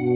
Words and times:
Hei, 0.00 0.06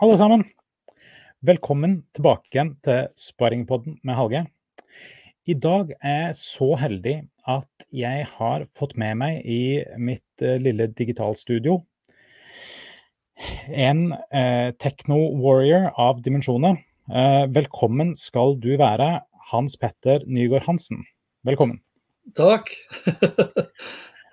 alle 0.00 0.16
sammen. 0.16 0.46
Velkommen 1.44 2.06
tilbake 2.16 2.48
igjen 2.48 2.78
til 2.80 3.12
Sparringpodden 3.20 4.00
med 4.00 4.16
Hallgeir. 4.16 4.48
I 5.48 5.54
dag 5.56 5.94
er 6.04 6.18
jeg 6.26 6.36
så 6.36 6.66
heldig 6.76 7.14
at 7.48 7.84
jeg 7.96 8.26
har 8.34 8.66
fått 8.76 8.98
med 9.00 9.16
meg 9.16 9.46
i 9.48 9.80
mitt 9.96 10.42
eh, 10.44 10.58
lille 10.60 10.90
digitalstudio 10.92 11.78
en 13.72 14.02
eh, 14.12 14.74
techno-warrior 14.82 15.94
av 15.96 16.20
dimensjoner. 16.26 16.76
Eh, 17.08 17.46
velkommen 17.54 18.12
skal 18.18 18.58
du 18.60 18.74
være, 18.76 19.22
Hans 19.54 19.78
Petter 19.80 20.26
Nygaard 20.28 20.66
Hansen. 20.68 21.06
Velkommen. 21.48 21.80
Takk. 22.36 22.74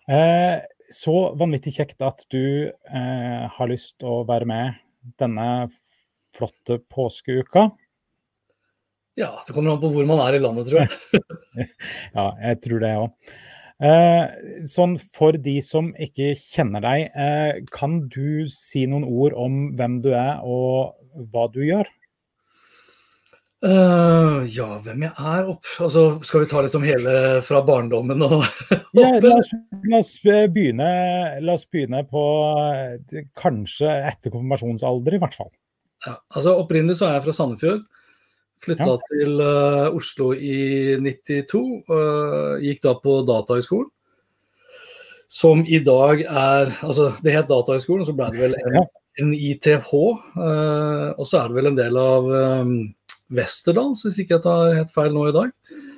Eh, 0.05 0.59
så 0.93 1.31
vanvittig 1.33 1.71
kjekt 1.79 2.03
at 2.05 2.19
du 2.29 2.69
eh, 2.69 3.45
har 3.49 3.69
lyst 3.71 4.03
å 4.05 4.19
være 4.29 4.45
med 4.45 4.75
denne 5.17 5.47
flotte 6.35 6.77
påskeuka. 6.93 7.71
Ja, 9.15 9.31
det 9.47 9.55
kommer 9.55 9.71
an 9.71 9.81
på 9.81 9.91
hvor 9.93 10.07
man 10.09 10.19
er 10.25 10.35
i 10.35 10.43
landet, 10.43 10.69
tror 10.69 10.83
jeg. 10.83 11.67
Ja, 12.17 12.29
jeg 12.43 12.61
tror 12.65 12.81
det 12.83 12.93
òg. 12.99 13.35
Eh, 13.85 14.23
sånn 14.71 14.95
for 14.99 15.35
de 15.39 15.57
som 15.63 15.89
ikke 15.99 16.33
kjenner 16.39 16.83
deg, 16.83 17.09
eh, 17.11 17.61
kan 17.75 18.05
du 18.11 18.47
si 18.51 18.85
noen 18.87 19.03
ord 19.07 19.35
om 19.39 19.61
hvem 19.75 19.99
du 20.03 20.13
er 20.15 20.43
og 20.43 20.95
hva 21.31 21.47
du 21.51 21.61
gjør? 21.63 21.91
Uh, 23.65 24.43
ja, 24.51 24.67
hvem 24.83 25.07
jeg 25.07 25.15
er 25.15 25.47
opp... 25.49 25.63
Altså, 25.81 26.03
skal 26.27 26.43
vi 26.43 26.49
ta 26.51 26.61
liksom 26.61 26.83
hele 26.85 27.13
fra 27.41 27.63
barndommen 27.65 28.21
og 28.21 28.43
Ja, 28.99 29.15
la, 29.23 29.39
oss, 29.39 29.49
la, 29.87 30.01
oss 30.03 30.11
begynne, 30.21 30.89
la 31.41 31.55
oss 31.55 31.65
begynne 31.71 32.03
på 32.05 32.25
eh, 32.67 33.23
kanskje 33.39 33.89
etter 34.11 34.33
konfirmasjonsalder, 34.33 35.17
i 35.17 35.21
hvert 35.23 35.39
fall. 35.39 35.49
ja, 36.05 36.13
altså, 36.35 36.53
Opprinnelig 36.61 36.99
så 36.99 37.07
er 37.07 37.17
jeg 37.17 37.25
fra 37.25 37.37
Sandefjord. 37.39 37.81
Flytta 38.63 38.87
Ja. 38.87 38.97
til 39.11 39.41
uh, 39.41 39.95
Oslo 39.95 40.31
i 40.33 40.95
92. 41.01 41.83
Uh, 41.89 42.55
gikk 42.63 42.81
da 42.85 42.93
på 43.01 43.19
Datahøgskolen. 43.27 43.89
Som 45.27 45.65
i 45.67 45.79
dag 45.83 46.21
er 46.21 46.69
Altså, 46.85 47.09
det 47.23 47.33
het 47.33 47.49
Datahøgskolen, 47.49 48.05
og 48.05 48.07
så 48.07 48.15
ble 48.15 48.29
det 48.31 48.39
vel 48.45 48.55
en, 49.19 49.33
ITH. 49.33 49.89
eh, 50.37 51.09
og 51.17 51.25
så 51.27 51.39
er 51.39 51.47
det 51.49 51.55
vel 51.57 51.69
en 51.71 51.77
del 51.77 51.97
av 51.97 52.25
um, 52.29 52.71
Westerdals, 53.31 54.03
hvis 54.05 54.19
ikke 54.21 54.35
jeg 54.37 54.43
tar 54.43 54.75
helt 54.75 54.91
feil 54.93 55.13
nå 55.15 55.27
i 55.29 55.35
dag. 55.35 55.51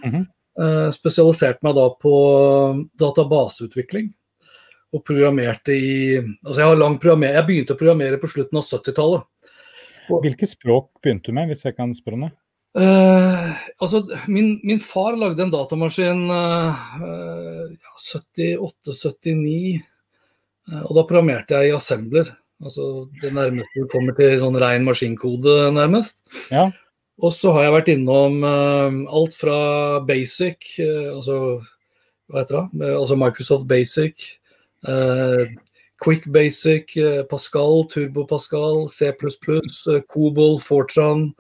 Mhm. 0.06 0.26
Eh, 0.58 0.90
spesialiserte 0.96 1.62
meg 1.62 1.76
da 1.78 1.86
på 2.02 2.14
databaseutvikling. 2.98 4.14
Og 4.96 5.04
programmerte 5.06 5.76
i 5.76 6.18
Altså, 6.18 6.62
jeg 6.62 6.70
har 6.70 6.80
lang 6.80 6.98
programmer... 6.98 7.36
Jeg 7.36 7.46
begynte 7.50 7.76
å 7.76 7.78
programmere 7.78 8.18
på 8.22 8.30
slutten 8.32 8.58
av 8.58 8.66
70-tallet. 8.66 9.28
Hvilke 10.24 10.48
språk 10.48 10.90
begynte 11.04 11.30
du 11.30 11.36
med, 11.36 11.50
hvis 11.52 11.66
jeg 11.68 11.76
kan 11.76 11.92
spørre 11.94 12.16
om 12.16 12.28
det? 12.30 12.34
Eh, 12.78 13.54
altså, 13.82 14.04
min, 14.30 14.58
min 14.68 14.82
far 14.84 15.18
lagde 15.18 15.44
en 15.44 15.54
datamaskin 15.54 16.26
uh, 16.30 16.74
ja, 17.74 17.94
78-79, 18.14 19.80
uh, 20.70 20.84
og 20.84 20.92
da 20.98 21.06
programmerte 21.08 21.58
jeg 21.58 21.72
i 21.72 21.78
assembler. 21.78 22.30
Altså 22.64 23.08
det 23.22 23.34
nærmeste 23.36 23.84
du 23.84 23.90
kommer 23.92 24.16
til 24.18 24.38
sånn 24.42 24.58
ren 24.62 24.86
maskinkode, 24.86 25.56
nærmest. 25.76 26.24
Ja. 26.50 26.70
Og 27.18 27.34
så 27.34 27.52
har 27.54 27.66
jeg 27.66 27.74
vært 27.74 27.92
innom 27.94 28.44
eh, 28.46 28.98
alt 29.18 29.38
fra 29.38 29.58
basic, 30.06 30.68
eh, 30.82 31.10
altså 31.14 31.38
hva 32.28 32.44
heter 32.44 32.58
det, 32.58 32.86
Eh, 32.86 32.96
altså 32.98 33.18
Microsoft 33.18 33.68
Basic, 33.70 34.26
eh, 34.88 35.48
Quick 35.98 36.28
Basic, 36.32 36.98
eh, 36.98 37.24
Pascal, 37.30 37.88
Turbo 37.90 38.26
Pascal, 38.26 38.88
C++, 38.90 39.12
Kobol, 39.12 40.02
Cobol, 40.08 40.60
Fortran. 40.60 41.34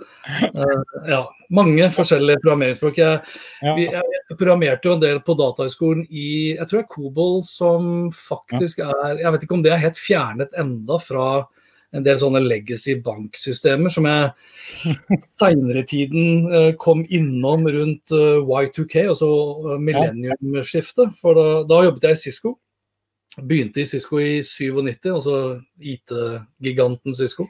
eh, 0.55 0.81
ja, 1.07 1.21
mange 1.49 1.89
forskjellige 1.93 2.41
programmeringsspråk. 2.41 2.97
Jeg, 2.97 3.19
jeg, 3.61 4.37
programmerte 4.37 4.89
jo 4.89 4.95
en 4.97 5.03
del 5.03 5.21
på 5.23 5.37
Datahøgskolen 5.39 6.07
i 6.09 6.55
Jeg 6.57 6.67
tror 6.67 6.81
det 6.81 6.85
er 6.85 6.95
Cobol 6.95 7.37
som 7.47 8.09
faktisk 8.11 8.81
er 8.83 9.21
Jeg 9.21 9.31
vet 9.33 9.45
ikke 9.45 9.55
om 9.55 9.63
det 9.63 9.71
er 9.71 9.85
helt 9.85 10.01
fjernet 10.01 10.57
enda 10.59 10.99
fra 10.99 11.29
en 11.95 12.03
del 12.03 12.17
sånne 12.19 12.41
legacy 12.43 12.97
banksystemer 13.03 13.93
som 13.93 14.07
jeg 14.09 15.21
seinere 15.23 15.85
i 15.85 15.87
tiden 15.87 16.49
eh, 16.51 16.71
kom 16.79 17.05
innom 17.07 17.67
rundt 17.71 18.11
eh, 18.11 18.41
Y2K, 18.43 19.07
altså 19.13 19.77
millenniumskiftet. 19.79 21.15
For 21.21 21.37
da, 21.37 21.47
da 21.69 21.83
jobbet 21.87 22.09
jeg 22.09 22.19
i 22.19 22.23
Cisco. 22.25 22.57
Begynte 23.37 23.81
i 23.81 23.85
Cisco 23.85 24.19
i 24.21 24.43
97, 24.43 25.11
altså 25.13 25.61
IT-giganten 25.77 27.13
Cisco. 27.17 27.45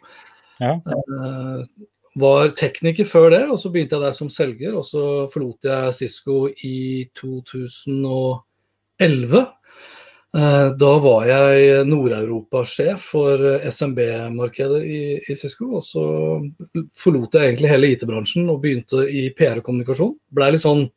Ja. 0.60 0.82
Eh, 0.84 1.62
var 2.18 2.50
tekniker 2.58 3.06
før 3.06 3.30
det, 3.34 3.44
og 3.52 3.60
så 3.62 3.70
begynte 3.72 3.96
jeg 3.96 4.04
der 4.08 4.16
som 4.18 4.30
selger. 4.34 4.76
Og 4.80 4.86
så 4.88 5.04
forlot 5.34 5.70
jeg 5.70 5.94
Cisco 6.00 6.36
i 6.66 7.06
2011. 7.18 9.46
Eh, 10.38 10.70
Da 10.82 10.92
var 11.04 11.22
jeg 11.30 11.86
Nord-Europa-sjef 11.88 13.00
for 13.14 13.46
SMB-markedet 13.70 14.82
i, 14.84 15.02
i 15.24 15.34
Cisco. 15.38 15.66
Og 15.78 15.84
så 15.86 16.04
forlot 16.98 17.38
jeg 17.38 17.54
egentlig 17.54 17.72
hele 17.72 17.92
IT-bransjen 17.94 18.50
og 18.50 18.62
begynte 18.66 18.98
i 19.08 19.30
PR 19.38 19.62
og 19.62 19.66
kommunikasjon. 19.70 20.18
Blei 20.34 20.52
litt 20.52 20.66
sånn 20.66 20.88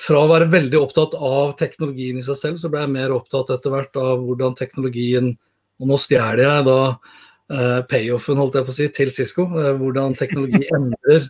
Fra 0.00 0.22
å 0.22 0.30
være 0.30 0.48
veldig 0.52 0.78
opptatt 0.80 1.16
av 1.16 1.54
teknologien 1.60 2.20
i 2.20 2.24
seg 2.24 2.38
selv, 2.38 2.60
så 2.60 2.70
ble 2.72 2.84
jeg 2.84 2.92
mer 2.94 3.12
opptatt 3.12 3.52
etter 3.56 3.74
hvert 3.74 3.98
av 4.00 4.22
hvordan 4.24 4.56
teknologien 4.58 5.34
Og 5.80 5.88
nå 5.88 5.96
stjeler 6.00 6.42
jeg 6.44 6.64
da 6.66 6.80
eh, 6.90 7.80
payoffen, 7.88 8.36
holdt 8.40 8.58
jeg 8.58 8.66
på 8.66 8.72
å 8.72 8.76
si, 8.76 8.88
til 8.92 9.12
Cisco. 9.14 9.46
eh, 9.56 9.70
hvordan 9.80 10.16
teknologi 10.16 10.66
endrer 10.76 11.28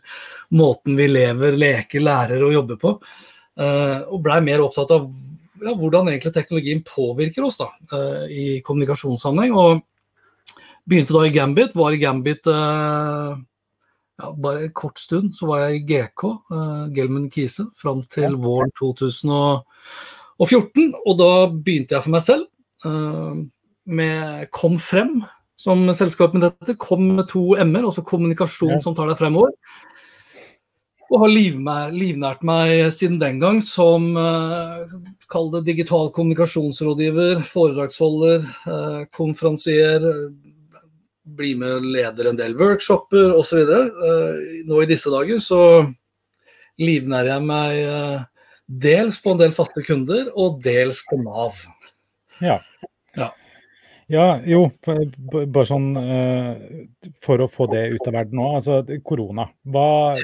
måten 0.59 0.97
vi 0.99 1.07
lever, 1.07 1.59
leker, 1.59 2.03
lærer 2.03 2.43
og 2.47 2.57
jobber 2.57 2.81
på. 2.81 2.95
Eh, 3.61 4.01
og 4.11 4.25
blei 4.25 4.41
mer 4.43 4.65
opptatt 4.65 4.91
av 4.97 5.07
ja, 5.61 5.75
hvordan 5.77 6.09
egentlig 6.11 6.33
teknologien 6.35 6.83
påvirker 6.87 7.47
oss 7.47 7.61
da, 7.61 7.69
eh, 7.93 8.27
i 8.31 8.47
kommunikasjonssammenheng. 8.67 9.55
Og 9.55 10.57
begynte 10.89 11.15
da 11.15 11.27
i 11.27 11.35
Gambit, 11.35 11.77
var 11.79 11.95
i 11.95 12.03
Gambit 12.03 12.47
eh, 12.51 13.39
ja, 14.21 14.31
bare 14.37 14.69
en 14.69 14.77
kort 14.77 14.99
stund. 15.01 15.33
Så 15.37 15.47
var 15.49 15.57
jeg 15.65 15.81
i 15.81 15.87
GK, 15.89 16.23
uh, 16.53 16.87
Gelman 16.95 17.31
Kise, 17.33 17.65
fram 17.81 18.05
til 18.13 18.37
våren 18.41 18.71
2014. 18.79 19.65
Og 21.05 21.15
da 21.19 21.33
begynte 21.51 21.95
jeg 21.97 22.05
for 22.07 22.15
meg 22.15 22.25
selv 22.29 22.47
Uh, 22.85 23.37
med 23.85 24.49
Kom 24.57 24.79
frem, 24.81 25.23
som 25.61 25.85
selskap 25.93 26.35
med 26.35 26.47
dette. 26.47 26.79
Kom 26.81 27.05
med 27.19 27.29
to 27.29 27.53
m-er, 27.61 27.85
altså 27.85 28.05
kommunikasjon 28.07 28.81
som 28.81 28.97
tar 28.97 29.11
deg 29.11 29.19
fremover. 29.21 29.53
Og 31.11 31.25
har 31.25 31.33
liv 31.33 31.57
meg, 31.59 31.91
livnært 31.99 32.45
meg 32.47 32.87
siden 32.95 33.19
den 33.21 33.41
gang 33.43 33.59
som 33.67 34.13
uh, 34.15 34.87
kall 35.31 35.51
det 35.57 35.65
digital 35.67 36.13
kommunikasjonsrådgiver, 36.15 37.43
foredragsholder, 37.51 38.47
uh, 38.71 39.03
konferansier. 39.17 40.07
Bli 41.25 41.55
med 41.59 41.77
og 41.79 41.89
leder 41.95 42.31
en 42.31 42.39
del 42.39 42.57
workshoper 42.59 43.35
osv. 43.37 43.61
Eh, 43.61 44.63
nå 44.67 44.83
i 44.83 44.89
disse 44.89 45.13
dager 45.13 45.43
så 45.45 45.61
livnærer 46.81 47.35
jeg 47.35 47.47
meg 47.49 47.81
eh, 47.85 48.23
dels 48.71 49.19
på 49.21 49.35
en 49.35 49.43
del 49.43 49.53
faste 49.55 49.85
kunder, 49.85 50.31
og 50.39 50.63
dels 50.65 51.03
på 51.09 51.19
Nav. 51.21 51.59
Ja. 52.41 52.61
Ja. 53.19 53.33
Ja, 54.11 54.41
jo, 54.43 54.65
bare 54.83 55.67
sånn 55.69 55.93
eh, 55.95 56.63
for 57.23 57.45
å 57.45 57.51
få 57.51 57.69
det 57.71 57.85
ut 57.93 58.09
av 58.11 58.17
verden 58.17 58.41
nå. 58.41 58.49
Altså, 58.59 58.81
korona. 59.07 59.47
Hva 59.63 60.17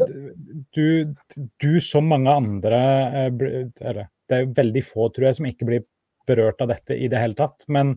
Du, 0.75 1.15
du 1.62 1.73
som 1.85 2.09
mange 2.11 2.32
andre 2.35 2.81
eller, 3.29 4.09
Det 4.26 4.35
er 4.35 4.43
jo 4.43 4.56
veldig 4.56 4.82
få, 4.82 5.06
tror 5.15 5.29
jeg, 5.29 5.38
som 5.38 5.47
ikke 5.47 5.69
blir 5.69 5.85
berørt 6.26 6.65
av 6.65 6.73
dette 6.73 6.97
i 6.99 7.06
det 7.06 7.21
hele 7.23 7.38
tatt. 7.38 7.62
Men, 7.71 7.94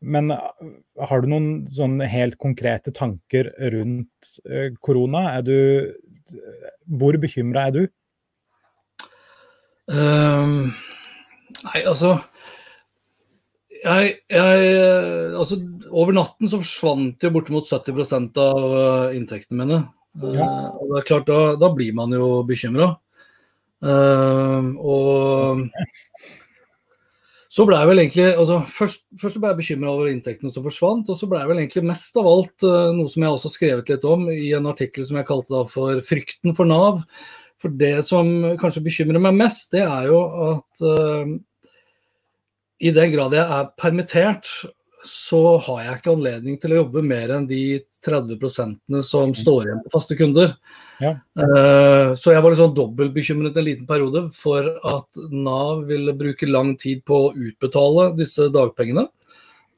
men 0.00 0.30
eh, 0.34 0.70
har 1.08 1.22
du 1.22 1.28
noen 1.30 1.48
sånne 1.70 2.08
helt 2.10 2.38
konkrete 2.40 2.92
tanker 2.96 3.52
rundt 3.74 4.34
eh, 4.48 4.72
korona? 4.80 5.40
Du 5.44 5.92
Hvor 6.88 7.18
bekymra 7.20 7.68
er 7.68 7.76
du? 7.76 7.82
Um, 9.84 10.72
nei, 11.66 11.82
altså 11.84 12.14
jeg, 13.84 14.14
jeg, 14.32 14.68
altså, 15.36 15.58
over 15.92 16.14
natten 16.16 16.48
så 16.48 16.56
forsvant 16.62 17.20
jo 17.20 17.30
bortimot 17.34 17.68
70% 17.68 18.38
av 18.40 18.76
eh, 18.78 19.16
inntektene 19.18 19.60
mine. 19.60 19.80
Eh, 20.22 20.38
Ja. 20.38 20.46
og 20.72 20.88
det 20.94 21.02
er 21.02 21.08
klart, 21.10 21.26
da, 21.28 21.56
da 21.60 21.68
blir 21.74 21.92
man 21.92 22.14
jo 22.16 22.42
bekymra. 22.48 22.94
og 23.84 25.66
så 27.54 27.64
ble 27.68 27.78
jeg 27.78 27.90
vel 27.90 28.02
egentlig 28.02 28.26
altså 28.32 28.58
Først, 28.74 29.04
først 29.20 29.38
ble 29.38 29.52
jeg 29.52 29.60
bekymra 29.60 29.92
over 29.92 30.10
inntektene 30.10 30.50
som 30.50 30.64
forsvant, 30.64 31.10
og 31.12 31.18
så 31.18 31.28
ble 31.30 31.38
jeg 31.42 31.50
vel 31.52 31.62
egentlig 31.62 31.86
mest 31.86 32.18
av 32.18 32.26
alt 32.26 32.66
uh, 32.66 32.90
noe 32.96 33.10
som 33.12 33.24
jeg 33.24 33.36
også 33.36 33.52
skrevet 33.54 33.90
litt 33.92 34.06
om 34.10 34.26
i 34.32 34.50
en 34.58 34.70
artikkel 34.70 35.06
som 35.06 35.20
jeg 35.20 35.28
kalte 35.28 35.54
da 35.54 35.62
for 35.70 36.02
'Frykten 36.02 36.56
for 36.58 36.66
Nav'. 36.70 37.04
For 37.62 37.72
det 37.80 38.02
som 38.04 38.28
kanskje 38.60 38.82
bekymrer 38.84 39.22
meg 39.22 39.38
mest, 39.38 39.70
det 39.72 39.84
er 39.86 40.10
jo 40.10 40.18
at 40.50 40.82
uh, 40.84 41.30
i 42.82 42.90
den 42.92 43.14
grad 43.14 43.36
jeg 43.38 43.46
er 43.46 43.70
permittert, 43.78 44.50
så 45.04 45.58
har 45.66 45.82
jeg 45.82 45.98
ikke 45.98 46.12
anledning 46.14 46.56
til 46.60 46.72
å 46.74 46.78
jobbe 46.82 47.02
mer 47.04 47.32
enn 47.36 47.46
de 47.48 47.80
30% 48.04 49.02
som 49.04 49.34
står 49.36 49.66
igjen 49.68 49.82
på 49.84 49.92
faste 49.92 50.16
kunder. 50.18 50.54
Ja. 51.02 51.16
Uh, 51.38 52.14
så 52.18 52.32
jeg 52.32 52.44
var 52.44 52.54
liksom 52.54 52.74
dobbeltbekymret 52.76 53.58
en 53.58 53.66
liten 53.66 53.88
periode 53.88 54.26
for 54.36 54.68
at 54.90 55.20
Nav 55.32 55.84
ville 55.90 56.16
bruke 56.16 56.48
lang 56.48 56.74
tid 56.80 57.04
på 57.06 57.26
å 57.26 57.32
utbetale 57.34 58.10
disse 58.18 58.48
dagpengene. 58.54 59.06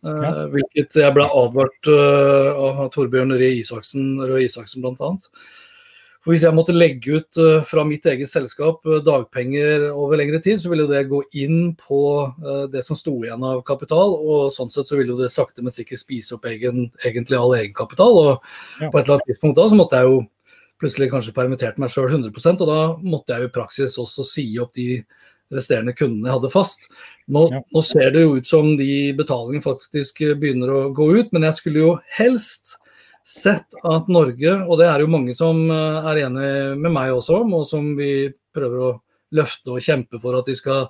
Uh, 0.07 0.23
ja. 0.23 0.33
Hvilket 0.55 0.99
jeg 1.03 1.17
ble 1.17 1.27
advart 1.27 1.91
uh, 1.91 2.83
av 2.83 2.91
Torbjørn 2.95 3.35
Røe 3.35 3.55
Isaksen, 3.63 4.17
Røe 4.23 4.45
Isaksen 4.47 4.85
bl.a. 4.85 5.15
For 6.27 6.35
Hvis 6.35 6.43
jeg 6.43 6.59
måtte 6.59 6.75
legge 6.75 7.21
ut 7.21 7.39
uh, 7.39 7.61
fra 7.63 7.85
mitt 7.87 8.07
eget 8.11 8.27
selskap 8.27 8.81
uh, 8.83 8.97
dagpenger 9.07 9.85
over 9.93 10.19
lengre 10.19 10.41
tid, 10.43 10.59
så 10.59 10.73
ville 10.73 10.89
det 10.91 11.05
gå 11.07 11.21
inn 11.39 11.69
på 11.79 12.01
uh, 12.27 12.65
det 12.67 12.81
som 12.83 12.99
sto 12.99 13.13
igjen 13.21 13.45
av 13.47 13.61
kapital. 13.69 14.17
Og 14.19 14.49
sånn 14.51 14.73
sett 14.75 14.91
så 14.91 14.99
ville 14.99 15.15
det 15.21 15.29
sakte, 15.31 15.63
men 15.63 15.71
sikkert 15.71 16.03
spise 16.03 16.35
opp 16.35 16.49
egen, 16.51 16.89
egentlig 17.07 17.39
all 17.39 17.55
egenkapital. 17.55 18.19
Og 18.19 18.33
ja. 18.83 18.89
på 18.91 18.99
et 18.99 19.05
eller 19.05 19.21
annet 19.21 19.31
tidspunkt 19.31 19.55
da 19.61 19.69
så 19.71 19.79
måtte 19.79 20.01
jeg 20.01 20.11
jo 20.11 20.17
plutselig 20.83 21.09
kanskje 21.13 21.35
permittert 21.37 21.79
meg 21.79 21.93
sjøl 21.95 22.11
100 22.11 22.35
og 22.35 22.67
da 22.73 22.81
måtte 23.07 23.37
jeg 23.37 23.47
jo 23.47 23.51
i 23.53 23.55
praksis 23.55 23.95
også 24.03 24.27
si 24.27 24.49
opp 24.61 24.75
de 24.77 25.05
resterende 25.55 25.95
kundene 25.95 26.27
jeg 26.27 26.41
hadde 26.41 26.51
fast. 26.51 26.89
Nå, 27.31 27.45
ja. 27.55 27.63
nå 27.71 27.85
ser 27.87 28.11
det 28.17 28.25
jo 28.27 28.35
ut 28.41 28.51
som 28.51 28.73
de 28.75 29.15
betalingene 29.15 29.63
faktisk 29.63 30.25
begynner 30.43 30.75
å 30.75 30.83
gå 30.91 31.07
ut, 31.21 31.31
men 31.31 31.47
jeg 31.47 31.61
skulle 31.61 31.85
jo 31.85 31.95
helst 32.19 32.81
sett 33.27 33.75
at 33.83 34.09
Norge, 34.13 34.53
og 34.69 34.79
det 34.79 34.87
er 34.87 35.03
jo 35.03 35.11
mange 35.11 35.35
som 35.35 35.65
eh, 35.67 36.09
er 36.13 36.23
enig 36.29 36.51
med 36.79 36.93
meg 36.95 37.11
også 37.17 37.41
om, 37.43 37.57
og 37.59 37.65
som 37.67 37.89
vi 37.99 38.29
prøver 38.55 38.85
å 38.87 38.91
løfte 39.35 39.75
og 39.75 39.83
kjempe 39.83 40.21
for 40.23 40.39
at 40.39 40.47
de 40.47 40.55
skal 40.55 40.87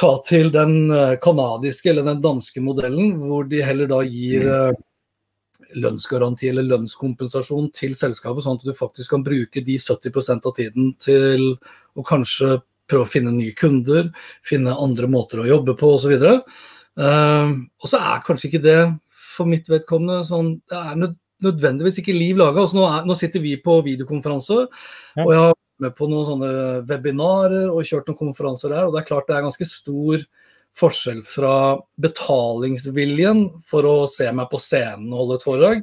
ta 0.00 0.14
til 0.24 0.48
den 0.54 0.88
kanadiske 1.20 1.90
eh, 1.90 1.92
eller 1.92 2.08
den 2.08 2.24
danske 2.24 2.64
modellen, 2.64 3.18
hvor 3.20 3.44
de 3.50 3.60
heller 3.60 3.92
da 3.92 4.00
gir 4.08 4.48
mm. 4.48 4.54
eh, 4.56 5.76
lønnsgaranti 5.84 6.48
eller 6.48 6.70
lønnskompensasjon 6.70 7.68
til 7.76 7.92
selskapet, 7.98 8.46
sånn 8.46 8.56
at 8.62 8.64
du 8.64 8.72
faktisk 8.76 9.12
kan 9.12 9.24
bruke 9.26 9.60
de 9.60 9.76
70% 9.76 10.48
av 10.48 10.56
tiden 10.56 10.94
til 11.00 11.50
å 11.92 12.08
kanskje 12.08 12.62
prøve 12.88 13.04
å 13.04 13.12
finne 13.12 13.36
nye 13.36 13.52
kunder, 13.56 14.08
finne 14.48 14.80
andre 14.80 15.12
måter 15.12 15.44
å 15.44 15.48
jobbe 15.48 15.76
på 15.80 15.92
osv. 15.96 16.12
Og 16.12 17.88
så 17.88 18.00
er 18.00 18.24
kanskje 18.26 18.50
ikke 18.50 18.64
det 18.64 18.80
for 19.32 19.48
mitt 19.48 19.68
vedkommende 19.70 20.22
sånn 20.28 20.54
Det 20.68 20.78
er 20.78 20.98
nødvendigvis 21.42 21.98
ikke 22.02 22.14
liv 22.14 22.38
laga. 22.38 22.62
Altså, 22.62 22.78
nå, 22.78 22.86
nå, 23.08 23.16
sitter 23.18 23.42
vi 23.42 23.56
på 23.62 23.80
videokonferanse, 23.86 24.60
ja. 24.62 25.24
og 25.24 25.32
jeg 25.32 25.40
har 25.40 25.50
vært 25.50 25.84
med 25.86 25.96
på 25.98 26.08
noen 26.10 26.28
sånne 26.28 26.52
webinarer 26.86 27.72
og 27.72 27.88
kjørt 27.88 28.10
noen 28.10 28.20
konferanser 28.20 28.74
der. 28.74 28.86
Og 28.86 28.94
det 28.94 29.02
er 29.02 29.08
klart 29.08 29.28
det 29.30 29.38
er 29.38 29.46
ganske 29.48 29.68
stor 29.68 30.22
forskjell 30.78 31.20
fra 31.28 31.56
betalingsviljen 32.00 33.44
for 33.68 33.88
å 33.88 33.96
se 34.10 34.28
meg 34.32 34.48
på 34.52 34.60
scenen 34.62 35.10
og 35.10 35.18
holde 35.20 35.38
et 35.38 35.46
foredrag, 35.46 35.82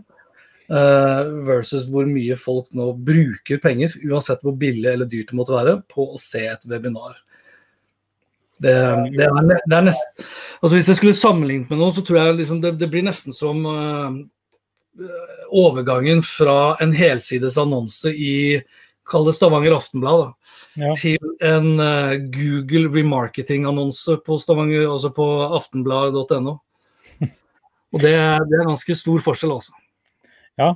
uh, 0.74 1.30
versus 1.46 1.86
hvor 1.92 2.10
mye 2.10 2.38
folk 2.40 2.72
nå 2.78 2.92
bruker 3.06 3.62
penger, 3.62 3.94
uansett 4.10 4.42
hvor 4.46 4.58
billig 4.60 4.90
eller 4.94 5.10
dyrt 5.10 5.34
det 5.34 5.38
måtte 5.38 5.58
være, 5.58 5.80
på 5.92 6.08
å 6.16 6.22
se 6.22 6.46
et 6.50 6.66
webinar. 6.72 7.20
Det, 8.60 8.74
det, 9.16 9.24
er, 9.24 9.60
det 9.72 9.76
er 9.78 9.86
nesten 9.88 10.26
altså 10.60 10.76
Hvis 10.76 10.90
jeg 10.92 11.00
skulle 11.00 11.16
sammenlignet 11.16 11.70
med 11.72 11.80
noe, 11.80 11.94
så 11.96 12.04
tror 12.06 12.20
jeg 12.20 12.40
liksom 12.42 12.60
det, 12.64 12.74
det, 12.82 12.90
blir 12.92 13.06
nesten 13.08 13.36
som 13.36 13.64
uh, 13.64 14.12
overgangen 15.56 16.24
fra 16.26 16.76
en 16.84 16.92
helsides 16.96 17.58
annonse 17.62 18.12
i 18.12 18.60
Kall 19.10 19.26
det 19.26 19.34
Stavanger 19.38 19.74
Aftenblad, 19.74 20.34
ja. 20.78 20.92
til 21.00 21.18
en 21.46 21.80
uh, 21.82 22.20
Google 22.36 22.92
remarketing-annonse 22.94 24.20
på 24.26 24.38
Stavanger, 24.42 24.86
altså 24.92 25.10
på 25.16 25.26
aftenblad.no. 25.48 26.60
Og 27.96 28.04
det, 28.04 28.12
det, 28.12 28.60
er 28.60 28.68
ganske 28.68 29.00
stor 29.00 29.24
forskjell, 29.26 29.56
altså. 29.56 29.74
Ja, 30.60 30.76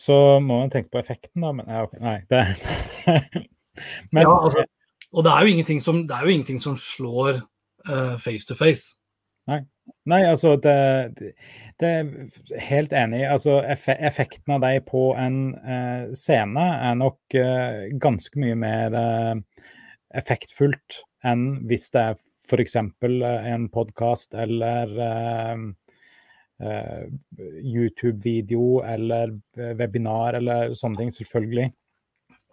så 0.00 0.14
må 0.40 0.62
man 0.62 0.72
tenke 0.72 0.94
på 0.94 1.02
effekten, 1.02 1.42
da. 1.42 1.52
Men 1.52 1.68
ja, 1.68 1.84
okay. 1.84 2.00
nei, 2.00 2.18
det 2.30 2.46
men, 4.14 4.22
ja, 4.22 4.32
altså, 4.32 4.64
og 5.10 5.26
det 5.26 5.32
er 5.32 5.42
jo 5.42 5.52
ingenting 5.54 5.82
som, 5.82 6.04
jo 6.06 6.30
ingenting 6.30 6.60
som 6.62 6.76
slår 6.78 7.40
uh, 7.88 8.16
face 8.22 8.46
to 8.46 8.56
face. 8.58 8.96
Nei. 9.50 9.64
Nei, 10.06 10.20
altså 10.28 10.54
det, 10.62 10.74
det, 11.80 11.88
er 11.88 12.60
helt 12.62 12.92
enig. 12.94 13.24
Altså 13.26 13.58
effekten 13.66 14.54
av 14.54 14.62
deg 14.62 14.84
på 14.86 15.10
en 15.18 15.40
uh, 15.58 16.12
scene 16.14 16.66
er 16.76 16.98
nok 17.00 17.36
uh, 17.36 17.88
ganske 17.98 18.38
mye 18.38 18.58
mer 18.58 18.98
effektfullt 20.14 21.02
enn 21.26 21.44
hvis 21.68 21.90
det 21.94 22.04
er 22.12 22.22
f.eks. 22.50 22.76
en 22.80 23.66
podkast 23.70 24.34
eller 24.34 24.94
YouTube-video 27.60 28.80
eller 28.84 29.36
webinar 29.78 30.38
eller 30.40 30.74
sånne 30.76 31.02
ting, 31.02 31.12
selvfølgelig. 31.14 31.68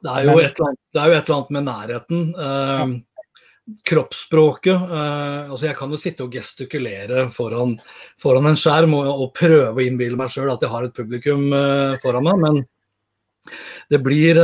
Det 0.03 0.13
er, 0.13 0.27
jo 0.27 0.37
et, 0.41 0.59
annet, 0.61 0.79
det 0.93 1.01
er 1.01 1.09
jo 1.09 1.15
et 1.17 1.27
eller 1.27 1.37
annet 1.37 1.53
med 1.55 1.65
nærheten. 1.67 2.21
Eh, 2.45 3.77
kroppsspråket. 3.89 4.75
Eh, 4.75 5.49
altså 5.51 5.67
jeg 5.67 5.77
kan 5.79 5.91
jo 5.91 5.99
sitte 5.99 6.27
og 6.27 6.37
gestikulere 6.37 7.25
foran, 7.33 7.75
foran 8.21 8.51
en 8.51 8.59
skjerm 8.59 8.95
og, 8.99 9.09
og, 9.09 9.33
prøve 9.35 9.73
å 9.73 9.83
innbille 9.83 10.19
meg 10.19 10.31
sjøl 10.31 10.53
at 10.53 10.63
jeg 10.63 10.71
har 10.71 10.87
et 10.87 10.95
publikum 10.95 11.49
eh, 11.55 11.97
foran 12.03 12.29
meg, 12.29 12.45
men 12.45 12.63
det 13.91 14.01
blir 14.03 14.39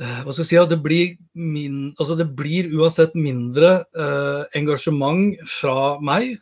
hva 0.00 0.32
skal 0.32 0.40
jeg 0.40 0.48
si, 0.48 0.56
det 0.70 0.78
blir, 0.80 1.10
min, 1.36 1.90
altså 2.00 2.14
det 2.16 2.24
blir 2.32 2.70
uansett 2.72 3.12
mindre 3.14 3.82
engasjement 4.56 5.36
fra 5.46 6.00
meg 6.02 6.38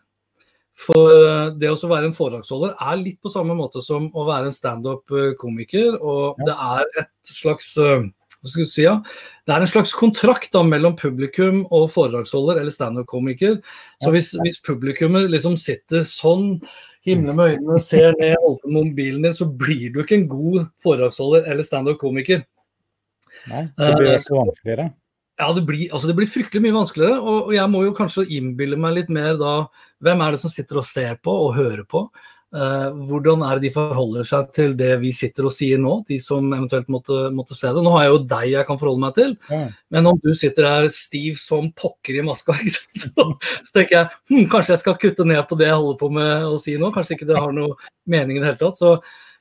for 0.79 1.11
eh, 1.11 1.49
det 1.59 1.73
å 1.73 1.91
være 1.91 2.11
en 2.11 2.15
foredragsholder 2.15 2.77
er 2.79 3.01
litt 3.01 3.19
på 3.23 3.33
samme 3.33 3.57
måte 3.59 3.83
som 3.85 4.07
å 4.15 4.27
være 4.29 4.51
en 4.51 4.55
standup-komiker. 4.55 5.99
Og 5.99 6.39
det 6.47 6.55
er 6.55 6.85
et 7.03 7.33
slags 7.33 7.73
eh, 7.83 8.07
si, 8.47 8.85
ja? 8.85 8.99
Det 9.47 9.55
er 9.55 9.65
en 9.65 9.71
slags 9.71 9.95
kontrakt 9.99 10.53
da, 10.55 10.63
mellom 10.63 10.95
publikum 10.99 11.65
og 11.75 11.89
foredragsholder 11.95 12.61
eller 12.63 12.75
standup-komiker. 12.75 13.59
Så 14.05 14.13
hvis, 14.15 14.31
hvis 14.45 14.61
publikummet 14.65 15.27
liksom 15.33 15.59
sitter 15.59 16.07
sånn, 16.07 16.61
himler 17.09 17.35
med 17.35 17.57
øynene, 17.57 17.81
ser 17.83 18.15
ned, 18.21 18.37
holder 18.43 18.63
på 18.63 18.77
mobilen 18.77 19.27
din, 19.27 19.35
så 19.35 19.49
blir 19.49 19.91
du 19.95 20.03
ikke 20.05 20.21
en 20.21 20.31
god 20.31 20.63
foredragsholder 20.85 21.51
eller 21.51 21.67
standup-komiker. 21.67 22.47
Nei, 23.49 23.67
det 23.79 23.93
blir 23.97 24.15
ikke 24.19 24.39
vanskeligere. 24.39 24.91
Ja, 25.39 25.53
det 25.55 25.63
blir, 25.69 25.87
altså 25.93 26.11
det 26.11 26.17
blir, 26.19 26.31
fryktelig 26.31 26.65
mye 26.65 26.75
vanskeligere. 26.75 27.21
Og, 27.21 27.37
og, 27.49 27.53
jeg 27.55 27.71
må 27.71 27.85
jo 27.87 27.95
kanskje 27.95 28.27
innbille 28.35 28.79
meg 28.81 28.97
litt 28.97 29.13
mer 29.13 29.39
da 29.39 29.61
Hvem 30.03 30.21
er 30.23 30.35
det 30.35 30.43
som 30.43 30.51
sitter 30.51 30.79
og 30.79 30.87
ser 30.87 31.17
på 31.23 31.33
og 31.47 31.57
hører 31.57 31.87
på? 31.87 32.05
Uh, 32.49 32.95
hvordan 33.05 33.43
er 33.45 33.59
det 33.59 33.67
de 33.67 33.71
forholder 33.75 34.25
seg 34.25 34.47
til 34.57 34.71
det 34.79 34.95
vi 35.03 35.11
sitter 35.13 35.45
og 35.45 35.53
sier 35.53 35.77
nå, 35.83 35.99
de 36.09 36.17
som 36.23 36.47
eventuelt 36.47 36.87
måtte, 36.89 37.27
måtte 37.35 37.57
se 37.59 37.69
det? 37.75 37.83
Nå 37.85 37.93
har 37.93 38.07
jeg 38.07 38.13
jo 38.15 38.21
deg 38.31 38.45
jeg 38.55 38.69
kan 38.71 38.79
forholde 38.81 39.03
meg 39.03 39.17
til, 39.19 39.35
ja. 39.53 39.59
men 39.93 40.09
om 40.09 40.21
du 40.23 40.31
sitter 40.39 40.65
her 40.65 40.89
stiv 40.95 41.37
som 41.43 41.69
pokker 41.77 42.17
i 42.17 42.25
maska, 42.25 42.57
så, 43.03 43.11
så, 43.59 43.75
tenker 43.75 43.99
jeg 43.99 44.09
hm, 44.31 44.47
kanskje 44.55 44.77
jeg 44.77 44.83
skal 44.85 44.97
kutte 45.03 45.29
ned 45.29 45.43
på 45.51 45.59
det 45.61 45.69
jeg 45.69 45.77
holder 45.77 46.01
på 46.01 46.13
med 46.15 46.47
å 46.49 46.57
si 46.63 46.79
nå. 46.81 46.89
Kanskje 46.95 47.19
ikke 47.19 47.29
det 47.29 47.43
har 47.43 47.53
noe 47.53 47.77
mening 48.09 48.39
i 48.39 48.41
det 48.41 48.53
hele 48.55 48.63
tatt. 48.63 48.81
Så 48.81 48.95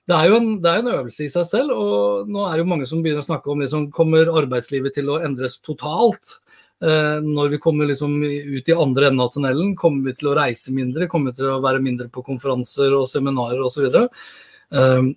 det 0.07 0.15
er 0.15 0.29
jo 0.29 0.37
en, 0.39 0.51
er 0.63 0.81
en, 0.81 0.89
øvelse 0.93 1.25
i 1.25 1.31
seg 1.31 1.47
selv. 1.49 1.73
og 1.75 2.29
Nå 2.31 2.45
er 2.47 2.55
det 2.55 2.63
jo 2.63 2.71
mange 2.71 2.87
som 2.87 3.01
begynner 3.03 3.25
å 3.25 3.27
snakke 3.27 3.51
om 3.51 3.63
liksom, 3.63 3.89
kommer 3.95 4.29
arbeidslivet 4.39 4.95
til 4.95 5.11
å 5.11 5.19
endres 5.23 5.59
totalt. 5.59 6.37
Eh, 6.79 7.17
når 7.25 7.49
vi 7.55 7.59
kommer 7.59 7.89
liksom 7.89 8.15
ut 8.23 8.69
i 8.69 8.75
andre 8.77 9.09
enden 9.09 9.23
av 9.25 9.33
tunnelen, 9.33 9.75
kommer 9.75 10.07
vi 10.07 10.15
til 10.19 10.31
å 10.31 10.35
reise 10.37 10.71
mindre? 10.71 11.09
Kommer 11.11 11.33
vi 11.33 11.41
til 11.41 11.51
å 11.51 11.61
være 11.63 11.83
mindre 11.83 12.07
på 12.13 12.23
konferanser 12.23 12.95
og 12.95 13.09
seminarer 13.11 13.65
osv.? 13.67 13.89
Eh, 13.91 15.09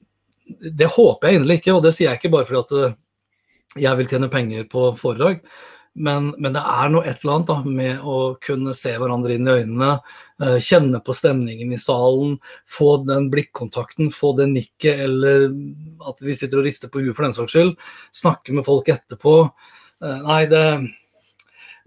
det 0.80 0.90
håper 0.96 1.28
jeg 1.28 1.38
inderlig 1.38 1.60
ikke, 1.60 1.76
og 1.76 1.84
det 1.86 1.94
sier 1.94 2.10
jeg 2.10 2.18
ikke 2.18 2.34
bare 2.34 2.48
fordi 2.48 2.64
at 2.64 2.76
eh, 2.80 2.96
jeg 3.86 4.00
vil 4.00 4.10
tjene 4.10 4.32
penger 4.32 4.66
på 4.72 4.88
foredrag. 4.98 5.44
Men, 5.94 6.30
men, 6.38 6.54
det 6.54 6.60
er 6.62 6.90
noe 6.92 7.02
et 7.02 7.24
eller 7.24 7.34
annet 7.34 7.48
da, 7.48 7.56
med 7.66 8.04
å 8.06 8.18
kunne 8.42 8.74
se 8.78 8.92
hverandre 8.94 9.34
inn 9.34 9.48
i 9.48 9.56
øynene, 9.58 9.90
uh, 10.42 10.58
kjenne 10.62 11.00
på 11.02 11.14
stemningen 11.18 11.72
i 11.74 11.80
salen, 11.80 12.36
få 12.70 13.00
den 13.08 13.26
blikkontakten, 13.32 14.12
få 14.14 14.32
det 14.38 14.46
nikket, 14.52 15.02
eller 15.08 15.48
at 16.06 16.22
de 16.22 16.36
sitter 16.38 16.60
og 16.60 16.68
rister 16.68 16.92
på 16.92 17.02
huet 17.02 17.16
for 17.16 17.26
den 17.26 17.34
saks 17.34 17.56
skyld. 17.56 17.74
Snakke 18.14 18.54
med 18.54 18.66
folk 18.68 18.90
etterpå. 18.92 19.34
Uh, 20.00 20.18
nei, 20.28 20.44
det 20.50 20.64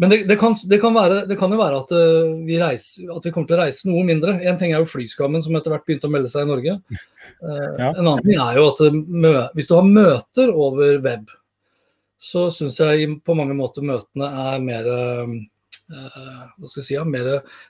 Men 0.01 0.09
det, 0.09 0.17
det, 0.27 0.35
kan, 0.41 0.55
det, 0.67 0.81
kan 0.81 0.93
være, 0.97 1.21
det, 1.29 1.37
kan, 1.39 1.53
jo 1.53 1.61
være 1.61 1.79
at, 1.79 1.93
uh, 1.95 2.33
vi 2.43 2.57
reiser, 2.59 3.07
at 3.13 3.23
vi 3.23 3.31
kommer 3.31 3.47
til 3.47 3.55
å 3.55 3.61
reise 3.61 3.87
noe 3.87 4.03
mindre. 4.03 4.35
En 4.43 4.59
ting 4.59 4.73
er 4.73 4.83
jo 4.83 4.89
flyskammen, 4.89 5.45
som 5.45 5.55
etter 5.55 5.71
hvert 5.71 5.87
begynte 5.87 6.11
å 6.11 6.13
melde 6.13 6.33
seg 6.33 6.43
i 6.43 6.51
Norge. 6.51 6.75
Ja. 7.39 7.93
En 7.93 8.03
annen 8.03 8.25
ting 8.25 8.35
er 8.35 8.59
jo 8.59 8.67
at 8.73 8.83
hvis 9.55 9.71
du 9.71 9.77
har 9.77 9.87
møter 9.87 10.51
over 10.51 10.99
web, 10.99 11.31
så 12.23 12.47
syns 12.55 12.79
jeg 12.79 13.09
på 13.25 13.35
mange 13.35 13.55
måter 13.57 13.85
møtene 13.85 14.29
er 14.53 14.63
mer 14.63 14.87
hva 15.93 16.69
skal 16.69 16.79
jeg 16.79 16.85
si, 16.87 16.93
ja, 16.95 17.03
mer, 17.05 17.27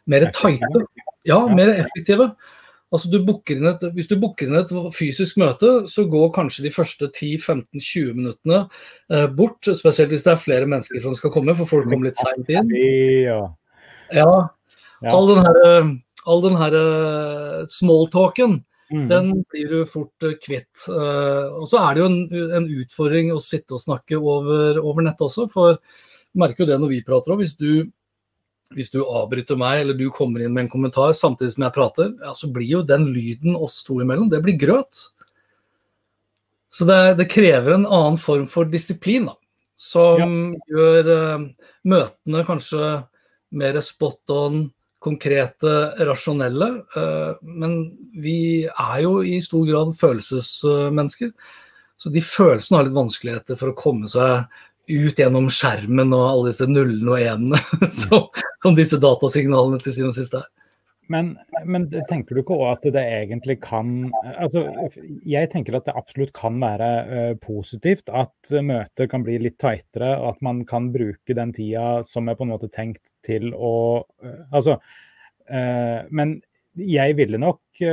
mer 0.08 0.28
tighte. 0.38 0.84
Ja, 1.28 1.40
mer 1.50 1.72
effektive. 1.74 2.30
Altså 2.94 3.10
du 3.10 3.18
et, 3.26 3.84
hvis 3.96 4.08
du 4.10 4.20
booker 4.22 4.46
inn 4.46 4.60
et 4.60 4.72
fysisk 4.94 5.40
møte, 5.42 5.88
så 5.90 6.06
går 6.06 6.30
kanskje 6.36 6.68
de 6.68 6.72
første 6.74 7.10
10-15-20 7.10 8.12
minuttene 8.14 8.60
eh, 9.10 9.26
bort. 9.34 9.66
Spesielt 9.66 10.14
hvis 10.14 10.26
det 10.28 10.36
er 10.36 10.42
flere 10.42 10.68
mennesker 10.70 11.02
som 11.02 11.16
skal 11.18 11.34
komme, 11.34 11.56
for 11.58 11.70
folk 11.70 11.90
kommer 11.90 12.12
litt 12.12 12.22
seint 12.22 12.52
inn. 12.54 12.70
Ja. 14.14 14.36
All 15.10 15.32
den 15.32 15.42
her, 15.42 15.90
all 16.30 16.46
den 16.46 16.60
her 16.60 16.78
uh, 16.78 17.64
smalltalken, 17.74 18.60
mm. 18.94 19.08
den 19.10 19.34
blir 19.52 19.74
du 19.74 19.90
fort 19.90 20.26
uh, 20.26 20.36
kvitt. 20.40 20.86
Uh, 20.88 21.60
og 21.60 21.68
så 21.72 21.82
er 21.82 21.96
det 21.96 22.04
jo 22.04 22.10
en, 22.12 22.22
en, 22.60 22.70
utfordring 22.84 23.34
å 23.34 23.42
sitte 23.44 23.78
og 23.78 23.84
snakke 23.84 24.20
over, 24.20 24.80
over 24.82 25.06
nett 25.06 25.22
også, 25.24 25.50
for 25.52 25.82
merker 26.38 26.64
jo 26.64 26.72
det 26.72 26.80
når 26.82 26.96
vi 26.96 27.04
prater 27.06 27.36
om. 27.36 27.44
Hvis 27.44 27.58
du 27.60 27.84
hvis 28.74 28.90
du 28.94 29.04
avbryter 29.04 29.58
meg 29.60 29.84
eller 29.84 29.98
du 29.98 30.08
kommer 30.14 30.42
inn 30.42 30.54
med 30.54 30.66
en 30.66 30.72
kommentar 30.72 31.12
samtidig 31.18 31.54
som 31.54 31.66
jeg 31.68 31.76
prater, 31.76 32.08
ja, 32.24 32.32
så 32.34 32.50
blir 32.50 32.70
jo 32.70 32.86
den 32.88 33.06
lyden 33.14 33.54
oss 33.54 33.84
to 33.86 34.00
imellom, 34.02 34.32
det 34.32 34.42
blir 34.42 34.58
grøt. 34.58 35.02
Så 36.74 36.88
det, 36.90 37.00
det 37.20 37.30
krever 37.30 37.76
en 37.76 37.86
annen 37.86 38.18
form 38.18 38.48
for 38.50 38.70
disiplin, 38.70 39.28
da, 39.30 39.36
som 39.78 40.24
ja. 40.24 40.30
gjør 40.74 41.12
uh, 41.12 41.44
møtene 41.86 42.46
kanskje 42.48 42.94
mer 43.54 43.78
spot 43.86 44.34
on, 44.34 44.64
konkrete, 45.04 45.74
rasjonelle. 46.08 46.70
Uh, 46.96 47.36
men 47.44 47.78
vi 48.24 48.66
er 48.68 49.02
jo 49.04 49.18
i 49.26 49.40
stor 49.44 49.66
grad 49.68 49.94
følelsesmennesker. 50.00 51.34
Så 52.00 52.12
de 52.12 52.24
følelsene 52.26 52.80
har 52.80 52.88
litt 52.88 52.98
vanskeligheter 52.98 53.60
for 53.60 53.72
å 53.72 53.78
komme 53.78 54.10
seg 54.12 54.48
ut 54.90 55.20
gjennom 55.20 55.48
skjermen 55.54 56.12
og 56.12 56.26
alle 56.28 56.50
disse 56.52 56.68
nullene 56.68 57.14
og 57.14 57.22
enene 57.22 57.90
som, 58.02 58.28
som, 58.64 58.76
disse 58.76 59.00
datasignalene 59.00 59.80
til 59.80 59.96
syvende 59.96 60.12
og 60.12 60.20
sist 60.20 60.36
er. 60.40 60.50
Men, 61.12 61.34
men, 61.68 61.86
tenker 62.08 62.36
du 62.36 62.42
ikke 62.44 62.56
òg 62.56 62.70
at 62.70 62.86
det 62.96 63.02
egentlig 63.04 63.58
kan 63.64 63.90
altså, 64.24 64.64
Jeg 65.28 65.50
tenker 65.52 65.76
at 65.76 65.88
det 65.90 65.96
absolutt 66.00 66.32
kan 66.38 66.60
være 66.62 66.90
uh, 67.10 67.34
positivt 67.44 68.12
at 68.14 68.54
møter 68.64 69.10
kan 69.12 69.26
bli 69.26 69.36
litt 69.44 69.58
tightere, 69.62 70.14
og 70.22 70.36
at 70.36 70.46
man 70.46 70.64
kan 70.70 70.92
bruke 70.94 71.36
den 71.36 71.52
tida 71.56 71.98
som 72.08 72.30
er 72.32 72.40
på 72.40 72.48
en 72.48 72.54
måte 72.56 72.72
tenkt 72.72 73.16
til 73.26 73.52
å 73.54 73.76
uh, 74.04 74.40
Altså 74.54 74.78
uh, 74.80 76.00
Men 76.16 76.38
jeg 76.80 77.18
ville 77.20 77.38
nok 77.38 77.84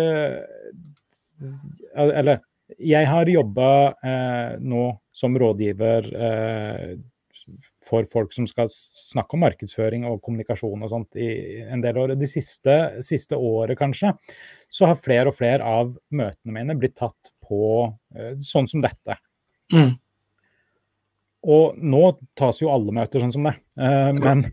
Eller 1.99 2.41
jeg 2.79 3.09
har 3.11 3.29
jobba 3.29 3.67
nå 4.63 4.83
som 5.21 5.35
rådgiver 5.43 6.07
for 7.91 8.07
folk 8.09 8.35
som 8.35 8.47
skal 8.49 8.71
snakke 8.71 9.37
om 9.37 9.45
markedsføring 9.45 10.07
og 10.09 10.21
kommunikasjon 10.25 10.87
og 10.87 10.93
sånt 10.93 11.19
i 11.19 11.31
en 11.67 11.83
del 11.83 11.99
år. 11.99 12.15
De 12.19 12.29
siste, 12.31 12.77
siste 13.07 13.39
året 13.39 13.79
kanskje, 13.79 14.13
så 14.71 14.91
har 14.91 15.01
flere 15.01 15.33
og 15.33 15.37
flere 15.37 15.67
av 15.67 15.97
møtene 16.15 16.55
mine 16.55 16.79
blitt 16.79 16.99
tatt 17.01 17.33
på 17.47 17.65
eh, 18.15 18.37
sånn 18.39 18.71
som 18.71 18.85
dette. 18.85 19.19
Mm. 19.75 19.97
Og 21.51 21.79
nå 21.81 22.03
tas 22.39 22.61
jo 22.61 22.71
alle 22.73 22.95
møter 22.95 23.23
sånn 23.23 23.35
som 23.35 23.49
det. 23.49 23.57
Eh, 23.81 24.13
men, 24.21 24.45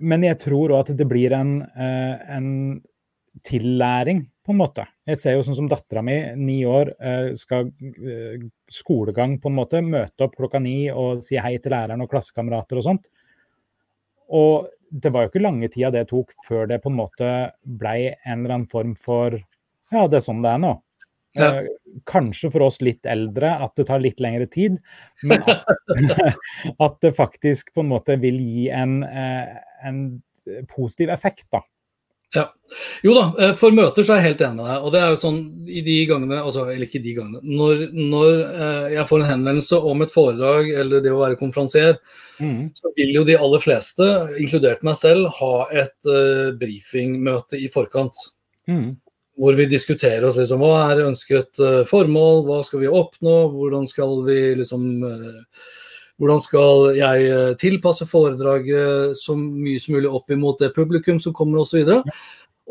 men, 0.00 0.26
jeg 0.26 0.40
tror 0.42 0.72
òg 0.72 0.86
at 0.86 0.96
det 0.98 1.06
blir 1.08 1.34
en, 1.36 1.60
eh, 1.62 2.34
en 2.38 2.48
tillæring 3.46 4.26
på 4.42 4.54
en 4.54 4.62
måte. 4.62 4.88
Jeg 5.02 5.18
ser 5.18 5.34
jo 5.34 5.42
sånn 5.42 5.56
som 5.58 5.68
dattera 5.70 6.02
mi, 6.06 6.14
ni 6.38 6.60
år, 6.68 6.92
eh, 7.02 7.32
skal 7.38 7.72
eh, 7.82 8.44
skolegang 8.70 9.40
på 9.42 9.50
en 9.50 9.56
måte, 9.56 9.80
møte 9.82 10.28
opp 10.28 10.36
klokka 10.38 10.60
ni 10.62 10.92
og 10.94 11.24
si 11.26 11.40
hei 11.42 11.56
til 11.58 11.74
læreren 11.74 12.04
og 12.04 12.10
klassekamerater 12.12 12.78
og 12.78 12.86
sånt. 12.86 13.08
Og 14.30 14.70
det 14.92 15.10
var 15.10 15.24
jo 15.24 15.32
ikke 15.32 15.42
lange 15.42 15.70
tida 15.72 15.90
det 15.90 16.04
tok 16.12 16.30
før 16.46 16.70
det 16.70 16.78
på 16.84 16.92
en 16.92 17.00
måte 17.00 17.32
blei 17.64 18.12
en 18.12 18.44
eller 18.44 18.58
annen 18.58 18.70
form 18.70 18.94
for 18.94 19.34
Ja, 19.92 20.06
det 20.06 20.20
er 20.20 20.24
sånn 20.24 20.44
det 20.44 20.54
er 20.54 20.62
nå. 20.62 20.72
Ja. 21.34 21.48
Eh, 21.48 21.98
kanskje 22.08 22.52
for 22.54 22.68
oss 22.68 22.78
litt 22.84 23.08
eldre 23.08 23.56
at 23.64 23.74
det 23.80 23.88
tar 23.88 24.04
litt 24.04 24.22
lengre 24.22 24.46
tid, 24.46 24.78
men 25.26 25.42
at, 25.50 25.66
at 26.86 26.96
det 27.02 27.16
faktisk 27.18 27.74
på 27.74 27.82
en 27.82 27.90
måte 27.90 28.20
vil 28.22 28.38
gi 28.38 28.68
en, 28.70 29.00
en 29.02 30.02
positiv 30.70 31.10
effekt, 31.10 31.48
da. 31.50 31.64
Ja. 32.34 32.48
Jo 33.04 33.12
da, 33.12 33.24
eh, 33.44 33.52
for 33.58 33.74
møter 33.76 34.04
så 34.04 34.14
er 34.14 34.22
jeg 34.22 34.32
helt 34.32 34.42
enig 34.46 34.62
med 34.62 34.70
deg. 34.70 34.84
Og 34.86 34.94
det 34.94 35.00
er 35.02 35.12
jo 35.12 35.20
sånn 35.20 35.40
i 35.68 35.82
de 35.84 35.96
gangene, 36.08 36.38
altså, 36.40 36.64
eller 36.72 36.88
ikke 36.88 37.02
de 37.04 37.14
gangene, 37.18 37.42
når, 37.44 37.82
når 37.92 38.40
eh, 38.46 38.88
jeg 38.96 39.08
får 39.10 39.20
en 39.20 39.28
henvendelse 39.28 39.80
om 39.92 40.04
et 40.04 40.14
foredrag 40.14 40.70
eller 40.80 41.04
det 41.04 41.12
å 41.12 41.20
være 41.20 41.38
konferansier, 41.40 41.98
mm. 42.40 42.72
så 42.78 42.94
vil 42.96 43.12
jo 43.18 43.26
de 43.28 43.36
aller 43.36 43.62
fleste, 43.62 44.08
inkludert 44.40 44.84
meg 44.86 44.96
selv, 45.00 45.28
ha 45.36 45.52
et 45.82 46.08
uh, 46.08 46.48
brifingmøte 46.58 47.60
i 47.60 47.68
forkant. 47.72 48.16
Mm. 48.70 48.94
Hvor 49.42 49.56
vi 49.58 49.68
diskuterer 49.68 50.26
oss 50.28 50.40
liksom, 50.40 50.64
hva 50.64 50.88
er 50.92 51.04
ønsket 51.06 51.60
uh, 51.60 51.82
formål, 51.88 52.44
hva 52.48 52.62
skal 52.66 52.84
vi 52.84 52.90
oppnå, 52.90 53.36
hvordan 53.52 53.88
skal 53.90 54.20
vi 54.26 54.40
liksom 54.62 54.88
uh, 55.04 55.70
hvordan 56.20 56.40
skal 56.42 56.92
jeg 56.96 57.26
eh, 57.30 57.50
tilpasse 57.60 58.06
foredraget 58.08 59.18
så 59.18 59.36
mye 59.38 59.80
som 59.82 59.96
mulig 59.96 60.12
opp 60.12 60.30
imot 60.30 60.60
det 60.62 60.72
publikum 60.76 61.20
som 61.22 61.34
kommer 61.36 61.62
osv. 61.62 61.82
Og, 61.82 62.10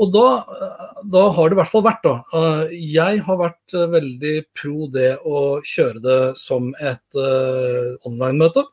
og 0.01 0.13
da, 0.13 0.25
eh, 0.55 0.91
da, 1.13 1.25
har 1.35 1.49
det 1.49 1.57
i 1.57 1.61
hvert 1.61 1.71
fall 1.71 1.85
vært, 1.87 2.05
da. 2.05 2.15
Eh, 2.37 2.75
jeg 2.95 3.23
har 3.25 3.41
vært 3.41 3.77
veldig 3.95 4.35
pro 4.57 4.87
det 4.93 5.15
å 5.25 5.41
kjøre 5.65 6.05
det 6.05 6.21
som 6.39 6.71
et 6.79 7.21
online-møte. 7.21 8.67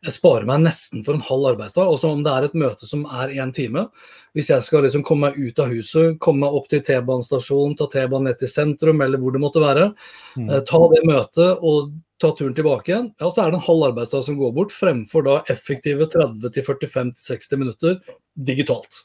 Jeg 0.00 0.16
sparer 0.16 0.46
meg 0.48 0.62
nesten 0.64 1.02
for 1.04 1.16
en 1.16 1.24
halv 1.24 1.50
arbeidsdag. 1.52 1.88
Også 1.92 2.08
om 2.14 2.22
det 2.24 2.32
er 2.32 2.46
et 2.46 2.54
møte 2.56 2.88
som 2.88 3.02
er 3.04 3.34
én 3.36 3.52
time. 3.52 3.88
Hvis 4.36 4.48
jeg 4.48 4.64
skal 4.64 4.86
liksom 4.86 5.02
komme 5.04 5.28
meg 5.28 5.40
ut 5.40 5.60
av 5.60 5.72
huset, 5.74 6.14
komme 6.22 6.46
meg 6.46 6.56
opp 6.56 6.70
til 6.70 6.80
T-banestasjonen, 6.86 7.74
ta 7.76 7.88
T-banen 7.90 8.30
ned 8.30 8.38
til 8.40 8.52
sentrum 8.52 9.02
eller 9.04 9.20
hvor 9.20 9.34
det 9.34 9.42
måtte 9.42 9.60
være, 9.60 9.90
mm. 10.38 10.54
ta 10.70 10.80
det 10.94 11.02
møtet 11.08 11.66
og 11.66 11.90
ta 12.20 12.30
turen 12.36 12.54
tilbake 12.56 12.92
igjen, 12.92 13.10
ja, 13.20 13.28
så 13.32 13.42
er 13.42 13.50
det 13.50 13.60
en 13.60 13.66
halv 13.66 13.86
arbeidsdag 13.90 14.24
som 14.26 14.38
går 14.38 14.54
bort, 14.56 14.74
fremfor 14.76 15.24
da 15.26 15.36
effektive 15.52 16.08
30-45-60 16.12 17.60
minutter 17.60 18.00
digitalt. 18.36 19.02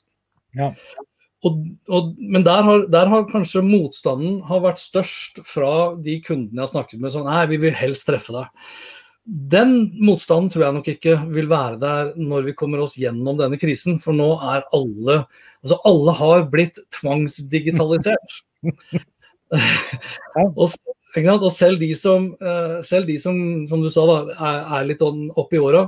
Ja. 0.56 0.74
Og, 1.46 1.62
og, 1.92 2.12
men 2.20 2.44
der 2.46 2.64
har, 2.66 2.86
der 2.92 3.10
har, 3.12 3.28
kanskje 3.30 3.64
motstanden 3.66 4.40
har 4.48 4.64
vært 4.64 4.82
størst 4.82 5.44
fra 5.48 5.94
de 6.02 6.18
kundene 6.26 6.60
jeg 6.60 6.66
har 6.66 6.74
snakket 6.74 7.02
med. 7.02 7.14
sånn, 7.14 7.28
nei, 7.30 7.46
vi 7.52 7.60
vil 7.62 7.76
helst 7.78 8.08
treffe 8.10 8.36
deg. 8.36 8.70
Den 9.26 9.76
motstanden 10.06 10.52
tror 10.54 10.64
jeg 10.68 10.76
nok 10.76 10.88
ikke 10.92 11.16
vil 11.34 11.48
være 11.50 11.80
der 11.82 12.12
når 12.20 12.46
vi 12.46 12.54
kommer 12.58 12.84
oss 12.84 12.94
gjennom 13.00 13.40
denne 13.40 13.58
krisen. 13.58 13.98
For 14.02 14.14
nå 14.16 14.36
er 14.38 14.68
alle 14.76 15.26
Altså 15.66 15.80
alle 15.90 16.14
har 16.14 16.44
blitt 16.54 16.78
tvangsdigitalisert. 16.94 18.34
og 20.60 20.68
og 21.16 21.52
selv 21.56 21.80
de 21.82 21.88
som, 21.98 22.28
eh, 22.38 22.84
selv 22.86 23.08
de 23.08 23.16
som, 23.18 23.38
som 23.70 23.82
du 23.82 23.90
sa, 23.90 24.04
da, 24.06 24.36
er, 24.36 24.60
er 24.78 24.86
litt 24.92 25.02
opp 25.02 25.54
i 25.56 25.62
åra, 25.64 25.88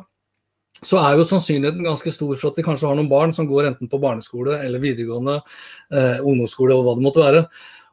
så 0.81 0.99
er 1.01 1.17
jo 1.17 1.25
sannsynligheten 1.25 1.85
ganske 1.85 2.11
stor 2.13 2.35
for 2.37 2.51
at 2.51 2.57
de 2.57 2.65
kanskje 2.65 2.89
har 2.89 2.97
noen 2.97 3.09
barn 3.09 3.33
som 3.33 3.47
går 3.49 3.71
enten 3.71 3.89
på 3.89 3.99
barneskole 4.01 4.59
eller 4.63 4.81
videregående, 4.81 5.39
eh, 5.91 6.19
ungdomsskole 6.21 6.73
og 6.73 6.85
hva 6.85 6.95
det 6.97 7.05
måtte 7.05 7.23
være. 7.23 7.45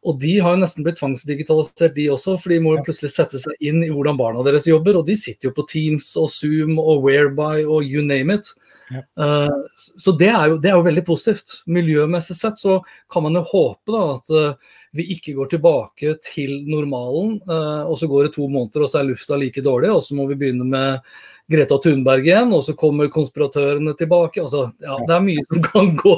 Og 0.04 0.18
de 0.20 0.34
har 0.44 0.52
jo 0.54 0.61
nesten 0.61 0.84
blitt 0.84 0.99
tvangsdigitalisert, 1.00 1.94
de 1.96 2.11
også, 2.12 2.37
for 2.40 2.52
de 2.52 2.61
må 2.61 2.75
jo 2.75 2.84
plutselig 2.84 3.14
sette 3.14 3.40
seg 3.40 3.56
inn 3.64 3.80
i 3.84 3.88
hvordan 3.92 4.18
barna 4.20 4.44
deres 4.44 4.68
jobber. 4.68 4.99
Og 5.00 5.08
de 5.08 5.16
sitter 5.16 5.49
jo 5.49 5.54
på 5.56 5.64
Teams 5.70 6.11
og 6.20 6.28
Zoom 6.32 6.76
og 6.82 7.06
Whereby 7.06 7.64
og 7.64 7.88
you 7.88 8.04
name 8.04 8.37
it. 8.37 8.50
Ja. 8.92 9.00
Uh, 9.16 9.64
så 9.75 10.12
det 10.20 10.28
er, 10.28 10.52
jo, 10.52 10.58
det 10.61 10.70
er, 10.70 10.76
jo, 10.76 10.87
veldig 10.87 11.04
positivt. 11.08 11.58
Miljømessig 11.73 12.37
sett 12.37 12.61
så 12.61 12.78
kan 13.12 13.25
man 13.25 13.38
jo 13.40 13.46
håpe 13.49 13.94
da 13.94 14.02
at 14.18 14.32
uh, 14.34 14.75
vi 14.94 15.08
ikke 15.16 15.34
går 15.38 15.54
tilbake 15.54 16.18
til 16.23 16.52
normalen, 16.68 17.38
uh, 17.49 17.88
og 17.88 17.96
så 17.99 18.08
går 18.11 18.28
det 18.28 18.34
to 18.37 18.49
måneder 18.50 18.84
og 18.84 18.92
så 18.92 19.00
er 19.00 19.08
lufta 19.08 19.40
like 19.40 19.64
dårlig, 19.64 19.90
og 19.94 20.04
så 20.04 20.18
må 20.18 20.28
vi 20.28 20.37
begynne 20.38 20.68
med 20.68 21.16
Greta 21.51 21.77
Thunberg 21.79 22.25
igjen, 22.25 22.53
og 22.57 22.63
så 22.65 22.73
kommer 22.79 23.11
konspiratørene 23.13 23.93
tilbake. 23.99 24.41
Altså, 24.41 24.69
ja, 24.81 24.97
det 25.05 25.17
er 25.17 25.25
mye 25.27 25.43
som 25.49 25.61
kan 25.67 25.91
gå, 25.99 26.15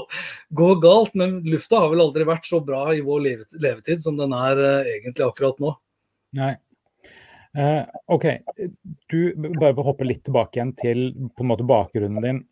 gå, 0.60 0.68
galt, 0.82 1.16
men 1.18 1.40
lufta 1.46 1.80
har 1.82 1.90
vel 1.90 2.04
aldri 2.04 2.26
vært 2.28 2.46
så 2.46 2.60
bra 2.64 2.84
i 2.94 3.02
vår 3.06 3.24
levetid 3.58 4.02
som 4.02 4.18
den 4.20 4.34
er 4.36 4.62
uh, 4.62 4.92
egentlig 4.94 5.26
akkurat 5.26 5.58
nå. 5.62 5.74
Nei. 6.38 6.52
Uh, 7.56 7.88
OK, 8.12 8.26
du 9.08 9.18
bare 9.56 9.72
for 9.72 9.80
å 9.80 9.88
hoppe 9.88 10.06
litt 10.06 10.26
tilbake 10.28 10.58
igjen 10.58 10.74
til 10.76 11.08
på 11.32 11.42
en 11.42 11.50
måte 11.50 11.66
bakgrunnen 11.66 12.22
din. 12.22 12.42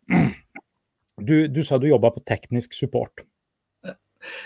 Du, 1.15 1.45
du 1.47 1.61
sa 1.63 1.77
du 1.79 1.87
jobba 1.87 2.09
på 2.11 2.25
teknisk 2.27 2.73
support. 2.75 3.23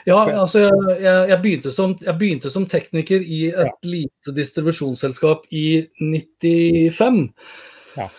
Ja, 0.06 0.20
altså 0.42 0.66
jeg, 0.68 1.30
jeg, 1.30 1.38
begynte 1.42 1.72
som, 1.72 1.94
jeg, 2.04 2.16
begynte 2.20 2.52
som, 2.52 2.66
tekniker 2.70 3.24
i 3.24 3.46
et 3.50 3.88
lite 3.88 4.34
distribusjonsselskap 4.36 5.48
i 5.56 5.66
95. 6.02 7.30
Ja. 8.00 8.10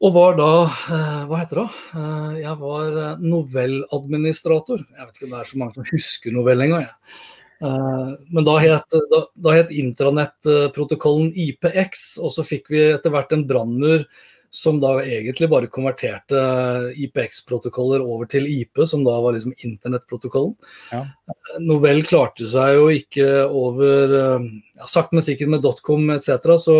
Og 0.00 0.14
var 0.16 0.38
da 0.38 0.52
eh, 0.64 1.24
Hva 1.28 1.42
heter 1.42 1.62
det? 1.62 1.66
Eh, 1.92 2.38
jeg 2.40 2.54
var 2.62 3.02
eh, 3.02 3.26
novelladministrator. 3.26 4.86
Jeg 4.96 5.06
vet 5.06 5.18
ikke 5.18 5.28
om 5.28 5.34
det 5.34 5.42
er 5.42 5.50
så 5.50 5.60
mange 5.60 5.76
som 5.76 5.90
husker 5.90 6.34
novell 6.36 6.66
engang. 6.66 6.88
Men 7.60 8.46
da 8.46 8.54
het, 8.56 8.94
da, 9.10 9.18
da 9.36 9.52
het 9.52 9.72
intranettprotokollen 9.76 11.26
IPX, 11.42 12.14
og 12.24 12.32
så 12.32 12.40
fikk 12.48 12.70
vi 12.72 12.78
etter 12.94 13.12
hvert 13.12 13.34
en 13.36 13.42
brannmur 13.44 14.06
som 14.48 14.78
da 14.80 14.94
egentlig 15.02 15.50
bare 15.52 15.68
konverterte 15.68 16.40
IPX-protokoller 17.04 18.00
over 18.00 18.30
til 18.32 18.48
IP, 18.48 18.80
som 18.88 19.04
da 19.04 19.18
var 19.20 19.36
liksom 19.36 19.52
internettprotokollen. 19.60 20.56
Ja. 20.88 21.02
Novell 21.60 22.00
klarte 22.08 22.48
seg 22.48 22.78
jo 22.78 22.88
ikke 22.96 23.28
over 23.44 24.16
ja, 24.16 24.88
Sakte, 24.88 25.18
men 25.18 25.28
sikkert 25.28 25.52
med 25.52 25.66
dotcom 25.68 26.08
etc. 26.16 26.56
Så, 26.64 26.78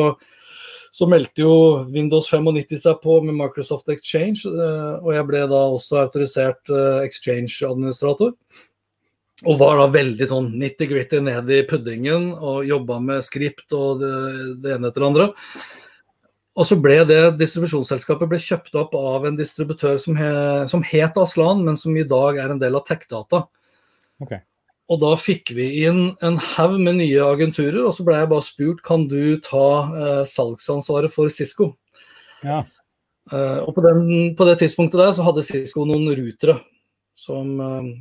så 0.91 1.07
meldte 1.07 1.45
jo 1.45 1.55
Windows 1.93 2.27
95 2.31 2.81
seg 2.83 2.99
på 3.05 3.21
med 3.23 3.37
Microsoft 3.39 3.89
Exchange, 3.93 4.43
og 4.47 5.13
jeg 5.15 5.27
ble 5.29 5.45
da 5.51 5.61
også 5.71 6.01
autorisert 6.03 6.73
Exchange-administrator. 7.05 8.35
Og 9.49 9.57
var 9.57 9.79
da 9.79 9.87
veldig 9.89 10.27
sånn 10.29 10.51
nitty-gritty 10.61 11.23
ned 11.25 11.49
i 11.55 11.63
puddingen 11.69 12.33
og 12.35 12.67
jobba 12.69 12.99
med 13.01 13.25
skript 13.25 13.73
og 13.73 14.03
det, 14.03 14.11
det 14.61 14.75
ene 14.75 14.91
etter 14.91 15.01
det 15.01 15.09
andre. 15.09 15.29
Og 16.61 16.67
så 16.69 16.77
ble 16.77 16.99
det 17.09 17.21
distribusjonsselskapet 17.41 18.29
ble 18.29 18.41
kjøpt 18.43 18.77
opp 18.77 18.93
av 18.99 19.25
en 19.29 19.39
distributør 19.39 19.97
som, 20.03 20.19
he, 20.19 20.31
som 20.69 20.85
het 20.85 21.17
Aslan, 21.21 21.63
men 21.65 21.79
som 21.79 21.97
i 21.97 22.05
dag 22.05 22.41
er 22.43 22.53
en 22.53 22.61
del 22.61 22.77
av 22.77 22.85
TechData. 22.89 23.47
Okay. 24.21 24.43
Og 24.91 24.99
da 25.03 25.13
fikk 25.19 25.53
vi 25.55 25.69
inn 25.87 26.11
en 26.27 26.37
haug 26.57 26.77
med 26.83 26.99
nye 26.99 27.23
agenturer, 27.23 27.85
og 27.87 27.95
så 27.95 28.05
ble 28.07 28.19
jeg 28.19 28.31
bare 28.33 28.47
spurt 28.47 28.83
kan 28.87 29.07
du 29.11 29.39
ta 29.45 29.67
eh, 29.95 30.23
salgsansvaret 30.27 31.15
for 31.15 31.31
Cisco. 31.31 31.73
Ja. 32.43 32.65
Eh, 33.31 33.59
og 33.63 33.75
på, 33.77 33.85
den, 33.87 34.07
på, 34.35 34.47
det 34.49 34.59
tidspunktet 34.65 34.99
der 34.99 35.13
så 35.15 35.27
hadde 35.27 35.47
Cisco 35.47 35.87
noen 35.87 36.11
rutere 36.19 36.59
som 37.15 37.53
eh, 37.63 37.93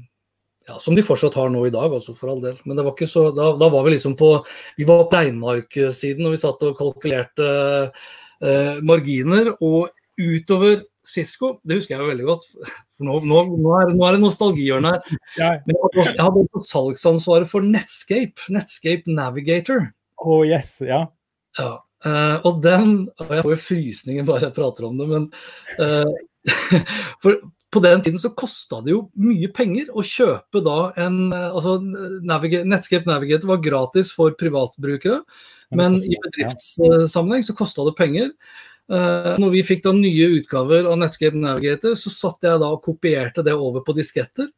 ja, 0.69 0.77
som 0.81 0.96
de 0.96 1.03
fortsatt 1.05 1.38
har 1.39 1.50
nå 1.50 1.63
i 1.65 1.74
dag, 1.74 1.93
altså 1.93 2.13
for 2.17 2.31
all 2.34 2.41
del. 2.43 2.58
Men 2.65 2.77
det 2.77 2.86
var 2.86 2.93
ikke 2.93 3.10
så, 3.10 3.29
da, 3.36 3.51
da 3.58 3.69
var 3.74 3.86
vi 3.86 3.96
liksom 3.96 4.15
på 4.19 4.31
Vi 4.77 4.86
var 4.89 5.08
på 5.10 5.17
regnearksiden 5.17 6.27
og 6.27 6.36
vi 6.36 6.41
satt 6.41 6.65
og 6.67 6.77
kalkulerte 6.77 7.50
eh, 7.89 8.77
marginer. 8.86 9.55
Og 9.65 9.89
utover 10.19 10.84
Cisco, 11.09 11.55
det 11.67 11.79
husker 11.79 11.95
jeg 11.95 12.03
jo 12.03 12.09
veldig 12.11 12.27
godt. 12.27 12.47
For 12.99 13.07
nå, 13.07 13.19
nå, 13.27 13.43
nå 13.57 13.75
er, 13.79 13.93
nå 13.97 14.07
er 14.07 14.17
det 14.17 14.23
nostalgihjørne 14.23 14.93
her. 14.95 15.19
Men 15.37 15.75
jeg 15.75 15.83
hadde, 15.83 16.07
jeg 16.07 16.23
hadde 16.23 16.45
også 16.45 16.63
salgsansvaret 16.69 17.51
for 17.51 17.65
Netscape. 17.65 18.47
Netscape 18.53 19.15
Navigator. 19.19 19.89
Oh 20.19 20.41
yes, 20.47 20.77
ja. 20.85 21.05
ja. 21.59 21.69
Uh, 21.99 22.37
og 22.47 22.61
den 22.63 23.09
og 23.19 23.31
Jeg 23.35 23.43
får 23.43 23.51
jo 23.51 23.59
frysninger 23.59 24.27
bare 24.27 24.45
jeg 24.45 24.55
prater 24.55 24.85
om 24.87 24.99
det, 25.01 25.07
men 25.09 25.25
uh, 25.83 26.11
For 27.23 27.41
på 27.69 27.81
den 27.83 28.01
tiden 28.01 28.21
så 28.21 28.31
kosta 28.33 28.79
det 28.85 28.93
jo 28.95 29.03
mye 29.21 29.49
penger 29.53 29.91
å 29.93 30.01
kjøpe 30.05 30.61
da 30.65 30.77
en 31.03 31.19
eh, 31.27 31.51
altså 31.51 31.75
Navigator, 32.25 32.65
Netscape 32.65 33.05
Navigator 33.05 33.51
var 33.51 33.61
gratis 33.61 34.09
for 34.15 34.33
privatbrukere, 34.39 35.19
men 35.77 35.99
i 36.01 36.17
bedriftssammenheng 36.23 37.45
så 37.45 37.53
kosta 37.57 37.85
det 37.85 37.93
penger. 37.99 38.31
Uh, 38.89 39.36
når 39.38 39.53
vi 39.53 39.63
fikk 39.67 39.84
da 39.86 39.93
nye 39.93 40.29
utgaver 40.39 40.88
av 40.89 40.98
Netscape 40.98 41.38
Navigator, 41.38 41.93
så 42.00 42.12
satt 42.13 42.48
jeg 42.48 42.62
da 42.62 42.72
og 42.74 42.81
kopierte 42.86 43.46
det 43.46 43.53
over 43.53 43.84
på 43.86 43.93
disketter. 43.98 44.50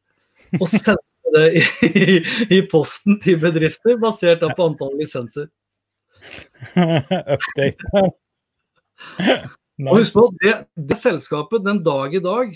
Og 0.59 0.67
sendte 0.71 1.35
det 1.35 1.45
i, 1.59 1.63
i, 1.87 2.17
i 2.57 2.61
posten 2.71 3.19
til 3.23 3.39
bedrifter, 3.41 3.99
basert 3.99 4.43
da 4.43 4.51
på 4.55 4.71
antall 4.71 4.95
lisenser. 4.99 5.49
Update. 7.35 8.07
Og 9.81 9.95
husk 9.97 10.15
på, 10.15 10.27
det, 10.43 10.57
det 10.77 10.99
selskapet 10.99 11.63
den 11.65 11.81
dag 11.83 12.13
i 12.15 12.21
dag 12.23 12.53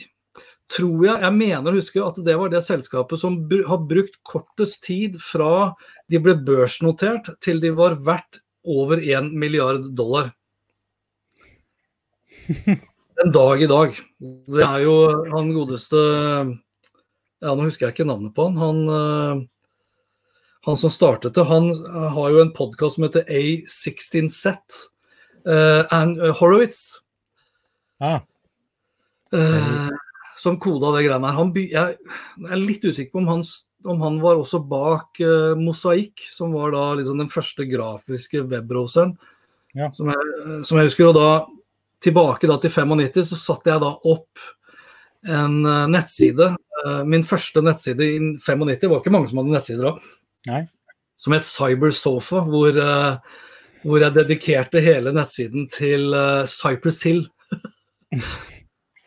tror 0.71 1.03
jeg, 1.05 1.17
jeg 1.21 1.35
mener 1.35 1.71
å 1.71 1.77
huske 1.77 2.01
at 2.01 2.17
det 2.25 2.35
var 2.39 2.49
det 2.53 2.63
selskapet 2.65 3.21
som 3.21 3.37
har 3.67 3.83
brukt 3.89 4.17
kortest 4.25 4.83
tid 4.85 5.19
fra 5.21 5.75
de 6.11 6.21
ble 6.21 6.35
børsnotert 6.45 7.29
til 7.43 7.61
de 7.61 7.71
var 7.75 7.97
verdt 8.05 8.41
over 8.65 9.01
1 9.01 9.29
milliard 9.37 9.91
dollar. 9.97 10.31
En 13.23 13.31
dag 13.31 13.61
i 13.63 13.67
dag. 13.67 13.95
Det 14.19 14.63
er 14.63 14.81
jo 14.83 14.95
han 15.31 15.53
godeste 15.55 15.99
Ja, 17.39 17.53
nå 17.53 17.67
husker 17.67 17.87
jeg 17.87 17.95
ikke 17.95 18.07
navnet 18.09 18.33
på 18.35 18.49
han. 18.49 18.57
Han, 18.59 18.81
eh, 18.91 19.43
han 20.67 20.79
som 20.79 20.91
startet 20.91 21.37
det, 21.37 21.45
han 21.47 21.69
har 22.15 22.33
jo 22.33 22.41
en 22.43 22.51
podkast 22.55 22.97
som 22.97 23.05
heter 23.07 23.23
A16Z. 23.29 24.57
Uh, 25.45 25.85
and 25.93 26.17
Horowitz. 26.39 26.97
Ah. 28.01 28.21
Uh, 29.29 29.93
som 30.41 30.57
koda 30.57 30.89
det 30.95 31.05
greiene 31.05 31.29
her. 31.29 31.37
Han, 31.37 31.51
jeg, 31.53 31.99
er 32.49 32.61
litt 32.61 32.85
usikker 32.85 33.13
på 33.13 33.21
om 33.21 33.29
han, 33.29 33.43
om 33.85 34.01
han 34.01 34.17
var 34.23 34.41
også 34.41 34.63
bak 34.65 35.21
uh, 35.21 35.53
Mosaikk, 35.59 36.25
som 36.33 36.55
var 36.57 36.73
da 36.73 36.87
liksom 36.97 37.21
den 37.21 37.29
første 37.29 37.67
grafiske 37.69 38.41
webbrowseren. 38.49 39.13
Ja. 39.77 39.91
Som, 39.93 40.09
jeg, 40.09 40.63
som, 40.65 40.79
jeg, 40.79 40.89
husker. 40.89 41.11
Og 41.11 41.19
da 41.19 41.29
tilbake 42.05 42.49
da 42.49 42.59
til 42.61 42.73
95 42.73 43.31
så 43.31 43.39
satte 43.39 43.73
jeg 43.73 43.83
da 43.83 43.91
opp 44.11 44.45
en 45.25 45.57
uh, 45.65 45.85
nettside. 45.91 46.51
Uh, 46.83 47.01
min 47.07 47.25
første 47.25 47.63
nettside 47.65 48.05
i 48.05 48.19
95, 48.43 48.79
det 48.81 48.91
var 48.91 49.01
ikke 49.01 49.13
mange 49.15 49.31
som 49.31 49.41
hadde 49.41 49.55
nettsider 49.55 49.89
da. 49.89 50.15
Nei. 50.51 50.61
Som 51.19 51.33
het 51.33 51.47
Cybersofa, 51.47 52.41
hvor, 52.43 52.75
hvor 53.85 54.03
jeg 54.03 54.15
dedikerte 54.17 54.81
hele 54.83 55.13
nettsiden 55.15 55.69
til 55.71 56.11
Cypress 56.51 57.05
Hill. 57.07 57.21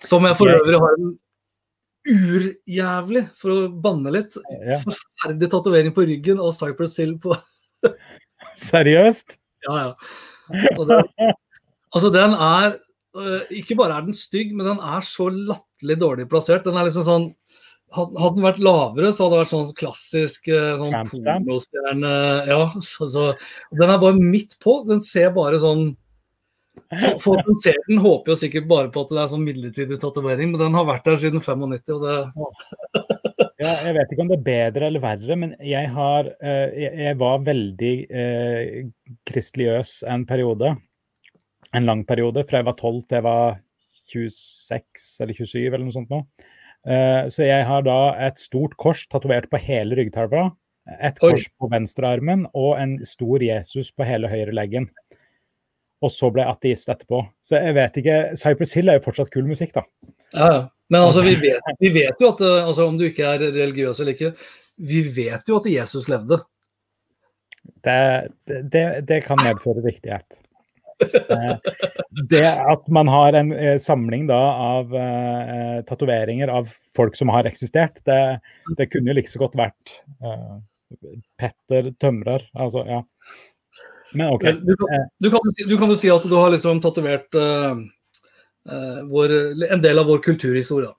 Som 0.08 0.24
jeg 0.24 0.38
for 0.38 0.48
øvrig 0.48 0.78
har 0.80 0.96
en 0.96 1.10
urjævlig, 2.08 3.24
for 3.36 3.52
å 3.52 3.68
banne 3.84 4.12
litt, 4.14 4.38
forferdelig 4.86 5.50
tatovering 5.52 5.94
på 5.96 6.06
ryggen 6.08 6.40
og 6.40 6.54
Cypress 6.56 6.96
Hill 7.02 7.18
på 7.20 7.36
Seriøst? 8.62 9.38
Ja, 9.66 9.74
ja. 9.74 9.94
Det, 10.86 10.96
altså, 11.90 12.08
den 12.14 12.30
er 12.32 12.76
Ikke 13.54 13.76
bare 13.78 13.98
er 13.98 14.08
den 14.08 14.16
stygg, 14.16 14.54
men 14.54 14.66
den 14.68 14.80
er 14.84 15.04
så 15.04 15.28
latterlig 15.32 15.98
dårlig 16.00 16.26
plassert. 16.30 16.66
Den 16.66 16.76
er 16.78 16.88
liksom 16.88 17.06
sånn 17.06 17.28
hadde 17.96 18.34
den 18.36 18.44
vært 18.44 18.58
lavere, 18.60 19.14
så 19.16 19.24
hadde 19.24 19.32
det 19.32 19.40
vært 19.40 19.52
sånn 19.54 19.70
klassisk 19.78 20.50
sånn 20.52 20.96
pornostjerne 21.08 22.10
Ja, 22.44 22.58
så, 22.84 23.08
så, 23.08 23.22
den 23.72 23.92
er 23.94 24.02
bare 24.02 24.18
midt 24.20 24.58
på. 24.60 24.82
Den 24.88 25.00
ser 25.04 25.32
bare 25.36 25.60
sånn 25.62 25.94
Folk 27.20 27.42
som 27.44 27.56
ser 27.62 27.76
den, 27.88 28.00
håper 28.02 28.32
jo 28.32 28.38
sikkert 28.38 28.68
bare 28.70 28.90
på 28.92 29.02
at 29.04 29.12
det 29.12 29.20
er 29.20 29.30
sånn 29.32 29.44
midlertidig 29.44 29.98
tatovering, 30.00 30.52
men 30.52 30.62
den 30.62 30.76
har 30.78 30.86
vært 30.88 31.08
der 31.08 31.18
siden 31.20 31.42
95. 31.42 31.82
og 31.96 32.04
det... 32.04 32.14
ja, 33.64 33.72
jeg 33.88 33.96
vet 33.96 34.14
ikke 34.14 34.24
om 34.24 34.30
det 34.30 34.38
er 34.38 34.46
bedre 34.46 34.88
eller 34.88 35.04
verre, 35.04 35.38
men 35.42 35.54
jeg, 35.64 35.90
har, 35.94 36.30
eh, 36.38 36.88
jeg 37.02 37.18
var 37.20 37.42
veldig 37.46 37.94
eh, 38.08 38.62
kristeliøs 39.28 39.98
en 40.14 40.24
periode. 40.28 40.76
En 41.76 41.88
lang 41.88 42.04
periode, 42.08 42.46
fra 42.48 42.62
jeg 42.62 42.68
var 42.68 42.78
12 42.78 43.02
til 43.04 43.18
jeg 43.18 43.26
var 43.26 43.58
26 44.08 45.08
eller 45.24 45.36
27 45.36 45.66
eller 45.66 45.84
noe 45.84 45.96
sånt 45.96 46.12
nå. 46.12 46.22
Eh, 46.88 47.28
så 47.28 47.44
jeg 47.44 47.66
har 47.68 47.84
da 47.84 47.98
et 48.28 48.40
stort 48.40 48.78
kors 48.80 49.04
tatovert 49.12 49.50
på 49.52 49.60
hele 49.60 49.98
ryggtarva. 49.98 50.48
Et 51.04 51.18
kors 51.20 51.44
Oi. 51.44 51.54
på 51.60 51.68
venstrearmen 51.68 52.46
og 52.56 52.78
en 52.80 52.96
stor 53.04 53.44
Jesus 53.44 53.92
på 53.92 54.06
hele 54.08 54.30
høyre 54.32 54.54
leggen 54.56 54.88
og 56.04 56.12
så 56.14 56.30
ble 56.32 56.44
jeg 56.44 56.54
ateist 56.54 56.90
etterpå. 56.92 57.22
Så 57.42 57.58
jeg 57.58 57.74
vet 57.76 58.00
ikke 58.00 58.18
Cypress 58.38 58.74
Hill 58.78 58.90
er 58.90 58.98
jo 58.98 59.06
fortsatt 59.08 59.32
kul 59.34 59.48
musikk, 59.48 59.74
da. 59.74 59.84
Ja, 60.34 60.50
Men 60.88 61.04
altså, 61.04 61.24
vi 61.26 61.34
vet, 61.46 61.72
vi 61.80 61.90
vet 61.94 62.22
jo 62.22 62.32
at 62.32 62.44
eh, 62.44 62.60
altså, 62.62 62.86
om 62.88 62.98
du 63.00 63.08
ikke 63.08 63.26
er 63.26 63.48
religiøs 63.48 64.00
eller 64.00 64.14
ikke, 64.14 64.32
vi 64.78 65.02
vet 65.02 65.50
jo 65.50 65.58
at 65.58 65.66
Jesus 65.70 66.06
levde. 66.10 66.40
Det, 67.84 67.98
det, 68.46 68.84
det 69.08 69.22
kan 69.26 69.40
medføre 69.42 69.82
riktighet. 69.84 70.38
Eh, 70.98 71.56
det 72.28 72.46
at 72.72 72.88
man 72.90 73.08
har 73.08 73.36
en 73.38 73.52
eh, 73.52 73.76
samling 73.78 74.26
da 74.26 74.38
av 74.64 74.94
uh, 74.94 75.78
tatoveringer 75.86 76.50
av 76.50 76.72
folk 76.96 77.16
som 77.16 77.30
har 77.30 77.46
eksistert, 77.46 78.00
det, 78.08 78.40
det 78.76 78.88
kunne 78.90 79.12
jo 79.12 79.18
like 79.18 79.30
så 79.30 79.42
godt 79.44 79.54
vært 79.58 79.94
uh, 80.24 80.58
Petter 81.38 81.92
Tømrer. 82.00 82.48
Altså, 82.54 82.84
ja. 82.88 83.02
Men 84.12 84.32
ok. 84.34 84.44
Du 84.62 84.76
kan, 84.76 84.94
eh. 84.94 85.06
du, 85.18 85.30
kan, 85.30 85.40
du 85.68 85.78
kan, 85.78 85.90
jo 85.90 85.96
si 85.96 86.10
at 86.10 86.24
du 86.24 86.34
har 86.36 86.50
liksom 86.54 86.80
tatovert 86.84 87.34
uh, 87.36 87.76
uh, 88.70 89.68
en 89.70 89.84
del 89.84 90.00
av 90.00 90.08
vår 90.08 90.22
kulturhistorie. 90.24 90.90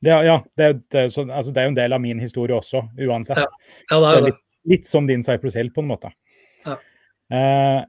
Ja, 0.00 0.22
ja 0.24 0.44
det, 0.56 0.72
det, 0.92 1.10
så, 1.10 1.26
altså, 1.26 1.52
det, 1.52 1.60
er 1.60 1.68
jo 1.68 1.74
en 1.74 1.80
del 1.80 1.92
av 1.96 2.02
min 2.02 2.20
historie 2.22 2.56
også, 2.56 2.86
uansett. 2.98 3.42
Ja. 3.42 3.48
Ja, 3.90 4.18
litt, 4.24 4.42
litt, 4.64 4.86
som 4.86 5.06
din 5.06 5.24
Cypress 5.26 5.58
Hill, 5.58 5.72
på 5.74 5.84
en 5.84 5.90
måte. 5.90 6.12
Ja. 6.64 6.78
Uh, 7.28 7.80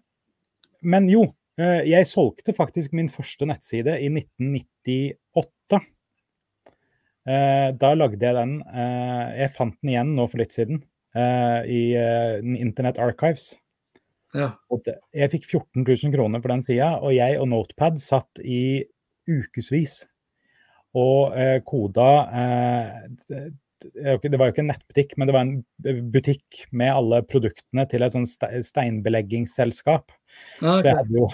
men 0.81 1.09
jo, 1.11 1.27
jeg 1.59 2.07
solgte 2.07 2.55
faktisk 2.55 2.93
min 2.95 3.09
første 3.11 3.47
nettside 3.49 3.97
i 3.99 4.07
1998. 4.13 5.79
Da 7.79 7.89
lagde 7.93 8.25
jeg 8.25 8.33
den 8.33 8.53
Jeg 9.37 9.51
fant 9.53 9.75
den 9.81 9.91
igjen 9.91 10.13
nå 10.15 10.23
for 10.31 10.41
litt 10.41 10.55
siden 10.55 10.79
i 11.67 11.81
Internet 12.55 13.01
Archives. 13.03 13.51
Ja. 14.37 14.53
Jeg 15.13 15.31
fikk 15.33 15.45
14 15.49 15.83
000 15.83 16.13
kroner 16.15 16.41
for 16.41 16.53
den 16.53 16.63
sida, 16.65 16.93
og 17.01 17.13
jeg 17.15 17.37
og 17.41 17.49
Notepad 17.51 17.99
satt 18.01 18.41
i 18.45 18.85
ukevis 19.29 20.03
og 20.97 21.35
eh, 21.37 21.59
koda 21.65 22.09
eh, 22.33 23.49
det 23.79 24.37
var 24.39 24.49
jo 24.49 24.53
ikke 24.53 24.63
en 24.63 24.71
nettbutikk, 24.73 25.13
men 25.17 25.29
det 25.29 25.35
var 25.35 25.45
en 25.45 26.09
butikk 26.13 26.63
med 26.75 26.91
alle 26.93 27.21
produktene 27.27 27.85
til 27.89 28.05
et 28.05 28.15
sånn 28.15 28.27
steinbeleggingsselskap. 28.27 30.11
Ah, 30.61 30.75
okay. 30.75 30.81
Så 30.81 30.89
jeg 30.89 30.97
hadde, 30.99 31.15
jo, 31.15 31.29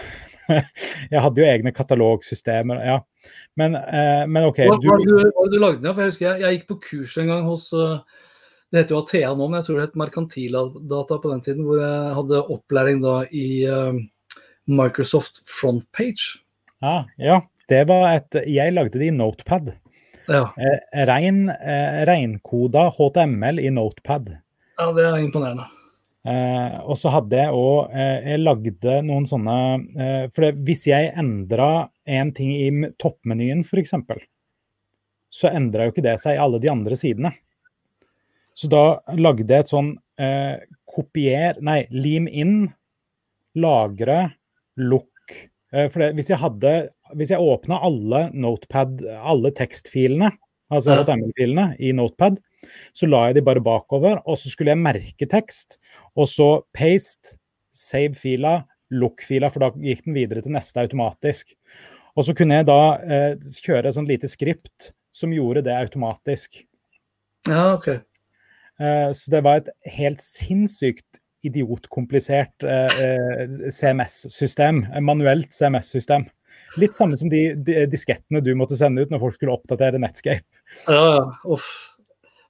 jeg 1.13 1.23
hadde 1.25 1.41
jo 1.41 1.47
egne 1.49 1.73
katalogsystemer, 1.75 2.84
ja. 2.86 2.99
Men, 3.60 3.77
eh, 3.79 4.23
men 4.29 4.45
OK 4.45 4.62
Hva 4.62 4.75
var 4.77 5.01
det 5.01 5.10
du, 5.10 5.55
du 5.55 5.58
lagde? 5.58 5.89
For 5.89 6.03
jeg 6.03 6.13
husker 6.13 6.27
jeg, 6.27 6.43
jeg, 6.43 6.58
gikk 6.60 6.67
på 6.69 6.77
kurs 6.84 7.15
en 7.17 7.31
gang 7.31 7.47
hos 7.49 7.71
uh, 7.73 8.03
Det 8.69 8.84
heter 8.84 8.93
jo 8.93 8.99
Athea 9.01 9.31
nå, 9.34 9.47
men 9.47 9.58
jeg 9.58 9.65
tror 9.65 9.79
det 9.79 9.86
het 9.88 9.97
Merkantildata 9.97 11.17
på 11.23 11.31
den 11.31 11.41
tiden, 11.45 11.63
hvor 11.65 11.81
jeg 11.81 12.17
hadde 12.19 12.43
opplæring 12.53 13.01
da 13.01 13.15
i 13.34 13.47
uh, 13.65 13.97
Microsoft 14.69 15.41
Frontpage. 15.49 16.43
Ah, 16.86 17.10
ja, 17.17 17.41
det 17.71 17.86
var 17.89 18.08
et 18.12 18.38
Jeg 18.45 18.73
lagde 18.75 19.01
det 19.01 19.10
i 19.10 19.15
Notepad. 19.15 19.73
Ja. 20.27 20.49
Eh, 20.57 21.05
rein, 21.07 21.49
eh, 21.49 22.03
reinkoda 22.09 22.89
HTML 22.95 23.59
i 23.61 23.71
Notepad. 23.73 24.31
Ja, 24.79 24.91
det 24.91 25.05
er 25.05 25.17
imponerende. 25.21 25.67
Eh, 26.25 26.77
og 26.81 26.97
så 26.97 27.11
hadde 27.13 27.38
jeg 27.38 27.53
òg 27.53 27.91
eh, 27.93 28.31
Jeg 28.31 28.41
lagde 28.41 28.93
noen 29.05 29.27
sånne 29.29 29.57
eh, 29.93 30.23
For 30.33 30.47
det, 30.47 30.55
hvis 30.65 30.88
jeg 30.89 31.11
endra 31.21 31.91
en 32.01 32.31
ting 32.33 32.49
i 32.49 32.89
toppmenyen, 32.97 33.61
f.eks., 33.61 33.93
så 35.29 35.51
endra 35.51 35.85
jo 35.85 35.93
ikke 35.93 36.05
det 36.05 36.15
seg 36.23 36.38
i 36.38 36.41
alle 36.41 36.61
de 36.63 36.71
andre 36.71 36.95
sidene. 36.97 37.33
Så 38.55 38.69
da 38.71 39.03
lagde 39.19 39.45
jeg 39.51 39.65
et 39.65 39.69
sånn 39.73 39.91
eh, 40.17 40.63
kopier 40.88 41.59
Nei, 41.65 41.83
lim 41.91 42.29
inn, 42.31 42.69
lagre, 43.59 44.31
lukk. 44.79 45.11
for 45.75 45.99
det, 45.99 46.13
hvis 46.15 46.29
jeg 46.31 46.39
hadde 46.39 46.71
hvis 47.13 47.32
jeg 47.34 47.44
åpna 47.44 47.80
alle 47.86 48.26
Notepad, 48.34 49.04
alle 49.06 49.52
tekstfilene, 49.56 50.32
altså 50.74 50.98
HTML-filene 50.98 51.74
i 51.84 51.91
Notepad, 51.96 52.39
så 52.96 53.10
la 53.10 53.28
jeg 53.28 53.39
de 53.39 53.46
bare 53.46 53.63
bakover, 53.63 54.22
og 54.26 54.39
så 54.41 54.50
skulle 54.50 54.74
jeg 54.74 54.82
merke 54.82 55.28
tekst. 55.30 55.78
Og 56.18 56.30
så 56.32 56.50
paste, 56.74 57.38
save 57.76 58.15
fila, 58.18 58.62
lukk 58.96 59.24
fila, 59.26 59.52
for 59.52 59.65
da 59.65 59.72
gikk 59.84 60.06
den 60.08 60.18
videre 60.18 60.41
til 60.41 60.56
neste 60.56 60.82
automatisk. 60.82 61.54
Og 62.15 62.26
så 62.28 62.36
kunne 62.38 62.62
jeg 62.62 62.68
da 62.70 62.82
eh, 63.04 63.32
kjøre 63.65 63.89
et 63.89 63.98
sånt 63.98 64.10
lite 64.10 64.30
skript 64.32 64.91
som 65.13 65.34
gjorde 65.36 65.65
det 65.68 65.76
automatisk. 65.76 66.62
Ja, 67.48 67.76
ok. 67.76 67.89
Eh, 68.80 69.12
så 69.15 69.32
det 69.32 69.44
var 69.46 69.62
et 69.62 69.70
helt 69.98 70.24
sinnssykt 70.24 71.22
idiotkomplisert 71.46 72.65
eh, 72.65 73.02
eh 73.06 73.70
CMS-system. 73.70 74.86
Manuelt 75.06 75.54
CMS-system. 75.54 76.26
Litt 76.81 76.95
samme 76.97 77.17
som 77.17 77.29
de, 77.31 77.41
de, 77.55 77.81
diskettene 77.91 78.41
du 78.43 78.51
måtte 78.57 78.77
sende 78.79 79.05
ut 79.05 79.11
når 79.13 79.21
folk 79.23 79.38
skulle 79.38 79.55
oppdatere 79.55 80.01
Netscape. 80.01 80.45
Ja, 80.88 81.21
uff. 81.43 81.69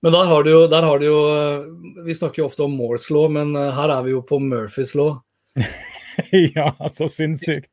Men 0.05 0.13
der 0.13 0.27
har, 0.29 0.43
du 0.45 0.51
jo, 0.51 0.61
der 0.69 0.85
har 0.85 0.99
du 1.01 1.05
jo 1.07 1.19
eh, 1.33 1.63
Vi 2.05 2.13
snakker 2.13 2.43
jo 2.43 2.45
ofte 2.45 2.61
om 2.67 2.75
Moores 2.77 3.07
law, 3.09 3.25
men 3.31 3.55
eh, 3.57 3.71
her 3.73 3.89
er 3.89 4.03
vi 4.05 4.13
jo 4.13 4.21
på 4.27 4.37
Murphys 4.43 4.93
law. 4.97 5.15
ja, 6.57 6.67
så 6.93 7.07
sinnssykt. 7.09 7.71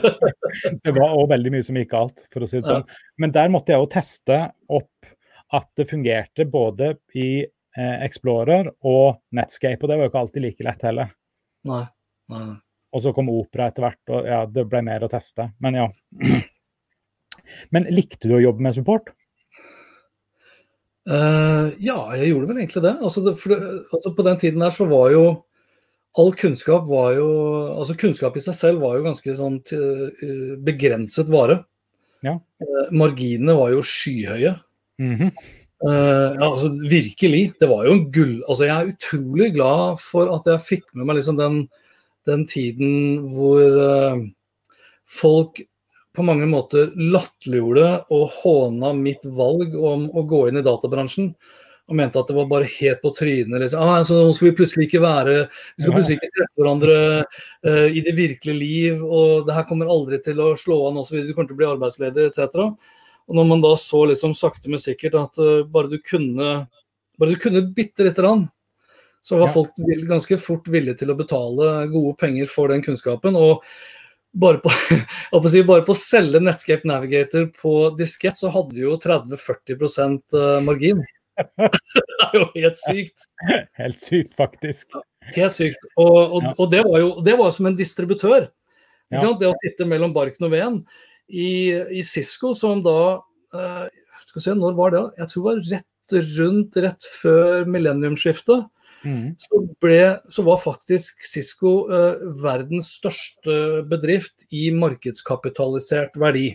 det 0.84 0.94
var 0.96 1.18
òg 1.18 1.28
veldig 1.34 1.52
mye 1.52 1.66
som 1.66 1.76
gikk 1.76 1.92
galt, 1.92 2.24
for 2.32 2.46
å 2.46 2.48
si 2.48 2.62
det 2.62 2.70
sånn. 2.70 2.86
Men 3.20 3.34
der 3.36 3.52
måtte 3.52 3.74
jeg 3.74 3.84
jo 3.84 3.90
teste 3.92 4.40
opp 4.72 5.12
at 5.52 5.68
det 5.76 5.88
fungerte 5.90 6.46
både 6.48 6.94
i 7.18 7.42
eh, 7.42 7.96
Explorer 8.06 8.70
og 8.86 9.20
Netscape, 9.36 9.82
og 9.82 9.90
det 9.90 9.98
var 9.98 10.06
jo 10.06 10.12
ikke 10.14 10.24
alltid 10.24 10.46
like 10.46 10.66
lett 10.66 10.88
heller. 10.88 11.14
Nei, 11.68 11.84
nei. 12.32 12.44
Og 12.90 13.02
så 13.04 13.12
kom 13.14 13.30
opera 13.30 13.68
etter 13.70 13.86
hvert, 13.86 14.02
og 14.10 14.26
ja, 14.26 14.40
det 14.50 14.66
ble 14.66 14.82
mer 14.86 15.04
å 15.06 15.10
teste. 15.10 15.52
Men 15.62 15.78
ja. 15.78 15.88
Men 17.74 17.86
likte 17.90 18.28
du 18.28 18.36
å 18.36 18.42
jobbe 18.42 18.66
med 18.66 18.76
support? 18.76 19.12
Uh, 21.08 21.72
ja, 21.80 21.96
jeg 22.18 22.30
gjorde 22.30 22.50
vel 22.50 22.60
egentlig 22.60 22.82
det. 22.84 22.92
Altså, 23.00 23.22
det, 23.24 23.34
det. 23.48 23.60
altså, 23.94 24.12
På 24.14 24.26
den 24.26 24.40
tiden 24.40 24.62
der 24.62 24.74
så 24.74 24.86
var 24.90 25.08
jo 25.14 25.24
all 26.18 26.32
kunnskap 26.34 26.88
var 26.90 27.12
jo 27.14 27.28
Altså 27.78 27.94
kunnskap 27.94 28.34
i 28.34 28.42
seg 28.42 28.56
selv 28.58 28.80
var 28.82 28.96
jo 28.98 29.04
ganske 29.04 29.34
sånn 29.38 29.60
uh, 29.62 30.54
begrenset 30.66 31.30
vare. 31.32 31.60
Ja. 32.26 32.36
Uh, 32.60 32.92
marginene 32.92 33.56
var 33.58 33.72
jo 33.74 33.86
skyhøye. 33.86 34.54
Mm 35.00 35.16
-hmm. 35.16 35.30
ja, 35.80 36.44
altså 36.44 36.68
Virkelig. 36.90 37.54
Det 37.60 37.68
var 37.68 37.86
jo 37.86 37.92
en 37.92 38.10
gull... 38.12 38.42
Altså 38.48 38.64
Jeg 38.64 38.76
er 38.76 38.92
utrolig 38.92 39.54
glad 39.54 39.96
for 39.98 40.28
at 40.34 40.46
jeg 40.46 40.66
fikk 40.66 40.84
med 40.92 41.06
meg 41.06 41.16
liksom 41.16 41.38
den 41.38 41.62
den 42.28 42.46
tiden 42.48 43.30
hvor 43.34 43.78
uh, 43.80 44.22
folk 45.08 45.62
på 46.16 46.24
mange 46.26 46.48
måter 46.50 46.90
latterliggjorde 46.98 47.86
og 48.10 48.36
håna 48.40 48.92
mitt 48.98 49.24
valg 49.24 49.76
om 49.78 50.08
å 50.10 50.24
gå 50.26 50.48
inn 50.48 50.58
i 50.60 50.66
databransjen. 50.66 51.32
Og 51.90 51.96
mente 51.98 52.20
at 52.20 52.28
det 52.30 52.36
var 52.36 52.46
bare 52.50 52.68
helt 52.70 53.00
på 53.02 53.10
trynet. 53.14 53.56
Liksom. 53.64 53.82
Ah, 53.82 54.02
så 54.06 54.18
nå 54.18 54.34
skal 54.34 54.50
vi 54.50 54.56
plutselig 54.60 54.86
ikke 54.86 55.00
være 55.02 55.32
Vi 55.48 55.82
skal 55.82 55.94
plutselig 55.96 56.18
ikke 56.20 56.32
treffe 56.36 56.62
hverandre 56.62 56.98
uh, 57.26 57.88
i 57.90 58.02
det 58.06 58.14
virkelige 58.18 58.58
liv, 58.58 59.00
og 59.02 59.46
det 59.46 59.56
her 59.56 59.66
kommer 59.66 59.90
aldri 59.90 60.20
til 60.22 60.42
å 60.42 60.52
slå 60.58 60.84
an 60.90 61.00
osv. 61.02 61.22
Du 61.24 61.32
kommer 61.34 61.50
til 61.50 61.58
å 61.58 61.62
bli 61.62 61.70
arbeidsledig 61.70 62.28
etc. 62.28 62.68
Og 63.30 63.38
når 63.38 63.48
man 63.50 63.64
da 63.64 63.72
så 63.78 64.04
liksom 64.10 64.36
sakte, 64.38 64.70
men 64.70 64.82
sikkert 64.82 65.18
at 65.18 65.42
uh, 65.42 65.66
bare 65.66 65.90
du 65.90 65.98
kunne 66.02 66.52
bare 67.20 67.34
du 67.34 67.42
kunne 67.42 67.66
bitte 67.76 68.06
lite 68.06 68.22
grann, 68.22 68.46
så 69.22 69.38
var 69.40 69.52
folk 69.52 69.76
ganske 70.08 70.38
fort 70.40 70.68
villige 70.72 71.02
til 71.02 71.12
å 71.12 71.18
betale 71.18 71.72
gode 71.92 72.14
penger 72.20 72.48
for 72.48 72.72
den 72.72 72.84
kunnskapen. 72.84 73.36
og 73.36 73.64
bare 74.32 74.60
på, 74.62 74.70
si, 75.50 75.62
bare 75.66 75.84
på 75.86 75.94
å 75.94 75.98
selge 75.98 76.40
Netscape 76.42 76.88
Navigator 76.88 77.48
på 77.56 77.74
diskett, 77.98 78.38
så 78.38 78.52
hadde 78.54 78.76
vi 78.76 78.84
jo 78.84 78.96
30-40 79.00 79.74
eh, 79.74 80.60
margin. 80.66 81.02
det 81.58 82.26
er 82.28 82.36
jo 82.38 82.46
helt 82.54 82.78
sykt. 82.78 83.28
Helt 83.80 84.02
sykt, 84.02 84.34
faktisk. 84.38 84.98
Helt 85.34 85.56
sykt. 85.56 85.84
Og, 85.96 86.16
og, 86.18 86.42
ja. 86.44 86.54
og 86.56 86.72
det 86.72 86.82
var 86.86 87.00
jo 87.00 87.12
det 87.24 87.36
var 87.38 87.54
som 87.56 87.70
en 87.70 87.78
distributør. 87.78 88.50
Ja. 89.10 89.22
Det 89.40 89.48
å 89.48 89.56
sitte 89.62 89.86
mellom 89.88 90.12
barken 90.14 90.46
og 90.46 90.52
veden. 90.52 90.82
I, 91.30 91.72
I 91.98 92.02
Cisco, 92.06 92.52
som 92.58 92.82
da 92.84 93.22
uh, 93.54 93.86
skal 94.20 94.36
vi 94.36 94.44
se, 94.44 94.54
Når 94.58 94.76
var 94.78 94.92
det? 94.94 95.02
Jeg 95.18 95.32
tror 95.32 95.40
det 95.40 95.48
var 95.48 95.64
rett 95.72 96.14
rundt 96.36 96.78
rett 96.84 97.08
før 97.22 97.66
millenniumsskiftet. 97.70 98.68
Mm. 99.04 99.34
Så, 99.40 99.60
ble, 99.80 100.00
så, 100.28 100.44
var 100.46 100.60
faktisk 100.60 101.24
Cisco 101.24 101.74
eh, 101.88 102.24
verdens 102.42 102.90
største 102.98 103.84
bedrift 103.88 104.44
i 104.52 104.68
markedskapitalisert 104.76 106.18
verdi. 106.20 106.50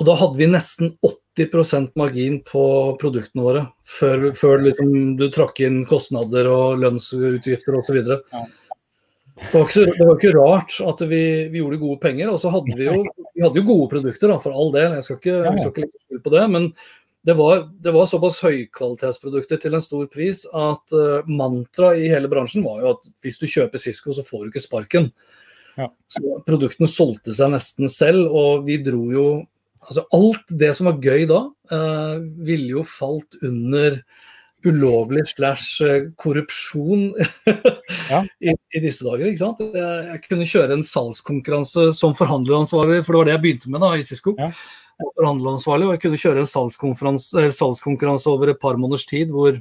Og 0.00 0.06
da 0.08 0.14
hadde 0.16 0.40
vi 0.40 0.48
nesten 0.48 0.94
80% 1.36 1.92
margin 1.98 2.38
på 2.46 2.62
produktene 3.00 3.44
våre, 3.44 3.66
før, 3.84 4.30
før 4.38 4.62
liksom 4.64 4.94
du 5.20 5.26
trakk 5.32 5.60
inn 5.66 5.82
kostnader 5.88 6.48
og 6.48 6.80
lønnsutgifter 6.80 7.76
osv. 7.76 8.00
Ja. 8.00 8.46
Det 9.40 9.54
var, 9.54 9.66
ikke, 9.66 9.84
det 9.96 10.06
var 10.06 10.16
ikke 10.18 10.32
rart 10.36 10.74
at 10.84 11.02
vi, 11.08 11.20
vi, 11.48 11.60
gjorde 11.62 11.80
gode 11.80 12.00
penger. 12.02 12.32
Og 12.32 12.40
så 12.42 12.52
hadde 12.52 12.76
vi 12.76 12.86
jo, 12.86 12.98
vi 13.34 13.44
hadde 13.44 13.60
jo 13.60 13.68
gode 13.68 13.88
produkter, 13.92 14.28
da, 14.28 14.36
for 14.42 14.56
all 14.56 14.72
del. 14.74 14.96
Jeg 14.98 15.06
skal 15.06 15.20
ikke, 15.20 15.36
jeg 15.46 15.62
skal 15.62 15.86
ikke 15.86 16.24
på 16.26 16.32
det. 16.34 16.42
Men 16.52 16.66
det 17.22 17.34
var, 17.36 17.68
det 17.80 17.92
var, 17.92 18.06
såpass 18.08 18.40
høykvalitetsprodukter 18.44 19.60
til 19.60 19.76
en 19.76 19.84
stor 19.84 20.06
pris 20.12 20.46
at 20.46 20.94
uh, 20.96 21.26
mantra 21.28 21.92
i 21.92 22.08
hele 22.08 22.30
bransjen 22.32 22.64
var 22.64 22.80
jo 22.80 22.94
at 22.94 23.10
hvis 23.20 23.36
du 23.42 23.44
kjøper 23.44 23.82
Cisco, 23.82 24.14
så 24.16 24.24
får 24.24 24.46
du 24.46 24.52
ikke 24.52 24.64
sparken. 24.64 25.10
Ja. 25.76 25.90
Så 26.10 26.40
Produktene 26.46 26.88
solgte 26.90 27.36
seg 27.36 27.52
nesten 27.52 27.92
selv, 27.92 28.32
og 28.32 28.66
vi 28.68 28.80
dro 28.84 29.06
jo 29.14 29.30
Altså 29.80 30.02
alt 30.12 30.50
det 30.60 30.68
som 30.76 30.90
var 30.90 30.98
gøy 31.00 31.22
da, 31.24 31.38
uh, 31.72 32.18
ville 32.44 32.66
jo 32.68 32.82
falt 32.84 33.38
under 33.40 33.94
ulovlig 34.68 35.22
slash 35.30 35.80
eh, 35.80 36.10
korrupsjon 36.20 37.06
ja. 38.10 38.18
i, 38.44 38.52
i, 38.52 38.82
disse 38.84 39.06
dager. 39.06 39.24
ikke 39.30 39.40
sant? 39.40 39.62
Jeg, 39.64 40.02
jeg, 40.10 40.20
kunne 40.26 40.48
kjøre 40.50 40.76
en 40.76 40.84
salgskonkurranse 40.84 41.86
som 41.96 42.12
forhandleransvarlig, 42.18 43.00
for 43.06 43.16
det 43.16 43.22
var 43.22 43.30
det 43.30 43.34
jeg 43.38 43.44
begynte 43.46 43.72
med 43.72 43.80
da 43.86 43.94
i 43.96 44.04
Cisco. 44.04 44.36
Ja 44.36 44.50
forhandleransvarlig, 45.00 45.88
og 45.88 45.94
jeg 45.94 46.02
kunne 46.04 46.20
kjøre 46.22 46.44
en 46.44 46.52
salgskonkurranse 47.56 48.32
over 48.32 48.52
et 48.52 48.62
par 48.62 48.78
måneders 48.80 49.06
tid 49.08 49.32
hvor 49.34 49.58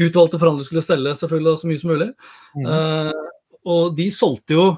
utvalgte 0.00 0.40
forhandlere 0.40 0.66
skulle 0.66 0.84
selge 0.84 1.16
selvfølgelig 1.20 1.58
så 1.60 1.70
mye 1.70 1.82
som 1.82 1.92
mulig. 1.92 2.08
Mm. 2.56 2.68
Uh, 2.68 3.58
og 3.68 3.94
de 3.98 4.10
solgte 4.14 4.56
jo 4.56 4.70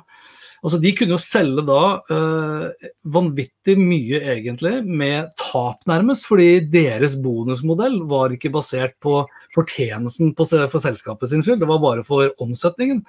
Altså 0.60 0.76
De 0.76 0.90
kunne 0.92 1.14
jo 1.14 1.20
selge 1.22 1.62
da 1.64 1.82
uh, 2.12 2.88
vanvittig 3.14 3.78
mye, 3.80 4.18
egentlig, 4.34 4.74
med 4.84 5.30
tap, 5.40 5.80
nærmest. 5.88 6.26
Fordi 6.28 6.60
deres 6.68 7.14
bonusmodell 7.16 8.02
var 8.10 8.34
ikke 8.34 8.52
basert 8.52 8.92
på 9.00 9.22
fortjenesten 9.56 10.34
på, 10.36 10.44
for 10.44 10.84
selskapet 10.84 11.32
sin 11.32 11.40
skyld, 11.40 11.62
det 11.62 11.70
var 11.70 11.80
bare 11.80 12.04
for 12.04 12.28
omsetningen. 12.44 13.00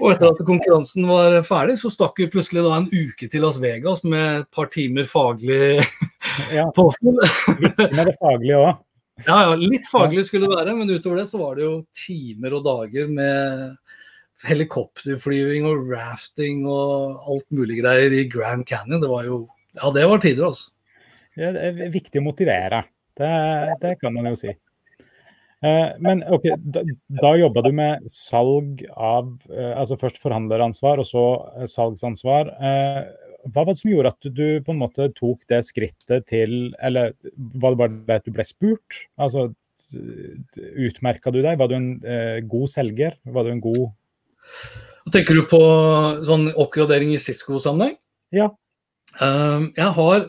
Og 0.00 0.14
etter 0.14 0.30
at 0.30 0.40
konkurransen 0.48 1.08
var 1.08 1.34
ferdig, 1.44 1.76
så 1.80 1.90
stakk 1.92 2.16
vi 2.20 2.28
plutselig 2.32 2.64
da 2.64 2.78
en 2.78 2.88
uke 2.88 3.28
til 3.28 3.44
Las 3.44 3.58
Vegas 3.60 4.00
med 4.06 4.42
et 4.42 4.48
par 4.54 4.70
timer 4.72 5.08
faglig 5.08 5.82
ja. 6.56 6.66
påfyll. 6.76 7.20
Litt 7.60 7.82
med 7.84 8.06
det 8.08 8.16
faglige 8.16 8.60
òg. 8.60 8.80
Ja, 9.26 9.36
ja, 9.44 9.56
litt 9.60 9.84
faglig 9.90 10.24
skulle 10.24 10.48
det 10.48 10.56
være, 10.56 10.74
men 10.78 10.88
utover 10.88 11.20
det 11.20 11.26
så 11.28 11.42
var 11.42 11.58
det 11.58 11.66
jo 11.66 11.74
timer 11.92 12.56
og 12.56 12.64
dager 12.64 13.10
med 13.12 13.74
helikopterflyving 14.48 15.66
og 15.68 15.90
rafting 15.92 16.64
og 16.64 17.20
alt 17.28 17.44
mulig 17.52 17.82
greier 17.82 18.16
i 18.16 18.24
Grand 18.32 18.64
Canyon. 18.68 19.02
Det 19.02 19.10
var 19.10 19.28
jo 19.28 19.42
Ja, 19.76 19.92
det 19.94 20.06
var 20.08 20.18
tider, 20.18 20.48
altså. 20.48 20.72
Det 21.36 21.50
er 21.68 21.92
viktig 21.92 22.18
å 22.18 22.24
motivere. 22.26 22.80
Det, 23.14 23.28
det 23.84 23.92
kan 24.00 24.16
man 24.16 24.26
jo 24.32 24.38
si. 24.40 24.50
Eh, 25.60 25.88
men 26.00 26.22
ok, 26.32 26.46
da, 26.56 26.82
da 27.20 27.34
jobba 27.36 27.62
du 27.66 27.72
med 27.76 28.06
salg 28.08 28.80
av 28.96 29.34
eh, 29.52 29.74
altså 29.76 29.98
Først 30.00 30.20
forhandleransvar, 30.22 31.02
og 31.02 31.08
så 31.08 31.24
eh, 31.58 31.66
salgsansvar. 31.68 32.54
Hva 33.40 33.64
var 33.64 33.70
det 33.72 33.80
som 33.80 33.90
gjorde 33.92 34.12
at 34.12 34.30
du 34.36 34.46
på 34.64 34.72
en 34.72 34.80
måte 34.80 35.08
tok 35.16 35.46
det 35.48 35.62
skrittet 35.64 36.26
til 36.28 36.74
Eller 36.76 37.14
var 37.56 37.72
det 37.72 37.78
bare 37.80 37.94
det 38.08 38.18
at 38.20 38.26
du 38.28 38.34
ble 38.36 38.44
spurt? 38.44 39.04
Altså, 39.20 39.48
Utmerka 39.90 41.32
du 41.32 41.40
deg? 41.40 41.56
Var 41.58 41.70
du 41.70 41.74
en 41.74 41.88
god 42.52 42.68
selger? 42.70 43.16
Var 43.24 43.46
du 43.46 43.54
en 43.54 43.64
god 43.64 43.88
Tenker 45.10 45.34
du 45.34 45.46
på 45.48 45.58
sånn 46.28 46.50
oppgradering 46.52 47.14
i 47.14 47.18
Cisco-sammenheng? 47.18 47.96
Ja. 48.36 48.50
jeg 49.18 49.88
har 49.96 50.28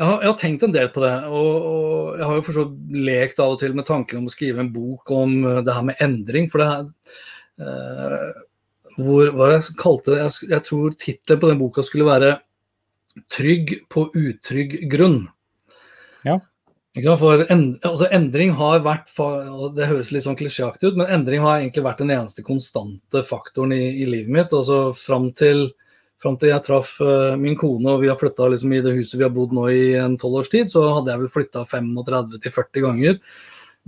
jeg 0.00 0.08
har, 0.08 0.22
jeg 0.22 0.30
har, 0.30 0.36
tenkt 0.40 0.62
en 0.64 0.72
del 0.72 0.86
på 0.94 1.02
det. 1.04 1.14
Og, 1.28 1.48
og 1.70 2.14
jeg 2.16 2.26
har 2.26 2.38
jo 2.38 2.44
for 2.46 2.56
så 2.56 2.62
lekt 3.04 3.40
av 3.42 3.52
og 3.52 3.58
til 3.60 3.74
med 3.76 3.84
tanken 3.88 4.22
om 4.22 4.30
å 4.30 4.32
skrive 4.32 4.62
en 4.62 4.70
bok 4.72 5.12
om 5.12 5.34
uh, 5.44 5.58
det 5.64 5.74
her 5.76 5.84
med 5.90 6.00
endring. 6.00 6.46
For 6.48 6.62
det 6.62 6.68
her 6.70 6.86
uh, 7.60 8.30
hvor, 8.96 9.28
Hva 9.36 9.50
jeg 9.52 9.74
kalte 9.80 10.14
det? 10.14 10.22
Jeg, 10.22 10.52
jeg 10.54 10.66
tror 10.70 10.94
tittelen 10.96 11.42
på 11.42 11.50
den 11.50 11.60
boka 11.60 11.84
skulle 11.84 12.08
være 12.08 12.38
'Trygg 13.28 13.74
på 13.90 14.06
utrygg 14.16 14.78
grunn'. 14.88 15.26
Ja. 16.24 16.38
For 17.20 17.44
en, 17.52 17.64
altså 17.86 18.08
endring 18.10 18.54
har 18.58 18.80
vært 18.82 19.10
og 19.20 19.76
Det 19.76 19.86
høres 19.90 20.10
litt 20.14 20.24
sånn 20.24 20.38
klisjéaktig 20.38 20.90
ut, 20.90 20.96
men 20.98 21.12
endring 21.12 21.44
har 21.44 21.60
egentlig 21.60 21.84
vært 21.84 22.00
den 22.02 22.14
eneste 22.14 22.42
konstante 22.46 23.22
faktoren 23.26 23.74
i, 23.76 24.00
i 24.00 24.08
livet 24.08 24.32
mitt. 24.32 24.56
altså 24.56 24.94
Fram 24.96 25.28
til 25.36 25.68
Fram 26.20 26.36
til 26.36 26.50
jeg 26.52 26.64
traff 26.66 26.98
uh, 27.00 27.32
min 27.40 27.56
kone 27.56 27.94
og 27.94 28.02
vi 28.02 28.10
har 28.10 28.18
flytta 28.20 28.50
liksom, 28.52 28.74
i 28.76 28.82
det 28.84 28.92
huset 28.98 29.16
vi 29.16 29.24
har 29.24 29.32
bodd 29.32 29.54
nå 29.56 29.64
i 29.72 29.84
en 29.96 30.18
tolv 30.20 30.42
års 30.42 30.52
tid, 30.52 30.68
så 30.68 30.84
hadde 30.98 31.14
jeg 31.14 31.22
vel 31.22 31.32
flytta 31.32 31.64
35-40 31.70 32.84
ganger. 32.84 33.20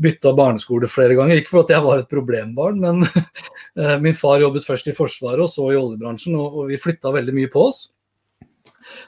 Bytta 0.03 0.33
barneskole 0.33 0.89
flere 0.89 1.19
ganger. 1.19 1.37
Ikke 1.37 1.53
for 1.53 1.67
at 1.67 1.75
jeg 1.75 1.85
var 1.85 2.01
et 2.01 2.13
problembarn, 2.13 2.81
men 2.81 3.05
uh, 3.05 3.97
min 4.05 4.17
far 4.17 4.41
jobbet 4.41 4.65
først 4.65 4.89
i 4.89 4.97
Forsvaret 4.97 5.45
og 5.45 5.53
så 5.53 5.69
i 5.69 5.81
oljebransjen, 5.81 6.39
og, 6.41 6.63
vi 6.73 6.81
flytta 6.81 7.13
veldig 7.13 7.37
mye 7.37 7.53
på 7.53 7.67
oss. 7.69 7.85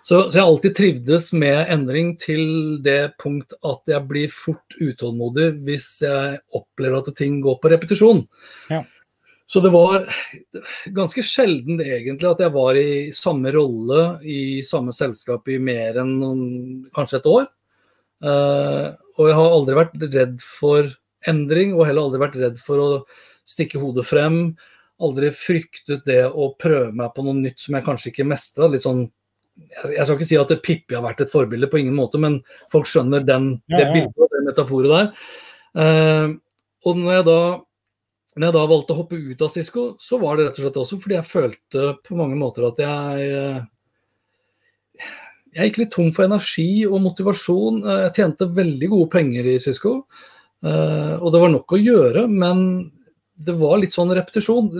Så, 0.05 0.29
så 0.29 0.37
jeg 0.37 0.45
alltid 0.45 0.75
trivdes 0.77 1.31
med 1.35 1.71
endring 1.73 2.13
til 2.21 2.45
det 2.85 3.15
punkt 3.23 3.57
at 3.65 3.91
jeg 3.91 4.07
blir 4.11 4.33
fort 4.33 4.77
utålmodig 4.77 5.49
hvis 5.67 5.89
jeg 6.05 6.39
opplever 6.55 7.01
at 7.01 7.17
ting 7.19 7.41
går 7.43 7.57
på 7.63 7.73
repetisjon. 7.73 8.23
Ja. 8.69 8.85
Så 9.47 9.61
det 9.61 9.71
var 9.75 10.07
ganske 10.97 11.23
sjelden 11.27 11.81
egentlig 11.85 12.31
at 12.31 12.41
jeg 12.41 12.53
var 12.55 12.79
i 12.81 13.13
samme 13.13 13.53
rolle 13.53 14.05
i 14.25 14.63
samme 14.65 14.95
selskap 14.97 15.49
i 15.53 15.59
mer 15.61 16.01
enn 16.01 16.15
kanskje 16.97 17.21
et 17.21 17.29
år. 17.29 17.49
Uh, 18.25 18.95
og 19.19 19.29
jeg 19.29 19.37
har 19.37 19.57
aldri 19.57 19.77
vært 19.77 19.99
redd 20.15 20.39
for 20.41 20.89
endring, 21.29 21.75
og 21.75 21.85
heller 21.89 22.07
aldri 22.07 22.23
vært 22.23 22.39
redd 22.41 22.63
for 22.63 22.81
å 22.81 22.89
stikke 23.49 23.83
hodet 23.83 24.07
frem. 24.09 24.39
Aldri 25.05 25.29
fryktet 25.35 26.07
det 26.09 26.23
å 26.29 26.53
prøve 26.61 26.95
meg 26.97 27.13
på 27.15 27.25
noe 27.27 27.37
nytt 27.37 27.61
som 27.61 27.77
jeg 27.77 27.87
kanskje 27.87 28.11
ikke 28.13 28.27
mestra. 28.31 28.71
Sånn, 28.81 29.05
jeg, 29.61 30.01
skal 30.01 30.17
ikke 30.17 30.31
si 30.31 30.41
at 30.41 30.57
Pippi 30.65 30.97
har 30.97 31.05
vært 31.05 31.25
et 31.25 31.33
forbilde 31.33 31.69
på 31.71 31.83
ingen 31.83 31.97
måte, 31.99 32.21
men 32.23 32.41
folk 32.73 32.89
skjønner 32.89 33.27
den, 33.27 33.53
det 33.71 33.87
bildet 33.93 34.19
og 34.19 34.33
den 34.33 34.49
metaforet 34.49 34.95
der. 34.95 35.13
Uh, 35.75 36.35
og 36.89 37.01
når 37.01 37.19
jeg 37.19 37.29
da 37.29 37.39
når 38.35 38.49
jeg 38.49 38.55
da 38.57 38.65
valgte 38.67 38.95
å 38.95 38.99
hoppe 38.99 39.19
ut 39.19 39.43
av 39.47 39.51
Cisco, 39.53 39.85
så 40.03 40.19
var 40.19 40.37
det 40.37 40.49
rett 40.49 40.57
og 40.59 40.65
slett 40.65 40.79
også 40.81 40.99
fordi 41.03 41.17
jeg 41.19 41.31
følte 41.31 41.91
på 42.03 42.17
mange 42.19 42.39
måter 42.39 42.67
at 42.67 42.81
jeg 42.83 43.29
eh, 43.31 43.61
Jeg 45.55 45.69
gikk 45.69 45.77
litt 45.79 45.93
tom 45.95 46.09
for 46.11 46.27
energi 46.27 46.83
og 46.89 46.99
motivasjon. 47.05 47.79
Eh, 47.85 48.01
jeg 48.09 48.17
tjente 48.19 48.51
veldig 48.57 48.91
gode 48.91 49.11
penger 49.13 49.47
i 49.53 49.61
Cisco, 49.63 49.95
eh, 50.67 51.15
og 51.15 51.31
det 51.31 51.43
var 51.45 51.55
nok 51.55 51.77
å 51.77 51.79
gjøre, 51.79 52.27
men 52.27 52.65
det 53.35 53.55
var 53.61 53.79
litt 53.79 53.95
sånn 53.95 54.11
repetisjon. 54.19 54.71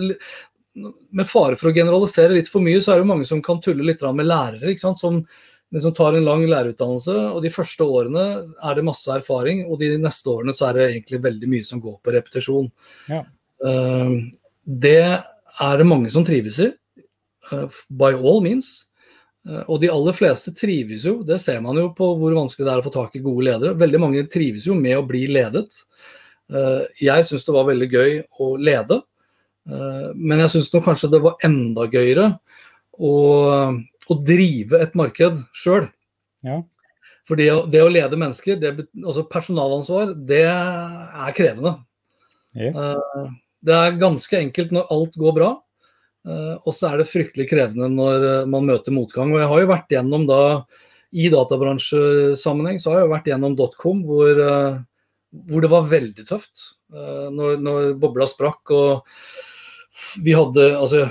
Med 1.15 1.27
fare 1.29 1.55
for 1.55 1.71
å 1.71 1.75
generalisere 1.75 2.35
litt 2.35 2.51
for 2.51 2.63
mye, 2.63 2.81
så 2.83 2.91
er 2.91 3.01
det 3.01 3.07
mange 3.07 3.27
som 3.27 3.43
kan 3.43 3.61
tulle 3.63 3.87
litt 3.87 4.03
med 4.03 4.27
lærere. 4.27 4.75
Som 4.99 5.23
liksom 5.71 5.93
tar 5.95 6.13
en 6.13 6.27
lang 6.27 6.43
lærerutdannelse, 6.47 7.15
og 7.31 7.39
de 7.43 7.51
første 7.51 7.87
årene 7.87 8.25
er 8.63 8.75
det 8.75 8.83
masse 8.87 9.11
erfaring, 9.11 9.65
og 9.67 9.79
de 9.79 9.93
neste 9.99 10.31
årene 10.31 10.55
så 10.55 10.69
er 10.69 10.77
det 10.77 10.89
egentlig 10.89 11.23
veldig 11.23 11.51
mye 11.51 11.67
som 11.67 11.81
går 11.83 11.97
på 12.03 12.15
repetisjon. 12.15 12.69
Ja. 13.11 13.23
Eh, 13.63 14.17
det 14.65 14.99
er 15.05 15.79
det 15.79 15.87
mange 15.87 16.11
som 16.11 16.25
trives 16.27 16.59
i, 16.59 16.71
eh, 17.51 17.79
by 17.89 18.13
all 18.15 18.41
means. 18.43 18.87
Eh, 19.47 19.63
og 19.69 19.81
de 19.81 19.91
aller 19.93 20.15
fleste 20.17 20.53
trives 20.57 21.05
jo, 21.05 21.21
det 21.23 21.39
ser 21.41 21.61
man 21.61 21.77
jo 21.79 21.91
på 21.95 22.11
hvor 22.19 22.35
vanskelig 22.35 22.65
det 22.65 22.73
er 22.73 22.83
å 22.83 22.85
få 22.85 22.93
tak 22.93 23.15
i 23.15 23.23
gode 23.23 23.47
ledere. 23.47 23.77
Veldig 23.77 24.01
mange 24.01 24.27
trives 24.31 24.67
jo 24.67 24.77
med 24.77 24.97
å 24.97 25.07
bli 25.07 25.27
ledet. 25.27 25.83
Jeg 27.01 27.25
syns 27.25 27.41
det 27.41 27.53
var 27.55 27.65
veldig 27.65 27.87
gøy 27.89 28.11
å 28.37 28.51
lede, 28.61 28.99
men 29.65 30.43
jeg 30.43 30.51
syns 30.53 30.67
kanskje 30.69 31.09
det 31.09 31.21
var 31.23 31.39
enda 31.41 31.87
gøyere 31.89 32.27
å, 33.01 33.13
å 33.73 34.17
drive 34.21 34.77
et 34.77 34.93
marked 34.93 35.39
sjøl. 35.57 35.87
Ja. 36.45 36.59
For 37.25 37.41
det, 37.41 37.47
det, 37.73 37.81
å 37.81 37.89
lede 37.89 38.19
mennesker, 38.21 38.59
det, 38.61 38.75
altså 39.01 39.25
personalansvar, 39.25 40.13
det 40.29 40.43
er 40.45 41.33
krevende. 41.33 41.79
Yes. 42.53 42.77
Det 43.65 43.75
er 43.75 44.01
ganske 44.01 44.39
enkelt 44.39 44.73
når 44.75 44.91
alt 44.93 45.17
går 45.19 45.35
bra, 45.37 45.51
eh, 46.27 46.55
og 46.61 46.75
så 46.75 46.91
er 46.91 47.01
det 47.01 47.09
fryktelig 47.09 47.47
krevende 47.49 47.89
når 47.93 48.27
eh, 48.29 48.49
man 48.51 48.67
møter 48.67 48.93
motgang. 48.95 49.33
Og 49.33 49.41
jeg 49.41 49.51
har 49.51 49.63
jo 49.63 49.71
vært 49.71 49.95
gjennom 49.95 50.27
da, 50.29 50.41
i 51.15 51.29
databransjesammenheng, 51.33 52.79
så 52.81 52.93
har 52.93 53.03
jeg 53.03 53.13
vært 53.15 53.29
gjennom 53.31 53.57
dotcom 53.57 54.03
hvor, 54.05 54.41
eh, 54.45 54.79
hvor 55.49 55.65
det 55.65 55.73
var 55.73 55.91
veldig 55.91 56.27
tøft. 56.27 56.71
Når, 56.95 57.55
når 57.59 57.87
bobla 57.99 58.27
sprakk 58.29 58.71
og 58.71 59.07
vi 60.23 60.35
hadde 60.37 60.67
altså 60.77 61.07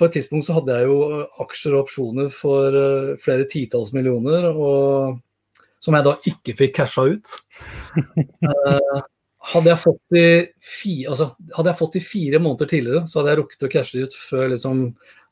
på 0.00 0.06
et 0.08 0.14
tidspunkt 0.16 0.46
så 0.46 0.56
hadde 0.56 0.74
jeg 0.74 0.88
jo 0.88 1.18
aksjer 1.44 1.76
og 1.76 1.82
opsjoner 1.84 2.30
for 2.32 2.78
flere 3.20 3.44
titalls 3.50 3.92
millioner, 3.94 4.48
og, 4.48 5.20
som 5.84 5.94
jeg 5.98 6.06
da 6.08 6.16
ikke 6.32 6.56
fikk 6.58 6.74
casha 6.80 7.04
ut. 7.12 7.36
Hadde 9.48 9.72
jeg, 9.72 9.80
fått 9.80 10.00
de 10.12 10.24
fire, 10.60 11.08
altså, 11.12 11.30
hadde 11.56 11.70
jeg 11.70 11.78
fått 11.78 11.94
de 11.96 12.04
fire 12.04 12.40
måneder 12.44 12.68
tidligere, 12.68 13.04
så 13.08 13.20
hadde 13.20 13.32
jeg 13.32 13.40
rukket 13.40 13.64
å 13.64 13.70
cashe 13.72 14.04
ut 14.04 14.16
før 14.16 14.50
liksom, 14.52 14.82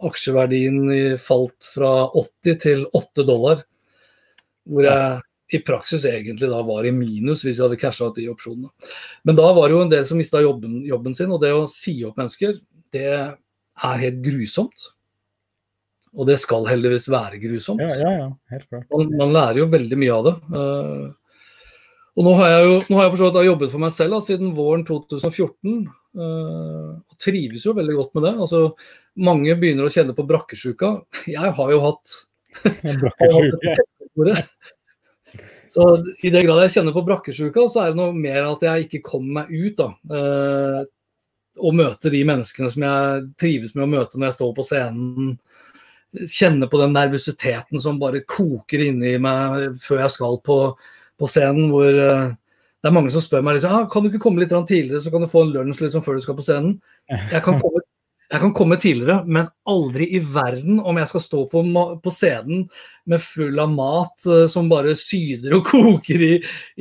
aksjeverdien 0.08 0.78
falt 1.20 1.68
fra 1.74 1.90
80 2.16 2.60
til 2.62 2.84
8 2.96 3.26
dollar. 3.28 3.64
Hvor 4.66 4.88
jeg 4.88 5.20
i 5.54 5.60
praksis 5.62 6.04
egentlig 6.08 6.48
da 6.50 6.58
var 6.66 6.86
i 6.86 6.94
minus 6.94 7.44
hvis 7.44 7.58
jeg 7.58 7.66
hadde 7.68 7.78
casha 7.78 8.08
ut 8.08 8.16
de 8.18 8.26
opsjonene. 8.32 8.72
Men 9.26 9.38
da 9.38 9.46
var 9.54 9.68
det 9.68 9.76
jo 9.76 9.82
en 9.84 9.92
del 9.92 10.06
som 10.08 10.18
mista 10.18 10.42
jobben, 10.42 10.80
jobben, 10.86 11.14
sin, 11.14 11.30
og 11.30 11.42
det 11.44 11.52
å 11.54 11.66
si 11.70 12.00
opp 12.06 12.18
mennesker, 12.18 12.56
det 12.94 13.12
er 13.12 14.02
helt 14.02 14.22
grusomt. 14.24 14.90
Og 16.16 16.26
det 16.30 16.38
skal 16.40 16.66
heldigvis 16.70 17.10
være 17.12 17.38
grusomt. 17.42 17.84
Ja, 17.84 17.94
ja, 18.00 18.12
ja, 18.24 18.28
helt 18.54 18.68
klart. 18.70 18.88
Man, 18.90 19.12
man 19.20 19.36
lærer 19.36 19.60
jo 19.60 19.70
veldig 19.70 19.98
mye 20.00 20.16
av 20.16 20.26
det. 20.26 20.34
Uh, 20.48 21.25
og 22.16 22.24
nå 22.24 22.32
har 22.38 22.48
jeg 22.48 22.64
jo 22.64 22.76
nå 22.88 22.98
har 22.98 23.10
jeg 23.10 23.32
har 23.34 23.48
jobbet 23.50 23.72
for 23.72 23.82
meg 23.82 23.92
selv 23.92 24.16
da, 24.16 24.22
siden 24.24 24.54
våren 24.56 24.86
2014. 24.88 25.82
Uh, 26.16 26.22
eh, 26.24 26.94
og 26.96 27.18
trives 27.20 27.66
jo 27.68 27.74
veldig 27.76 27.96
godt 27.98 28.16
med 28.16 28.24
det. 28.24 28.32
Altså, 28.46 28.62
mange 29.28 29.56
begynner 29.60 29.84
å 29.84 29.92
kjenne 29.92 30.16
på 30.16 30.24
brakkesjuka. 30.28 30.94
Jeg 31.28 31.52
har 31.58 31.74
jo 31.74 31.82
hatt 31.84 32.14
brakkesjuke. 33.04 33.76
så 35.76 35.90
i 36.24 36.32
det 36.32 36.44
grad 36.46 36.62
jeg 36.64 36.78
kjenner 36.78 36.96
på 36.96 37.04
brakkesjuka, 37.04 37.68
så 37.68 37.84
er 37.84 37.92
det 37.92 38.00
noe 38.00 38.16
mer 38.16 38.48
at 38.48 38.64
jeg 38.64 38.88
ikke 38.88 39.04
kommer 39.12 39.42
meg 39.42 39.52
ut. 39.52 39.82
da. 39.82 39.92
Uh, 40.08 40.82
og 41.56 41.72
møter 41.76 42.12
de 42.12 42.20
menneskene 42.28 42.68
som 42.72 42.84
jeg 42.84 43.22
trives 43.40 43.72
med 43.76 43.86
å 43.86 43.92
møte 43.92 44.18
når 44.18 44.30
jeg 44.30 44.38
står 44.38 44.56
på 44.56 44.64
scenen. 44.66 45.36
Kjenne 46.32 46.68
på 46.72 46.80
den 46.80 46.96
nervøsiteten 46.96 47.80
som 47.80 48.00
bare 48.00 48.24
koker 48.28 48.88
inni 48.88 49.16
meg 49.20 49.76
før 49.80 50.04
jeg 50.04 50.16
skal 50.16 50.40
på 50.44 50.58
på 51.20 51.28
scenen 51.30 51.70
hvor 51.72 51.88
uh, 51.88 52.34
det 52.82 52.90
er 52.90 52.94
mange 52.94 53.10
som 53.14 53.24
spør 53.24 53.42
meg 53.42 53.56
liksom, 53.56 53.72
ah, 53.74 53.86
kan 53.90 54.04
du 54.04 54.10
ikke 54.10 54.22
komme 54.22 54.42
litt 54.42 54.52
tidligere, 54.52 55.00
så 55.02 55.10
kan 55.10 55.24
du 55.24 55.30
få 55.30 55.46
en 55.46 55.54
lunsj 55.54 55.82
liksom, 55.86 56.04
før 56.04 56.18
du 56.18 56.24
skal 56.26 56.36
på 56.38 56.44
scenen. 56.46 56.76
Jeg 57.10 57.42
kan 57.42 57.58
komme, 57.62 57.82
jeg 58.26 58.42
kan 58.42 58.52
komme 58.56 58.74
tidligere, 58.80 59.22
men 59.26 59.46
aldri 59.70 60.08
i 60.16 60.20
verden 60.20 60.80
om 60.82 60.98
jeg 60.98 61.10
skal 61.12 61.22
stå 61.22 61.42
på, 61.50 61.62
på 62.02 62.12
scenen 62.12 62.64
med 63.06 63.22
full 63.22 63.60
av 63.62 63.70
mat 63.70 64.26
uh, 64.26 64.46
som 64.50 64.70
bare 64.70 64.96
syder 64.98 65.54
og 65.54 65.66
koker 65.70 66.24
i, 66.26 66.32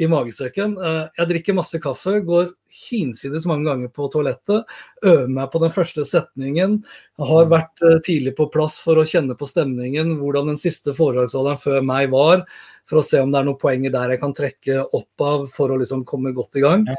i 0.01 0.09
magesekken. 0.09 0.73
Uh, 0.79 1.03
jeg 1.19 1.29
drikker 1.29 1.57
masse 1.57 1.77
kaffe, 1.83 2.17
går 2.25 2.49
hinsides 2.89 3.45
mange 3.47 3.69
ganger 3.69 3.91
på 3.93 4.07
toalettet, 4.11 4.65
øver 5.05 5.29
meg 5.31 5.51
på 5.53 5.61
den 5.61 5.75
første 5.75 6.05
setningen. 6.09 6.79
Jeg 7.19 7.29
har 7.29 7.51
vært 7.53 7.85
uh, 7.85 7.99
tidlig 8.05 8.33
på 8.39 8.49
plass 8.53 8.79
for 8.81 8.97
å 8.97 9.05
kjenne 9.05 9.37
på 9.37 9.49
stemningen, 9.49 10.15
hvordan 10.21 10.49
den 10.49 10.61
siste 10.61 10.97
foredragsholderen 10.97 11.61
før 11.61 11.85
meg 11.85 12.09
var 12.15 12.41
for 12.89 13.01
å 13.01 13.05
se 13.05 13.21
om 13.21 13.29
det 13.33 13.39
er 13.41 13.47
noen 13.47 13.61
poenger 13.61 13.93
der 13.93 14.15
jeg 14.15 14.21
kan 14.21 14.33
trekke 14.37 14.81
opp 14.93 15.25
av 15.25 15.45
for 15.53 15.73
å 15.73 15.77
liksom 15.81 16.03
komme 16.09 16.33
godt 16.37 16.57
i 16.57 16.65
gang. 16.65 16.89
Ja. 16.89 16.97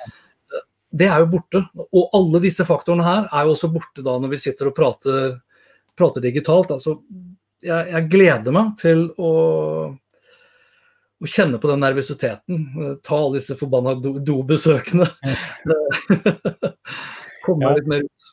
Det 0.91 1.09
er 1.11 1.23
jo 1.23 1.29
borte. 1.33 1.63
Og 1.91 2.11
alle 2.17 2.41
disse 2.45 2.67
faktorene 2.69 3.07
her 3.07 3.29
er 3.33 3.47
jo 3.49 3.55
også 3.57 3.71
borte 3.75 4.05
da 4.07 4.17
når 4.23 4.33
vi 4.35 4.41
sitter 4.41 4.71
og 4.71 4.77
prater, 4.77 5.39
prater 5.99 6.25
digitalt. 6.25 6.73
Altså, 6.75 6.99
jeg, 7.65 7.89
jeg, 7.93 8.09
gleder 8.13 8.55
meg 8.55 8.75
til 8.81 9.09
å 9.19 9.31
å 11.17 11.25
kjenne 11.33 11.57
på 11.57 11.71
den 11.71 11.81
nervøsiteten. 11.81 12.59
Ta 13.01 13.17
alle 13.17 13.39
disse 13.39 13.55
forbanna 13.57 13.95
do- 13.97 14.19
dobesøkene. 14.21 15.07
Komme 17.47 17.65
Ja. 17.65 17.71
litt 17.79 17.89
mer 17.89 18.05
ut. 18.05 18.27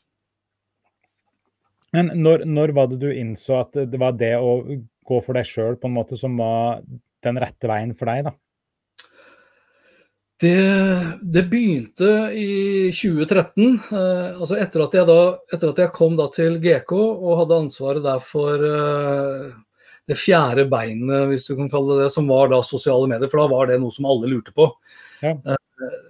Men 1.94 2.10
når, 2.26 2.44
når 2.50 2.74
var 2.76 2.90
det 2.92 2.98
du 3.00 3.08
innså 3.14 3.62
at 3.62 3.78
det 3.88 4.00
var 4.02 4.18
det 4.18 4.34
å 4.36 4.58
gå 5.06 5.20
for 5.24 5.38
deg 5.38 5.46
sjøl 5.48 5.78
som 6.18 6.36
var 6.36 6.82
den 7.24 7.40
rette 7.40 7.70
veien 7.70 7.94
for 7.96 8.10
deg, 8.12 8.26
da? 8.28 8.34
Det, 10.42 11.20
det 11.22 11.44
begynte 11.50 12.10
i 12.36 12.92
2013. 12.92 13.80
Eh, 13.92 14.40
altså 14.40 14.58
etter 14.60 14.84
at, 14.84 14.96
jeg 14.98 15.08
da, 15.08 15.20
etter 15.54 15.72
at 15.72 15.82
jeg 15.84 15.94
kom 15.96 16.18
da 16.20 16.28
til 16.34 16.58
GK 16.64 16.94
og 16.98 17.38
hadde 17.44 17.60
ansvaret 17.66 18.04
der 18.04 18.24
for 18.24 18.66
eh, 18.68 19.52
det 20.10 20.18
fjerde 20.20 20.66
beinet, 20.72 21.30
hvis 21.30 21.46
du 21.48 21.54
kan 21.56 21.70
kalle 21.72 21.96
det 21.96 22.08
det, 22.08 22.14
som 22.16 22.28
var 22.28 22.50
da 22.52 22.60
sosiale 22.66 23.08
medier. 23.12 23.30
For 23.32 23.44
da 23.44 23.52
var 23.54 23.70
det 23.70 23.80
noe 23.84 23.94
som 23.94 24.10
alle 24.10 24.32
lurte 24.32 24.56
på. 24.56 24.68
Ja. 25.24 25.38
Eh, 25.38 25.62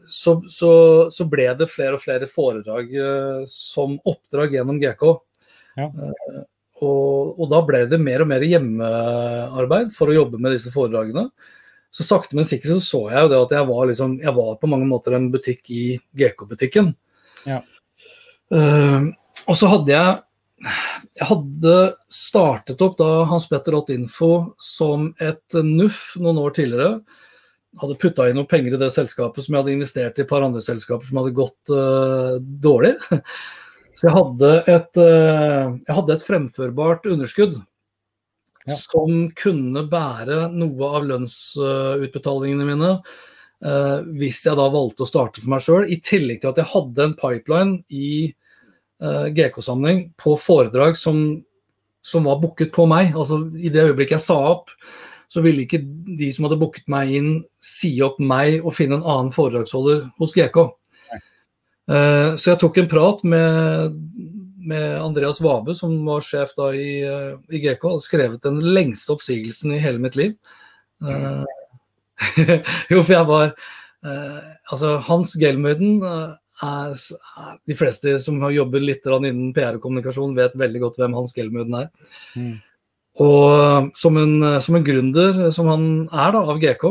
så, 0.10 0.38
så, 0.50 0.72
så 1.14 1.28
ble 1.30 1.52
det 1.60 1.70
flere 1.72 2.00
og 2.00 2.04
flere 2.04 2.30
foredrag 2.32 2.96
eh, 2.96 3.44
som 3.52 4.00
oppdrag 4.10 4.56
gjennom 4.58 4.80
GK. 4.82 5.06
Ja. 5.78 5.90
Eh, 5.90 6.42
og, 6.84 7.38
og 7.38 7.46
da 7.52 7.62
ble 7.64 7.84
det 7.92 8.00
mer 8.02 8.24
og 8.24 8.32
mer 8.32 8.44
hjemmearbeid 8.44 9.94
for 9.96 10.10
å 10.10 10.16
jobbe 10.18 10.42
med 10.42 10.56
disse 10.58 10.74
foredragene 10.74 11.30
så 11.94 12.06
sakte, 12.06 12.36
men 12.38 12.48
sikkert 12.48 12.74
så, 12.74 12.80
så 12.82 13.02
jeg 13.14 13.26
jo 13.26 13.32
det 13.32 13.40
at 13.44 13.52
jeg 13.54 13.70
var, 13.70 13.88
liksom, 13.90 14.18
jeg 14.24 14.34
var 14.34 14.56
på 14.58 14.70
mange 14.72 14.88
måter 14.90 15.14
en 15.14 15.30
butikk 15.34 15.70
i 15.70 15.84
GK-butikken. 16.18 16.94
Ja. 17.46 17.60
Uh, 18.54 19.12
og 19.46 19.58
så 19.60 19.70
hadde 19.70 19.94
jeg 19.94 20.22
jeg 20.64 21.28
hadde 21.28 21.74
startet 22.14 22.82
opp 22.86 22.96
da 23.00 23.26
Hans 23.28 23.50
Petter 23.50 23.76
Info 23.92 24.56
som 24.62 25.10
et 25.20 25.58
NUF 25.60 26.14
noen 26.24 26.40
år 26.40 26.56
tidligere. 26.56 27.02
Hadde 27.82 27.98
putta 28.00 28.30
inn 28.30 28.38
noen 28.40 28.50
penger 28.50 28.78
i 28.78 28.80
det 28.80 28.90
selskapet 28.96 29.44
som 29.44 29.54
jeg 29.54 29.64
hadde 29.64 29.76
investert 29.76 30.18
i 30.18 30.24
et 30.24 30.30
par 30.30 30.46
andre 30.46 30.62
selskaper 30.64 31.10
som 31.10 31.20
hadde 31.20 31.36
gått 31.36 31.74
uh, 31.74 32.40
dårlig. 32.40 32.96
Så 33.98 34.08
jeg 34.08 34.16
hadde 34.16 34.54
et, 34.72 35.02
uh, 35.04 35.76
jeg 35.84 35.98
hadde 36.00 36.16
et 36.16 36.26
fremførbart 36.26 37.12
underskudd 37.12 37.60
Ja. 38.64 38.78
som 38.80 39.28
kunne 39.36 39.82
bære 39.92 40.48
noe 40.56 40.90
av 40.96 41.08
lønnsutbetalingene 41.10 42.68
mine 42.70 42.92
Uh, 43.64 44.04
hvis 44.20 44.42
jeg 44.44 44.58
da 44.60 44.66
valgte 44.68 45.06
å 45.06 45.08
starte 45.08 45.40
for 45.40 45.54
meg 45.54 45.64
sjøl, 45.64 45.86
i 45.88 45.96
tillegg 46.04 46.42
til 46.42 46.52
at 46.52 46.58
jeg 46.60 46.68
hadde 46.74 47.06
en 47.08 47.14
pipeline 47.16 47.78
i 47.96 48.34
uh, 49.00 49.30
GK-sammenheng 49.32 50.10
på 50.20 50.36
foredrag 50.36 50.98
som, 51.00 51.22
som 52.04 52.28
var 52.28 52.42
booket 52.44 52.74
på 52.76 52.84
meg. 52.92 53.14
Altså 53.16 53.40
I 53.56 53.72
det 53.72 53.86
øyeblikket 53.86 54.18
jeg 54.18 54.26
sa 54.26 54.36
opp, 54.50 54.74
så 55.32 55.42
ville 55.46 55.64
ikke 55.64 55.80
de 55.80 56.28
som 56.36 56.50
hadde 56.50 56.60
booket 56.60 56.92
meg 56.92 57.14
inn, 57.16 57.32
si 57.64 57.94
opp 58.04 58.20
meg 58.20 58.60
og 58.60 58.76
finne 58.76 59.00
en 59.00 59.08
annen 59.08 59.32
foredragsholder 59.34 60.10
hos 60.20 60.36
GK. 60.36 60.60
Uh, 61.88 62.36
så 62.36 62.52
jeg 62.52 62.60
tok 62.66 62.82
en 62.84 62.92
prat 62.92 63.24
med, 63.24 63.96
med 64.68 64.98
Andreas 65.02 65.42
Wabe, 65.44 65.76
som 65.76 65.96
var 66.08 66.24
sjef 66.26 66.54
da 66.58 66.70
i, 66.76 67.02
eh, 67.06 67.34
i 67.54 67.62
GK, 67.64 67.86
og 67.90 68.04
skrevet 68.04 68.44
den 68.46 68.62
lengste 68.64 69.14
oppsigelsen 69.16 69.76
i 69.76 69.82
hele 69.84 70.02
mitt 70.04 70.18
liv. 70.20 70.36
Uh, 71.04 71.44
jo, 72.92 73.02
for 73.02 73.12
jeg 73.12 73.28
var 73.28 73.50
uh, 73.52 74.38
Altså, 74.72 74.94
Hans 75.04 75.34
Gelmøyden 75.36 75.98
er 76.08 76.94
De 77.68 77.76
fleste 77.76 78.14
som 78.24 78.38
har 78.46 78.54
jobbet 78.56 78.86
litt 78.86 79.10
innen 79.10 79.50
PR 79.58 79.76
og 79.76 79.84
kommunikasjon, 79.84 80.38
vet 80.38 80.56
veldig 80.56 80.84
godt 80.86 81.02
hvem 81.02 81.18
Hans 81.18 81.36
Gelmøyden 81.36 81.76
er. 81.82 81.90
Mm. 82.40 82.54
Og 83.24 83.90
som 84.00 84.16
en, 84.22 84.38
som 84.64 84.78
en 84.80 84.86
gründer, 84.86 85.50
som 85.52 85.68
han 85.68 85.90
er 86.08 86.32
da, 86.38 86.46
av 86.54 86.62
GK, 86.62 86.88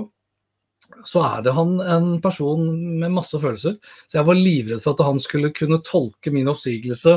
så 1.08 1.22
er 1.26 1.42
det 1.46 1.52
han 1.56 1.76
en 1.80 2.10
person 2.24 2.62
med 3.00 3.12
masse 3.14 3.38
følelser. 3.42 3.78
Så 4.06 4.18
jeg 4.20 4.26
var 4.28 4.38
livredd 4.38 4.82
for 4.84 4.94
at 4.96 5.04
han 5.06 5.18
skulle 5.22 5.52
kunne 5.56 5.80
tolke 5.86 6.32
min 6.34 6.50
oppsigelse 6.52 7.16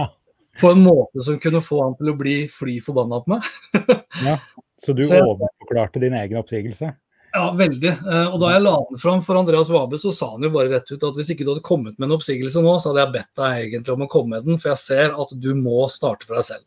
på 0.60 0.72
en 0.74 0.82
måte 0.84 1.22
som 1.24 1.38
kunne 1.42 1.62
få 1.64 1.82
han 1.84 1.94
til 2.00 2.10
å 2.12 2.16
bli 2.18 2.34
fly 2.50 2.78
forbanna 2.84 3.22
på 3.24 3.36
meg. 3.36 3.52
Ja. 4.26 4.38
Så 4.80 4.92
du 4.96 5.02
Så 5.04 5.18
jeg- 5.18 5.24
overforklarte 5.28 6.00
din 6.02 6.14
egen 6.16 6.38
oppsigelse? 6.40 6.94
Ja, 7.32 7.44
veldig. 7.54 7.90
Eh, 8.10 8.26
Og 8.34 8.40
da 8.42 8.48
jeg 8.56 8.62
la 8.64 8.72
den 8.88 8.98
fram 8.98 9.20
for 9.22 9.38
Andreas 9.38 9.68
Wabe, 9.70 9.98
så 10.02 10.10
sa 10.12 10.32
han 10.32 10.42
jo 10.42 10.50
bare 10.50 10.72
rett 10.72 10.88
ut 10.90 11.04
at 11.06 11.14
hvis 11.14 11.28
ikke 11.30 11.44
du 11.46 11.52
hadde 11.52 11.62
kommet 11.62 11.94
med 11.98 12.08
en 12.08 12.16
oppsigelse 12.16 12.58
nå, 12.64 12.72
så 12.82 12.90
hadde 12.90 13.04
jeg 13.04 13.12
bedt 13.20 13.30
deg 13.38 13.60
egentlig 13.68 13.94
om 13.94 14.02
å 14.02 14.08
komme 14.10 14.32
med 14.34 14.48
den, 14.48 14.58
for 14.58 14.72
jeg 14.72 14.80
ser 14.82 15.14
at 15.14 15.36
du 15.38 15.52
må 15.54 15.84
starte 15.92 16.26
for 16.26 16.40
deg 16.40 16.48
selv. 16.48 16.64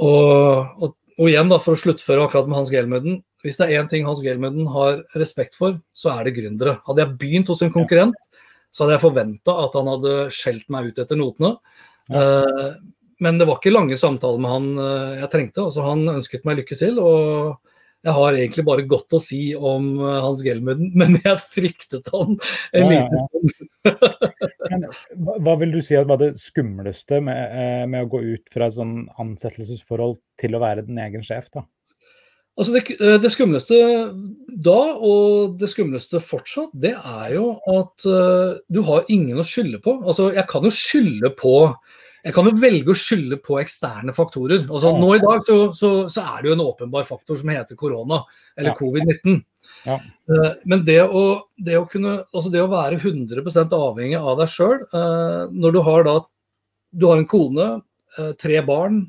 Og, 0.00 0.70
og, 0.84 0.94
og 1.18 1.26
igjen, 1.28 1.50
da, 1.50 1.58
for 1.60 1.74
å 1.74 1.80
sluttføre 1.82 2.28
akkurat 2.28 2.46
med 2.48 2.60
Hans 2.60 2.70
Gelmøden. 2.72 3.18
Hvis 3.44 3.58
det 3.60 3.68
er 3.68 3.80
én 3.80 3.88
ting 3.90 4.06
Hans 4.08 4.20
Gelmøden 4.24 4.68
har 4.74 5.02
respekt 5.18 5.56
for, 5.58 5.78
så 5.96 6.12
er 6.14 6.26
det 6.26 6.36
gründere. 6.36 6.78
Hadde 6.86 7.04
jeg 7.04 7.18
begynt 7.20 7.50
hos 7.52 7.62
en 7.64 7.72
konkurrent, 7.74 8.18
så 8.70 8.84
hadde 8.84 8.98
jeg 8.98 9.04
forventa 9.06 9.56
at 9.64 9.76
han 9.78 9.90
hadde 9.90 10.14
skjelt 10.34 10.68
meg 10.72 10.90
ut 10.90 11.00
etter 11.02 11.18
notene. 11.18 11.56
Ja. 12.10 12.74
men 13.22 13.36
det 13.38 13.46
var 13.46 13.60
ikke 13.60 13.70
lange 13.70 13.94
samtaler 14.00 14.40
med 14.42 14.50
han 14.50 14.64
eh, 14.82 15.18
jeg 15.20 15.30
trengte. 15.30 15.62
altså 15.62 15.84
Han 15.84 16.08
ønsket 16.10 16.46
meg 16.48 16.58
lykke 16.58 16.78
til. 16.80 16.98
og 16.98 17.58
jeg 18.00 18.16
har 18.16 18.36
egentlig 18.36 18.64
bare 18.64 18.84
godt 18.88 19.12
å 19.12 19.20
si 19.20 19.40
om 19.56 19.90
eh, 20.00 20.20
Hans 20.24 20.40
Gelmøden, 20.44 20.92
men 21.00 21.18
jeg 21.20 21.36
fryktet 21.44 22.08
han 22.14 22.38
en 22.38 22.86
Ja, 22.86 22.88
liten 22.94 23.26
stund. 23.28 23.66
Hva, 25.44 25.54
vil 25.60 25.74
du 25.74 25.80
si 25.84 25.96
var 25.96 26.20
det 26.20 26.34
skumleste 26.40 27.20
med, 27.24 27.40
eh, 27.50 27.84
med 27.90 28.06
å 28.06 28.10
gå 28.12 28.22
ut 28.36 28.52
fra 28.52 28.70
sånn 28.72 29.04
ansettelsesforhold 29.20 30.20
til 30.40 30.56
å 30.56 30.62
være 30.62 30.86
din 30.88 31.00
egen 31.02 31.24
sjef, 31.26 31.50
da? 31.52 31.66
Altså 32.58 32.74
det, 32.74 32.82
eh, 32.98 33.16
det 33.22 33.30
skumleste 33.32 33.76
da, 34.60 34.80
og 34.98 35.56
det 35.60 35.70
skumleste 35.70 36.20
fortsatt, 36.24 36.72
det 36.76 36.92
er 36.98 37.36
jo 37.36 37.54
at 37.70 38.06
uh, 38.08 38.58
du 38.68 38.82
har 38.84 39.06
ingen 39.12 39.38
å 39.40 39.46
skylde 39.46 39.80
på. 39.84 39.94
Altså, 40.02 40.28
jeg 40.34 40.44
kan 40.50 40.66
jo 40.66 40.74
skylde 40.74 41.32
på 41.38 41.54
jeg 42.20 42.34
kan 42.36 42.44
jo 42.44 42.58
velge 42.60 42.92
å 42.92 42.98
skylde 43.00 43.38
på 43.40 43.56
eksterne 43.62 44.12
faktorer. 44.12 44.66
Altså, 44.66 44.90
nå 44.92 45.14
i 45.16 45.22
dag 45.22 45.46
så, 45.46 45.54
så, 45.72 45.90
så 46.12 46.24
er 46.34 46.42
det 46.42 46.50
jo 46.50 46.56
en 46.58 46.66
åpenbar 46.66 47.06
faktor 47.08 47.38
som 47.40 47.48
heter 47.48 47.78
korona, 47.80 48.18
eller 48.58 48.74
Ja. 48.74 48.76
covid-19. 48.76 49.38
Ja. 49.86 49.96
Uh, 50.28 50.50
Men 50.68 50.84
det 50.84 50.98
å, 51.06 51.22
det 51.56 51.78
å 51.78 51.86
kunne 51.88 52.18
Altså 52.34 52.50
det 52.52 52.60
å 52.60 52.68
være 52.68 52.98
100% 53.00 53.72
avhengig 53.72 54.18
av 54.20 54.36
deg 54.42 54.50
sjøl, 54.52 54.82
når 55.54 55.72
du 55.72 55.80
har 55.86 56.04
da 56.04 56.18
Du 56.92 57.06
har 57.06 57.22
en 57.22 57.28
kone, 57.30 57.68
tre 58.42 58.60
barn, 58.66 59.04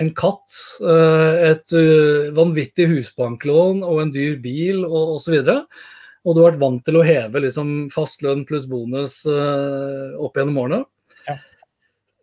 en 0.00 0.10
katt, 0.16 0.56
eh, 0.80 1.50
et 1.50 1.74
eh, 1.76 2.30
vanvittig 2.36 2.88
husbanklån 2.90 3.82
og 3.86 4.04
en 4.04 4.12
dyr 4.14 4.38
bil 4.42 4.84
og 4.86 5.16
osv. 5.18 5.36
Og 5.40 6.36
du 6.36 6.40
har 6.42 6.50
vært 6.50 6.62
vant 6.62 6.82
til 6.84 7.00
å 7.00 7.04
heve 7.06 7.44
liksom 7.44 7.90
fastlønn 7.92 8.46
pluss 8.48 8.66
bonus 8.70 9.20
eh, 9.28 10.16
opp 10.20 10.40
gjennom 10.40 10.58
årene. 10.64 10.80
Ja. 11.28 11.36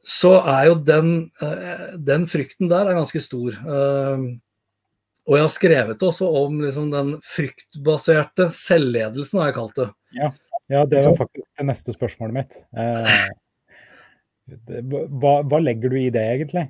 Så 0.07 0.33
er 0.41 0.71
jo 0.71 0.81
den, 0.87 1.13
den 2.07 2.27
frykten 2.29 2.69
der 2.71 2.87
er 2.87 2.99
ganske 2.99 3.21
stor. 3.21 3.57
Og 5.27 5.35
jeg 5.35 5.43
har 5.43 5.51
skrevet 5.51 6.03
også 6.07 6.29
om 6.39 6.61
liksom 6.63 6.91
den 6.93 7.17
fryktbaserte 7.25 8.47
selvledelsen, 8.55 9.41
har 9.41 9.49
jeg 9.49 9.57
kalt 9.57 9.81
det. 9.81 9.89
Ja, 10.71 10.85
det 10.87 11.03
var 11.03 11.17
faktisk 11.19 11.47
det 11.59 11.65
neste 11.67 11.95
spørsmålet 11.95 12.37
mitt. 12.37 12.55
Eh, 12.79 13.27
hva, 15.19 15.33
hva 15.43 15.59
legger 15.63 15.91
du 15.91 15.99
i 15.99 16.09
det, 16.13 16.23
egentlig? 16.37 16.67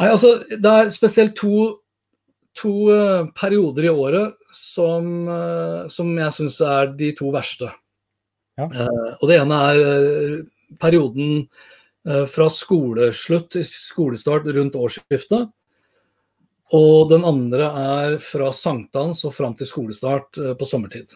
Nei, 0.00 0.10
altså, 0.10 0.36
Det 0.48 0.70
er 0.70 0.90
spesielt 0.94 1.36
to, 1.38 1.78
to 2.58 2.74
uh, 2.90 3.30
perioder 3.36 3.86
i 3.86 3.92
året 3.92 4.34
som, 4.54 5.28
uh, 5.28 5.86
som 5.90 6.10
jeg 6.18 6.34
syns 6.38 6.60
er 6.66 6.94
de 6.98 7.12
to 7.16 7.30
verste. 7.34 7.70
Ja. 8.58 8.66
Uh, 8.66 9.14
og 9.20 9.28
Det 9.30 9.38
ene 9.40 9.60
er 9.70 10.42
perioden 10.80 11.46
fra 12.28 12.50
skoleslutt 12.52 13.46
til 13.54 13.62
skolestart 13.64 14.44
rundt 14.52 14.74
årsskiftet. 14.76 15.46
Og 16.76 17.06
den 17.08 17.24
andre 17.24 17.70
er 17.80 18.16
fra 18.20 18.50
sankthans 18.52 19.22
og 19.24 19.32
fram 19.32 19.54
til 19.56 19.70
skolestart 19.70 20.36
på 20.60 20.68
sommertid. 20.68 21.14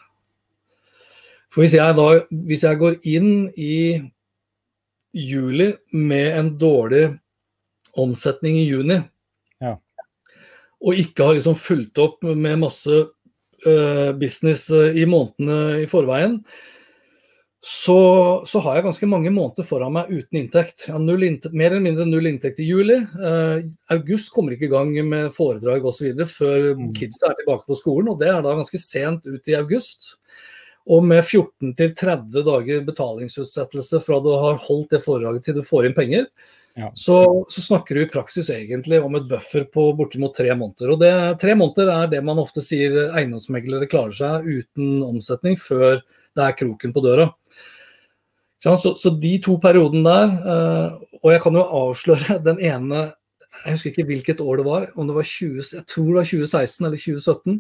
For 1.52 1.60
hvis 1.60 1.76
jeg, 1.76 1.96
da, 1.98 2.06
hvis 2.48 2.64
jeg 2.64 2.80
går 2.80 2.96
inn 3.04 3.30
i 3.52 4.00
juli 5.12 5.68
med 5.92 6.38
en 6.38 6.50
dårlig 6.60 7.04
omsetning 7.96 8.58
i 8.58 8.66
juni, 8.68 9.00
Ja. 9.60 9.76
og 10.80 10.94
ikke 10.94 11.24
har 11.24 11.34
liksom 11.34 11.56
fulgt 11.58 11.98
opp 11.98 12.22
med 12.22 12.58
masse 12.58 12.90
uh, 13.66 14.12
business 14.18 14.70
eh, 14.70 14.96
i 15.02 15.06
månedene 15.06 15.82
i 15.82 15.86
forveien, 15.90 16.42
så, 17.60 18.44
så 18.46 18.60
har 18.62 18.76
jeg 18.76 18.84
ganske 18.86 19.06
mange 19.10 19.32
måneder 19.34 19.66
foran 19.66 19.92
meg 19.96 20.12
uten 20.14 20.38
inntekt. 20.38 20.84
Inntekt 20.94 21.52
mer 21.52 21.72
eller 21.72 21.82
mindre 21.82 22.06
null 22.06 22.28
inntekt 22.30 22.60
i 22.62 22.68
juli. 22.68 23.00
Uh, 23.18 23.66
august 23.90 24.30
kommer 24.30 24.54
ikke 24.54 24.68
i 24.68 24.72
gang 24.72 24.92
med 25.08 25.32
foredrag 25.34 25.84
osv. 25.84 26.12
før 26.30 26.76
Mm. 26.78 26.92
kidsa 26.94 27.32
er 27.32 27.34
tilbake 27.40 27.66
på 27.66 27.74
skolen, 27.74 28.12
og 28.12 28.20
det 28.20 28.28
er 28.30 28.42
da 28.42 28.54
ganske 28.54 28.78
sent 28.78 29.26
ut 29.26 29.50
i 29.50 29.58
august. 29.58 30.14
Og 30.88 31.04
med 31.04 31.20
14-30 31.20 32.44
dager 32.46 32.86
betalingsutsettelse 32.86 34.00
fra 34.04 34.22
du 34.24 34.30
har 34.40 34.60
holdt 34.64 34.94
det 34.94 35.02
foredraget 35.04 35.44
til 35.44 35.58
du 35.58 35.66
får 35.66 35.88
inn 35.88 35.96
penger, 35.98 36.30
Ja. 36.78 36.92
så, 36.94 37.44
så 37.50 37.62
snakker 37.62 37.96
du 37.96 38.04
i 38.04 38.10
praksis 38.10 38.52
egentlig 38.54 39.00
om 39.02 39.16
et 39.18 39.24
buffer 39.26 39.64
på 39.66 39.88
bortimot 39.98 40.36
tre 40.36 40.52
måneder. 40.54 40.92
Og 40.94 41.00
det, 41.00 41.10
tre 41.42 41.56
måneder 41.58 41.90
er 41.90 42.12
det 42.12 42.20
man 42.22 42.38
ofte 42.38 42.62
sier 42.62 43.08
eiendomsmeglere 43.08 43.88
klarer 43.90 44.14
seg 44.14 44.46
uten 44.46 45.00
omsetning 45.02 45.58
før 45.58 45.98
det 45.98 46.44
er 46.44 46.54
kroken 46.60 46.94
på 46.94 47.02
døra. 47.02 47.26
Så, 48.62 48.76
så, 48.98 49.10
de 49.10 49.36
to 49.42 49.56
periodene 49.62 50.06
der, 50.06 50.36
eh, 50.54 51.18
og 51.18 51.32
jeg 51.34 51.42
kan 51.42 51.58
jo 51.58 51.66
avsløre 51.82 52.38
den 52.48 52.62
ene 52.62 53.08
Jeg 53.64 53.74
husker 53.74 53.90
ikke 53.90 54.06
hvilket 54.12 54.40
år 54.44 54.60
det 54.60 54.64
var, 54.68 54.84
om 54.94 55.08
det 55.08 55.16
var 55.16 55.26
20, 55.26 55.64
jeg 55.74 55.86
tror 55.88 56.08
det 56.08 56.18
var 56.20 56.26
2016 56.30 56.86
eller 56.86 57.00
2017. 57.02 57.56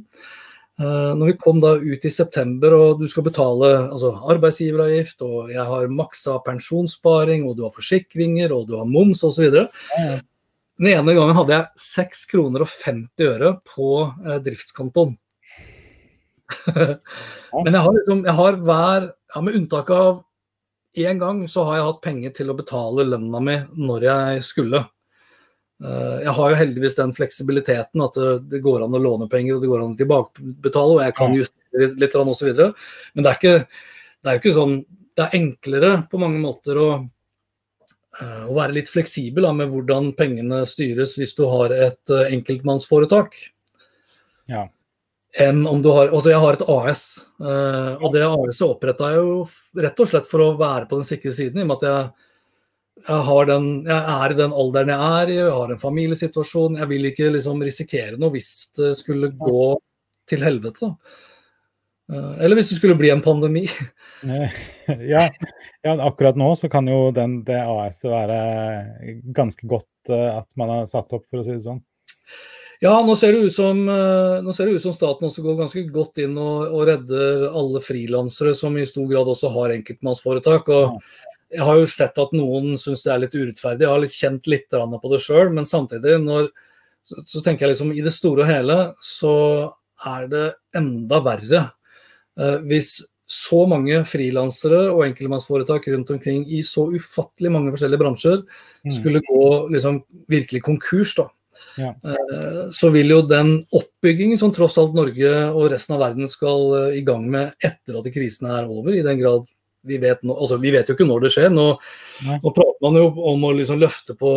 Eh, 0.78 1.12
når 1.18 1.32
vi 1.32 1.36
kom 1.42 1.58
da 1.58 1.72
ut 1.74 2.04
i 2.06 2.10
september 2.12 2.74
og 2.76 3.00
du 3.00 3.08
skal 3.10 3.24
betale 3.26 3.70
altså, 3.88 4.12
arbeidsgiveravgift, 4.30 5.24
og 5.26 5.50
jeg 5.50 5.64
har 5.66 5.90
maksa 5.90 6.36
pensjonssparing, 6.46 7.48
og 7.48 7.56
du 7.58 7.64
har 7.66 7.74
forsikringer, 7.74 8.54
og 8.54 8.68
du 8.68 8.76
har 8.78 8.86
moms 8.86 9.24
osv. 9.26 9.48
Den 10.78 10.90
ene 10.92 11.16
gangen 11.16 11.34
hadde 11.34 11.56
jeg 11.56 11.82
6 11.82 12.22
kroner 12.30 12.62
og 12.62 12.70
50 12.70 13.26
øre 13.26 13.56
på 13.66 13.90
eh, 14.06 14.38
driftskontoen. 14.44 15.16
Men 17.64 17.74
jeg 17.74 17.82
har 17.82 17.98
liksom, 17.98 18.22
jeg 18.28 18.36
har 18.38 18.62
hver, 18.70 19.10
ja, 19.34 19.42
med 19.42 19.58
unntak 19.58 19.90
av 19.90 20.22
én 20.98 21.18
gang, 21.18 21.42
så 21.50 21.66
har 21.66 21.80
jeg 21.80 21.88
hatt 21.88 22.04
penger 22.06 22.38
til 22.38 22.52
å 22.52 22.56
betale 22.58 23.08
lønna 23.08 23.42
mi 23.42 23.58
når 23.74 24.06
jeg 24.06 24.46
skulle. 24.46 24.86
Eh, 25.84 26.16
Jeg 26.24 26.34
har 26.34 26.50
jo 26.50 26.58
heldigvis 26.58 26.96
den 26.98 27.12
fleksibiliteten 27.14 28.02
at 28.02 28.16
det, 28.18 28.30
det 28.50 28.62
går 28.64 28.82
an 28.86 28.96
å 28.98 29.02
låne 29.02 29.28
penger 29.30 29.56
og 29.56 29.62
det 29.62 29.68
går 29.70 29.82
an 29.84 29.92
å 29.94 29.98
tilbakebetale, 30.00 30.96
og 30.96 31.04
jeg 31.04 31.14
kan 31.18 31.36
justere 31.36 31.90
litt, 31.94 31.98
litt 32.02 32.42
videre. 32.42 32.72
Men 33.14 33.24
det 33.26 33.30
er 33.30 33.38
ikke, 33.38 33.54
det 34.18 34.30
er 34.32 34.38
jo 34.38 34.42
ikke 34.42 34.56
sånn 34.58 34.78
Det 35.18 35.24
er 35.26 35.34
enklere 35.38 35.92
på 36.10 36.18
mange 36.22 36.38
måter 36.38 36.78
å, 36.78 36.88
eh, 38.20 38.42
å 38.46 38.54
være 38.54 38.76
litt 38.76 38.90
fleksibel 38.90 39.42
da, 39.46 39.52
med 39.52 39.70
hvordan 39.72 40.12
pengene 40.18 40.64
styres 40.66 41.16
hvis 41.18 41.34
du 41.38 41.44
har 41.50 41.74
et 41.74 42.10
eh, 42.14 42.28
enkeltmannsforetak 42.36 43.34
Ja. 44.48 44.68
enn 45.38 45.66
om 45.66 45.82
du 45.82 45.90
har 45.90 46.08
Altså, 46.14 46.30
jeg 46.30 46.40
har 46.40 46.54
et 46.54 46.62
AS, 46.68 47.02
eh, 47.40 47.94
og 48.02 48.14
det 48.14 48.22
AS-et 48.26 48.62
oppretta 48.68 49.10
jeg 49.10 49.22
jo 49.22 49.82
rett 49.82 50.00
og 50.00 50.08
slett 50.08 50.26
for 50.30 50.40
å 50.46 50.56
være 50.58 50.86
på 50.88 50.98
den 50.98 51.04
sikre 51.10 51.34
siden, 51.34 51.58
i 51.58 51.66
og 51.66 51.70
med 51.72 51.82
at 51.82 51.88
jeg, 51.88 52.27
jeg, 53.06 53.22
har 53.28 53.48
den, 53.48 53.68
jeg 53.86 54.14
er 54.14 54.32
i 54.34 54.38
den 54.38 54.54
alderen 54.64 54.92
jeg 54.92 55.12
er 55.20 55.30
i, 55.32 55.38
jeg 55.40 55.54
har 55.54 55.72
en 55.72 55.80
familiesituasjon. 55.80 56.78
Jeg 56.80 56.90
vil 56.90 57.08
ikke 57.10 57.30
liksom 57.34 57.62
risikere 57.64 58.18
noe 58.20 58.34
hvis 58.34 58.50
det 58.78 58.92
skulle 58.98 59.32
gå 59.38 59.64
til 60.28 60.44
helvete. 60.44 60.92
Eh, 62.12 62.44
Eller 62.44 62.58
hvis 62.58 62.72
det 62.72 62.80
skulle 62.80 62.98
bli 62.98 63.10
en 63.12 63.24
pandemi. 63.24 63.66
Eh, 64.24 64.60
Ja, 65.12 65.28
ja, 65.82 65.96
akkurat 66.02 66.36
nå 66.36 66.54
så 66.56 66.70
kan 66.72 66.88
jo 66.88 67.10
den, 67.14 67.42
det 67.46 67.60
AS-et 67.60 68.10
være 68.10 68.38
ganske 69.36 69.68
godt 69.68 70.12
eh, 70.12 70.30
at 70.38 70.48
man 70.56 70.72
har 70.72 70.88
satt 70.90 71.12
opp, 71.12 71.28
for 71.28 71.42
å 71.42 71.46
si 71.46 71.56
det 71.56 71.66
sånn. 71.66 71.82
Ja, 72.80 72.92
nå 73.02 73.16
ser 73.18 73.34
det 73.34 73.48
ut 73.48 73.54
som, 73.56 73.80
nå 73.90 74.52
ser 74.54 74.68
det 74.68 74.78
ut 74.78 74.84
som 74.84 74.92
staten 74.94 75.26
også 75.26 75.42
går 75.42 75.56
ganske 75.58 75.80
godt 75.90 76.20
inn 76.22 76.36
og, 76.38 76.68
og 76.70 76.84
redder 76.86 77.48
alle 77.48 77.80
frilansere 77.82 78.52
som 78.54 78.76
i 78.78 78.84
stor 78.86 79.08
grad 79.10 79.26
også 79.32 79.50
har 79.50 79.74
enkeltmannsforetak. 79.74 80.70
og 80.70 81.00
Jeg 81.50 81.64
har 81.64 81.78
jo 81.80 81.88
sett 81.88 82.18
at 82.20 82.32
noen 82.36 82.76
syns 82.80 83.02
det 83.06 83.12
er 83.14 83.22
litt 83.22 83.36
urettferdig. 83.36 83.86
Jeg 83.86 83.92
har 83.92 84.02
litt 84.02 84.16
kjent 84.16 84.48
litt 84.50 84.68
på 84.70 85.12
det 85.12 85.20
sjøl, 85.24 85.52
men 85.56 85.68
samtidig, 85.68 86.18
når, 86.20 86.50
så, 87.02 87.22
så 87.24 87.42
tenker 87.44 87.66
jeg 87.66 87.74
liksom 87.76 87.92
i 87.96 88.04
det 88.04 88.12
store 88.12 88.44
og 88.44 88.50
hele 88.50 88.78
så 89.04 89.36
er 90.06 90.28
det 90.30 90.46
enda 90.78 91.22
verre 91.24 91.62
eh, 92.38 92.58
hvis 92.68 92.98
så 93.28 93.66
mange 93.68 93.98
frilansere 94.08 94.86
og 94.88 95.02
enkeltmannsforetak 95.04 95.90
rundt 95.92 96.12
omkring 96.14 96.46
i 96.48 96.62
så 96.64 96.86
ufattelig 96.94 97.50
mange 97.52 97.74
forskjellige 97.74 98.00
bransjer 98.00 98.44
Mm. 98.86 98.92
skulle 98.94 99.20
gå 99.26 99.68
liksom 99.74 99.98
virkelig 100.30 100.62
konkurs, 100.62 101.16
da. 101.18 101.24
Ja. 101.76 101.88
Eh, 102.04 102.70
Så 102.70 102.90
vil 102.94 103.10
jo 103.10 103.22
den 103.26 103.66
oppbyggingen 103.74 104.38
som 104.38 104.52
tross 104.54 104.78
alt 104.78 104.94
Norge 104.94 105.32
og 105.50 105.72
resten 105.72 105.96
av 105.96 106.00
verden 106.06 106.28
skal 106.30 106.92
eh, 106.92 106.98
i 107.00 107.02
gang 107.02 107.28
med 107.28 107.52
etter 107.60 107.98
at 107.98 108.06
krisen 108.14 108.46
er 108.46 108.68
over, 108.70 108.94
i 108.94 109.02
den 109.02 109.18
grad 109.18 109.44
vi 109.86 109.98
vet 110.02 110.22
nå, 110.26 110.34
altså 110.34 110.58
vi 110.60 110.72
vet 110.74 110.88
jo 110.88 110.96
ikke 110.96 111.06
når 111.08 111.26
det 111.26 111.34
skjer. 111.34 111.52
Nå, 111.54 111.66
nå 112.28 112.54
prater 112.54 112.82
man 112.84 112.98
jo 112.98 113.06
om 113.32 113.46
å 113.46 113.52
liksom 113.56 113.80
løfte 113.82 114.16
på, 114.18 114.32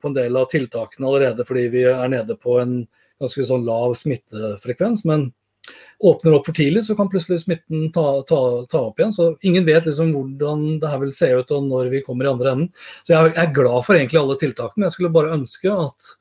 på 0.00 0.10
en 0.10 0.16
del 0.16 0.38
av 0.40 0.48
tiltakene 0.52 1.08
allerede 1.08 1.46
fordi 1.48 1.68
vi 1.74 1.84
er 1.90 2.08
nede 2.12 2.38
på 2.40 2.58
en 2.62 2.80
ganske 3.20 3.44
sånn 3.46 3.66
lav 3.68 3.94
smittefrekvens. 4.00 5.04
Men 5.08 5.28
åpner 6.00 6.34
opp 6.38 6.46
for 6.48 6.56
tidlig, 6.56 6.84
så 6.86 6.96
kan 6.96 7.10
plutselig 7.12 7.42
smitten 7.42 7.90
ta, 7.92 8.22
ta, 8.28 8.40
ta 8.70 8.86
opp 8.88 9.00
igjen. 9.00 9.12
Så 9.12 9.34
ingen 9.46 9.66
vet 9.68 9.86
liksom 9.86 10.14
hvordan 10.16 10.64
det 10.80 10.92
her 10.92 11.02
vil 11.02 11.12
se 11.14 11.28
ut 11.34 11.52
og 11.56 11.68
når 11.68 11.92
vi 11.92 12.04
kommer 12.06 12.26
i 12.26 12.32
andre 12.32 12.54
enden. 12.54 12.72
Så 13.04 13.14
jeg 13.14 13.34
er 13.36 13.52
glad 13.56 13.84
for 13.86 13.98
egentlig 13.98 14.22
alle 14.22 14.38
tiltakene. 14.40 14.88
Jeg 14.88 14.96
skulle 14.96 15.12
bare 15.14 15.36
ønske 15.36 15.74
at 15.74 16.14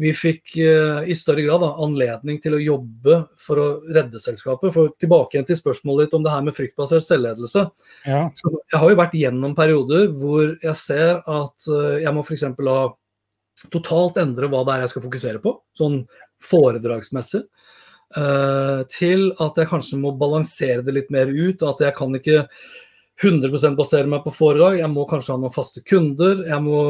vi 0.00 0.12
fikk 0.16 0.54
eh, 0.62 1.02
i 1.12 1.14
større 1.18 1.42
grad 1.44 1.60
da, 1.60 1.70
anledning 1.84 2.38
til 2.40 2.56
å 2.56 2.62
jobbe 2.62 3.18
for 3.40 3.60
å 3.60 3.66
redde 3.92 4.20
selskapet. 4.22 4.72
For 4.74 4.94
tilbake 5.00 5.36
igjen 5.36 5.48
til 5.50 5.58
spørsmålet 5.58 6.08
ditt 6.08 6.16
om 6.16 6.24
det 6.24 6.32
her 6.32 6.46
med 6.46 6.56
fryktbasert 6.56 7.04
selvledelse. 7.04 7.66
Ja, 8.08 8.22
Så 8.36 8.52
jeg 8.56 8.80
har 8.80 8.92
jo 8.92 9.00
vært 9.00 9.18
gjennom 9.18 9.56
perioder 9.58 10.08
hvor 10.16 10.54
jeg 10.54 10.76
ser 10.80 11.20
at 11.20 11.68
eh, 11.68 12.00
jeg 12.06 12.14
må 12.16 12.24
f.eks. 12.24 12.46
ha 12.48 12.80
totalt 13.74 14.20
endre 14.22 14.48
hva 14.48 14.62
det 14.64 14.76
er 14.76 14.86
jeg 14.86 14.94
skal 14.94 15.04
fokusere 15.04 15.42
på, 15.44 15.54
sånn 15.76 16.00
foredragsmessig. 16.48 17.44
eh, 18.16 18.80
til 18.90 19.28
at 19.38 19.60
jeg 19.60 19.68
kanskje 19.70 20.00
må 20.00 20.14
balansere 20.18 20.82
det 20.86 20.96
litt 20.96 21.12
mer 21.12 21.28
ut. 21.28 21.62
At 21.62 21.84
jeg 21.84 21.94
kan 21.98 22.16
ikke 22.16 22.46
100% 23.22 23.76
basere 23.76 24.08
meg 24.08 24.24
på 24.24 24.32
foredrag. 24.32 24.78
Jeg 24.80 24.90
må 24.92 25.04
kanskje 25.08 25.34
ha 25.34 25.40
noen 25.42 25.54
faste 25.54 25.82
kunder. 25.84 26.40
Må, 26.64 26.80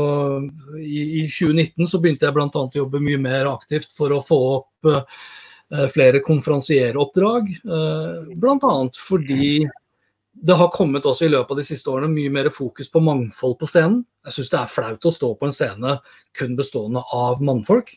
i, 0.78 1.22
I 1.22 1.26
2019 1.26 1.88
så 1.90 2.00
begynte 2.02 2.28
jeg 2.28 2.36
bl.a. 2.36 2.48
å 2.50 2.70
jobbe 2.74 3.02
mye 3.02 3.18
mer 3.22 3.50
aktivt 3.50 3.90
for 3.96 4.14
å 4.14 4.22
få 4.22 4.38
opp 4.54 4.90
uh, 4.90 5.02
flere 5.90 6.22
konferansieroppdrag. 6.22 7.50
Uh, 7.66 8.30
bl.a. 8.38 8.74
fordi 8.94 9.66
det 10.40 10.56
har 10.56 10.70
kommet 10.72 11.04
også 11.04 11.26
i 11.26 11.32
løpet 11.32 11.52
av 11.52 11.58
de 11.58 11.66
siste 11.66 11.90
årene 11.90 12.12
mye 12.14 12.30
mer 12.32 12.52
fokus 12.54 12.88
på 12.92 13.02
mangfold 13.04 13.58
på 13.60 13.68
scenen. 13.68 14.04
Jeg 14.24 14.36
syns 14.36 14.52
det 14.52 14.60
er 14.60 14.70
flaut 14.70 15.10
å 15.10 15.12
stå 15.12 15.34
på 15.36 15.48
en 15.48 15.56
scene 15.56 15.98
kun 16.36 16.54
bestående 16.58 17.02
av 17.16 17.42
mannfolk. 17.44 17.92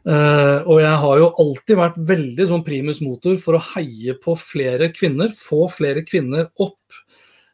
Uh, 0.00 0.64
og 0.64 0.78
jeg 0.80 0.96
har 1.02 1.18
jo 1.20 1.26
alltid 1.42 1.76
vært 1.76 1.98
veldig 2.08 2.46
sånn 2.48 2.64
primus 2.64 3.02
motor 3.04 3.34
for 3.42 3.58
å 3.58 3.64
heie 3.74 4.14
på 4.22 4.36
flere 4.40 4.88
kvinner. 4.94 5.34
Få 5.36 5.66
flere 5.72 6.06
kvinner 6.06 6.48
opp 6.56 6.78
eh, 6.94 7.09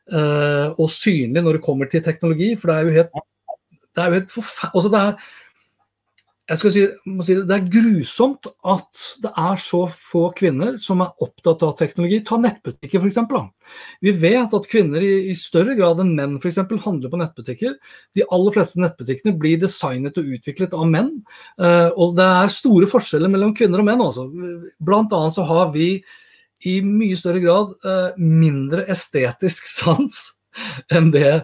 og 0.07 0.91
synlig 0.93 1.43
når 1.43 1.57
det 1.57 1.65
kommer 1.65 1.89
til 1.91 2.05
teknologi. 2.05 2.53
For 2.55 2.71
det 2.71 2.77
er 2.77 2.87
jo 2.87 2.95
helt, 3.01 3.25
det 3.97 4.03
er 4.03 4.13
jo 4.13 4.19
helt 4.21 4.31
forferdelig 4.31 4.77
altså 4.77 4.93
det 4.93 5.01
er, 5.03 5.27
jeg 6.47 6.61
skal 6.61 6.71
si, 6.71 6.83
si 7.27 7.35
det, 7.35 7.45
det 7.49 7.55
er 7.57 7.71
grusomt 7.75 8.47
at 8.71 8.99
det 9.25 9.33
er 9.43 9.57
så 9.59 9.81
få 9.91 10.29
kvinner 10.39 10.77
som 10.79 11.01
er 11.03 11.25
opptatt 11.25 11.65
av 11.67 11.73
teknologi. 11.79 12.21
Ta 12.23 12.39
nettbutikker 12.39 13.03
f.eks. 13.03 13.19
Vi 14.07 14.13
vet 14.23 14.55
at 14.55 14.69
kvinner 14.71 15.03
i, 15.03 15.11
i 15.33 15.35
større 15.35 15.75
grad 15.79 16.05
enn 16.05 16.13
menn 16.15 16.37
for 16.39 16.53
eksempel, 16.53 16.79
handler 16.85 17.11
på 17.11 17.19
nettbutikker. 17.19 17.75
De 18.15 18.27
aller 18.31 18.55
fleste 18.55 18.79
nettbutikkene 18.79 19.35
blir 19.41 19.59
designet 19.65 20.21
og 20.23 20.31
utviklet 20.39 20.77
av 20.79 20.87
menn. 20.93 21.11
Eh, 21.59 21.91
og 21.99 22.15
det 22.21 22.29
er 22.37 22.55
store 22.55 22.87
forskjeller 22.95 23.33
mellom 23.33 23.57
kvinner 23.59 23.83
og 23.83 23.91
menn. 23.91 24.07
Også. 24.07 24.29
Blant 24.79 25.19
annet 25.19 25.35
så 25.35 25.49
har 25.51 25.75
vi 25.75 25.97
i 26.65 26.79
mye 26.85 27.17
større 27.19 27.43
grad 27.45 27.75
eh, 27.85 28.19
mindre 28.21 28.87
estetisk 28.93 29.69
sans 29.79 30.21
enn 30.95 31.11
det 31.13 31.43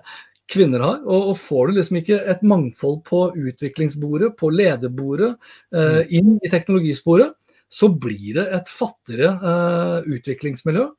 kvinner 0.52 0.84
har. 0.84 1.02
Og, 1.04 1.34
får 1.40 1.68
du 1.68 1.78
liksom 1.78 2.00
ikke 2.00 2.22
et 2.32 2.42
mangfold 2.44 3.02
på 3.08 3.26
utviklingsbordet, 3.36 4.34
på 4.40 4.50
lederbordet, 4.52 5.34
eh, 5.74 6.02
inn 6.16 6.36
i 6.42 6.50
teknologisporet, 6.52 7.36
så 7.72 7.88
blir 7.88 8.36
det 8.36 8.48
et 8.52 8.68
fattigere 8.68 9.32
eh, 9.32 10.10
utviklingsmiljø. 10.18 10.90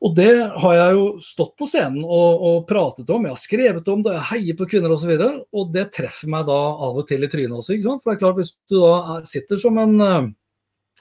Og 0.00 0.14
det 0.16 0.32
har 0.62 0.74
jeg 0.78 0.92
jo 0.96 1.06
stått 1.20 1.52
på 1.60 1.66
scenen 1.68 2.04
og, 2.06 2.44
og 2.48 2.60
pratet 2.68 3.10
om, 3.12 3.26
jeg 3.26 3.34
har 3.34 3.40
skrevet 3.42 3.88
om 3.92 4.04
det, 4.06 4.14
jeg 4.16 4.28
heier 4.30 4.56
på 4.56 4.68
kvinner 4.70 4.94
osv. 4.94 5.10
Og, 5.12 5.20
så 5.20 5.60
og 5.60 5.74
det 5.74 5.90
treffer 5.92 6.30
meg 6.32 6.46
da 6.48 6.56
av 6.86 7.02
og 7.02 7.08
til 7.10 7.26
i 7.26 7.28
trynet 7.28 7.58
også. 7.58 7.74
ikke 7.76 7.88
sant? 7.88 8.04
For 8.04 8.12
det 8.12 8.16
er 8.16 8.22
klart 8.22 8.38
Hvis 8.38 8.54
du 8.70 8.78
da 8.78 8.94
er- 9.18 9.26
sitter 9.28 9.60
som 9.60 9.82
en 9.82 10.00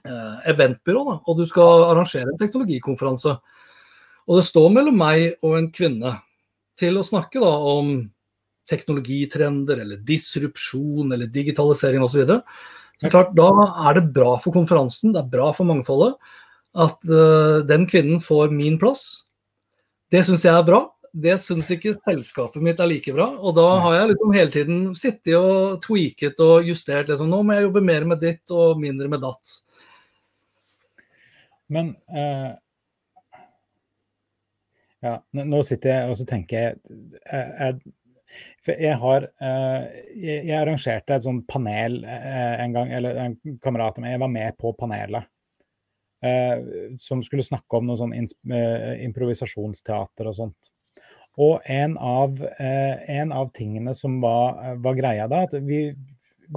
eventbyrå 0.03 1.03
da, 1.07 1.17
og 1.25 1.39
du 1.39 1.45
skal 1.49 1.85
arrangere 1.89 2.31
en 2.31 2.39
teknologikonferanse, 2.39 3.35
og 4.29 4.39
det 4.39 4.45
står 4.47 4.71
mellom 4.75 4.97
meg 4.99 5.39
og 5.45 5.57
en 5.57 5.69
kvinne 5.73 6.15
til 6.79 6.99
å 6.99 7.05
snakke 7.05 7.41
da 7.41 7.51
om 7.73 7.95
teknologitrender 8.69 9.81
eller 9.83 10.03
disrupsjon 10.05 11.15
eller 11.15 11.31
digitalisering 11.33 12.03
osv. 12.05 12.13
Så, 12.13 12.21
videre. 12.21 12.41
så 13.01 13.11
klart, 13.11 13.33
da 13.37 13.49
er 13.89 13.97
det 13.97 14.11
bra 14.13 14.35
for 14.41 14.55
konferansen, 14.55 15.15
det 15.15 15.23
er 15.23 15.33
bra 15.33 15.49
for 15.55 15.69
mangfoldet 15.69 16.15
at 16.77 17.01
uh, 17.09 17.65
den 17.65 17.87
kvinnen 17.89 18.21
får 18.21 18.53
min 18.53 18.77
plass. 18.81 19.25
Det 20.11 20.21
syns 20.25 20.45
jeg 20.45 20.53
er 20.53 20.65
bra. 20.65 20.83
Det 21.09 21.35
syns 21.41 21.71
ikke 21.73 21.95
selskapet 21.97 22.61
mitt 22.61 22.81
er 22.81 22.89
like 22.89 23.13
bra. 23.13 23.31
Og 23.41 23.55
da 23.57 23.65
har 23.85 23.95
jeg 23.95 24.11
liksom 24.11 24.35
hele 24.35 24.53
tiden 24.53 24.83
sittet 24.97 25.33
og 25.37 25.79
tweaket 25.85 26.41
og 26.45 26.69
justert. 26.69 27.09
Liksom. 27.09 27.29
Nå 27.29 27.41
må 27.41 27.57
jeg 27.57 27.65
jobbe 27.65 27.85
mer 27.85 28.05
med 28.11 28.21
ditt 28.21 28.53
og 28.53 28.77
mindre 28.81 29.09
med 29.09 29.23
datt. 29.25 29.55
Men 31.69 31.93
eh, 32.09 32.51
Ja, 34.99 35.13
nå 35.31 35.61
sitter 35.63 35.93
jeg 35.93 36.11
og 36.11 36.17
så 36.19 36.25
tenker 36.27 36.59
jeg, 36.59 36.97
jeg, 37.31 37.75
For 38.65 38.81
jeg 38.83 38.97
har 38.99 39.27
jeg, 39.39 40.41
jeg 40.49 40.57
arrangerte 40.57 41.15
et 41.15 41.23
sånt 41.23 41.45
panel 41.47 42.01
en 42.03 42.75
gang, 42.75 42.91
eller 42.97 43.21
en 43.23 43.37
kamerat 43.63 43.95
av 43.95 44.03
meg, 44.03 44.17
jeg 44.17 44.23
var 44.25 44.33
med 44.33 44.57
på 44.59 44.73
panelet. 44.75 45.29
Som 46.99 47.23
skulle 47.23 47.47
snakke 47.47 47.79
om 47.79 47.87
noe 47.87 47.95
sånn 48.01 48.11
improvisasjonsteater 49.07 50.27
og 50.29 50.35
sånt. 50.35 50.69
Og 51.39 51.63
en 51.71 51.95
av, 51.95 52.43
en 52.59 53.31
av 53.31 53.53
tingene 53.55 53.95
som 53.95 54.19
var, 54.19 54.75
var 54.83 54.99
greia 54.99 55.29
da, 55.31 55.45
at 55.47 55.55
vi, 55.63 55.85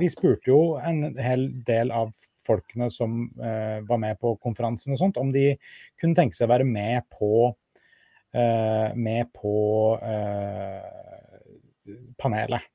vi 0.00 0.10
spurte 0.10 0.50
jo 0.50 0.74
en 0.82 1.14
hel 1.22 1.46
del 1.62 1.94
av 1.94 2.10
folkene 2.42 2.88
som 2.92 3.24
uh, 3.40 3.80
var 3.88 4.00
med 4.02 4.18
på 4.20 4.34
konferansen 4.42 4.94
og 4.94 5.00
sånt, 5.00 5.20
om 5.20 5.32
de 5.34 5.54
kunne 6.00 6.16
tenke 6.18 6.36
seg 6.36 6.48
å 6.48 6.52
være 6.54 6.68
med 6.68 7.06
på, 7.12 7.50
uh, 7.52 8.88
med 8.98 9.32
på 9.36 9.56
uh, 10.02 11.90
panelet. 12.20 12.68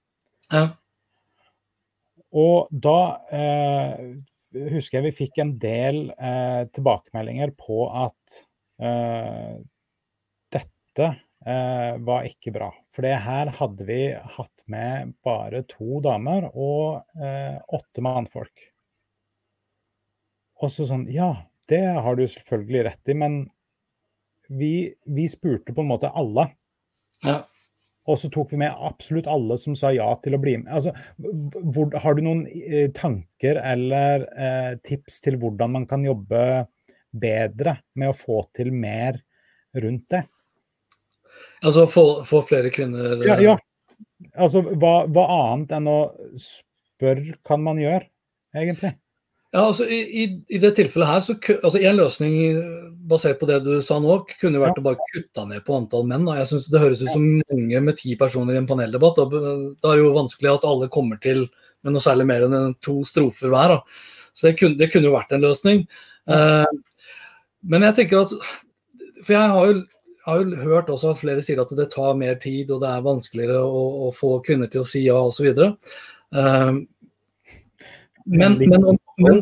Ja. 0.51 0.68
Og 2.38 2.68
da 2.72 2.99
husker 4.51 4.97
jeg 4.97 5.05
vi 5.07 5.15
fikk 5.15 5.39
en 5.41 5.53
del 5.59 6.09
tilbakemeldinger 6.76 7.53
på 7.57 7.88
at 7.88 8.36
dette 10.53 11.07
var 12.03 12.28
ikke 12.28 12.51
bra. 12.59 12.68
For 12.93 13.07
det 13.07 13.15
her 13.24 13.53
hadde 13.57 13.88
vi 13.88 14.01
hatt 14.11 14.65
med 14.72 15.15
bare 15.24 15.63
to 15.72 16.01
damer 16.03 16.49
og 16.51 16.99
åtte 17.80 18.03
mannfolk. 18.03 18.68
Og 20.64 20.74
så 20.74 20.88
sånn 20.89 21.05
Ja, 21.14 21.32
det 21.70 21.84
har 21.84 22.18
du 22.18 22.26
selvfølgelig 22.26 22.88
rett 22.88 23.12
i, 23.12 23.18
men 23.18 23.38
vi, 24.47 24.93
vi 25.03 25.28
spurte 25.30 25.76
på 25.76 25.84
en 25.84 25.91
måte 25.91 26.12
alle. 26.16 26.47
Ja. 27.26 27.41
Og 28.08 28.16
så 28.22 28.30
tok 28.32 28.53
vi 28.53 28.62
med 28.62 28.76
absolutt 28.88 29.28
alle 29.28 29.58
som 29.60 29.76
sa 29.76 29.91
ja 29.91 30.08
til 30.24 30.38
å 30.38 30.39
bli 30.39 30.55
med. 30.62 30.72
Altså, 30.72 30.93
hvor, 31.76 31.91
har 31.91 32.16
du 32.16 32.24
noen 32.24 32.45
eh, 32.47 32.88
tanker 32.95 33.60
eller 33.60 34.24
eh, 34.32 34.74
tips 34.80 35.20
til 35.26 35.36
hvordan 35.41 35.74
man 35.76 35.88
kan 35.89 36.05
jobbe 36.08 36.39
bedre 37.12 37.78
med 37.99 38.14
å 38.14 38.16
få 38.16 38.45
til 38.55 38.72
mer 38.72 39.20
rundt 39.76 40.08
det? 40.14 40.24
Altså 41.66 41.88
få, 41.89 42.05
få 42.28 42.41
flere 42.47 42.72
kvinner 42.72 43.26
Ja. 43.28 43.39
ja. 43.43 43.58
Altså, 44.38 44.62
hva, 44.80 45.03
hva 45.12 45.26
annet 45.34 45.74
enn 45.76 45.89
å 45.89 45.99
spørre 46.39 47.36
kan 47.45 47.62
man 47.66 47.82
gjøre, 47.82 48.08
egentlig? 48.55 48.93
Ja, 49.58 49.64
altså 49.64 49.88
i, 49.89 50.26
i, 50.45 50.58
det 50.62 50.76
tilfellet 50.78 51.10
her, 51.10 51.22
så 51.26 51.34
altså 51.55 51.80
En 51.82 51.97
løsning 51.97 52.34
basert 53.10 53.39
på 53.39 53.47
det 53.49 53.64
du 53.66 53.80
sa 53.82 53.95
nå, 54.03 54.20
kunne 54.38 54.62
vært 54.62 54.78
å 54.78 54.84
bare 54.86 55.08
kutte 55.16 55.45
ned 55.49 55.64
på 55.66 55.80
antall 55.80 56.05
menn. 56.05 56.28
Da. 56.28 56.36
Jeg 56.38 56.49
synes 56.51 56.68
Det 56.70 56.82
høres 56.84 57.01
ut 57.01 57.10
som 57.10 57.26
mange 57.26 57.82
med 57.82 57.97
ti 57.97 58.14
personer 58.20 58.53
i 58.53 58.60
en 58.62 58.68
paneldebatt. 58.70 59.18
Da, 59.18 59.41
da 59.82 59.93
er 59.93 59.97
det 59.97 60.03
jo 60.03 60.14
vanskelig 60.14 60.51
at 60.51 60.68
alle 60.68 60.91
kommer 60.93 61.18
til 61.24 61.47
med 61.82 61.95
noe 61.95 62.03
særlig 62.03 62.28
mer 62.30 62.45
enn 62.45 62.76
to 62.86 62.99
strofer 63.08 63.49
hver. 63.53 63.74
Da. 63.74 64.05
Så 64.38 64.49
det 64.49 64.53
kunne, 64.60 64.78
det 64.78 64.91
kunne, 64.93 65.10
jo 65.10 65.16
vært 65.16 65.34
en 65.34 65.45
løsning. 65.47 65.86
Uh, 66.30 66.68
men 67.66 67.88
jeg 67.88 67.97
tenker 68.01 68.26
at 68.26 68.36
For 69.24 69.34
jeg 69.34 69.55
har 69.55 69.72
jo, 69.72 69.80
har 70.28 70.43
jo, 70.43 70.62
hørt 70.68 70.93
også 70.93 71.16
at 71.16 71.22
flere 71.24 71.45
sier 71.45 71.64
at 71.64 71.74
det 71.80 71.89
tar 71.95 72.20
mer 72.20 72.38
tid, 72.43 72.70
og 72.70 72.84
det 72.84 72.91
er 72.91 73.10
vanskeligere 73.10 73.64
å, 73.64 73.84
å 74.05 74.14
få 74.14 74.36
kvinner 74.45 74.70
til 74.70 74.84
å 74.84 74.89
si 74.89 75.08
ja, 75.08 75.18
osv. 75.18 75.49
Uh, 76.30 76.84
men, 78.28 78.60
men, 78.60 78.99
men, 79.18 79.41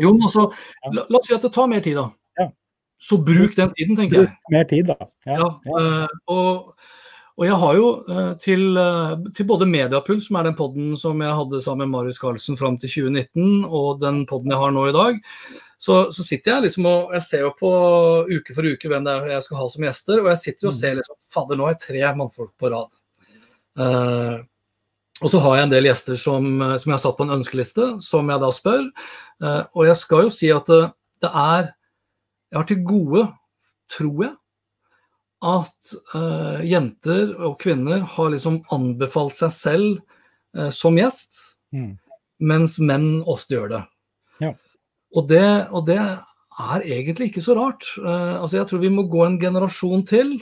jo, 0.00 0.14
altså, 0.14 0.46
la, 0.92 1.04
la, 1.04 1.18
oss 1.18 1.28
si 1.28 1.36
at 1.36 1.44
det 1.44 1.52
tar 1.54 1.68
mer 1.70 1.82
tid, 1.84 1.98
da. 1.98 2.08
Ja. 2.40 2.48
Så 3.00 3.20
bruk 3.24 3.56
den 3.58 3.74
tiden, 3.76 3.98
tenker 3.98 4.22
jeg. 4.22 4.32
Mer 4.54 4.64
tid, 4.70 4.88
da. 4.88 5.10
Ja, 5.28 5.36
ja 5.36 5.50
uh, 5.76 6.16
og, 6.32 6.74
og, 7.36 7.44
jeg 7.46 7.60
har 7.62 7.78
jo 7.78 7.92
uh, 8.08 8.32
til, 8.40 8.66
uh, 8.80 9.14
til, 9.36 9.48
både 9.50 9.68
Mediapuls, 9.68 10.26
som 10.28 10.40
er 10.40 10.48
den 10.48 10.58
poden 10.58 10.96
som 10.98 11.20
jeg 11.22 11.38
hadde 11.42 11.62
sammen 11.64 11.86
med 11.86 11.98
Marius 11.98 12.20
Carlsen 12.22 12.58
fram 12.60 12.80
til 12.80 12.90
2019, 12.96 13.64
og 13.68 14.02
den 14.02 14.24
poden 14.30 14.54
jeg 14.54 14.62
har 14.64 14.74
nå 14.74 14.88
i 14.88 14.96
dag, 14.96 15.20
så, 15.78 16.08
så, 16.10 16.24
sitter 16.26 16.56
jeg 16.56 16.64
liksom 16.64 16.86
og 16.90 17.12
jeg 17.14 17.22
ser 17.22 17.44
jo 17.44 17.52
på 17.54 17.68
uke 18.26 18.54
for 18.56 18.66
uke 18.66 18.88
hvem 18.90 19.04
det 19.06 19.12
er 19.14 19.28
jeg 19.36 19.44
skal 19.46 19.60
ha 19.60 19.66
som 19.70 19.84
gjester, 19.86 20.22
og 20.24 20.32
jeg 20.32 20.40
sitter 20.42 20.70
og 20.70 20.72
mm. 20.74 20.78
ser 20.80 20.96
liksom 20.98 21.18
Fader, 21.28 21.58
nå 21.58 21.68
har 21.68 21.76
jeg 21.76 21.84
tre 21.84 22.08
mannfolk 22.18 22.54
på 22.58 22.70
rad. 22.72 22.96
Uh, 23.78 24.40
og 25.18 25.32
så 25.32 25.40
har 25.42 25.56
jeg 25.56 25.66
en 25.66 25.72
del 25.72 25.88
gjester 25.88 26.18
som, 26.20 26.46
eh, 26.62 26.76
som, 26.78 26.90
jeg 26.90 26.96
har 26.96 27.02
satt 27.02 27.18
på 27.18 27.26
en 27.26 27.36
ønskeliste, 27.38 27.88
som 28.04 28.30
jeg 28.30 28.42
da 28.42 28.50
spør. 28.54 28.84
Eh, 29.42 29.62
og 29.74 29.88
jeg 29.88 29.98
skal 29.98 30.26
jo 30.26 30.34
si 30.34 30.50
at 30.54 30.70
eh, 30.74 30.92
det 31.22 31.32
er 31.34 31.74
Jeg 32.48 32.56
har 32.56 32.64
til 32.64 32.84
gode, 32.86 33.22
tror 33.92 34.22
jeg, 34.22 34.34
at 35.44 35.90
uh, 36.14 36.64
jenter 36.64 37.34
og 37.44 37.58
kvinner 37.60 38.06
har 38.08 38.30
liksom 38.32 38.62
anbefalt 38.72 39.36
seg 39.36 39.52
selv 39.52 39.98
uh, 40.56 40.70
som 40.72 40.96
gjest, 40.96 41.36
mm. 41.76 41.90
mens 42.40 42.78
menn 42.80 43.20
ofte 43.28 43.52
gjør 43.52 43.68
det. 43.74 43.82
Ja. 44.46 44.54
Og 45.12 45.28
det. 45.28 45.44
Og 45.76 45.84
det 45.90 45.98
er 46.00 46.88
egentlig 46.88 47.28
ikke 47.28 47.44
så 47.44 47.58
rart. 47.58 47.84
Uh, 48.00 48.40
altså 48.40 48.62
jeg 48.62 48.70
tror 48.70 48.80
vi 48.86 48.94
må 48.96 49.04
gå 49.12 49.20
en 49.26 49.36
generasjon 49.44 50.06
til 50.08 50.38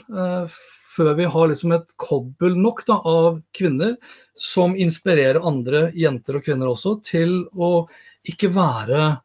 før 0.97 1.13
vi 1.17 1.29
har 1.29 1.51
liksom 1.51 1.75
et 1.77 1.93
kobbel 2.01 2.57
nok 2.57 2.83
da, 2.87 2.97
av 3.05 3.39
kvinner 3.55 3.95
som 4.37 4.75
inspirerer 4.77 5.41
andre 5.45 5.87
jenter 5.97 6.39
og 6.39 6.45
kvinner 6.45 6.73
også 6.73 6.97
til 7.05 7.39
å 7.53 7.87
ikke 8.27 8.49
være 8.53 9.15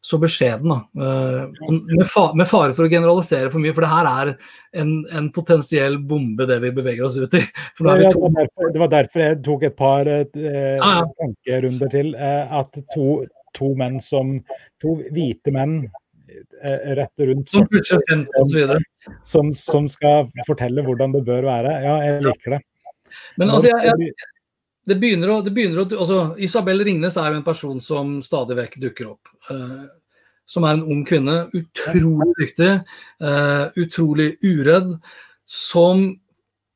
så 0.00 0.18
beskjeden. 0.18 0.68
Da. 0.68 0.78
med, 2.34 2.46
fare 2.48 2.72
for 2.76 2.86
å 2.86 2.90
generalisere 2.90 3.50
for 3.52 3.62
mye, 3.62 3.74
for 3.76 3.84
det 3.84 3.90
her 3.90 4.08
er 4.10 4.30
en, 4.80 4.92
en 5.12 5.30
potensiell 5.34 5.98
bombe, 5.98 6.46
det 6.48 6.60
vi 6.62 6.72
beveger 6.76 7.08
oss 7.08 7.18
ut 7.18 7.34
i. 7.34 7.42
Ja, 7.42 7.96
det, 7.98 8.12
var 8.14 8.34
derfor, 8.36 8.72
det, 8.72 8.82
var 8.82 8.92
derfor, 8.94 9.24
jeg 9.24 9.40
tok 9.46 9.66
et 9.68 9.78
par 9.78 10.08
ja, 10.08 10.22
ja. 10.78 11.02
tankerunder 11.18 11.92
til. 11.92 12.12
Eh, 12.14 12.58
at 12.60 12.80
to, 12.94 13.22
to, 13.58 13.72
menn 13.78 13.98
som 14.02 14.38
To 14.78 14.94
hvite 15.10 15.50
menn 15.50 15.80
rett 16.98 17.20
rundt 17.20 17.48
som, 17.48 17.66
som, 19.22 19.52
som, 19.52 19.88
skal 19.88 20.28
fortelle 20.46 20.84
hvordan 20.84 21.14
det 21.14 21.22
bør 21.26 21.46
være. 21.48 21.76
Ja, 21.84 21.94
jeg 22.04 22.24
liker 22.26 22.56
det. 22.56 22.60
Men 23.40 23.52
altså, 23.54 23.70
jeg, 23.70 23.94
jeg, 24.02 24.28
det 24.88 24.96
begynner 25.00 25.32
å, 25.32 25.38
det 25.44 25.52
begynner 25.56 25.82
å 25.82 25.86
altså, 25.88 26.20
Isabel 26.44 26.84
Ringnes 26.86 27.16
er 27.20 27.32
jo 27.32 27.40
en 27.40 27.46
person 27.46 27.80
som 27.84 28.18
stadig 28.24 28.58
vekk 28.58 28.78
dukker 28.84 29.10
opp. 29.14 29.32
Uh, 29.50 29.88
som 30.48 30.64
er 30.64 30.78
en 30.78 30.86
ung 30.88 31.02
kvinne. 31.08 31.42
Utrolig 31.56 32.30
dyktig. 32.38 32.70
Uh, 33.20 33.68
utrolig 33.80 34.30
uredd. 34.44 34.94
Som 35.48 36.08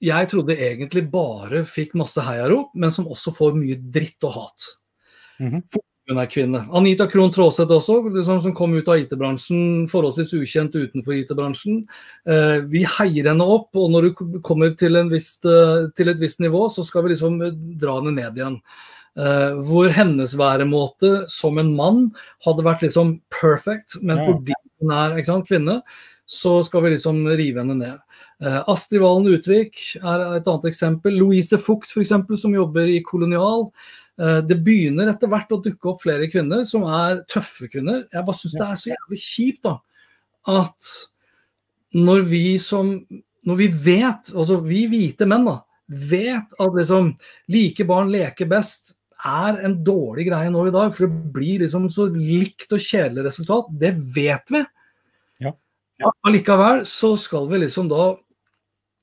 jeg 0.02 0.28
trodde 0.32 0.58
egentlig 0.58 1.06
bare 1.12 1.62
fikk 1.68 1.94
masse 2.00 2.20
heiarop, 2.26 2.72
men 2.74 2.92
som 2.92 3.08
også 3.08 3.32
får 3.36 3.56
mye 3.56 3.78
dritt 3.94 4.28
og 4.28 4.38
hat. 4.40 4.68
Mm 5.40 5.50
-hmm 5.50 5.82
hun 6.10 6.18
er 6.18 6.30
kvinne. 6.30 6.62
Anita 6.74 7.06
Krohn 7.10 7.30
Traaseth 7.32 7.70
også, 7.70 8.00
liksom, 8.10 8.40
som 8.42 8.54
kom 8.56 8.74
ut 8.74 8.88
av 8.90 8.98
IT-bransjen, 8.98 9.86
forholdsvis 9.90 10.32
ukjent 10.40 10.74
utenfor 10.74 11.14
IT-bransjen. 11.20 11.82
Eh, 12.26 12.56
vi 12.72 12.82
heier 12.98 13.30
henne 13.30 13.46
opp, 13.46 13.70
og 13.78 13.92
når 13.94 14.08
du 14.08 14.40
kommer 14.44 14.74
til, 14.78 14.98
visst, 15.12 15.46
eh, 15.46 15.86
til, 15.96 16.10
et 16.10 16.22
visst 16.22 16.42
nivå, 16.42 16.66
så 16.74 16.84
skal 16.86 17.06
vi 17.06 17.14
liksom 17.14 17.38
dra 17.78 18.00
henne 18.00 18.16
ned 18.18 18.40
igjen. 18.40 18.58
Eh, 19.12 19.60
hvor 19.68 19.92
hennes 19.92 20.34
væremåte 20.40 21.28
som 21.30 21.58
en 21.60 21.74
mann 21.76 22.06
hadde 22.46 22.64
vært 22.66 22.82
liksom 22.86 23.20
perfect, 23.30 24.00
men 24.02 24.24
fordi 24.24 24.56
hun 24.80 24.94
er 24.96 25.22
sant, 25.22 25.46
kvinne, 25.46 25.82
så 26.26 26.62
skal 26.64 26.86
vi 26.86 26.94
liksom 26.94 27.26
rive 27.28 27.60
henne 27.60 27.76
ned. 27.78 27.98
Eh, 28.42 28.60
Astrid 28.66 29.02
Valen 29.04 29.28
Utvik 29.30 29.78
er 30.00 30.22
et 30.38 30.48
annet 30.48 30.70
eksempel. 30.72 31.14
Louise 31.14 31.58
Fuchs, 31.60 31.92
f.eks., 31.94 32.14
som 32.40 32.54
jobber 32.56 32.88
i 32.90 33.02
Kolonial. 33.06 33.68
Eh, 34.20 34.40
det 34.44 34.58
begynner 34.64 35.08
etter 35.12 35.30
hvert 35.30 35.52
å 35.54 35.60
dukke 35.64 35.92
opp 35.92 36.02
flere 36.04 36.28
kvinner 36.30 36.66
som 36.68 36.84
er 36.84 37.22
tøffe 37.30 37.70
kvinner. 37.72 38.04
Jeg 38.12 38.26
bare 38.26 38.38
syns 38.38 38.56
det 38.58 38.66
er 38.66 38.80
så 38.80 38.92
jævlig 38.92 39.20
kjipt 39.24 39.68
da, 39.68 39.76
at 40.52 40.94
når 41.92 42.24
vi 42.30 42.46
som 42.62 42.96
Når 43.42 43.56
vi 43.58 43.66
vet, 43.66 44.28
altså 44.38 44.60
vi 44.62 44.84
hvite 44.86 45.26
menn, 45.26 45.48
da, 45.48 45.56
vet 45.90 46.52
at 46.62 46.76
liksom 46.76 47.08
like 47.50 47.82
barn 47.88 48.12
leker 48.14 48.46
best 48.46 48.92
er 49.18 49.58
en 49.66 49.74
dårlig 49.82 50.28
greie 50.28 50.50
nå 50.54 50.60
i 50.68 50.74
dag, 50.74 50.92
for 50.94 51.08
det 51.08 51.32
blir 51.34 51.64
liksom 51.64 51.88
så 51.90 52.06
likt 52.14 52.70
og 52.70 52.78
kjedelig 52.78 53.24
resultat. 53.26 53.72
Det 53.82 53.90
vet 54.14 54.54
vi. 54.54 54.62
Ja. 55.42 55.50
ja. 55.98 56.12
Allikevel 56.22 56.84
så 56.86 57.16
skal 57.18 57.50
vi 57.50 57.64
liksom 57.64 57.90
da 57.90 58.12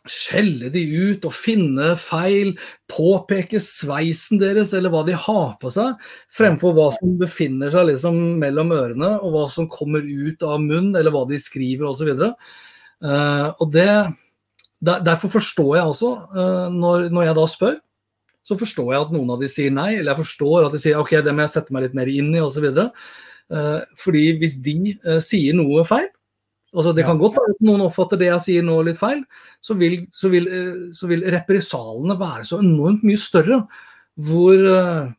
skjelle 0.09 0.71
de 0.73 0.81
ut 0.83 1.25
og 1.27 1.35
finne 1.35 1.91
feil, 1.99 2.55
påpeke 2.89 3.61
sveisen 3.63 4.41
deres 4.41 4.73
eller 4.77 4.93
hva 4.93 5.03
de 5.07 5.17
har 5.17 5.51
på 5.61 5.71
seg, 5.73 5.99
fremfor 6.35 6.73
hva 6.77 6.89
som 6.97 7.17
befinner 7.21 7.71
seg 7.73 7.91
liksom 7.91 8.17
mellom 8.41 8.73
ørene 8.75 9.15
og 9.19 9.35
hva 9.35 9.45
som 9.53 9.69
kommer 9.71 10.03
ut 10.03 10.43
av 10.45 10.57
munnen 10.63 10.97
eller 10.97 11.13
hva 11.13 11.25
de 11.29 11.39
skriver 11.41 11.91
osv. 11.91 12.09
Uh, 12.09 12.33
eh, 13.05 13.45
og 13.59 13.69
det, 13.75 13.91
der, 14.79 15.05
Derfor 15.05 15.37
forstår 15.37 15.77
jeg 15.77 15.93
også, 15.93 16.11
uh, 16.33 16.67
når, 16.73 17.09
når, 17.13 17.29
jeg 17.29 17.39
da 17.39 17.47
spør, 17.53 17.79
så 18.45 18.57
forstår 18.57 18.93
jeg 18.93 19.05
at 19.05 19.11
noen 19.13 19.33
av 19.33 19.41
de 19.41 19.49
sier 19.51 19.73
nei, 19.73 19.91
eller 19.97 20.13
jeg 20.13 20.23
forstår 20.23 20.67
at 20.67 20.75
de 20.75 20.81
sier 20.81 20.99
ok, 20.99 21.19
det 21.23 21.33
må 21.35 21.45
jeg 21.45 21.53
sette 21.53 21.75
meg 21.75 21.85
litt 21.85 21.97
mer 21.97 22.09
inn 22.09 22.31
i 22.33 22.41
osv. 22.41 22.65
Uh, 22.69 22.87
eh, 23.53 23.81
fordi 23.99 24.23
hvis 24.41 24.57
de 24.65 24.95
uh, 25.05 25.19
sier 25.23 25.57
noe 25.57 25.85
feil, 25.87 26.09
Altså, 26.69 26.93
det 26.93 27.05
kan 27.07 27.17
godt 27.17 27.37
være 27.37 27.55
at 27.55 27.63
noen 27.65 27.85
oppfatter 27.87 28.19
det 28.21 28.27
jeg 28.29 28.45
sier 28.45 28.65
nå 28.65 28.75
litt 28.85 28.99
feil, 28.99 29.23
så 29.63 29.73
vil, 29.77 30.03
så 30.13 30.29
vil, 30.29 30.49
eh, 30.53 30.83
så 30.93 31.09
vil 31.09 31.25
represaliene 31.33 32.17
være 32.19 32.45
så 32.45 32.59
enormt 32.61 33.05
mye 33.07 33.21
større. 33.21 33.63
Hvor 34.19 34.53
eh, 34.53 35.09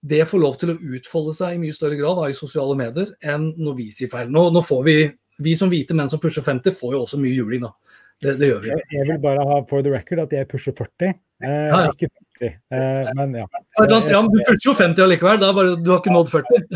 det 0.00 0.24
får 0.28 0.40
lov 0.40 0.56
til 0.60 0.72
å 0.72 0.78
utfolde 0.96 1.34
seg 1.36 1.54
i 1.54 1.60
mye 1.60 1.76
større 1.76 1.98
grad 1.98 2.18
da, 2.18 2.30
i 2.30 2.36
sosiale 2.36 2.76
medier 2.78 3.12
enn 3.20 3.50
når 3.60 3.76
vi 3.78 3.90
sier 3.94 4.10
feil. 4.12 4.30
Nå, 4.32 4.46
nå 4.54 4.62
får 4.64 4.82
vi, 4.86 4.96
vi 5.44 5.54
som 5.58 5.70
hvite 5.72 5.96
menn 5.96 6.10
som 6.10 6.22
pusher 6.22 6.44
50, 6.46 6.74
får 6.76 6.96
jo 6.96 7.02
også 7.04 7.20
mye 7.20 7.36
juling, 7.36 7.66
da. 7.68 7.96
Det, 8.20 8.34
det, 8.36 8.50
gjør 8.50 8.64
vi. 8.64 8.72
Jeg 8.92 9.06
vil 9.08 9.20
bare 9.20 9.44
ha 9.48 9.60
for 9.68 9.84
the 9.84 9.92
record 9.92 10.20
at 10.26 10.32
jeg 10.36 10.48
pusher 10.48 10.74
40, 10.76 11.06
eh, 11.08 11.52
ja, 11.52 11.84
ja. 11.86 11.92
ikke 11.92 12.10
50. 12.40 12.56
Eh, 12.76 13.12
men 13.16 13.38
ja. 13.38 13.46
ja. 13.46 14.22
men 14.24 14.32
du 14.32 14.40
pusher 14.42 14.66
jo 14.66 14.74
50 14.76 15.04
allikevel, 15.06 15.40
da 15.40 15.52
bare, 15.56 15.76
du 15.80 15.92
har 15.92 16.02
ikke 16.02 16.16
nådd 16.16 16.32
40. 16.32 16.66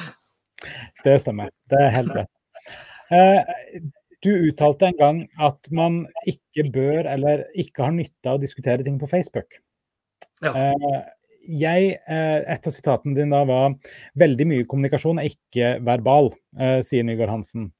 det 1.06 1.16
stemmer. 1.22 1.50
Det 1.70 1.80
er 1.86 1.96
helt 1.96 2.14
rett. 2.18 2.30
Eh, 3.10 3.40
du 4.22 4.30
uttalte 4.50 4.90
en 4.90 4.98
gang 4.98 5.22
at 5.40 5.70
man 5.74 6.04
ikke 6.28 6.66
bør 6.74 7.08
eller 7.10 7.46
ikke 7.58 7.86
har 7.86 7.96
nytte 7.96 8.28
av 8.28 8.38
å 8.38 8.42
diskutere 8.42 8.84
ting 8.86 9.00
på 9.00 9.08
Facebook. 9.10 9.58
Ja. 10.44 10.52
Eh, 10.52 11.00
jeg, 11.60 11.96
eh, 12.06 12.38
et 12.52 12.68
av 12.68 12.74
sitatene 12.74 13.16
dine 13.16 13.32
da 13.32 13.42
var 13.48 13.74
veldig 14.20 14.46
mye 14.46 14.68
kommunikasjon 14.68 15.22
er 15.22 15.30
ikke 15.32 15.72
verbal, 15.84 16.30
sier 16.84 17.06
Nygaard 17.06 17.32
Hansen. 17.32 17.70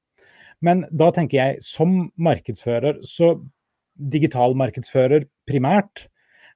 Men 0.64 0.86
da 0.92 1.10
tenker 1.12 1.38
jeg, 1.38 1.60
som 1.64 2.10
markedsfører, 2.20 3.02
så 3.04 3.34
digital 4.12 4.56
markedsfører 4.56 5.26
primært, 5.48 6.08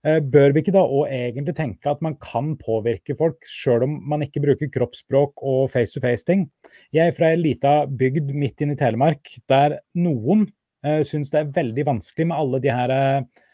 bør 0.04 0.52
vi 0.52 0.60
ikke 0.60 0.74
da 0.74 0.82
òg 0.84 1.08
egentlig 1.08 1.54
tenke 1.56 1.88
at 1.88 2.02
man 2.04 2.18
kan 2.20 2.50
påvirke 2.60 3.16
folk, 3.16 3.46
sjøl 3.48 3.86
om 3.86 3.94
man 4.10 4.24
ikke 4.26 4.42
bruker 4.44 4.68
kroppsspråk 4.74 5.40
og 5.40 5.70
face-to-face-ting? 5.72 6.44
Jeg 6.92 7.08
er 7.08 7.16
fra 7.16 7.30
ei 7.32 7.40
lita 7.40 7.72
bygd 7.88 8.34
midt 8.36 8.60
inne 8.60 8.76
i 8.76 8.80
Telemark, 8.80 9.32
der 9.48 9.78
noen 9.96 10.44
eh, 10.84 11.00
syns 11.08 11.32
det 11.32 11.40
er 11.40 11.54
veldig 11.56 11.88
vanskelig 11.88 12.28
med 12.28 12.36
alle 12.36 12.60
de 12.60 12.72
her 12.74 12.92
eh, 12.92 13.44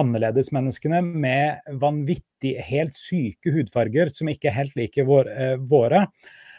annerledesmenneskene 0.00 1.02
med 1.04 1.74
vanvittig, 1.80 2.54
helt 2.66 2.96
syke 2.96 3.52
hudfarger 3.54 4.12
som 4.12 4.30
ikke 4.32 4.50
er 4.50 4.58
helt 4.60 4.78
like 4.78 5.04
vår, 5.08 5.28
eh, 5.30 5.56
våre. 5.58 6.06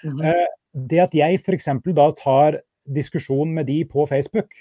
Mm 0.03 0.19
-hmm. 0.19 0.25
eh, 0.25 0.47
det 0.73 0.99
at 0.99 1.13
jeg 1.13 1.39
f.eks. 1.39 1.67
da 1.95 2.11
tar 2.11 2.61
diskusjon 2.85 3.53
med 3.53 3.65
de 3.65 3.85
på 3.85 4.05
Facebook, 4.05 4.51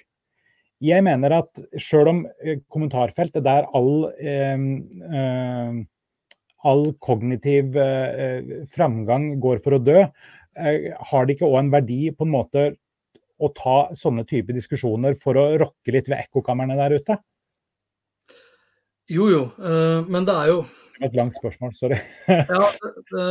jeg 0.83 1.05
mener 1.07 1.37
at 1.39 1.63
sjøl 1.81 2.11
om 2.11 2.21
eh, 2.43 2.61
kommentarfeltet 2.73 3.45
der 3.47 3.69
all, 3.77 4.09
eh, 4.19 4.67
eh, 5.21 5.81
all 6.69 6.87
kognitiv 7.03 7.77
eh, 7.79 8.63
framgang 8.71 9.33
går 9.43 9.63
for 9.63 9.79
å 9.79 9.83
dø, 9.83 9.99
eh, 10.03 10.89
har 11.13 11.27
det 11.27 11.37
ikke 11.37 11.51
òg 11.51 11.61
en 11.63 11.75
verdi 11.75 12.01
på 12.17 12.27
en 12.27 12.35
måte 12.35 12.69
å 13.43 13.51
ta 13.57 13.79
sånne 13.99 14.27
type 14.29 14.55
diskusjoner 14.55 15.17
for 15.19 15.39
å 15.39 15.49
rokke 15.61 15.95
litt 15.95 16.11
ved 16.11 16.23
ekkokamrene 16.23 16.79
der 16.79 16.99
ute? 16.99 17.19
Jo, 19.11 19.27
jo, 19.29 19.43
uh, 19.59 20.07
men 20.07 20.25
det 20.25 20.35
er 20.39 20.53
jo 20.53 20.61
et 21.03 21.17
langt 21.19 21.35
spørsmål, 21.35 21.73
sorry. 21.75 21.99
ja, 22.29 22.69
det, 22.79 22.93
det, 23.11 23.25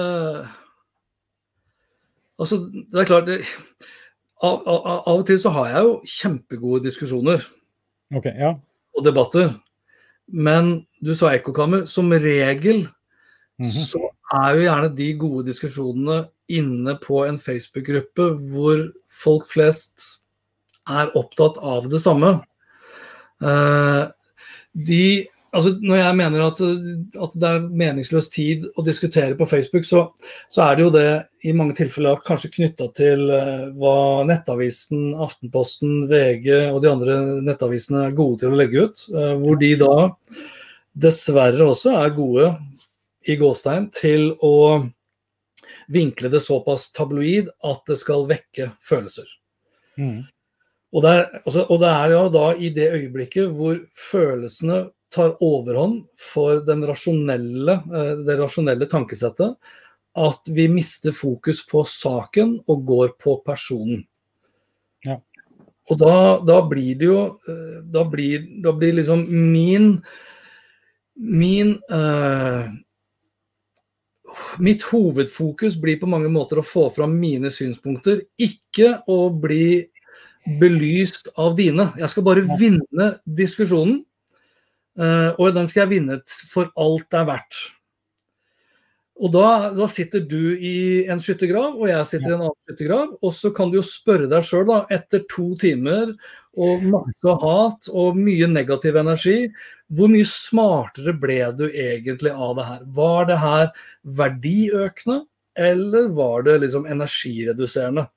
altså, 2.41 2.59
det 2.67 2.99
er 2.99 3.07
klart 3.07 3.29
det, 3.29 3.37
av, 4.41 4.61
av, 4.65 4.79
av, 4.85 5.19
og 5.19 5.25
til 5.29 5.39
så 5.41 5.51
har 5.53 5.69
jeg 5.69 5.85
jo 5.85 5.91
kjempegode 6.17 6.85
diskusjoner 6.87 7.43
okay, 8.15 8.33
ja. 8.37 8.55
og 8.97 9.05
debatter. 9.05 9.53
Men 10.31 10.73
du 11.03 11.13
sa 11.17 11.33
ekkokammer. 11.35 11.85
Som 11.85 12.11
regel 12.11 12.87
mm 13.59 13.67
-hmm. 13.67 13.69
så 13.69 14.09
er 14.33 14.55
jo 14.55 14.61
gjerne 14.61 14.95
de 14.95 15.13
gode 15.13 15.47
diskusjonene 15.47 16.27
inne 16.49 16.95
på 16.95 17.25
en 17.25 17.39
Facebook-gruppe 17.39 18.29
hvor 18.51 18.91
folk 19.23 19.49
flest 19.51 20.19
er 20.89 21.11
opptatt 21.15 21.57
av 21.57 21.89
det 21.89 22.01
samme. 22.01 22.41
Uh, 23.41 24.09
de 24.73 25.27
altså 25.51 25.73
Når 25.81 25.99
jeg 25.99 26.17
mener 26.19 26.43
at, 26.45 26.61
at, 27.25 27.35
det 27.41 27.49
er 27.49 27.67
meningsløs 27.83 28.29
tid 28.31 28.67
å 28.75 28.85
diskutere 28.85 29.35
på 29.39 29.47
Facebook, 29.49 29.85
så, 29.87 30.05
så 30.51 30.63
er 30.65 30.77
det 30.77 30.85
jo 30.85 30.93
det 30.95 31.09
i 31.47 31.53
mange 31.57 31.75
tilfeller 31.77 32.21
kanskje 32.25 32.53
knytta 32.55 32.87
til 32.97 33.25
uh, 33.27 33.67
hva 33.79 34.23
Nettavisen, 34.29 35.11
Aftenposten, 35.19 36.05
VG 36.11 36.49
og 36.71 36.81
de 36.83 36.91
andre 36.91 37.19
nettavisene 37.43 38.07
er 38.07 38.17
gode 38.17 38.43
til 38.43 38.53
å 38.53 38.59
legge 38.61 38.87
ut. 38.87 39.05
Uh, 39.11 39.35
hvor 39.43 39.59
de 39.61 39.73
da 39.81 39.93
dessverre 40.91 41.69
også 41.71 41.95
er 41.99 42.15
gode 42.15 42.49
i 43.29 43.37
gåstein 43.39 43.87
til 43.95 44.31
å 44.43 44.55
vinkle 45.91 46.29
det 46.31 46.41
såpass 46.43 46.89
tabloid 46.95 47.51
at 47.67 47.83
det 47.87 47.97
skal 47.99 48.27
vekke 48.29 48.71
følelser. 48.85 49.27
Mm. 49.99 50.23
Og, 50.91 51.03
det 51.03 51.11
er, 51.11 51.27
altså, 51.45 51.65
og 51.67 51.79
det 51.83 51.91
er 51.91 52.13
jo 52.13 52.23
da 52.33 52.47
i 52.55 52.71
det 52.75 52.89
øyeblikket 52.95 53.53
hvor 53.55 53.79
følelsene 54.09 54.81
tar 55.11 55.35
overhånd 55.43 56.05
for 56.19 56.63
rasjonelle, 56.87 57.73
eh, 57.73 58.13
det 58.25 58.37
rasjonelle 58.39 58.87
tankesettet, 58.89 59.57
at 60.15 60.47
vi 60.47 60.67
mister 60.67 61.11
fokus 61.15 61.65
på 61.67 61.83
saken 61.87 62.59
og 62.67 62.85
går 62.87 63.13
på 63.19 63.37
personen. 63.45 64.05
Ja. 65.05 65.17
Og 65.89 65.97
da, 65.97 66.15
da, 66.45 66.61
blir 66.69 66.97
det 66.99 67.07
jo 67.07 67.21
eh, 67.49 67.79
Da 67.89 68.03
blir, 68.05 68.43
da 68.61 68.69
blir 68.69 68.93
liksom 68.93 69.23
min 69.25 69.95
Min 71.15 71.71
uh, 71.89 72.69
Mitt 74.61 74.85
hovedfokus 74.91 75.75
blir 75.81 75.97
på 75.99 76.07
mange 76.07 76.29
måter 76.31 76.61
å 76.61 76.65
få 76.65 76.85
fram 76.95 77.17
mine 77.19 77.49
synspunkter, 77.51 78.21
ikke 78.39 79.01
å 79.11 79.25
bli 79.33 79.89
belyst 80.61 81.27
av 81.35 81.57
dine. 81.57 81.89
Jeg 81.99 82.13
skal 82.13 82.25
bare 82.25 82.45
vinne 82.59 83.09
diskusjonen. 83.25 84.05
Uh, 84.99 85.31
og 85.39 85.53
den 85.55 85.69
skal 85.71 85.85
jeg 85.85 85.93
vinne 85.93 86.17
for 86.51 86.71
alt 86.79 87.07
det 87.11 87.21
er 87.21 87.29
verdt. 87.29 87.61
Og 89.21 89.29
da, 89.29 89.69
da, 89.77 89.85
sitter 89.91 90.23
du 90.25 90.55
i 90.57 91.05
en 91.11 91.19
skyttergrav, 91.21 91.75
og 91.77 91.89
jeg 91.91 92.07
sitter 92.09 92.31
i 92.31 92.33
en 92.33 92.45
annen 92.47 92.57
skyttergrav. 92.65 93.11
Og 93.21 93.35
så 93.37 93.51
kan 93.53 93.69
du 93.69 93.77
jo 93.77 93.83
spørre 93.85 94.29
deg 94.31 94.47
sjøl, 94.47 94.71
etter 94.89 95.21
to 95.29 95.51
timer 95.61 96.15
og 96.57 96.87
masse 96.89 97.35
hat 97.43 97.91
og 97.93 98.17
mye 98.17 98.49
negativ 98.49 98.97
energi, 98.99 99.35
hvor 99.93 100.09
mye 100.11 100.27
smartere 100.27 101.13
ble 101.21 101.37
du 101.59 101.67
egentlig 101.69 102.33
av 102.33 102.55
det 102.57 102.65
her? 102.71 102.81
Var 102.97 103.29
det 103.29 103.37
her 103.43 103.69
verdiøkende, 104.21 105.19
eller 105.69 106.09
var 106.17 106.47
det 106.47 106.57
liksom 106.65 106.89
energireduserende? 106.89 108.07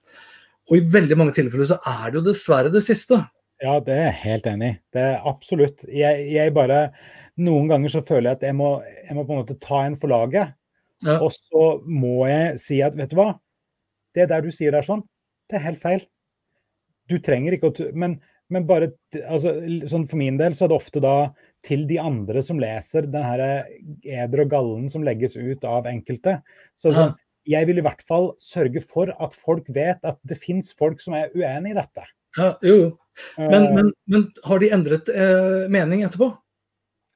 Og 0.71 0.79
i 0.79 0.87
veldig 0.95 1.19
mange 1.21 1.37
tilfeller 1.37 1.69
så 1.69 1.81
er 1.85 2.07
det 2.09 2.23
jo 2.23 2.29
dessverre 2.31 2.73
det 2.73 2.85
siste. 2.87 3.21
Ja, 3.63 3.79
det 3.81 3.95
er 3.95 4.09
jeg 4.09 4.21
helt 4.25 4.47
enig 4.51 4.69
i. 4.73 4.77
Det 4.95 5.05
er 5.13 5.29
absolutt. 5.31 5.85
Jeg, 5.87 6.27
jeg, 6.33 6.53
bare 6.57 6.89
Noen 7.41 7.71
ganger 7.71 7.93
så 7.93 8.03
føler 8.05 8.33
jeg 8.33 8.41
at 8.41 8.45
jeg 8.49 8.57
må, 8.59 8.77
jeg 8.83 9.17
må 9.17 9.25
på 9.27 9.35
en 9.35 9.41
måte 9.43 9.59
ta 9.63 9.85
en 9.87 9.97
for 10.01 10.11
laget. 10.11 10.55
Ja. 11.05 11.19
Og 11.21 11.31
så 11.35 11.79
må 11.87 12.27
jeg 12.29 12.59
si 12.63 12.81
at 12.85 12.97
vet 12.99 13.13
du 13.13 13.19
hva, 13.19 13.33
det 14.15 14.29
der 14.31 14.45
du 14.45 14.53
sier 14.55 14.75
der 14.75 14.87
sånn, 14.87 15.03
det 15.51 15.59
er 15.59 15.67
helt 15.67 15.83
feil. 15.83 16.05
Du 17.11 17.19
trenger 17.21 17.57
ikke 17.57 17.71
å 17.71 17.89
Men, 17.99 18.17
men 18.53 18.65
bare 18.69 18.95
altså, 19.27 19.53
sånn 19.89 20.07
For 20.09 20.17
min 20.17 20.39
del 20.41 20.55
så 20.57 20.65
er 20.65 20.71
det 20.73 20.79
ofte 20.79 21.03
da 21.05 21.17
til 21.65 21.85
de 21.89 21.99
andre 22.01 22.41
som 22.45 22.61
leser 22.61 23.09
den 23.09 23.25
her 23.25 23.43
eder 24.05 24.45
og 24.45 24.51
gallen 24.53 24.89
som 24.93 25.05
legges 25.05 25.37
ut 25.37 25.65
av 25.69 25.89
enkelte. 25.89 26.39
Så 26.77 26.93
sånn, 26.97 27.15
jeg 27.49 27.69
vil 27.69 27.81
i 27.81 27.85
hvert 27.85 28.03
fall 28.09 28.33
sørge 28.41 28.83
for 28.85 29.13
at 29.13 29.37
folk 29.37 29.69
vet 29.73 30.05
at 30.05 30.21
det 30.29 30.37
fins 30.41 30.73
folk 30.77 31.01
som 31.01 31.17
er 31.17 31.33
uenig 31.33 31.73
i 31.73 31.79
dette. 31.79 32.05
Ja, 32.37 32.51
jo, 32.65 32.77
jo. 32.83 32.91
Men, 33.37 33.63
eh. 33.63 33.75
men, 33.75 33.93
men, 34.11 34.25
har 34.45 34.63
de 34.63 34.71
endret 34.75 35.11
eh, 35.13 35.67
mening 35.73 36.05
etterpå? 36.07 36.31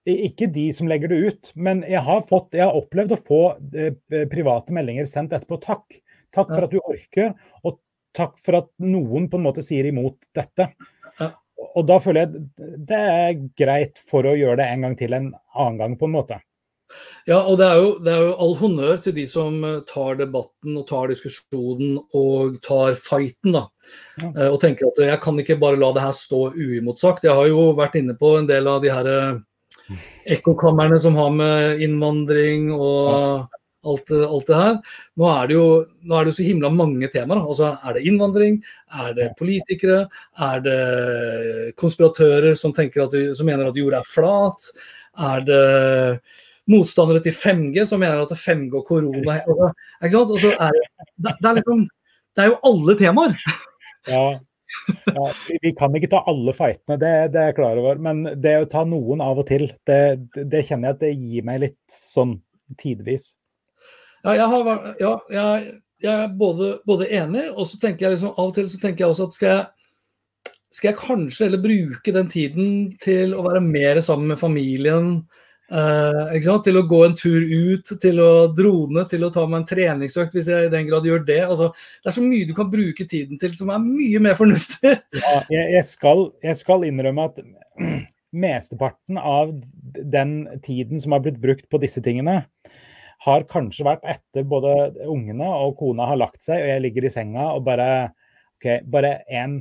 Ikke 0.09 0.49
de 0.53 0.69
som 0.73 0.89
legger 0.89 1.11
det 1.13 1.19
ut, 1.19 1.51
men 1.59 1.83
jeg 1.85 2.01
har, 2.07 2.23
fått, 2.25 2.55
jeg 2.57 2.65
har 2.65 2.77
opplevd 2.79 3.13
å 3.13 3.21
få 3.21 3.43
eh, 3.77 4.23
private 4.31 4.73
meldinger 4.77 5.09
sendt 5.11 5.35
etterpå. 5.37 5.61
Takk. 5.65 5.99
Takk 6.35 6.51
for 6.53 6.67
at 6.67 6.73
du 6.73 6.79
orker, 6.81 7.33
og 7.65 7.79
takk 8.17 8.35
for 8.41 8.59
at 8.59 8.69
noen 8.85 9.31
på 9.33 9.39
en 9.39 9.47
måte 9.47 9.65
sier 9.65 9.89
imot 9.89 10.29
dette. 10.37 10.69
Ja. 11.21 11.31
Og 11.75 11.87
da 11.89 11.97
føler 12.03 12.27
jeg 12.27 12.75
det 12.89 12.99
er 12.99 13.41
greit 13.59 14.01
for 14.05 14.29
å 14.29 14.37
gjøre 14.37 14.61
det 14.61 14.69
en 14.73 14.85
gang 14.87 14.97
til 14.99 15.17
en 15.17 15.31
annen 15.33 15.81
gang, 15.81 15.97
på 16.01 16.09
en 16.09 16.15
måte. 16.15 16.39
Ja, 17.29 17.43
og 17.43 17.59
det 17.61 17.67
er, 17.67 17.77
jo, 17.77 17.89
det 18.01 18.13
er, 18.13 18.23
jo, 18.25 18.37
all 18.41 18.55
honnør 18.57 19.01
til 19.05 19.15
de 19.19 19.27
som 19.29 19.59
eh, 19.67 19.81
tar 19.89 20.17
debatten 20.17 20.79
og 20.81 20.87
tar 20.89 21.11
diskusjonen 21.13 21.99
og 22.17 22.57
tar 22.65 22.97
fighten, 22.97 23.53
da. 23.53 23.67
Ja. 24.17 24.31
Eh, 24.31 24.49
og 24.49 24.57
tenker 24.63 24.89
at 24.89 25.03
jeg 25.05 25.21
kan 25.21 25.37
ikke 25.43 25.59
bare 25.61 25.81
la 25.81 25.93
det 25.93 26.07
her 26.07 26.17
stå 26.17 26.47
uimotsagt. 26.57 27.29
Jeg 27.29 27.37
har 27.37 27.51
jo 27.51 27.69
vært 27.77 27.99
inne 28.01 28.17
på 28.19 28.33
en 28.39 28.49
del 28.49 28.71
av 28.73 28.81
de 28.85 28.95
her 28.95 29.13
eh, 29.13 30.01
ekkokamrene 30.39 30.99
som 31.05 31.21
har 31.21 31.37
med 31.37 31.85
innvandring 31.85 32.73
og 32.73 33.13
ja. 33.13 33.61
alt, 33.93 34.17
alt, 34.17 34.49
det 34.49 34.63
her. 34.63 34.81
Nå 35.21 35.31
er 35.35 35.53
det, 35.53 35.61
jo, 35.61 35.69
nå 36.09 36.17
er 36.17 36.25
det 36.25 36.33
jo 36.33 36.41
så 36.41 36.49
himla 36.49 36.73
mange 36.73 37.13
temaer. 37.13 37.45
Altså, 37.45 37.75
er 37.77 37.99
det 37.99 38.07
innvandring? 38.09 38.61
Er 39.05 39.15
det 39.21 39.31
politikere? 39.37 40.07
Er 40.49 40.65
det 40.65 40.83
konspiratører 41.77 42.57
som, 42.57 42.73
at, 42.73 43.23
som 43.37 43.53
mener 43.53 43.69
at 43.69 43.81
jorda 43.81 44.01
er 44.01 44.13
flat? 44.17 44.71
Er 45.29 45.45
det 45.45 45.65
motstandere 46.69 47.23
til 47.25 47.37
5G 47.37 47.87
som 47.89 48.03
mener 48.03 48.25
at 48.25 48.35
5G 48.37 48.77
og 48.77 48.85
korona 48.89 49.39
altså, 49.41 49.71
ikke 50.03 50.13
sant? 50.15 50.35
Altså, 50.37 50.53
er 50.53 50.77
det, 50.77 51.33
det, 51.39 51.49
er 51.49 51.57
liksom, 51.61 51.87
det 52.37 52.45
er 52.45 52.53
jo 52.53 52.61
alle 52.71 52.99
temaer. 53.01 53.49
Ja, 54.09 54.27
ja, 55.15 55.33
vi 55.63 55.73
kan 55.73 55.97
ikke 55.97 56.11
ta 56.13 56.21
alle 56.29 56.53
fightene, 56.57 56.99
det, 57.01 57.11
det, 57.33 57.41
er 57.41 57.51
jeg 57.51 57.57
klar 57.59 57.81
over. 57.81 58.01
Men 58.03 58.23
det 58.37 58.55
å 58.61 58.69
ta 58.71 58.85
noen 58.89 59.23
av 59.25 59.41
og 59.41 59.49
til, 59.49 59.69
det, 59.89 60.01
det 60.37 60.65
kjenner 60.69 60.91
jeg 60.91 60.97
at 60.97 61.03
det 61.05 61.13
gir 61.15 61.49
meg 61.49 61.63
litt 61.65 61.81
sånn 61.93 62.39
tidvis. 62.81 63.33
Ja, 64.27 64.35
jeg, 64.35 64.47
har, 64.53 64.71
ja, 65.01 65.15
jeg, 65.33 65.73
jeg 66.05 66.13
er 66.13 66.39
både, 66.39 66.71
både, 66.89 67.09
enig, 67.21 67.49
og 67.55 67.69
så 67.71 67.81
tenker 67.81 68.07
jeg 68.07 68.17
liksom, 68.17 68.35
av 68.35 68.51
og 68.51 68.57
til 68.57 68.69
så 68.71 68.81
tenker 68.83 69.05
jeg 69.05 69.15
også 69.15 69.29
at 69.29 69.37
skal 69.37 69.53
jeg, 69.55 69.67
skal 70.75 70.91
jeg 70.91 71.01
kanskje 71.01 71.47
heller 71.47 71.65
bruke 71.65 72.15
den 72.15 72.29
tiden 72.31 72.73
til 73.01 73.33
å 73.35 73.45
være 73.47 73.63
mer 73.65 74.03
sammen 74.05 74.35
med 74.35 74.41
familien, 74.41 75.13
Eh, 75.69 76.61
til 76.65 76.79
å 76.81 76.85
gå 76.89 76.99
en 77.05 77.15
tur 77.17 77.43
ut, 77.45 77.91
til 78.01 78.21
å 78.25 78.49
drone, 78.57 79.05
til 79.09 79.27
å 79.27 79.33
ta 79.33 79.45
meg 79.45 79.61
en 79.61 79.67
treningsøkt, 79.69 80.33
hvis 80.33 80.49
jeg 80.49 80.69
i 80.69 80.73
den 80.73 80.89
grad 80.89 81.05
gjør 81.05 81.27
det. 81.29 81.43
Altså, 81.45 81.71
det 82.01 82.09
er 82.09 82.17
så 82.17 82.25
mye 82.25 82.49
du 82.49 82.55
kan 82.57 82.71
bruke 82.73 83.05
tiden 83.05 83.41
til 83.41 83.53
som 83.59 83.73
er 83.75 83.83
mye 83.85 84.23
mer 84.25 84.39
fornuftig. 84.39 84.97
Ja, 85.19 85.43
jeg, 85.51 85.73
jeg, 85.75 85.85
skal, 85.85 86.29
jeg, 86.45 86.57
skal, 86.61 86.87
innrømme 86.89 87.29
at 87.29 87.41
mesteparten 88.45 89.19
av 89.21 89.53
den 89.99 90.35
tiden 90.65 91.01
som 91.01 91.13
har 91.17 91.25
blitt 91.25 91.41
brukt 91.43 91.67
på 91.69 91.81
disse 91.83 92.01
tingene, 92.05 92.43
har 93.27 93.49
kanskje 93.51 93.85
vært 93.89 94.05
etter 94.09 94.47
både 94.47 94.93
ungene 95.11 95.49
og 95.67 95.75
kona 95.81 96.07
har 96.07 96.21
lagt 96.21 96.45
seg, 96.45 96.63
og 96.63 96.71
jeg 96.71 96.85
ligger 96.85 97.09
i 97.09 97.13
senga 97.13 97.49
og 97.57 97.65
bare 97.67 97.89
OK, 98.59 98.69
bare 98.89 99.19
én 99.27 99.59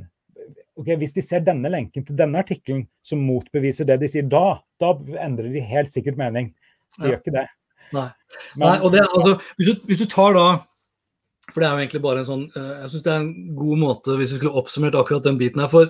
ok, 0.78 0.94
Hvis 1.00 1.14
de 1.16 1.24
ser 1.24 1.44
denne 1.46 1.70
lenken 1.72 2.06
til 2.06 2.16
denne 2.18 2.40
artikkelen 2.42 2.86
som 3.04 3.22
motbeviser 3.26 3.88
det 3.88 3.98
de 4.02 4.10
sier, 4.10 4.26
da, 4.30 4.60
da 4.80 4.94
endrer 5.24 5.50
de 5.52 5.64
helt 5.64 5.92
sikkert 5.92 6.18
mening. 6.20 6.52
De 6.98 7.04
ja. 7.04 7.12
gjør 7.12 7.22
ikke 7.22 7.36
det. 7.36 7.46
Nei. 7.96 8.08
Men, 8.54 8.64
Nei 8.64 8.78
og 8.84 8.92
det, 8.94 9.04
altså, 9.06 9.36
hvis, 9.56 9.70
du, 9.70 9.86
hvis, 9.88 10.02
du, 10.02 10.08
tar 10.12 10.34
da 10.36 10.46
For 11.48 11.62
det 11.62 11.68
er 11.68 11.72
jo 11.72 11.80
egentlig 11.80 12.02
bare 12.04 12.20
en 12.20 12.26
sånn 12.28 12.42
eh, 12.52 12.72
Jeg 12.82 12.90
syns 12.92 13.04
det 13.06 13.12
er 13.14 13.22
en 13.22 13.30
god 13.56 13.80
måte 13.80 14.16
hvis 14.18 14.34
du 14.34 14.36
skulle 14.36 14.60
oppsummert 14.60 14.98
akkurat 15.00 15.24
den 15.24 15.38
biten 15.40 15.62
her. 15.64 15.70
For 15.72 15.88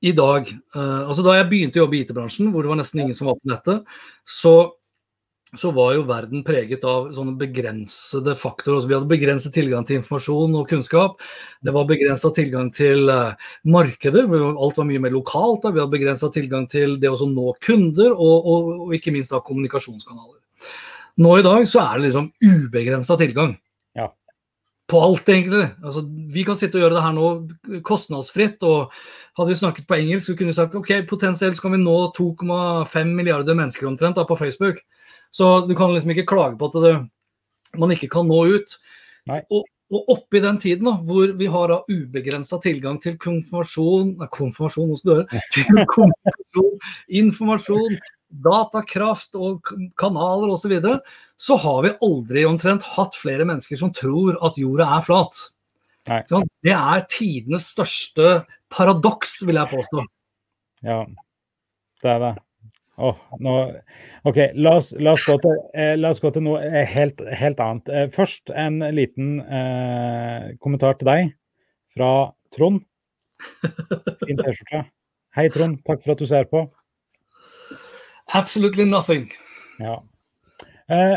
i 0.00 0.12
dag, 0.16 0.46
uh, 0.72 1.02
altså 1.10 1.24
da 1.26 1.34
jeg 1.36 1.48
begynte 1.50 1.76
å 1.76 1.82
jobbe 1.82 1.98
i 1.98 2.04
IT-bransjen, 2.06 2.52
hvor 2.54 2.64
det 2.64 2.70
var 2.70 2.78
nesten 2.80 3.02
ingen 3.02 3.16
som 3.18 3.28
var 3.28 3.36
på 3.36 3.50
nettet, 3.50 3.98
så 4.24 4.54
så 5.58 5.70
var 5.74 5.94
jo 5.96 6.04
verden 6.06 6.44
preget 6.46 6.84
av 6.86 7.08
sånne 7.14 7.34
begrensede 7.38 8.36
faktorer. 8.38 8.76
Altså, 8.76 8.90
vi 8.90 8.94
hadde 8.94 9.10
begrenset 9.10 9.54
tilgang 9.56 9.86
til 9.86 9.98
informasjon 9.98 10.54
og 10.60 10.68
kunnskap. 10.70 11.24
Det 11.64 11.74
var 11.74 11.88
begrensa 11.88 12.30
tilgang 12.34 12.68
til 12.74 13.10
uh, 13.10 13.32
markeder, 13.66 14.28
alt 14.30 14.78
var 14.78 14.86
mye 14.86 15.02
mer 15.02 15.14
lokalt. 15.14 15.64
Da. 15.64 15.72
Vi 15.74 15.82
hadde 15.82 15.96
begrensa 15.96 16.30
tilgang 16.30 16.68
til 16.70 17.00
det 17.02 17.10
å 17.10 17.26
nå 17.26 17.56
kunder, 17.66 18.14
og, 18.14 18.36
og, 18.46 18.68
og, 18.76 18.94
ikke 18.94 19.14
minst 19.14 19.34
da 19.34 19.42
kommunikasjonskanaler. 19.42 20.38
Nå 21.20 21.34
i 21.40 21.44
dag 21.44 21.66
så 21.68 21.82
er 21.82 21.98
det 21.98 22.06
liksom 22.06 22.30
ubegrensa 22.38 23.18
tilgang. 23.18 23.56
Ja. 23.98 24.06
På 24.90 25.02
alt, 25.08 25.26
egentlig. 25.34 25.66
Altså, 25.82 26.04
vi 26.30 26.46
kan 26.46 26.60
sitte 26.60 26.78
og 26.78 26.86
gjøre 26.86 27.00
det 27.00 27.04
her 27.08 27.18
nå 27.18 27.82
kostnadsfritt. 27.86 28.62
og 28.62 28.94
Hadde 29.34 29.50
vi 29.50 29.58
snakket 29.58 29.90
på 29.90 29.98
engelsk, 29.98 30.30
så 30.30 30.38
kunne 30.38 30.54
vi 30.54 30.60
sagt 30.60 30.78
ok, 30.78 30.94
potensielt 31.10 31.58
kan 31.58 31.74
vi 31.74 31.82
nå 31.82 31.98
2,5 32.14 33.12
milliarder 33.18 33.58
mennesker 33.58 33.90
omtrent 33.90 34.22
da, 34.22 34.28
på 34.28 34.38
Facebook. 34.38 34.78
Så 35.34 35.50
du 35.66 35.74
kan 35.78 35.92
liksom 35.94 36.14
ikke 36.14 36.28
klage 36.28 36.58
på 36.58 36.70
at 36.70 36.78
det, 36.84 36.94
man 37.78 37.92
ikke 37.94 38.10
kan 38.10 38.26
nå 38.28 38.40
ut. 38.56 38.74
Og, 39.30 39.66
og 39.90 40.14
oppi 40.14 40.40
den 40.42 40.58
tiden 40.62 40.88
da, 40.88 40.94
hvor 41.06 41.34
vi 41.38 41.48
har 41.50 41.74
ubegrensa 41.90 42.58
tilgang 42.62 42.98
til 43.02 43.18
konfirmasjon 43.20 44.16
Nei, 44.20 44.30
konfirmasjon 44.32 44.90
hos 44.94 45.04
dere. 45.06 45.26
Til 45.54 45.84
konfirmasjon, 45.90 46.80
informasjon, 47.22 48.00
datakraft 48.30 49.38
og 49.38 49.72
kanaler 49.98 50.52
osv., 50.54 50.62
så, 50.62 50.70
videre, 50.70 50.98
så 51.40 51.56
har 51.58 51.80
vi 51.86 51.96
aldri 52.06 52.44
omtrent 52.46 52.86
hatt 52.94 53.18
flere 53.18 53.46
mennesker 53.48 53.78
som 53.80 53.94
tror 53.94 54.38
at 54.46 54.58
jorda 54.60 54.86
er 54.98 55.06
flat. 55.06 55.40
Nei. 56.10 56.22
Det 56.64 56.74
er 56.74 57.02
tidenes 57.12 57.68
største 57.74 58.44
paradoks, 58.72 59.40
vil 59.46 59.58
jeg 59.60 59.70
påstå. 59.74 60.06
Ja, 60.86 61.02
det 62.00 62.14
er 62.14 62.22
det. 62.22 62.36
Oh, 63.00 63.16
nå, 63.40 63.54
OK, 64.28 64.38
la 64.60 64.74
oss, 64.76 64.90
la, 65.00 65.14
oss 65.16 65.24
til, 65.24 65.56
eh, 65.72 65.94
la 65.96 66.10
oss, 66.12 66.20
gå 66.20 66.30
til, 66.34 66.44
noe 66.44 66.60
eh, 66.60 66.84
helt, 66.92 67.22
helt 67.40 67.62
annet. 67.64 67.88
Eh, 67.88 68.08
først 68.12 68.52
en 68.52 68.80
liten 68.92 69.38
eh, 69.40 70.50
kommentar 70.60 70.98
til 71.00 71.08
deg 71.08 71.30
fra 71.96 72.10
Trond. 72.52 72.82
Fin 74.26 74.36
T-skjorte. 74.36 74.84
Hei, 75.38 75.46
Trond. 75.54 75.80
Takk 75.86 76.04
for 76.04 76.12
at 76.12 76.20
du 76.20 76.28
ser 76.28 76.48
på. 76.50 76.66
Absolutely 78.36 78.84
nothing. 78.84 79.30
Ja. 79.80 79.96
Eh, 80.90 81.16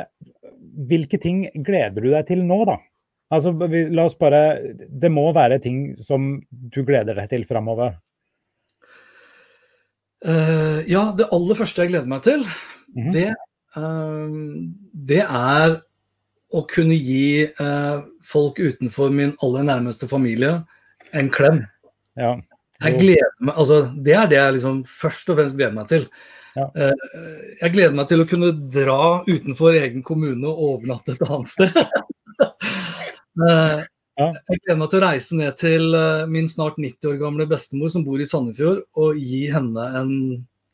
hvilke 0.89 1.19
ting 1.21 1.45
gleder 1.65 1.99
du 1.99 2.09
deg 2.13 2.27
til 2.29 2.45
nå, 2.47 2.63
da? 2.69 2.79
Altså, 3.33 3.53
la 3.57 4.03
oss 4.05 4.15
bare 4.19 4.41
Det 4.89 5.09
må 5.09 5.25
være 5.33 5.57
ting 5.61 5.95
som 5.97 6.35
du 6.49 6.83
gleder 6.85 7.17
deg 7.17 7.31
til 7.31 7.45
framover. 7.49 7.97
Uh, 10.23 10.79
ja, 10.87 11.09
det 11.17 11.27
aller 11.35 11.57
første 11.59 11.83
jeg 11.83 11.91
gleder 11.91 12.07
meg 12.07 12.21
til, 12.23 12.45
mm 12.95 13.03
-hmm. 13.03 13.11
det, 13.11 13.35
uh, 13.75 14.29
det, 14.93 15.19
er 15.19 15.81
å 16.53 16.61
kunne 16.69 16.95
gi 16.95 17.47
uh, 17.59 18.03
folk 18.23 18.59
utenfor 18.59 19.09
min 19.11 19.35
aller 19.43 19.63
nærmeste 19.63 20.07
familie 20.07 20.63
en 21.13 21.29
klem. 21.29 21.65
Ja. 22.15 22.37
Jeg 22.83 22.99
gleder 22.99 23.35
meg, 23.39 23.55
altså, 23.57 23.91
det 24.05 24.13
er 24.13 24.27
det 24.27 24.37
jeg 24.37 24.53
liksom 24.53 24.85
først 24.85 25.29
og 25.29 25.37
fremst 25.37 25.55
gleder 25.55 25.73
meg 25.73 25.87
til. 25.87 26.07
Ja. 26.55 26.69
jeg 27.61 27.73
gleder 27.73 27.95
meg 27.97 28.07
til 28.07 28.21
å 28.21 28.25
kunne 28.29 28.51
dra 28.69 29.23
utenfor 29.25 29.73
egen 29.73 30.03
kommune 30.03 30.47
og 30.47 30.59
overnatte 30.59 31.11
et 31.11 31.21
annet 31.29 31.49
sted. 31.49 31.73
Ja. 34.19 34.29
Jeg 34.49 34.61
gleder 34.61 34.77
meg 34.77 34.91
til 34.91 34.99
å 34.99 35.05
reise 35.07 35.37
ned 35.39 35.55
til 35.57 35.95
eh, 35.97 36.25
min 36.29 36.47
snart 36.49 36.77
90 36.77 37.09
år 37.09 37.19
gamle 37.21 37.47
bestemor 37.49 37.89
som 37.89 38.03
bor 38.05 38.21
i 38.21 38.27
Sandefjord, 38.29 38.83
og 38.99 39.17
gi 39.17 39.47
henne 39.53 39.85
en 39.99 40.11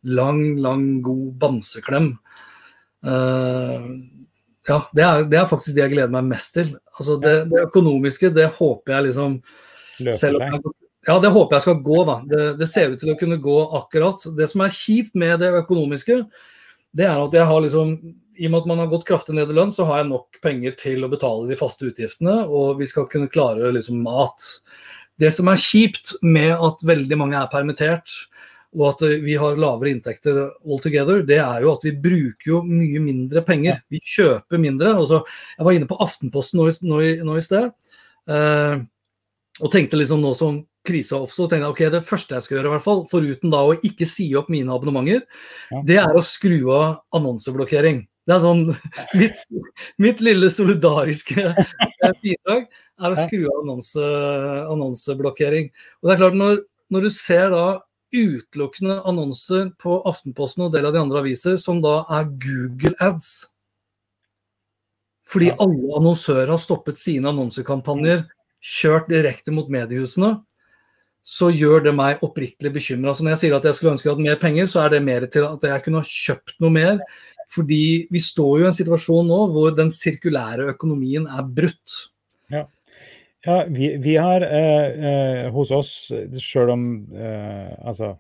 lang, 0.04 0.42
lang, 0.60 0.86
god 1.04 1.30
bamseklem. 1.40 2.14
Uh, 3.00 3.96
ja, 4.68 4.82
det 4.96 5.04
er, 5.06 5.24
det 5.32 5.38
er, 5.40 5.48
faktisk 5.48 5.72
det 5.76 5.86
jeg 5.86 5.94
gleder 5.96 6.14
meg 6.14 6.28
mest 6.34 6.54
til. 6.58 6.74
Altså 6.98 7.16
det, 7.24 7.34
det 7.52 7.64
økonomiske, 7.70 8.32
det 8.36 8.50
håper 8.58 8.98
jeg 8.98 9.10
liksom 9.10 9.40
Løper 10.04 10.36
jeg, 10.36 10.62
Ja, 11.08 11.16
det 11.24 11.32
håper 11.36 11.56
jeg 11.56 11.66
skal 11.66 11.82
gå, 11.84 12.00
da. 12.08 12.18
Det, 12.28 12.44
det, 12.60 12.68
ser 12.72 12.94
ut 12.94 13.02
til 13.02 13.14
å 13.14 13.18
kunne 13.20 13.40
gå 13.44 13.58
akkurat. 13.80 14.24
Det 14.36 14.48
som 14.52 14.64
er 14.64 14.76
kjipt 14.76 15.16
med 15.20 15.40
det 15.44 15.54
økonomiske, 15.62 16.22
det 16.96 17.08
er 17.08 17.20
at 17.20 17.36
jeg 17.36 17.48
har 17.50 17.64
liksom 17.64 17.96
i 18.40 18.48
og 18.48 18.54
med 18.54 18.62
at 18.62 18.70
man 18.72 18.82
har 18.82 18.92
gått 18.92 19.06
kraftig 19.10 19.36
ned 19.36 19.52
i 19.52 19.58
lønn, 19.58 19.74
så 19.76 19.86
har 19.90 20.02
jeg 20.02 20.10
nok 20.10 20.40
penger 20.44 20.76
til 20.80 21.04
å 21.04 21.12
betale 21.12 21.50
de 21.50 21.58
faste 21.60 21.90
utgiftene, 21.90 22.42
og 22.48 22.80
vi 22.80 22.88
skal 22.90 23.10
kunne 23.12 23.32
klare 23.32 23.74
liksom 23.76 24.00
mat. 24.06 24.46
Det 25.20 25.32
som 25.36 25.52
er 25.52 25.60
kjipt 25.60 26.16
med 26.24 26.54
at 26.56 26.84
veldig 26.88 27.20
mange 27.20 27.40
er 27.40 27.52
permittert, 27.52 28.14
og 28.78 28.86
at 28.92 29.02
vi 29.26 29.34
har 29.42 29.58
lavere 29.58 29.92
inntekter 29.96 30.38
all 30.46 30.82
together, 30.84 31.24
det 31.26 31.40
er 31.42 31.64
jo 31.66 31.74
at 31.74 31.84
vi 31.88 31.96
bruker 31.98 32.52
jo 32.52 32.62
mye 32.66 33.02
mindre 33.02 33.42
penger. 33.46 33.82
Vi 33.90 34.02
kjøper 34.06 34.62
mindre. 34.62 34.94
Altså, 34.94 35.24
jeg 35.58 35.66
var 35.66 35.76
inne 35.76 35.90
på 35.90 35.98
Aftenposten 36.06 36.62
nå 36.62 36.68
nå 36.86 37.00
nå 37.26 37.38
i 37.40 37.46
sted. 37.46 37.72
Eh, 38.30 38.76
og 39.60 39.74
tenkte 39.74 39.98
liksom 39.98 40.22
nå 40.22 40.36
som 40.38 40.62
krisa 40.86 41.20
oppsto, 41.20 41.48
tenkte 41.50 41.66
jeg 41.66 41.74
ok, 41.74 41.82
det 41.98 42.06
første 42.08 42.38
jeg 42.38 42.46
skal 42.46 42.58
gjøre, 42.58 42.70
i 42.70 42.74
hvert 42.76 42.86
fall, 42.86 43.02
foruten 43.10 43.52
da 43.52 43.64
å 43.66 43.76
ikke 43.76 44.08
si 44.10 44.30
opp 44.38 44.48
mine 44.54 44.72
abonnementer, 44.74 45.26
det 45.86 46.00
er 46.02 46.16
å 46.16 46.24
skru 46.26 46.62
av 46.72 47.02
annonseblokkering. 47.18 48.06
Det 48.30 48.36
er 48.36 48.44
sånn 48.44 48.64
Mitt, 49.20 49.40
mitt 49.98 50.20
lille 50.22 50.52
solidariske 50.54 51.50
eh, 51.50 52.16
bidrag 52.22 52.68
er 53.00 53.14
å 53.14 53.18
skru 53.18 53.46
av 53.48 53.62
annonse, 53.64 54.10
annonseblokkering. 54.70 55.70
Og 56.02 56.10
det 56.10 56.16
er 56.16 56.20
klart, 56.22 56.38
når, 56.38 56.60
når, 56.94 57.08
du 57.08 57.16
ser 57.16 57.50
da 57.54 57.64
utelukkende 58.14 59.00
annonser 59.10 59.72
på 59.82 60.00
Aftenposten 60.10 60.68
og 60.68 60.74
del 60.76 60.90
av 60.90 60.94
de 60.94 61.02
andre 61.02 61.24
aviser 61.24 61.58
som 61.62 61.82
da 61.82 62.04
er 62.20 62.30
Google 62.42 62.96
ads 63.06 63.50
Fordi 65.30 65.52
alle 65.62 65.98
annonsører 65.98 66.50
har 66.50 66.62
stoppet 66.62 66.98
sine 66.98 67.30
annonsekampanjer, 67.30 68.24
kjørt 68.60 69.12
direkte 69.12 69.54
mot 69.54 69.70
mediehusene, 69.72 70.40
så 71.22 71.52
gjør 71.54 71.84
det 71.86 71.94
meg 71.94 72.24
oppriktig 72.26 72.72
bekymra. 72.74 73.14
når 73.14 73.36
jeg 73.36 73.42
sier 73.44 73.56
at 73.56 73.66
jeg 73.68 73.78
skulle 73.78 73.94
ønske 73.94 74.08
jeg 74.08 74.16
hadde 74.16 74.26
mer 74.26 74.40
penger, 74.42 74.68
så 74.68 74.82
er 74.84 74.96
det 74.96 75.04
mer 75.06 75.28
til 75.30 75.46
at 75.46 75.64
jeg 75.70 75.84
kunne 75.86 76.02
ha 76.02 76.10
kjøpt 76.10 76.56
noe 76.64 76.74
mer 76.74 76.98
fordi 77.50 78.08
vi 78.14 78.22
står 78.22 78.60
jo 78.60 78.66
i 78.66 78.70
en 78.70 78.76
situasjon 78.76 79.30
nå 79.30 79.40
hvor 79.54 79.74
den 79.78 79.90
sirkulære 79.94 80.70
økonomien 80.76 81.26
er 81.30 81.46
brutt. 81.46 81.96
Ja, 82.54 82.66
ja 83.46 83.60
vi, 83.70 83.96
vi, 84.02 84.16
har 84.22 84.46
eh, 84.46 85.06
eh, 85.12 85.46
hos 85.54 85.74
oss, 85.74 85.94
sjøl 86.44 86.74
om 86.76 86.84
eh, 87.14 87.72
altså 87.80 88.14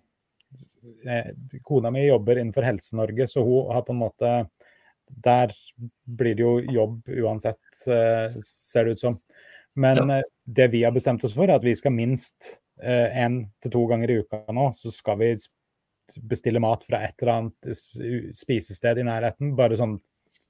eh, 1.05 1.30
Kona 1.65 1.93
mi 1.93 2.07
jobber 2.07 2.41
innenfor 2.41 2.65
Helse-Norge, 2.65 3.30
så 3.30 3.45
hun 3.45 3.69
har 3.75 3.86
på 3.86 3.95
en 3.95 4.01
måte 4.05 4.34
Der 5.09 5.53
blir 6.05 6.36
det 6.38 6.43
jo 6.43 6.59
jobb 6.61 7.07
uansett, 7.09 7.86
eh, 7.89 8.36
ser 8.45 8.86
det 8.86 8.91
ut 8.97 9.05
som. 9.05 9.15
Men 9.73 10.03
ja. 10.03 10.19
Eh, 10.19 10.27
det 10.45 10.67
vi 10.73 10.84
har 10.84 10.93
bestemt 10.93 11.23
oss 11.25 11.34
for, 11.34 11.49
er 11.49 11.57
at 11.57 11.65
vi 11.65 11.75
skal 11.77 11.93
minst 11.93 12.59
én 12.80 13.41
til 13.59 13.73
to 13.73 13.82
ganger 13.89 14.09
i 14.13 14.21
uka 14.21 14.38
nå, 14.55 14.69
så 14.71 14.88
skal 14.93 15.17
vi 15.19 15.34
bestille 16.30 16.62
mat 16.64 16.84
fra 16.88 17.03
et 17.05 17.16
eller 17.22 17.34
annet 17.36 18.36
spisested 18.38 19.01
i 19.01 19.05
nærheten, 19.07 19.53
bare 19.57 19.78
sånn 19.80 19.97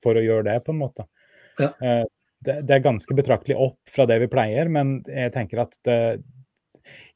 for 0.03 0.17
å 0.17 0.23
gjøre 0.23 0.47
det, 0.51 0.57
på 0.65 0.73
en 0.73 0.81
måte. 0.81 1.05
Ja. 1.59 1.73
Eh, 1.83 2.03
det, 2.39 2.61
det, 2.63 2.75
er 2.77 2.85
ganske 2.85 3.15
betraktelig 3.15 3.57
opp 3.59 3.91
fra 3.91 4.05
det 4.07 4.21
vi 4.23 4.29
pleier, 4.31 4.69
men 4.71 4.99
jeg 5.03 5.33
tenker 5.35 5.65
at 5.65 5.75
det, 5.83 5.99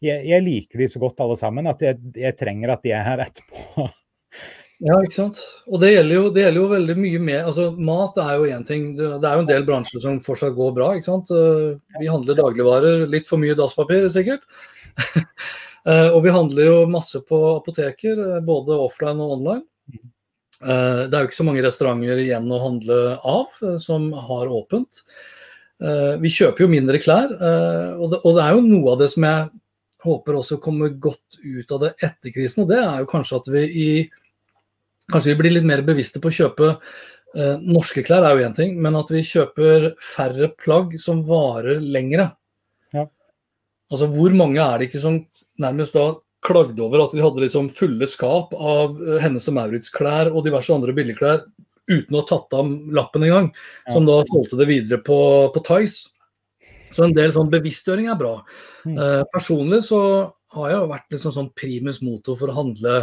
jeg, 0.03 0.19
jeg, 0.27 0.43
liker 0.43 0.83
de 0.83 0.89
så 0.91 0.99
godt 1.01 1.23
alle 1.23 1.37
sammen 1.39 1.69
at 1.71 1.83
jeg, 1.83 1.99
jeg 2.19 2.35
trenger 2.39 2.75
at 2.75 2.83
de 2.83 2.95
er 2.95 3.07
her 3.07 3.27
etterpå. 3.27 3.87
Ja, 4.83 4.97
ikke 4.99 5.15
sant. 5.15 5.37
Og 5.69 5.79
det 5.79 5.93
gjelder 5.93 6.17
jo, 6.17 6.23
det 6.33 6.41
gjelder 6.43 6.59
jo 6.59 6.71
veldig 6.73 6.95
mye 6.99 7.19
mer. 7.23 7.45
altså 7.47 7.69
Mat 7.87 8.17
er 8.19 8.33
jo 8.35 8.47
én 8.51 8.65
ting. 8.67 8.89
Det 8.97 9.05
er 9.15 9.37
jo 9.37 9.43
en 9.45 9.47
del 9.47 9.63
bransjer 9.63 10.01
som 10.03 10.17
fortsatt 10.25 10.57
går 10.57 10.73
bra. 10.75 10.89
ikke 10.97 11.07
sant. 11.07 11.31
Eh, 11.31 11.77
vi 12.01 12.09
handler 12.11 12.35
dagligvarer. 12.35 13.05
Litt 13.07 13.29
for 13.29 13.39
mye 13.39 13.55
dasspapir, 13.55 14.09
sikkert. 14.11 14.43
Eh, 15.83 16.09
og 16.09 16.21
vi 16.23 16.33
handler 16.33 16.69
jo 16.69 16.75
masse 16.91 17.19
på 17.27 17.39
apoteker, 17.57 18.19
eh, 18.37 18.43
både 18.45 18.77
offline 18.79 19.19
og 19.19 19.37
online. 19.39 19.63
Det 20.63 21.11
er 21.11 21.25
jo 21.25 21.27
ikke 21.27 21.35
så 21.35 21.43
mange 21.43 21.63
restauranter 21.65 22.19
igjen 22.23 22.45
å 22.47 22.61
handle 22.61 22.97
av 23.27 23.57
som 23.83 24.05
har 24.15 24.47
åpent. 24.47 25.01
Vi 26.23 26.29
kjøper 26.31 26.63
jo 26.63 26.69
mindre 26.71 27.01
klær, 27.03 27.33
og 27.99 28.13
det 28.13 28.43
er 28.45 28.53
jo 28.55 28.61
noe 28.63 28.93
av 28.93 29.01
det 29.01 29.09
som 29.11 29.25
jeg 29.27 29.49
håper 30.03 30.37
også 30.39 30.59
kommer 30.63 30.93
godt 31.03 31.39
ut 31.43 31.71
av 31.75 31.81
det 31.83 31.91
etter 32.03 32.31
krisen. 32.35 32.63
Og 32.63 32.71
det 32.71 32.79
er 32.79 33.01
jo 33.01 33.09
kanskje 33.11 33.41
at 33.41 33.49
vi 33.51 33.63
i 33.67 33.89
Kanskje 35.11 35.33
vi 35.33 35.39
blir 35.41 35.51
litt 35.51 35.65
mer 35.67 35.81
bevisste 35.83 36.21
på 36.23 36.29
å 36.31 36.33
kjøpe 36.33 36.67
eh, 36.71 37.57
norske 37.59 38.05
klær, 38.07 38.23
er 38.23 38.37
jo 38.37 38.45
én 38.47 38.53
ting, 38.55 38.77
men 38.79 38.95
at 38.95 39.09
vi 39.11 39.19
kjøper 39.27 39.89
færre 39.99 40.47
plagg 40.55 40.95
som 40.95 41.19
varer 41.27 41.81
lengre. 41.83 42.29
Ja. 42.95 43.03
Altså 43.91 44.07
hvor 44.13 44.31
mange 44.39 44.63
er 44.63 44.79
det 44.79 44.87
ikke 44.87 45.01
som 45.03 45.17
nærmest 45.61 45.97
da 45.97 46.07
klagde 46.43 46.81
over 46.83 47.05
at 47.05 47.13
de 47.15 47.23
hadde 47.23 47.43
liksom 47.43 47.69
fulle 47.71 48.07
skap 48.09 48.55
av 48.57 48.97
uh, 48.99 49.17
Hennes 49.23 49.47
og 49.49 49.57
Maurits-klær 49.57 50.31
og 50.33 50.43
diverse 50.47 50.73
andre 50.73 50.95
billigklær 50.95 51.45
uten 51.91 52.15
å 52.15 52.21
ha 52.21 52.27
tatt 52.29 52.55
av 52.55 52.69
lappen 52.95 53.25
engang, 53.27 53.49
som 53.91 54.05
da 54.07 54.21
solgte 54.29 54.55
det 54.59 54.69
videre 54.69 55.01
på, 55.03 55.17
på 55.51 55.63
Tice. 55.67 56.09
Så 56.93 57.07
en 57.07 57.15
del 57.15 57.33
sånn 57.35 57.51
bevisstgjøring 57.51 58.07
er 58.11 58.19
bra. 58.19 58.37
Mm. 58.85 58.95
Uh, 58.95 59.21
personlig 59.33 59.81
så 59.89 59.99
har 60.53 60.69
jeg 60.69 60.91
vært 60.91 61.15
liksom 61.15 61.33
sånn 61.35 61.53
primus 61.57 61.99
motor 62.05 62.37
for 62.39 62.51
å 62.51 62.57
handle 62.57 62.97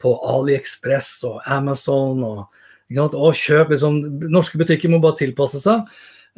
på 0.00 0.14
AliExpress 0.34 1.12
og 1.28 1.40
Amazon. 1.46 2.24
og, 2.24 3.14
og 3.14 3.36
kjøp, 3.36 3.74
liksom, 3.74 4.00
Norske 4.32 4.60
butikker 4.60 4.92
må 4.92 5.00
bare 5.02 5.20
tilpasse 5.20 5.60
seg. 5.62 5.86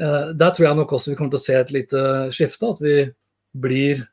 Eh, 0.00 0.32
der 0.38 0.54
tror 0.54 0.68
jeg 0.68 0.78
nok 0.78 0.94
også 0.96 1.12
vi 1.12 1.18
kommer 1.18 1.34
til 1.34 1.40
å 1.40 1.46
se 1.46 1.58
et 1.58 1.72
lite 1.74 2.02
skifte. 2.34 2.72
At 2.74 2.82
vi 2.82 2.96
blir 3.52 4.04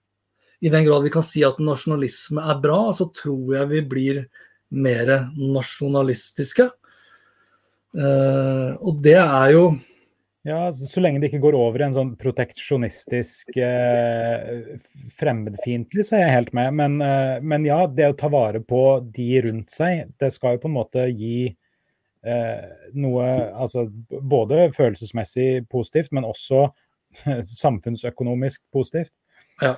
I 0.59 0.71
den 0.71 0.85
grad 0.85 1.05
vi 1.05 1.11
kan 1.13 1.23
si 1.23 1.43
at 1.47 1.61
nasjonalisme 1.63 2.43
er 2.51 2.59
bra, 2.63 2.81
så 2.95 3.07
tror 3.15 3.55
jeg 3.55 3.71
vi 3.71 3.83
blir 3.93 4.23
mer 4.69 5.13
nasjonalistiske. 5.37 6.67
Uh, 7.95 8.75
og 8.85 8.99
det 9.01 9.17
er 9.17 9.53
jo 9.55 9.63
ja, 10.47 10.71
Så 10.71 11.01
lenge 11.01 11.19
det 11.19 11.29
ikke 11.29 11.41
går 11.43 11.55
over 11.57 11.81
i 11.81 11.85
en 11.89 11.95
sånn 11.95 12.11
proteksjonistisk, 12.19 13.57
eh, 13.59 14.77
fremmedfiendtlig, 15.19 16.05
så 16.07 16.15
er 16.15 16.23
jeg 16.23 16.35
helt 16.37 16.53
med. 16.55 16.77
Men, 16.79 16.95
eh, 17.03 17.41
men, 17.41 17.65
ja, 17.67 17.81
det 17.87 18.07
å 18.07 18.17
ta 18.17 18.29
vare 18.31 18.61
på 18.63 18.83
de 19.11 19.41
rundt 19.45 19.69
seg, 19.69 20.13
det 20.17 20.31
skal 20.33 20.55
jo 20.55 20.63
på 20.63 20.71
en 20.71 20.77
måte 20.77 21.05
gi 21.11 21.49
eh, 22.23 22.69
noe 22.95 23.27
altså 23.51 23.85
både 24.09 24.69
følelsesmessig 24.75 25.67
positivt, 25.69 26.13
men 26.15 26.27
også 26.27 26.69
samfunnsøkonomisk 27.63 28.63
positivt. 28.71 29.13
Ja. 29.61 29.75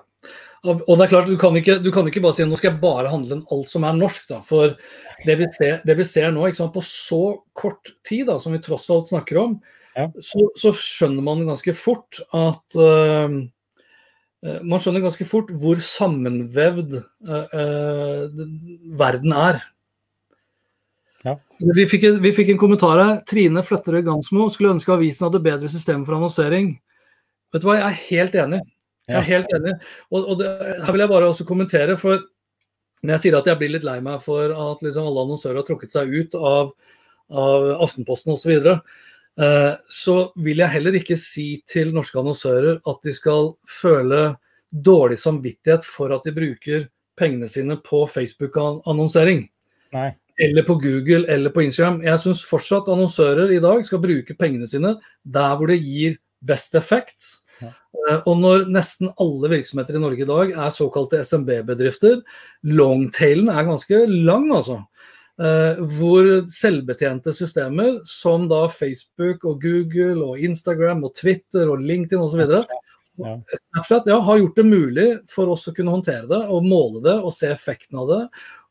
Og 0.62 0.92
det 0.94 1.06
er 1.08 1.10
klart, 1.10 1.30
du 1.30 1.38
kan, 1.42 1.56
ikke, 1.58 1.80
du 1.82 1.90
kan 1.94 2.06
ikke 2.06 2.22
bare 2.22 2.38
si 2.38 2.46
nå 2.46 2.58
skal 2.60 2.76
jeg 2.76 2.82
bare 2.84 3.10
handle 3.10 3.40
alt 3.50 3.72
som 3.72 3.86
er 3.88 3.96
norsk. 3.98 4.28
Da. 4.30 4.42
For 4.46 4.76
det 5.26 5.38
vi 5.40 5.48
ser, 5.56 5.80
det 5.88 5.96
vi 5.98 6.06
ser 6.06 6.30
nå, 6.34 6.46
sant, 6.54 6.74
på 6.76 6.84
så 6.86 7.22
kort 7.58 7.96
tid 8.06 8.28
da, 8.30 8.38
som 8.42 8.54
vi 8.54 8.62
tross 8.62 8.86
alt 8.94 9.10
snakker 9.10 9.40
om, 9.42 9.56
ja. 9.98 10.06
så, 10.22 10.46
så, 10.60 10.74
skjønner 10.78 11.26
man 11.26 11.42
ganske 11.48 11.74
fort 11.76 12.22
at 12.38 12.78
uh, 12.78 13.42
Man 14.42 14.82
skjønner 14.82 15.04
ganske 15.04 15.26
fort 15.30 15.50
hvor 15.62 15.82
sammenvevd 15.86 16.96
uh, 17.02 17.58
uh, 17.58 18.46
verden 19.02 19.34
er. 19.38 19.64
Ja. 21.26 21.36
Vi, 21.74 21.88
fikk, 21.90 22.06
vi, 22.22 22.34
fikk, 22.38 22.54
en 22.54 22.62
kommentar 22.62 23.02
her. 23.02 23.16
Trine 23.30 23.66
Fløtterøy 23.66 24.06
Gansmo 24.06 24.46
skulle 24.54 24.76
ønske 24.76 24.94
avisen 24.94 25.28
hadde 25.28 25.42
bedre 25.46 25.70
systemer 25.74 26.06
for 26.06 26.18
annonsering. 26.18 26.76
Vet 27.54 27.66
du 27.66 27.68
hva, 27.70 27.80
jeg 27.82 27.90
er 27.90 28.00
helt 28.06 28.40
enig. 28.46 28.62
Jeg 29.10 29.18
er 29.18 29.28
helt 29.28 29.54
enig. 29.58 29.74
Og, 30.12 30.20
og 30.22 30.40
det, 30.42 30.50
her 30.86 30.94
vil 30.94 31.04
jeg 31.04 31.12
bare 31.12 31.30
også 31.32 31.48
kommentere, 31.48 31.98
for 32.00 32.22
når 33.02 33.16
jeg 33.16 33.24
sier 33.24 33.38
at 33.40 33.48
jeg 33.50 33.58
blir 33.58 33.74
litt 33.74 33.86
lei 33.88 33.98
meg 34.04 34.22
for 34.22 34.54
at 34.54 34.84
liksom 34.86 35.08
alle 35.10 35.26
annonsører 35.26 35.62
har 35.62 35.68
trukket 35.68 35.94
seg 35.94 36.12
ut 36.14 36.38
av, 36.38 36.74
av 37.34 37.70
Aftenposten 37.88 38.36
osv., 38.36 38.54
så, 38.62 38.76
eh, 39.42 39.74
så 39.90 40.18
vil 40.46 40.62
jeg 40.62 40.76
heller 40.76 41.00
ikke 41.00 41.18
si 41.20 41.48
til 41.70 41.96
norske 41.96 42.22
annonsører 42.22 42.82
at 42.86 43.08
de 43.08 43.16
skal 43.18 43.56
føle 43.68 44.22
dårlig 44.72 45.18
samvittighet 45.20 45.86
for 45.88 46.14
at 46.16 46.28
de 46.28 46.36
bruker 46.36 46.86
pengene 47.20 47.50
sine 47.52 47.78
på 47.84 48.06
Facebook-annonsering. 48.08 49.48
Eller 50.42 50.64
på 50.64 50.78
Google 50.82 51.26
eller 51.30 51.54
på 51.54 51.66
Instagram. 51.66 52.00
Jeg 52.06 52.22
syns 52.22 52.46
fortsatt 52.48 52.90
annonsører 52.90 53.52
i 53.54 53.60
dag 53.62 53.84
skal 53.86 54.02
bruke 54.02 54.38
pengene 54.38 54.70
sine 54.70 54.96
der 55.22 55.58
hvor 55.58 55.70
det 55.70 55.82
gir 55.82 56.16
best 56.42 56.78
effekt. 56.78 57.41
Eh, 57.70 58.20
og 58.26 58.38
når 58.42 58.68
nesten 58.72 59.12
alle 59.22 59.52
virksomheter 59.56 59.98
i 59.98 60.04
Norge 60.04 60.26
i 60.26 60.30
dag 60.30 60.54
er 60.56 60.76
såkalte 60.76 61.22
SMB-bedrifter, 61.26 62.22
longtailen 62.68 63.52
er 63.54 63.68
ganske 63.70 64.06
lang, 64.12 64.50
altså. 64.56 64.82
Uh, 65.42 65.80
hvor 65.96 66.28
selvbetjente 66.54 67.32
systemer 67.34 67.96
som 68.06 68.44
da 68.52 68.60
Facebook 68.70 69.46
og 69.48 69.64
Google 69.64 70.20
og 70.28 70.42
Instagram 70.44 71.00
og 71.08 71.16
Twitter 71.18 71.72
og 71.72 71.82
LinkedIn 71.82 72.22
osv. 72.22 72.44
Ja. 73.18 73.40
Snapchat 73.72 74.10
ja, 74.12 74.20
har 74.20 74.38
gjort 74.38 74.60
det 74.60 74.66
mulig 74.68 75.08
for 75.30 75.50
oss 75.54 75.68
å 75.70 75.74
kunne 75.74 75.94
håndtere 75.96 76.28
det 76.30 76.42
og 76.52 76.68
måle 76.68 77.02
det 77.06 77.16
og 77.20 77.34
se 77.34 77.50
effekten 77.50 78.00
av 78.04 78.12
det. 78.12 78.20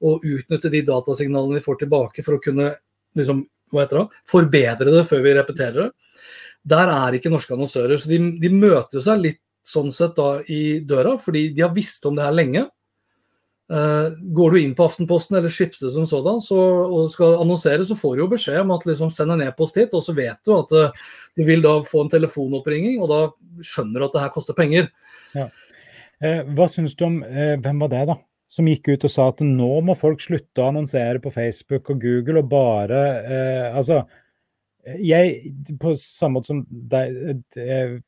Og 0.07 0.25
utnytte 0.27 0.71
de 0.73 0.85
datasignalene 0.87 1.59
vi 1.59 1.65
får 1.65 1.83
tilbake 1.83 2.25
for 2.27 2.39
å 2.39 2.45
kunne 2.45 2.71
liksom, 3.19 3.43
hva 3.73 3.85
heter 3.85 4.03
det, 4.03 4.23
forbedre 4.31 4.95
det 4.95 5.05
før 5.11 5.27
vi 5.27 5.35
repeterer 5.41 5.83
det. 5.83 5.91
Der 6.69 6.91
er 6.93 7.17
ikke 7.17 7.33
norske 7.33 7.55
annonsører. 7.57 8.01
Så 8.01 8.11
de, 8.11 8.19
de 8.41 8.51
møter 8.53 9.01
seg 9.05 9.23
litt 9.23 9.41
sånn 9.67 9.91
sett 9.93 10.17
da 10.17 10.39
i 10.51 10.81
døra, 10.87 11.17
fordi 11.21 11.51
de 11.57 11.65
har 11.65 11.73
visst 11.77 12.07
om 12.09 12.17
det 12.17 12.27
her 12.27 12.37
lenge. 12.37 12.67
Uh, 13.71 14.17
går 14.35 14.51
du 14.51 14.59
inn 14.59 14.73
på 14.75 14.83
Aftenposten 14.89 15.37
eller 15.39 15.53
Schibsted 15.55 15.93
som 15.95 16.07
sådan 16.09 16.41
så, 16.43 16.59
og 16.91 17.11
skal 17.13 17.37
annonsere, 17.39 17.85
så 17.87 17.95
får 17.95 18.17
du 18.17 18.25
jo 18.25 18.31
beskjed 18.33 18.65
om 18.65 18.73
at 18.75 18.87
liksom, 18.89 19.13
send 19.15 19.31
en 19.31 19.45
e-post 19.45 19.79
hit, 19.79 19.95
og 19.95 20.03
så 20.03 20.15
vet 20.17 20.41
du 20.43 20.57
at 20.57 20.75
uh, 20.75 21.05
du 21.39 21.45
vil 21.47 21.63
da 21.63 21.77
få 21.87 22.03
en 22.03 22.11
telefonoppringning, 22.11 22.99
og 22.99 23.13
da 23.13 23.21
skjønner 23.63 24.03
du 24.03 24.09
at 24.09 24.17
det 24.17 24.25
her 24.25 24.33
koster 24.35 24.59
penger. 24.59 24.91
Ja. 25.37 25.47
Uh, 26.19 26.43
hva 26.57 26.67
syns 26.73 26.97
du 26.99 27.07
om 27.07 27.21
Hvem 27.23 27.85
var 27.85 27.95
det, 27.95 28.03
da? 28.11 28.19
Som 28.51 28.67
gikk 28.67 28.91
ut 28.91 29.07
og 29.07 29.15
sa 29.15 29.29
at 29.31 29.45
nå 29.47 29.71
må 29.87 29.95
folk 29.95 30.19
slutte 30.25 30.65
å 30.65 30.73
annonsere 30.73 31.23
på 31.23 31.31
Facebook 31.31 31.93
og 31.95 32.03
Google 32.03 32.43
og 32.43 32.49
bare 32.51 32.99
Altså, 33.71 34.01
jeg, 34.85 35.53
på 35.81 35.95
samme 35.99 36.39
måte 36.39 36.53
som 36.53 36.61
deg 36.69 37.17
eh, 37.61 37.99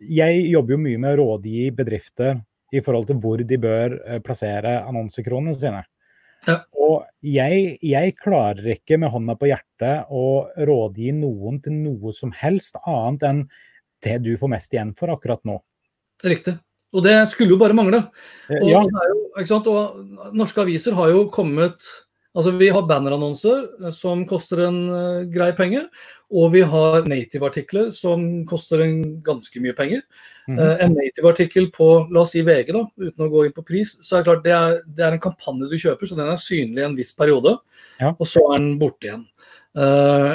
Jeg 0.00 0.44
jobber 0.50 0.74
jo 0.74 0.82
mye 0.84 1.00
med 1.00 1.14
å 1.14 1.18
rådgi 1.20 1.68
bedrifter 1.76 2.38
i 2.74 2.82
forhold 2.82 3.08
til 3.08 3.20
hvor 3.22 3.42
de 3.42 3.58
bør 3.60 3.98
eh, 4.02 4.22
plassere 4.24 4.80
annonsekronene 4.88 5.54
sine. 5.56 5.84
Ja. 6.48 6.58
Og 6.76 7.04
jeg, 7.24 7.76
jeg, 7.80 8.16
klarer 8.20 8.74
ikke 8.74 8.98
med 9.00 9.12
hånda 9.14 9.36
på 9.40 9.48
hjertet 9.48 10.10
å 10.12 10.24
rådgi 10.68 11.14
noen 11.16 11.60
til 11.64 11.78
noe 11.78 12.12
som 12.16 12.34
helst 12.36 12.76
annet 12.84 13.24
enn 13.28 13.44
det 14.04 14.18
du 14.24 14.34
får 14.36 14.52
mest 14.52 14.74
igjen 14.74 14.92
for 14.98 15.12
akkurat 15.14 15.40
nå. 15.48 15.56
Riktig. 16.24 16.58
Og 16.94 17.02
det 17.02 17.16
skulle 17.30 17.56
jo 17.56 17.60
bare 17.60 17.76
mangle. 17.76 18.04
Eh, 18.48 18.60
og, 18.60 18.68
ja. 18.70 18.82
jo, 18.84 19.60
og 19.72 20.34
norske 20.36 20.62
aviser 20.62 20.96
har 20.98 21.14
jo 21.14 21.24
kommet 21.32 21.88
Altså 22.34 22.50
Vi 22.58 22.68
har 22.74 22.86
bannerannonser 22.88 23.66
eh, 23.78 23.92
som 23.94 24.24
koster 24.26 24.64
en 24.66 24.78
uh, 24.90 25.26
grei 25.30 25.52
penge, 25.54 25.84
og 26.34 26.48
vi 26.54 26.64
har 26.66 27.06
native-artikler 27.06 27.92
som 27.94 28.24
koster 28.48 28.82
en 28.82 28.96
ganske 29.24 29.62
mye 29.62 29.74
penger. 29.78 30.02
Mm. 30.48 30.58
Uh, 30.58 30.72
en 30.82 30.96
native-artikkel 30.96 31.70
på 31.74 31.88
la 32.10 32.24
oss 32.24 32.34
si 32.34 32.42
VG, 32.46 32.72
da, 32.74 32.82
uten 33.06 33.26
å 33.26 33.30
gå 33.30 33.44
inn 33.46 33.54
på 33.54 33.66
pris, 33.66 33.94
så 34.02 34.16
er 34.16 34.24
det 34.24 34.30
klart 34.30 34.42
det 34.46 34.56
er, 34.56 34.80
det 34.96 35.06
er 35.06 35.14
en 35.14 35.22
kampanje 35.28 35.70
du 35.70 35.76
kjøper, 35.78 36.10
så 36.10 36.18
den 36.18 36.32
er 36.32 36.42
synlig 36.42 36.82
en 36.88 36.98
viss 36.98 37.14
periode, 37.14 37.54
ja. 38.00 38.10
og 38.10 38.26
så 38.26 38.42
er 38.48 38.58
den 38.58 38.74
borte 38.82 39.08
igjen. 39.10 39.22
Uh, 39.78 40.34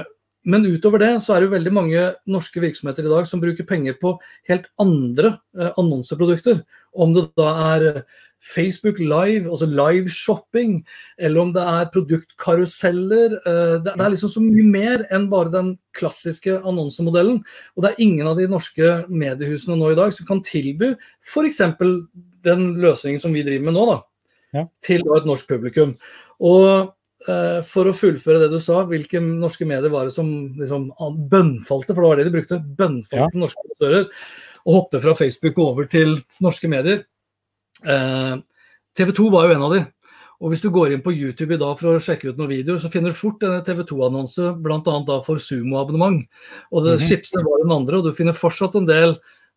men 0.49 0.63
utover 0.63 1.03
det 1.03 1.11
så 1.21 1.35
er 1.35 1.41
det 1.41 1.49
jo 1.49 1.57
veldig 1.57 1.71
mange 1.75 2.03
norske 2.31 2.63
virksomheter 2.63 3.03
i 3.03 3.11
dag 3.11 3.27
som 3.27 3.41
bruker 3.43 3.67
penger 3.67 3.97
på 3.99 4.13
helt 4.47 4.69
andre 4.79 5.33
annonseprodukter. 5.75 6.61
Om 6.95 7.11
det 7.13 7.25
da 7.37 7.49
er 7.75 7.85
Facebook 8.39 8.99
Live, 8.99 9.49
altså 9.49 9.67
live-shopping, 9.67 10.79
eller 11.19 11.41
om 11.41 11.51
det 11.53 11.63
er 11.63 11.89
produktkaruseller. 11.93 13.35
Eh, 13.43 13.73
det 13.83 13.93
er 13.93 14.13
liksom 14.13 14.31
så 14.31 14.43
mye 14.43 14.65
mer 14.65 15.03
enn 15.13 15.27
bare 15.31 15.51
den 15.53 15.73
klassiske 15.97 16.59
annonsemodellen. 16.63 17.41
Og 17.75 17.83
det 17.83 17.91
er 17.91 18.05
ingen 18.05 18.29
av 18.29 18.39
de 18.39 18.47
norske 18.51 18.93
mediehusene 19.11 19.77
nå 19.79 19.91
i 19.91 19.99
dag 19.99 20.15
som 20.15 20.29
kan 20.29 20.43
tilby 20.45 20.93
f.eks. 21.25 21.59
den 22.47 22.69
løsningen 22.79 23.21
som 23.21 23.35
vi 23.35 23.43
driver 23.43 23.67
med 23.67 23.77
nå, 23.77 23.85
da, 23.91 23.99
ja. 24.61 24.65
til 24.85 25.03
et 25.03 25.27
norsk 25.27 25.51
publikum. 25.51 25.97
Og 26.39 26.95
uh, 27.27 27.59
for 27.67 27.91
å 27.91 27.95
fullføre 27.97 28.45
det 28.45 28.53
du 28.55 28.59
sa, 28.63 28.85
hvilke 28.87 29.19
norske 29.19 29.67
medier 29.67 29.91
var 29.91 30.07
det 30.07 30.15
som 30.15 30.31
liksom 30.55 30.89
bønnfalte, 31.29 31.91
for 31.91 31.99
det 31.99 32.07
var 32.07 32.21
det 32.21 32.29
de 32.29 32.35
brukte, 32.39 32.63
bønnfalte 32.79 33.35
ja. 33.35 33.43
norske 33.43 33.67
aktører, 33.67 34.09
og 34.63 34.75
hoppe 34.75 35.03
fra 35.03 35.15
Facebook 35.17 35.59
over 35.59 35.87
til 35.91 36.21
norske 36.43 36.71
medier. 36.71 37.03
Eh, 37.85 38.35
TV 38.97 39.13
2 39.15 39.29
var 39.33 39.47
jo 39.47 39.55
en 39.55 39.65
av 39.67 39.73
de. 39.75 39.85
Og 40.39 40.53
hvis 40.53 40.61
du 40.63 40.69
går 40.71 40.93
inn 40.95 41.03
på 41.03 41.11
YouTube 41.11 41.55
i 41.55 41.59
dag 41.59 41.75
for 41.79 41.97
å 41.97 42.03
sjekke 42.03 42.31
ut 42.31 42.37
noen 42.39 42.51
videoer, 42.53 42.79
så 42.79 42.91
finner 42.91 43.11
du 43.11 43.19
fort 43.19 43.43
en 43.43 43.57
TV 43.65 43.81
2-annonse, 43.89 44.53
bl.a. 44.63 45.17
for 45.25 45.41
Sumo-abonnement. 45.43 46.21
Og 46.71 46.83
det, 46.85 46.93
mm 46.93 46.97
-hmm. 46.97 47.07
Schibsted 47.07 47.43
var 47.43 47.63
den 47.63 47.75
andre, 47.75 47.97
og 47.97 48.03
du 48.03 48.13
finner 48.13 48.33
fortsatt 48.33 48.75
en 48.75 48.85
del 48.87 49.09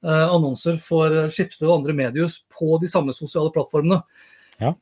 eh, 0.04 0.28
annonser 0.34 0.76
for 0.78 1.28
Schibsted 1.30 1.68
og 1.68 1.78
andre 1.78 1.92
mediehus 1.92 2.42
på 2.58 2.80
de 2.80 2.88
samme 2.88 3.12
sosiale 3.14 3.50
plattformene. 3.50 4.02
Ja. 4.58 4.74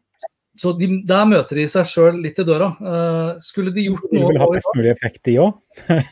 Så 0.57 0.73
de, 0.73 1.03
der 1.07 1.25
møter 1.25 1.57
de 1.57 1.69
seg 1.69 1.87
sjøl 1.87 2.19
litt 2.23 2.39
i 2.39 2.45
døra. 2.45 2.77
Eh, 2.81 3.39
skulle 3.41 3.71
de 3.71 3.85
gjort 3.85 4.11
noe 4.11 4.21
De 4.21 4.33
vil 4.33 4.41
ha 4.41 4.49
best 4.51 4.75
mulig 4.77 4.91
effekt, 4.91 5.23
de 5.25 5.39
òg? 5.39 5.53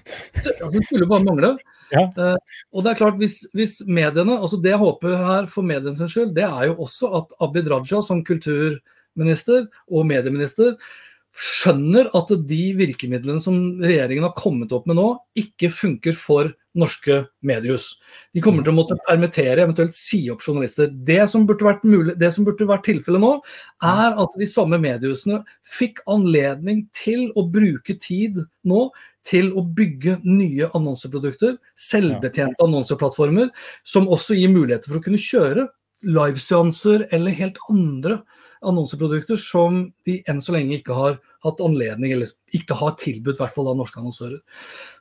det 0.72 0.84
skulle 0.84 1.08
bare 1.08 1.24
mangle. 1.24 1.56
Ja. 1.94 2.04
Uh, 2.18 2.60
og 2.72 2.84
det 2.84 2.92
er 2.92 3.00
klart, 3.00 3.18
hvis, 3.20 3.40
hvis, 3.56 3.78
mediene 3.88 4.36
altså 4.36 4.58
Det 4.60 4.74
jeg 4.74 4.80
håper 4.82 5.14
her 5.16 5.46
for 5.50 5.64
medienes 5.66 6.12
skyld, 6.12 6.34
det 6.36 6.44
er 6.44 6.68
jo 6.68 6.78
også 6.84 7.12
at 7.22 7.36
Abid 7.44 7.70
Raja 7.72 8.02
som 8.04 8.24
kulturminister 8.26 9.68
og 9.88 10.08
medieminister 10.08 10.76
skjønner 11.38 12.08
at 12.18 12.32
de 12.50 12.62
virkemidlene 12.78 13.40
som 13.42 13.58
regjeringen 13.82 14.26
har 14.26 14.36
kommet 14.36 14.72
opp 14.74 14.88
med 14.90 14.98
nå, 14.98 15.10
ikke 15.38 15.70
funker 15.70 16.16
for 16.18 16.50
norske 16.78 17.20
mediehus. 17.44 17.90
De 18.34 18.42
kommer 18.44 18.64
til 18.64 18.72
å 18.72 18.78
måtte 18.78 18.98
permittere, 19.08 19.64
eventuelt 19.64 19.96
si 19.96 20.22
opp 20.32 20.44
journalister. 20.44 20.90
Det 20.90 21.20
som 21.30 21.46
burde 21.48 21.66
vært, 21.66 21.84
mulig, 21.88 22.16
det 22.20 22.30
som 22.34 22.46
burde 22.46 22.68
vært 22.68 22.86
tilfellet 22.88 23.22
nå, 23.22 23.34
er 23.84 24.18
at 24.24 24.38
de 24.38 24.48
samme 24.48 24.80
mediehusene 24.82 25.42
fikk 25.78 26.02
anledning 26.10 26.86
til 26.96 27.28
å 27.38 27.46
bruke 27.50 27.98
tid 28.00 28.42
nå 28.68 28.88
til 29.28 29.50
å 29.58 29.64
bygge 29.76 30.20
nye 30.24 30.70
annonseprodukter, 30.76 31.58
selvbetjente 31.76 32.64
annonseplattformer, 32.64 33.50
som 33.84 34.08
også 34.08 34.38
gir 34.38 34.52
muligheter 34.54 34.88
for 34.88 35.00
å 35.00 35.04
kunne 35.04 35.20
kjøre 35.20 35.68
liveseanser 36.06 37.08
eller 37.12 37.34
helt 37.36 37.58
andre 37.68 38.20
annonseprodukter 38.66 39.38
som 39.38 39.84
de 40.06 40.18
enn 40.30 40.40
så 40.42 40.54
lenge 40.54 40.78
ikke 40.78 40.96
har 40.96 41.18
hatt 41.44 41.60
anledning, 41.62 42.14
eller 42.14 42.32
ikke 42.54 42.76
har 42.78 42.96
tilbudt, 42.98 43.38
i 43.38 43.42
hvert 43.42 43.54
fall 43.54 43.70
av 43.70 43.78
norske 43.78 44.00
annonsører. 44.00 44.40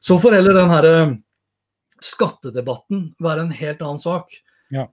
Så 0.04 0.20
får 0.22 0.38
heller 0.38 0.58
den 0.58 0.74
her 0.74 0.90
eh, 0.90 1.16
skattedebatten 2.04 3.12
være 3.24 3.48
en 3.48 3.56
helt 3.56 3.82
annen 3.84 4.02
sak. 4.02 4.34
Ja. 4.74 4.88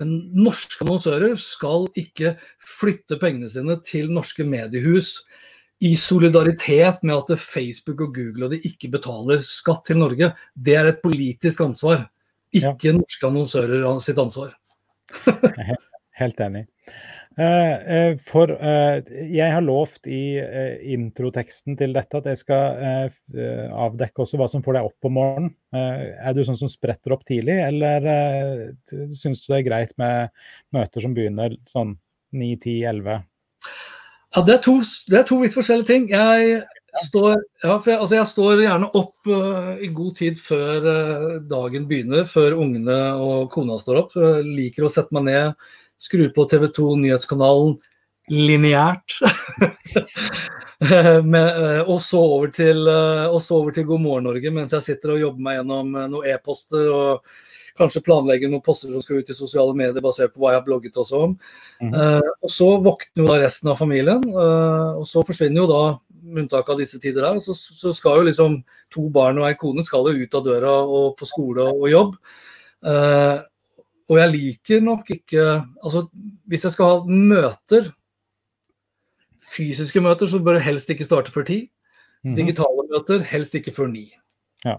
Men 0.00 0.14
norske 0.32 0.84
annonsører 0.84 1.34
skal 1.40 1.88
ikke 1.98 2.34
flytte 2.64 3.18
pengene 3.20 3.50
sine 3.52 3.76
til 3.84 4.08
norske 4.12 4.46
mediehus 4.48 5.18
i 5.80 5.94
solidaritet 5.96 7.04
med 7.08 7.16
at 7.16 7.40
Facebook 7.40 8.02
og 8.04 8.16
Google 8.16 8.46
og 8.46 8.54
de 8.54 8.60
ikke 8.68 8.90
betaler 8.92 9.44
skatt 9.44 9.86
til 9.88 10.00
Norge, 10.00 10.32
det 10.52 10.74
er 10.76 10.90
et 10.90 11.00
politisk 11.04 11.62
ansvar. 11.64 12.04
Ikke 12.52 12.90
ja. 12.90 12.96
norske 12.96 13.28
annonsører 13.28 13.86
sitt 14.04 14.20
ansvar. 14.20 14.52
helt, 16.20 16.42
enig. 16.44 16.66
Eh, 17.38 17.74
eh, 17.96 18.16
for 18.26 18.50
eh, 18.50 19.06
jeg 19.30 19.52
har 19.54 19.62
lovt 19.62 20.08
i 20.10 20.40
introteksten 20.96 21.76
til 21.78 21.94
dette 21.94 22.18
at 22.18 22.26
jeg 22.26 22.40
skal 22.42 23.10
avdekke 23.70 24.24
også 24.24 24.40
hva 24.40 24.48
som 24.50 24.64
får 24.64 24.76
deg 24.76 24.88
opp 24.90 25.08
om 25.08 25.16
morgenen. 25.20 25.54
Er 25.70 26.34
du 26.34 26.42
sånn 26.46 26.58
som 26.58 26.70
spretter 26.72 27.14
opp 27.14 27.22
tidlig, 27.28 27.56
eller 27.62 28.10
syns 29.14 29.44
du 29.44 29.52
det 29.52 29.60
er 29.60 29.68
greit 29.68 29.94
med 30.00 30.34
møter 30.74 31.04
som 31.04 31.14
begynner 31.14 31.54
sånn 31.70 31.94
9, 32.34 32.50
10, 32.58 32.76
11? 32.90 33.22
Ja, 34.30 34.42
det 34.46 34.58
er, 34.58 34.60
to, 34.62 34.76
det 35.10 35.16
er 35.18 35.24
to 35.26 35.40
vidt 35.40 35.54
forskjellige 35.56 35.88
ting. 35.88 36.04
Jeg 36.12 36.60
står, 37.06 37.40
ja, 37.62 37.74
jeg, 37.74 37.96
altså 37.96 38.16
jeg 38.16 38.28
står 38.30 38.62
gjerne 38.62 38.90
opp 38.98 39.30
uh, 39.30 39.74
i 39.82 39.88
god 39.94 40.12
tid 40.20 40.38
før 40.38 40.86
uh, 40.86 41.32
dagen 41.50 41.88
begynner, 41.90 42.28
før 42.30 42.58
ungene 42.62 42.98
og 43.18 43.50
kona 43.54 43.78
står 43.82 44.04
opp. 44.04 44.14
Uh, 44.14 44.38
liker 44.46 44.86
å 44.86 44.92
sette 44.92 45.14
meg 45.16 45.26
ned, 45.26 45.66
skru 46.00 46.26
på 46.34 46.48
TV 46.50 46.66
2 46.72 46.96
Nyhetskanalen 47.04 47.76
lineært. 48.30 49.18
og, 51.90 51.98
så 52.00 52.20
over 52.20 52.52
til, 52.54 52.88
og 52.88 53.40
så 53.44 53.58
over 53.58 53.74
til 53.76 53.88
God 53.88 54.04
morgen 54.04 54.28
Norge 54.30 54.52
mens 54.54 54.74
jeg 54.76 54.86
sitter 54.86 55.16
og 55.16 55.24
jobber 55.24 55.46
meg 55.46 55.58
gjennom 55.58 55.96
noen 55.98 56.28
e-poster 56.30 56.92
og 56.94 57.10
kanskje 57.80 58.02
planlegger 58.04 58.50
noen 58.50 58.64
poster 58.64 58.92
som 58.92 59.02
skal 59.04 59.20
ut 59.20 59.32
i 59.32 59.36
sosiale 59.36 59.74
medier 59.76 60.04
basert 60.04 60.34
på 60.34 60.42
hva 60.42 60.54
jeg 60.54 60.60
har 60.60 60.66
blogget 60.66 61.00
også 61.00 61.24
om. 61.26 61.34
Mm. 61.80 61.94
Uh, 61.94 62.30
og 62.42 62.52
så 62.52 62.68
våkner 62.84 63.22
jo 63.22 63.28
da 63.30 63.38
resten 63.42 63.72
av 63.72 63.80
familien, 63.80 64.24
uh, 64.34 65.00
og 65.00 65.06
så 65.08 65.24
forsvinner 65.26 65.62
jo 65.62 65.68
da, 65.70 65.82
med 66.20 66.44
unntak 66.44 66.68
av 66.70 66.80
disse 66.80 67.00
tider 67.02 67.26
her, 67.26 67.40
så, 67.42 67.56
så, 67.56 67.94
skal 67.96 68.20
jo 68.20 68.28
liksom 68.28 68.60
to 68.92 69.06
barn 69.12 69.40
og 69.40 69.48
ei 69.48 69.56
kone 69.58 69.84
skal 69.86 70.10
jo 70.10 70.20
ut 70.20 70.36
av 70.36 70.46
døra 70.46 70.74
og 70.84 71.14
på 71.18 71.28
skole 71.28 71.70
og 71.72 71.88
jobb. 71.90 72.16
Uh, 72.84 73.40
og 74.10 74.18
jeg 74.18 74.32
liker 74.34 74.82
nok 74.84 75.10
ikke 75.14 75.46
Altså, 75.84 76.06
hvis 76.50 76.66
jeg 76.66 76.74
skal 76.74 76.90
ha 76.90 76.96
møter, 77.06 77.92
fysiske 79.50 80.02
møter, 80.02 80.26
så 80.26 80.40
bør 80.42 80.58
det 80.58 80.66
helst 80.66 80.90
ikke 80.90 81.06
starte 81.06 81.32
før 81.32 81.46
ti. 81.46 81.60
Mm. 82.26 82.34
Digitale 82.36 82.86
møter 82.90 83.24
helst 83.30 83.54
ikke 83.56 83.72
før 83.74 83.88
ni. 83.92 84.10
Ja. 84.64 84.76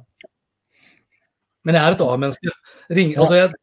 Men 1.66 1.78
jeg 1.78 1.84
er 1.84 1.96
et 1.96 2.04
A-menneske. 2.06 2.54
Altså 2.92 3.38
jeg, 3.38 3.54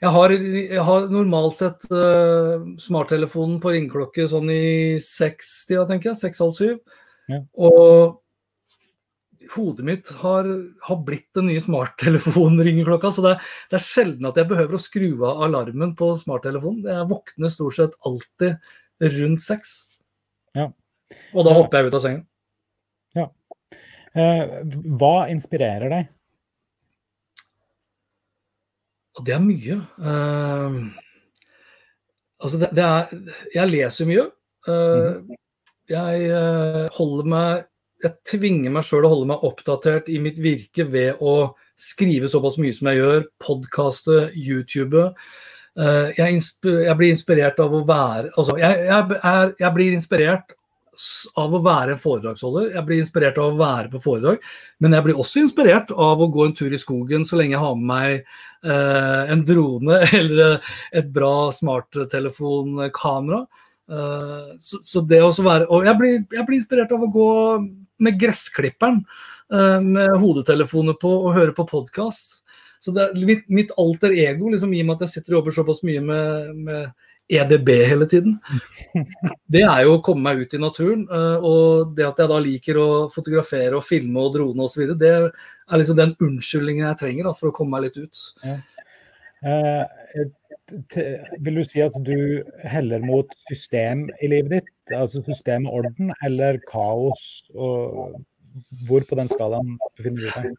jeg, 0.00 0.10
har, 0.14 0.34
jeg, 0.34 0.84
har, 0.84 1.08
normalt 1.12 1.58
sett 1.58 1.86
uh, 1.92 2.64
smarttelefonen 2.80 3.58
på 3.62 3.74
ringeklokke 3.74 4.28
sånn 4.30 4.50
i 4.52 4.98
seks-tida, 5.02 5.86
tenker 5.88 6.12
jeg. 6.12 6.20
Seks-halv 6.22 6.54
syv. 6.56 6.78
Ja. 7.28 7.42
Og 7.58 8.18
hodet 9.54 9.86
mitt 9.86 10.10
har, 10.20 10.48
har 10.88 10.98
blitt 11.06 11.28
den 11.36 11.48
nye 11.50 11.62
smarttelefonringeklokka. 11.62 13.12
Så 13.14 13.24
det 13.24 13.34
er, 13.36 13.46
det 13.70 13.78
er, 13.78 13.84
sjelden 13.84 14.28
at 14.30 14.40
jeg 14.40 14.50
behøver 14.50 14.78
å 14.78 14.82
skru 14.82 15.08
av 15.28 15.44
alarmen 15.48 15.94
på 15.98 16.10
smarttelefonen. 16.20 16.86
Jeg 16.88 17.08
våkner 17.10 17.54
stort 17.54 17.78
sett 17.78 17.96
alltid 18.08 18.58
rundt 19.18 19.44
seks. 19.44 19.74
Ja. 20.58 20.68
Og 21.32 21.46
da 21.46 21.56
hopper 21.56 21.80
jeg 21.80 21.90
ut 21.90 21.98
av 21.98 22.04
sengen. 22.04 22.24
Ja. 23.16 23.28
Eh, 24.18 24.54
hva 25.00 25.14
inspirerer 25.32 25.92
deg? 25.92 26.14
Det 29.24 29.34
er 29.34 29.42
mye. 29.42 29.78
Uh, 29.98 30.76
altså, 32.38 32.60
det, 32.60 32.70
det, 32.76 32.84
er 32.84 33.08
Jeg 33.54 33.72
leser 33.72 34.08
mye. 34.08 34.28
Uh, 34.68 35.34
jeg 35.88 36.28
uh, 36.30 36.84
holder 36.98 37.30
meg 37.32 37.67
Jeg 38.04 38.14
tvinger 38.30 38.74
meg 38.74 38.86
sjøl 38.86 39.06
å 39.06 39.12
holde 39.12 39.30
meg 39.32 39.44
oppdatert 39.46 40.10
i 40.12 40.20
mitt 40.22 40.38
virke 40.42 40.86
ved 40.86 41.18
å 41.18 41.54
skrive 41.78 42.30
såpass 42.30 42.58
mye 42.62 42.74
som 42.74 42.90
jeg 42.90 43.00
gjør, 43.00 43.24
podkaste, 43.42 44.18
YouTube. 44.34 45.08
Jeg, 45.78 46.40
jeg, 46.64 46.94
blir 46.98 47.12
inspirert 47.12 47.60
av 47.62 47.70
å 47.70 47.84
være 47.86 48.32
Altså, 48.32 48.56
jeg, 48.58 48.80
jeg, 48.88 49.18
er, 49.30 49.52
jeg 49.60 49.74
blir 49.76 49.92
inspirert 49.94 50.56
av 51.38 51.54
å 51.54 51.60
være 51.62 51.94
en 51.94 52.00
foredragsholder. 52.00 52.72
Jeg 52.74 52.84
blir 52.88 53.02
inspirert 53.02 53.38
av 53.38 53.52
å 53.52 53.58
være 53.60 53.90
på 53.92 54.00
foredrag, 54.02 54.42
men 54.82 54.96
jeg 54.96 55.06
blir 55.06 55.20
også 55.22 55.42
inspirert 55.44 55.92
av 55.94 56.22
å 56.22 56.30
gå 56.32 56.46
en 56.46 56.56
tur 56.58 56.74
i 56.74 56.80
skogen 56.80 57.26
så 57.28 57.38
lenge 57.38 57.54
jeg 57.54 57.62
har 57.62 57.76
med 57.78 57.88
meg 57.92 58.14
eh, 58.66 59.32
en 59.34 59.44
drone 59.46 60.00
eller 60.20 60.58
et 60.90 61.10
bra 61.14 61.50
smarttelefonkamera. 61.54 63.44
Eh, 63.88 64.48
så, 64.60 64.82
så, 64.84 65.04
det 65.08 65.22
å 65.24 65.30
være 65.32 65.64
Og 65.72 65.86
jeg 65.86 65.96
blir, 65.96 66.16
jeg 66.34 66.44
blir, 66.44 66.58
inspirert 66.58 66.90
av 66.92 67.06
å 67.06 67.12
gå 67.12 67.28
med 67.98 68.20
gressklipperen 68.20 69.02
eh, 69.52 69.80
med 69.84 70.14
hodetelefoner 70.22 70.98
på 71.00 71.10
og 71.24 71.34
hører 71.36 71.54
på 71.56 71.66
podkast. 71.68 72.42
Så 72.78 72.94
det, 72.94 73.10
mitt, 73.26 73.48
mitt, 73.50 73.74
alter 73.76 74.14
ego, 74.14 74.52
liksom, 74.52 74.72
i 74.74 74.82
og 74.84 74.88
med 74.88 74.98
at 74.98 75.06
jeg 75.08 75.16
sitter 75.16 75.34
og 75.34 75.40
jobber 75.40 75.56
såpass 75.56 75.82
mye 75.86 76.02
med, 76.04 76.52
med 76.68 77.08
EDB 77.28 77.68
hele 77.90 78.06
tiden. 78.10 78.38
Det 79.52 79.64
er 79.66 79.82
jo 79.84 79.96
å 79.96 80.02
komme 80.04 80.28
meg 80.28 80.44
ut 80.44 80.54
i 80.54 80.62
naturen. 80.62 81.04
Eh, 81.10 81.44
og 81.44 81.94
det 81.98 82.06
at 82.06 82.22
jeg 82.22 82.30
da 82.30 82.40
liker 82.44 82.80
å 82.80 82.88
fotografere 83.12 83.76
og 83.80 83.86
filme 83.86 84.22
og 84.22 84.34
drone 84.38 84.68
osv., 84.68 84.94
det 84.98 85.12
er 85.18 85.80
liksom 85.80 85.98
den 85.98 86.14
unnskyldningen 86.22 86.86
jeg 86.86 87.00
trenger 87.02 87.30
da, 87.30 87.36
for 87.36 87.50
å 87.50 87.56
komme 87.56 87.76
meg 87.76 87.88
litt 87.88 87.98
ut. 88.06 88.24
Ja. 88.46 88.58
Vil 90.68 91.60
du 91.60 91.64
si 91.66 91.82
at 91.84 91.94
du 92.04 92.42
heller 92.68 93.04
mot 93.04 93.30
system 93.48 94.06
i 94.22 94.30
livet 94.30 94.58
ditt? 94.58 94.94
Altså 94.96 95.22
system 95.26 95.68
og 95.68 95.82
orden, 95.82 96.12
eller 96.24 96.60
kaos? 96.68 97.44
Og 97.54 98.18
hvor 98.88 99.04
på 99.06 99.18
den 99.18 99.30
skalaen 99.30 99.76
befinner 99.98 100.24
du 100.24 100.30
deg? 100.32 100.56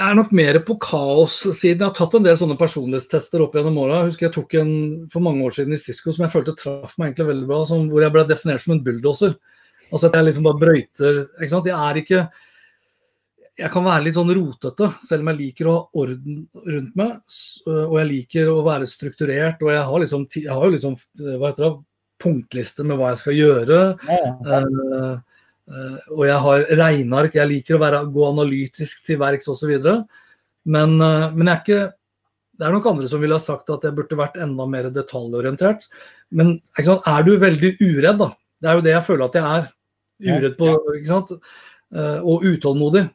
Jeg 0.00 0.06
er 0.06 0.16
nok 0.16 0.30
mer 0.32 0.56
på 0.64 0.76
kaos-siden. 0.80 1.82
Jeg 1.82 1.88
har 1.90 1.96
tatt 1.96 2.14
en 2.16 2.24
del 2.24 2.36
sånne 2.38 2.56
personlighetstester 2.60 3.42
opp 3.44 3.56
gjennom 3.58 3.80
åra. 3.82 3.98
Jeg 4.00 4.12
husker 4.12 4.28
jeg 4.28 4.36
tok 4.36 4.54
en 4.60 4.70
for 5.12 5.24
mange 5.24 5.44
år 5.44 5.56
siden 5.56 5.76
i 5.76 5.80
Cisco 5.82 6.14
som 6.14 6.24
jeg 6.24 6.32
følte 6.32 6.54
traff 6.56 6.94
meg 6.96 7.10
egentlig 7.10 7.26
veldig 7.32 7.48
bra. 7.50 7.58
Hvor 7.68 8.06
jeg 8.06 8.14
ble 8.14 8.24
definert 8.30 8.64
som 8.64 8.76
en 8.76 8.84
bulldoser. 8.86 9.34
Altså 9.90 10.08
at 10.08 10.16
jeg 10.16 10.28
liksom 10.28 10.46
bare 10.46 10.62
brøyter. 10.62 11.20
ikke 11.36 11.52
sant? 11.52 11.68
Jeg 11.68 11.76
er 11.76 12.00
ikke 12.00 12.22
Jeg 13.58 13.72
kan 13.72 13.84
være 13.84 14.04
litt 14.06 14.16
sånn 14.16 14.30
rotete, 14.32 14.92
selv 15.04 15.24
om 15.24 15.32
jeg 15.32 15.38
liker 15.40 15.68
å 15.68 15.72
ha 15.74 16.02
orden 16.02 16.44
rundt 16.66 16.94
meg. 16.96 17.16
Og 17.66 17.96
jeg 17.98 18.08
liker 18.08 18.52
å 18.52 18.60
være 18.64 18.86
strukturert. 18.88 19.64
Og 19.66 19.72
jeg 19.74 19.82
har 19.90 20.04
liksom, 20.04 20.28
jeg 20.38 20.52
har 20.52 20.64
jo 20.64 20.74
liksom 20.76 20.94
hva 21.18 21.50
heter 21.50 21.66
det, 21.66 21.72
punktliste 22.20 22.84
med 22.84 23.00
hva 23.00 23.14
jeg 23.14 23.20
skal 23.22 23.36
gjøre. 23.36 23.80
Ja, 24.06 24.20
ja. 24.20 24.62
Uh, 24.70 25.30
Uh, 25.70 25.98
og 26.16 26.24
jeg 26.26 26.42
har 26.42 26.64
regneark, 26.80 27.36
jeg 27.38 27.46
liker 27.46 27.76
å 27.76 27.82
være, 27.84 28.02
gå 28.10 28.26
analytisk 28.26 29.04
til 29.06 29.20
verks 29.20 29.46
osv. 29.52 29.70
Men, 30.66 30.96
uh, 30.98 31.30
men 31.30 31.46
jeg 31.46 31.52
er 31.52 31.60
ikke 31.60 31.82
det 32.60 32.66
er 32.66 32.74
nok 32.74 32.88
andre 32.90 33.08
som 33.08 33.22
ville 33.22 33.36
ha 33.38 33.40
sagt 33.40 33.70
at 33.72 33.86
jeg 33.86 33.96
burde 33.96 34.18
vært 34.18 34.40
enda 34.42 34.66
mer 34.68 34.90
detaljorientert. 34.92 35.86
Men 36.36 36.58
er 36.76 37.22
du 37.24 37.30
veldig 37.40 37.70
uredd, 37.80 38.18
da? 38.20 38.26
Det 38.60 38.68
er 38.68 38.76
jo 38.76 38.84
det 38.84 38.92
jeg 38.92 39.06
føler 39.06 39.24
at 39.24 39.38
jeg 39.38 39.60
er. 39.60 39.70
Uredd 40.26 40.56
på, 40.58 40.74
ikke 40.98 41.08
sant? 41.08 41.32
Og 42.20 42.44
utålmodig. 42.44 43.06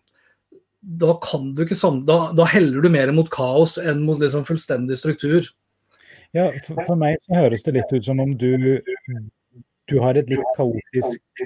Da, 0.85 1.15
kan 1.23 1.53
du 1.57 1.63
ikke 1.63 1.77
da, 2.05 2.17
da 2.37 2.45
heller 2.45 2.83
du 2.83 2.91
mer 2.93 3.09
mot 3.15 3.29
kaos 3.33 3.79
enn 3.81 4.03
mot 4.05 4.19
liksom 4.21 4.45
fullstendig 4.45 4.99
struktur. 4.99 5.47
Ja, 6.35 6.51
for, 6.65 6.77
for, 6.85 6.99
meg 6.99 7.17
så 7.23 7.39
høres 7.39 7.63
det 7.65 7.73
litt 7.77 7.93
ut 7.95 8.05
som 8.05 8.19
om 8.21 8.35
du, 8.37 8.81
du 9.89 9.95
har 10.03 10.19
et 10.19 10.29
litt 10.29 10.45
kaotisk 10.57 11.45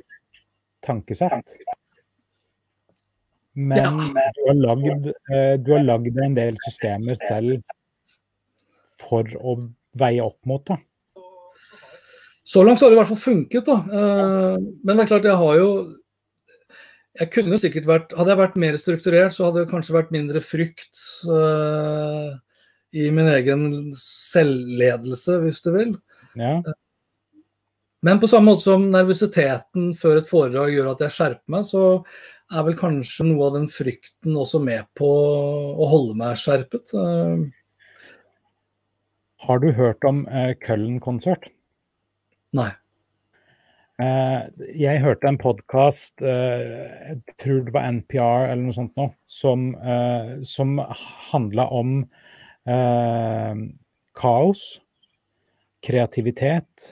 tankesett. 0.83 1.55
Men 3.59 3.77
ja. 3.77 4.31
du 4.35 4.41
har 4.47 4.59
lagd, 4.59 5.07
eh, 5.07 5.55
du 5.59 5.73
har 5.75 5.83
lagd 5.83 6.19
en 6.23 6.35
del 6.37 6.59
systemer 6.65 7.19
selv 7.27 7.71
for 8.99 9.27
å 9.39 9.55
veie 9.99 10.23
opp 10.23 10.39
mot 10.47 10.63
det. 10.67 10.79
Så 12.43 12.63
langt 12.65 12.79
så 12.79 12.87
har 12.87 12.93
det 12.93 12.97
i 12.97 13.01
hvert 13.01 13.11
fall 13.11 13.21
funket, 13.21 13.67
da. 13.67 13.77
Eh, 13.99 14.55
men 14.57 14.95
det 14.95 15.03
er 15.03 15.11
klart, 15.11 15.27
jeg 15.27 15.41
har 15.43 15.57
jo 15.59 15.71
jeg 17.17 17.31
kunne 17.33 17.57
sikkert 17.61 17.87
vært, 17.89 18.13
Hadde 18.17 18.33
jeg 18.33 18.41
vært 18.41 18.59
mer 18.61 18.77
strukturert, 18.79 19.33
så 19.33 19.47
hadde 19.47 19.63
det 19.63 19.71
kanskje 19.71 19.95
vært 19.95 20.13
mindre 20.13 20.41
frykt 20.45 21.01
uh, 21.29 22.35
i 22.93 23.09
min 23.13 23.29
egen 23.31 23.65
selvledelse, 23.97 25.39
hvis 25.43 25.61
du 25.65 25.71
vil. 25.73 25.95
Ja. 26.39 26.59
Men 28.05 28.21
på 28.21 28.29
samme 28.31 28.53
måte 28.53 28.63
som 28.63 28.87
nervøsiteten 28.93 29.91
før 29.99 30.21
et 30.21 30.29
foredrag 30.29 30.71
gjør 30.71 30.93
at 30.93 31.01
jeg 31.03 31.15
skjerper 31.17 31.55
meg, 31.55 31.65
så 31.67 31.85
er 32.49 32.65
vel 32.65 32.77
kanskje 32.79 33.27
noe 33.27 33.49
av 33.49 33.57
den 33.57 33.67
frykten 33.69 34.37
også 34.39 34.61
med 34.63 34.87
på 34.97 35.09
å 35.09 35.89
holde 35.91 36.15
meg 36.21 36.39
skjerpet. 36.39 36.93
Uh, 36.95 37.49
har 39.45 39.63
du 39.63 39.71
hørt 39.75 40.05
om 40.07 40.23
uh, 40.31 40.53
Køllen-konsert? 40.63 41.51
Nei. 42.55 42.71
Uh, 43.99 44.47
jeg 44.79 45.01
hørte 45.03 45.27
en 45.27 45.37
podkast, 45.41 46.21
uh, 46.23 46.61
jeg 47.09 47.35
tror 47.41 47.65
det 47.65 47.73
var 47.75 47.87
NPR 47.91 48.45
eller 48.47 48.61
noe 48.63 48.75
sånt 48.77 48.93
nå, 48.95 49.09
som, 49.27 49.73
uh, 49.75 50.37
som 50.47 50.77
handla 51.33 51.65
om 51.75 52.03
kaos, 54.19 54.61
kreativitet 55.81 56.91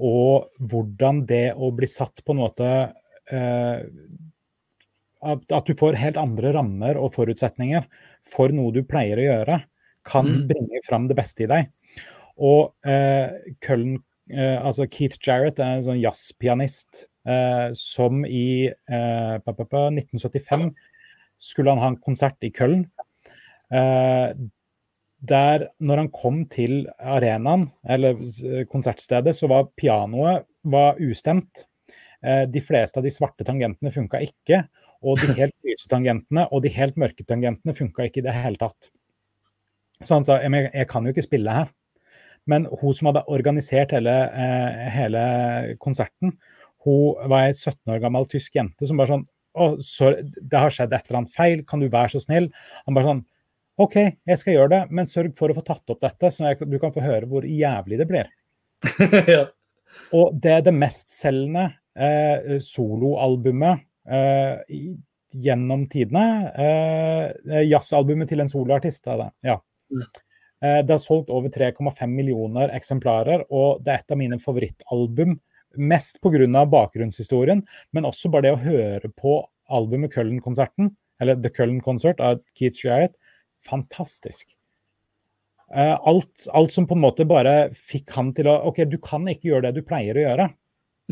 og 0.00 0.46
hvordan 0.70 1.18
det 1.28 1.52
å 1.52 1.68
bli 1.76 1.88
satt 1.90 2.22
på 2.24 2.32
en 2.32 2.40
måte 2.40 2.68
At 5.20 5.66
du 5.68 5.74
får 5.76 5.98
helt 6.00 6.16
andre 6.22 6.54
rammer 6.56 6.96
og 6.96 7.12
forutsetninger 7.18 7.84
for 8.24 8.54
noe 8.56 8.72
du 8.72 8.80
pleier 8.88 9.20
å 9.20 9.26
gjøre, 9.26 9.58
kan 10.08 10.30
mm. 10.30 10.46
bringe 10.48 10.80
fram 10.86 11.10
det 11.10 11.18
beste 11.18 11.44
i 11.44 11.50
deg. 11.50 11.68
Og 12.40 12.72
eh, 12.88 13.36
altså 14.30 14.86
Keith 14.86 15.18
Jarrett 15.18 15.58
er 15.58 15.78
en 15.78 15.86
sånn 15.86 16.00
jazzpianist 16.00 17.06
eh, 17.26 17.72
som 17.76 18.24
i 18.26 18.68
eh, 18.70 19.36
1975 19.42 20.70
skulle 21.42 21.74
han 21.74 21.82
ha 21.82 21.90
en 21.92 22.00
konsert 22.02 22.44
i 22.46 22.52
Køln. 22.54 22.84
Eh, 23.72 24.34
der, 25.22 25.68
når 25.78 26.02
han 26.02 26.10
kom 26.14 26.40
til 26.50 26.88
arenaen, 26.98 27.68
eller 27.86 28.18
konsertstedet, 28.70 29.34
så 29.38 29.50
var 29.50 29.68
pianoet 29.78 30.48
var 30.62 30.98
ustemt. 31.02 31.66
Eh, 32.22 32.44
de 32.50 32.62
fleste 32.62 32.98
av 32.98 33.06
de 33.06 33.12
svarte 33.14 33.46
tangentene 33.46 33.92
funka 33.94 34.22
ikke. 34.22 34.64
Og 35.02 35.22
de 35.22 35.34
helt 35.40 35.54
lyse 35.66 35.90
tangentene 35.90 36.48
og 36.50 36.64
de 36.64 36.74
helt 36.74 36.98
mørke 37.00 37.26
tangentene 37.26 37.74
funka 37.74 38.08
ikke 38.08 38.22
i 38.22 38.26
det 38.26 38.34
hele 38.38 38.60
tatt. 38.60 38.90
Så 40.02 40.18
han 40.18 40.26
sa 40.26 40.40
jeg, 40.42 40.70
jeg 40.72 40.90
kan 40.90 41.06
jo 41.06 41.14
ikke 41.14 41.26
spille 41.26 41.54
her. 41.54 41.70
Men 42.50 42.66
hun 42.80 42.96
som 42.96 43.10
hadde 43.10 43.24
organisert 43.30 43.94
hele, 43.94 44.14
eh, 44.34 44.88
hele 44.96 45.22
konserten, 45.82 46.34
hun 46.82 47.28
var 47.30 47.46
ei 47.46 47.52
17 47.54 47.92
år 47.94 48.00
gammel 48.02 48.26
tysk 48.30 48.56
jente 48.58 48.88
som 48.88 48.98
bare 48.98 49.12
sånn 49.12 49.28
å, 49.52 49.66
så, 49.84 50.14
det 50.22 50.58
har 50.58 50.72
skjedd 50.72 50.94
et 50.96 51.08
eller 51.10 51.20
annet 51.20 51.34
feil, 51.34 51.62
kan 51.68 51.82
du 51.82 51.90
være 51.92 52.14
så 52.14 52.22
snill? 52.24 52.48
Han 52.86 52.96
bare 52.96 53.10
sånn 53.10 53.24
OK, 53.82 53.96
jeg 54.28 54.38
skal 54.40 54.56
gjøre 54.56 54.72
det, 54.72 54.80
men 54.92 55.08
sørg 55.08 55.36
for 55.36 55.52
å 55.52 55.56
få 55.56 55.64
tatt 55.66 55.92
opp 55.92 56.00
dette, 56.02 56.30
så 56.32 56.50
jeg, 56.50 56.68
du 56.68 56.78
kan 56.80 56.92
få 56.94 57.04
høre 57.04 57.28
hvor 57.28 57.44
jævlig 57.48 57.98
det 58.00 58.06
blir. 58.08 58.28
ja. 59.36 59.46
Og 60.16 60.36
det 60.40 60.52
er 60.58 60.66
det 60.66 60.74
mestselgende 60.76 61.66
eh, 61.96 62.58
soloalbumet 62.64 63.84
eh, 64.08 64.76
gjennom 65.32 65.86
tidene. 65.92 66.26
Eh, 66.52 67.62
Jazzalbumet 67.68 68.28
til 68.32 68.44
en 68.44 68.52
soloartist. 68.52 69.08
Ja. 69.44 69.58
Mm. 69.92 70.06
Eh, 70.62 70.80
det 70.86 70.94
har 70.94 71.02
solgt 71.02 71.30
over 71.30 71.50
3,5 71.50 72.06
millioner 72.06 72.70
eksemplarer, 72.76 73.46
og 73.50 73.82
det 73.82 73.94
er 73.94 74.02
et 74.02 74.14
av 74.14 74.20
mine 74.20 74.38
favorittalbum. 74.38 75.36
Mest 75.80 76.20
pga. 76.20 76.64
bakgrunnshistorien, 76.68 77.62
men 77.92 78.04
også 78.04 78.30
bare 78.30 78.42
det 78.42 78.52
å 78.52 78.62
høre 78.62 79.08
på 79.08 79.40
albumet 79.72 80.12
Cullen-konserten, 80.12 80.94
eller 81.20 81.40
The 81.40 81.50
Cullen 81.50 81.80
Concert 81.80 82.20
av 82.20 82.42
Keith 82.58 82.76
Jarrett. 82.84 83.14
Fantastisk. 83.64 84.52
Eh, 85.74 85.98
alt, 86.06 86.46
alt, 86.52 86.72
som 86.72 86.86
på 86.86 86.94
en 86.94 87.00
måte 87.00 87.24
bare 87.24 87.72
fikk 87.72 88.12
han 88.12 88.34
til 88.36 88.50
å 88.52 88.58
OK, 88.68 88.84
du 88.84 88.98
kan 89.00 89.24
ikke 89.30 89.48
gjøre 89.48 89.70
det 89.70 89.80
du 89.80 89.86
pleier 89.86 90.18
å 90.18 90.26
gjøre. 90.26 90.48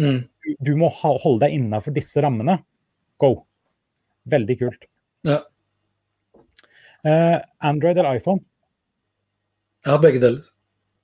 Mm. 0.01 0.19
Du, 0.29 0.51
du, 0.61 0.75
må 0.77 0.91
holde 0.93 1.47
deg 1.47 1.57
innafor 1.57 1.97
disse 1.97 2.21
rammene. 2.23 2.59
Go. 3.21 3.47
Veldig 4.31 4.59
kult. 4.61 4.85
Ja. 5.27 5.41
Uh, 7.01 7.41
Android 7.65 7.97
eller 7.97 8.21
iPhone? 8.21 8.45
Ja, 9.87 9.97
begge 10.01 10.21
deler. 10.23 10.45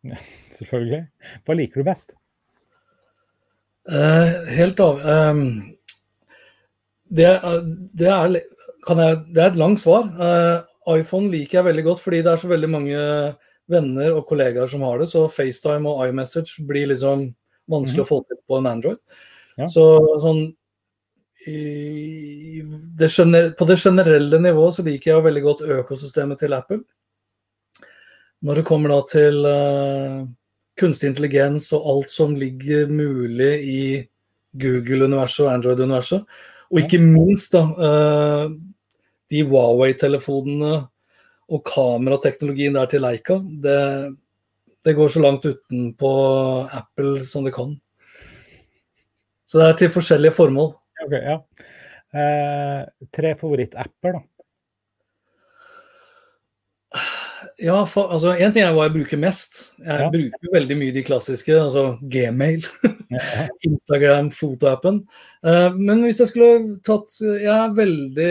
Ja, 0.06 0.18
selvfølgelig. 0.54 1.02
Hva 1.46 1.56
liker 1.56 1.80
du 1.80 1.88
best? 1.88 2.14
Uh, 3.86 4.46
helt 4.50 4.80
av 4.82 4.98
um, 5.06 5.42
det, 7.06 7.28
det, 7.94 8.08
er, 8.10 8.32
jeg, 8.34 8.42
det, 8.82 9.40
er, 9.40 9.46
et 9.46 9.58
langt 9.60 9.80
svar. 9.82 10.08
Uh, 10.18 10.98
iPhone 10.98 11.30
liker 11.30 11.60
jeg 11.60 11.68
veldig 11.68 11.84
godt 11.86 12.02
fordi 12.02 12.22
det 12.26 12.32
er 12.32 12.42
så 12.42 12.50
veldig 12.50 12.70
mange 12.70 12.98
venner 13.70 14.14
og 14.14 14.26
kollegaer 14.28 14.70
som 14.70 14.84
har 14.86 15.00
det. 15.00 15.08
Så 15.10 15.26
FaceTime 15.32 15.90
og 15.90 16.04
iMessage 16.08 16.66
blir 16.66 16.90
liksom 16.92 17.30
vanskelig 17.70 18.02
mm 18.02 18.04
-hmm. 18.04 18.12
å 18.12 18.14
få 18.14 18.24
til 18.28 18.38
på 18.46 18.58
en 18.58 18.66
Android. 18.66 18.98
Ja. 19.56 19.68
Så 19.68 19.84
sånn 20.20 20.54
det 22.98 23.56
På 23.58 23.64
det 23.64 23.76
generelle 23.76 24.38
nivået 24.38 24.74
så 24.74 24.82
liker 24.82 25.10
jeg 25.10 25.24
veldig 25.24 25.42
godt 25.42 25.60
økosystemet 25.62 26.38
til 26.38 26.52
Apple. 26.52 26.80
Når 28.46 28.60
det 28.60 28.66
kommer 28.68 28.92
da 28.92 29.00
til 29.10 29.40
uh, 29.42 30.26
kunstig 30.78 31.10
intelligens 31.10 31.72
og 31.74 31.86
alt 31.90 32.12
som 32.12 32.36
ligger 32.38 32.92
mulig 32.92 33.54
i 33.66 33.80
Google-universet 34.56 35.48
og 35.48 35.54
Android-universet, 35.56 36.22
og 36.70 36.78
ikke 36.82 37.00
minst 37.02 37.56
da 37.56 37.64
uh, 37.66 38.52
de 39.32 39.42
Huawei-telefonene 39.48 40.76
og 41.46 41.64
kamerateknologien 41.66 42.78
der 42.78 42.86
til 42.90 43.02
Leica, 43.02 43.40
det, 43.42 43.80
det 44.86 44.94
går 44.94 45.10
så 45.10 45.22
langt 45.22 45.46
utenpå 45.46 46.12
Apple 46.70 47.26
som 47.26 47.46
det 47.46 47.54
kan. 47.54 47.74
Så 49.46 49.58
det 49.58 49.66
er 49.66 49.80
til 49.80 49.92
forskjellige 49.94 50.34
formål. 50.34 50.72
Okay, 51.06 51.22
ja. 51.22 51.36
eh, 52.18 52.80
tre 53.14 53.34
favorittapper, 53.38 54.16
da? 54.16 54.24
Ja, 57.62 57.78
for, 57.88 58.10
altså 58.12 58.34
En 58.36 58.52
ting 58.52 58.66
er 58.66 58.74
hva 58.76 58.84
jeg 58.84 58.94
bruker 58.98 59.20
mest. 59.20 59.62
Jeg 59.80 60.02
ja. 60.02 60.10
bruker 60.12 60.52
veldig 60.52 60.76
mye 60.76 60.92
de 60.92 61.04
klassiske, 61.06 61.54
altså 61.56 61.84
Gmail. 62.12 62.66
Instagram, 63.68 64.28
fotoappen. 64.36 65.00
Uh, 65.40 65.72
men 65.78 66.04
hvis 66.04 66.20
jeg 66.20 66.32
skulle 66.32 66.76
tatt 66.84 67.12
Jeg 67.22 67.52
er 67.52 67.74
veldig 67.76 68.30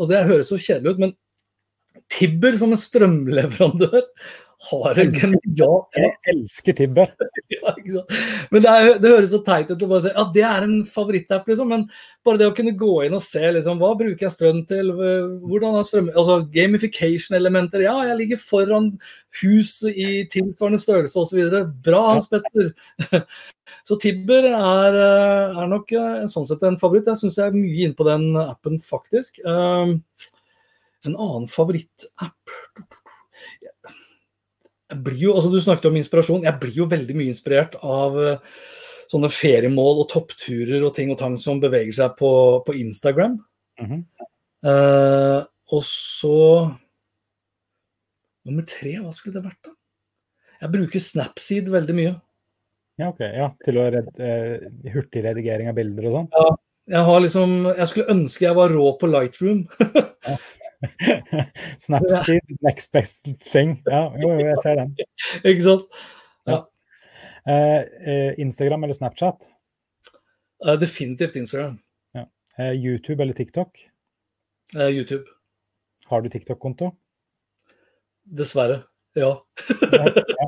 Og 0.00 0.08
det 0.10 0.24
høres 0.26 0.48
så 0.50 0.58
kjedelig 0.58 0.96
ut, 0.96 1.02
men 1.04 1.12
Tibber 2.12 2.56
som 2.60 2.72
en 2.74 2.80
strømleverandør 2.80 4.02
har 4.70 4.98
en 5.02 5.12
genial 5.14 5.78
Jeg 5.96 6.12
elsker 6.30 6.76
Tibber. 6.78 7.10
ja, 7.54 7.72
men 8.52 8.62
det, 8.62 8.70
er, 8.70 8.98
det, 9.02 9.10
høres 9.10 9.32
så 9.32 9.40
teit 9.44 9.70
ut 9.72 9.82
å 9.82 9.88
bare 9.90 10.04
si 10.04 10.12
ja, 10.12 10.24
det 10.34 10.44
er 10.46 10.66
en 10.66 10.76
favorittapp, 10.88 11.48
liksom. 11.50 11.72
Men 11.72 11.86
bare 12.26 12.40
det 12.40 12.50
å 12.50 12.54
kunne 12.56 12.74
gå 12.78 12.92
inn 13.06 13.16
og 13.18 13.24
se 13.26 13.42
liksom, 13.56 13.80
hva 13.82 13.92
bruker 13.98 14.26
jeg 14.26 14.34
strøm 14.36 14.62
til, 14.68 14.92
hvordan 14.94 15.78
har 15.78 15.88
strøm 15.88 16.12
Altså 16.12 16.38
gamification-elementer. 16.54 17.86
Ja, 17.88 17.96
jeg 18.10 18.20
ligger 18.20 18.42
foran 18.42 18.92
hus 19.42 19.74
i 19.88 20.22
tilsvarende 20.30 20.80
størrelse 20.82 21.24
osv. 21.24 21.42
Bra, 21.82 22.04
Hans 22.12 22.30
Petter. 22.30 22.72
så 23.88 23.98
Tibber 23.98 24.46
er, 24.52 25.00
er, 25.02 25.64
nok 25.72 25.94
en 25.98 26.30
sånn 26.30 26.46
sett 26.50 26.62
en 26.68 26.78
favoritt. 26.80 27.10
Jeg 27.10 27.24
syns 27.24 27.40
jeg 27.40 27.50
er 27.50 27.58
mye 27.58 27.88
inne 27.88 27.98
på 27.98 28.06
den 28.06 28.30
appen, 28.44 28.78
faktisk. 28.84 29.42
Um, 29.42 29.98
en 31.02 31.16
annen 31.16 31.48
favorittapp 31.50 32.54
jeg 34.92 35.00
blir 35.06 35.24
jo, 35.26 35.34
altså 35.38 35.50
Du 35.52 35.58
snakket 35.62 35.88
om 35.88 35.98
inspirasjon. 35.98 36.46
Jeg 36.46 36.60
blir 36.60 36.78
jo 36.82 36.88
veldig 36.90 37.16
mye 37.16 37.32
inspirert 37.32 37.78
av 37.80 38.18
uh, 38.18 38.62
sånne 39.12 39.30
feriemål 39.32 40.02
og 40.04 40.10
toppturer 40.12 40.84
og 40.84 40.94
ting 40.96 41.12
og 41.12 41.18
tang 41.20 41.38
som 41.40 41.60
beveger 41.62 41.94
seg 41.96 42.16
på, 42.18 42.32
på 42.66 42.76
Instagram. 42.80 43.38
Mm 43.80 43.88
-hmm. 43.88 44.02
uh, 44.68 45.44
og 45.72 45.84
så 45.84 46.70
Nummer 48.44 48.64
tre, 48.66 48.98
hva 48.98 49.12
skulle 49.14 49.38
det 49.38 49.46
vært, 49.46 49.62
da? 49.62 49.70
Jeg 50.62 50.72
bruker 50.72 50.98
Snapseed 50.98 51.68
veldig 51.70 51.94
mye. 51.94 52.20
Ja, 52.98 53.08
ok. 53.08 53.20
Ja, 53.20 53.46
til 53.64 53.78
å 53.78 53.84
red, 53.90 54.08
eh, 54.18 54.90
hurtigredigering 54.90 55.68
av 55.68 55.74
bilder 55.74 56.08
og 56.08 56.16
sånn? 56.16 56.28
Ja. 56.32 56.56
Jeg 56.92 57.04
har 57.06 57.20
liksom 57.20 57.50
Jeg 57.76 57.88
skulle 57.88 58.10
ønske 58.10 58.44
jeg 58.44 58.54
var 58.58 58.68
rå 58.74 58.98
på 58.98 59.06
Lightroom. 59.06 59.68
Snapseed, 61.86 62.56
next 62.62 62.92
best 62.92 63.28
thing. 63.44 63.78
Ja, 63.86 64.08
jo, 64.18 64.32
jo, 64.34 64.46
jeg 64.48 64.58
ser 64.64 64.80
den. 64.80 64.92
Ikke 65.48 65.62
sant? 65.62 66.02
Ja. 66.50 66.62
Uh, 67.46 68.32
Instagram 68.42 68.86
eller 68.86 68.98
Snapchat? 68.98 69.48
Uh, 70.62 70.76
definitivt 70.80 71.38
Instagram. 71.38 71.80
Eh, 72.58 72.74
YouTube 72.76 73.22
eller 73.22 73.32
TikTok? 73.32 73.78
YouTube. 74.76 75.24
Har 76.06 76.20
du 76.20 76.28
TikTok-konto? 76.28 76.92
Dessverre. 78.24 78.82
Ja. 79.14 79.28
ja. 79.92 80.46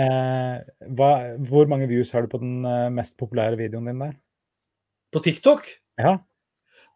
Eh, 0.00 0.60
hva, 0.96 1.08
hvor 1.44 1.66
mange 1.68 1.88
views 1.90 2.08
har 2.16 2.24
du 2.24 2.30
på 2.32 2.38
den 2.40 2.62
mest 2.96 3.18
populære 3.20 3.58
videoen 3.60 3.90
din 3.90 4.00
der? 4.00 4.14
På 5.12 5.20
TikTok? 5.20 5.68
Ja. 6.00 6.14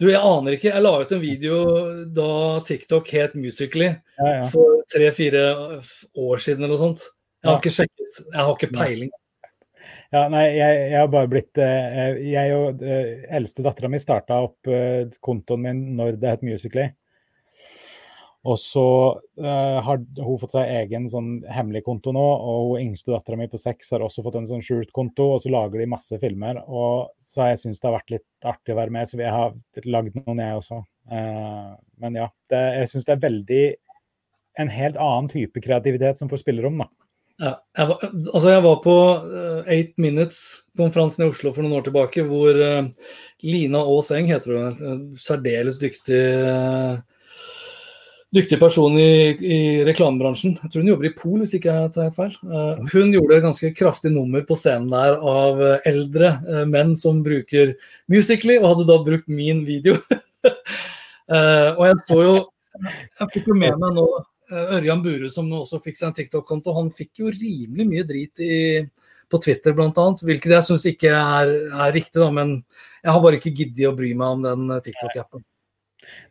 Du, 0.03 0.09
jeg 0.11 0.19
aner 0.19 0.57
ikke. 0.57 0.73
Jeg 0.73 0.83
la 0.83 0.95
ut 1.01 1.13
en 1.15 1.21
video 1.23 1.59
da 2.17 2.31
TikTok 2.67 3.11
het 3.15 3.37
Musically 3.39 3.91
ja, 3.93 4.31
ja. 4.31 4.47
for 4.51 4.83
tre-fire 4.91 5.45
år 6.19 6.43
siden 6.43 6.65
eller 6.65 6.75
noe 6.75 6.83
sånt. 6.83 7.05
Jeg 7.45 7.51
har 7.53 7.61
ikke 7.61 7.75
sjekket. 7.77 8.19
Jeg 8.25 8.41
har 8.41 8.57
ikke 8.57 8.73
peiling. 8.75 9.13
Ja, 10.15 10.27
nei, 10.31 10.45
jeg, 10.55 10.83
jeg 10.93 10.99
har 10.99 11.09
bare 11.11 11.29
blitt 11.29 11.59
eh, 11.61 12.19
Jeg 12.23 12.53
og 12.57 12.83
eh, 12.87 13.25
eldste 13.35 13.65
dattera 13.67 13.91
mi 13.91 13.99
starta 14.01 14.39
opp 14.47 14.71
eh, 14.71 15.11
kontoen 15.25 15.65
min 15.65 15.81
når 15.99 16.19
det 16.23 16.35
het 16.37 16.45
Musically. 16.47 16.89
Og 18.45 18.59
så 18.61 18.87
uh, 19.41 19.79
har 19.87 20.01
hun 20.21 20.41
fått 20.41 20.53
seg 20.53 20.69
egen 20.83 21.07
sånn 21.09 21.29
hemmelig 21.49 21.81
konto 21.87 22.13
nå, 22.13 22.21
og 22.23 22.75
hun 22.75 22.91
yngste 22.91 23.15
dattera 23.15 23.39
mi 23.41 23.47
på 23.49 23.61
seks 23.61 23.95
har 23.95 24.05
også 24.05 24.25
fått 24.27 24.37
en 24.37 24.49
sånn 24.49 24.65
skjult 24.65 24.91
konto, 24.93 25.31
og 25.35 25.41
så 25.41 25.53
lager 25.53 25.81
de 25.81 25.89
masse 25.89 26.19
filmer. 26.21 26.61
Og 26.69 27.15
så 27.25 27.45
har 27.45 27.55
jeg 27.55 27.63
syntes 27.63 27.81
det 27.81 27.89
har 27.89 27.97
vært 27.97 28.13
litt 28.19 28.51
artig 28.51 28.75
å 28.75 28.81
være 28.83 28.93
med, 28.93 29.09
så 29.09 29.21
jeg 29.23 29.33
har 29.33 29.89
lagd 29.89 30.19
noen, 30.21 30.43
jeg 30.45 30.59
også. 30.59 30.83
Uh, 31.09 31.73
men 32.05 32.21
ja, 32.21 32.29
det, 32.53 32.61
jeg 32.83 32.91
syns 32.93 33.09
det 33.09 33.17
er 33.17 33.25
veldig 33.25 33.63
en 34.61 34.75
helt 34.77 35.01
annen 35.01 35.33
type 35.33 35.65
kreativitet 35.65 36.21
som 36.21 36.29
får 36.29 36.45
spillerom, 36.45 36.85
da. 36.85 36.91
Ja, 37.41 37.55
jeg, 37.81 37.89
var, 37.91 38.05
altså 38.29 38.53
jeg 38.53 38.63
var 38.63 38.77
på 38.85 38.93
eh, 39.27 39.73
Eight 39.75 39.97
Minutes-konferansen 39.99 41.25
i 41.25 41.33
Oslo 41.33 41.51
for 41.51 41.65
noen 41.67 41.81
år 41.81 41.89
tilbake, 41.89 42.23
hvor 42.29 42.61
Lina 43.43 43.81
Aas 43.83 44.13
Eng 44.15 44.29
heter 44.31 44.55
hun, 44.55 45.01
særdeles 45.19 45.81
dyktig 45.81 46.21
dyktig 48.35 48.59
person 48.61 48.97
i, 48.99 49.35
i 49.39 49.59
reklamebransjen. 49.87 50.57
Jeg 50.63 50.73
tror 50.73 50.83
hun 50.83 50.91
jobber 50.91 51.09
i 51.09 51.15
Pol, 51.17 51.39
hvis 51.43 51.55
ikke 51.59 51.75
jeg 51.77 51.93
tar 51.95 52.11
feil. 52.15 52.35
Eh, 52.43 52.83
hun 52.91 53.15
gjorde 53.15 53.39
et 53.39 53.45
ganske 53.45 53.71
kraftig 53.79 54.13
nummer 54.15 54.45
på 54.47 54.57
scenen 54.59 54.91
der 54.93 55.19
av 55.19 55.63
eh, 55.63 55.87
eldre 55.91 56.35
eh, 56.43 56.65
menn 56.71 56.95
som 56.99 57.23
bruker 57.25 57.77
Musically, 58.11 58.59
og 58.61 58.73
hadde 58.73 58.89
da 58.91 58.99
brukt 59.07 59.31
min 59.31 59.65
video. 59.69 60.01
Og 61.25 61.79
jeg 61.87 62.01
så 62.05 62.17
jo 62.21 62.33
Jeg 63.17 63.29
fikk 63.33 63.47
jo 63.49 63.55
med 63.57 63.79
meg 63.81 63.95
nå 63.97 64.03
Ørjan 64.53 65.01
Bure, 65.01 65.31
som 65.33 65.47
nå 65.49 65.63
også 65.63 65.79
fikk 65.81 65.97
seg 65.97 66.11
en 66.11 66.17
TikTok-konto, 66.19 66.75
han 66.77 66.91
fikk 66.93 67.23
jo 67.23 67.33
rimelig 67.33 67.87
mye 67.89 68.05
drit 68.05 68.43
i, 68.45 68.59
på 69.33 69.41
Twitter 69.41 69.73
bl.a., 69.73 70.05
hvilket 70.21 70.53
jeg 70.59 70.67
syns 70.67 70.85
ikke 70.91 71.15
er, 71.17 71.55
er 71.71 71.97
riktig, 71.97 72.21
da, 72.21 72.29
men 72.35 72.59
jeg 73.01 73.15
har 73.15 73.25
bare 73.25 73.41
ikke 73.41 73.55
giddet 73.57 73.89
å 73.89 73.97
bry 73.97 74.13
meg 74.21 74.37
om 74.37 74.45
den 74.45 74.77
TikTok-appen. 74.85 75.47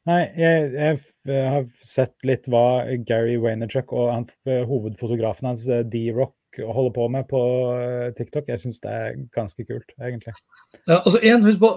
Nei, 0.09 0.21
jeg, 0.35 0.71
jeg 0.75 1.49
har 1.55 1.67
sett 1.85 2.25
litt 2.27 2.47
hva 2.51 2.83
Gary 3.07 3.37
Vaynerchuk 3.39 3.93
og 3.95 4.09
han, 4.11 4.25
hovedfotografen 4.67 5.51
hans, 5.51 5.67
eh, 5.71 5.85
D-Rock, 5.87 6.35
holder 6.61 6.91
på 6.93 7.05
med 7.09 7.27
på 7.29 7.39
eh, 7.73 8.09
TikTok. 8.17 8.49
Jeg 8.51 8.61
syns 8.61 8.81
det 8.83 8.91
er 8.91 9.15
ganske 9.33 9.65
kult, 9.65 9.95
egentlig. 9.97 10.35
Ja, 10.89 10.99
altså 10.99 11.21
en, 11.23 11.45
husk 11.45 11.61
på, 11.61 11.71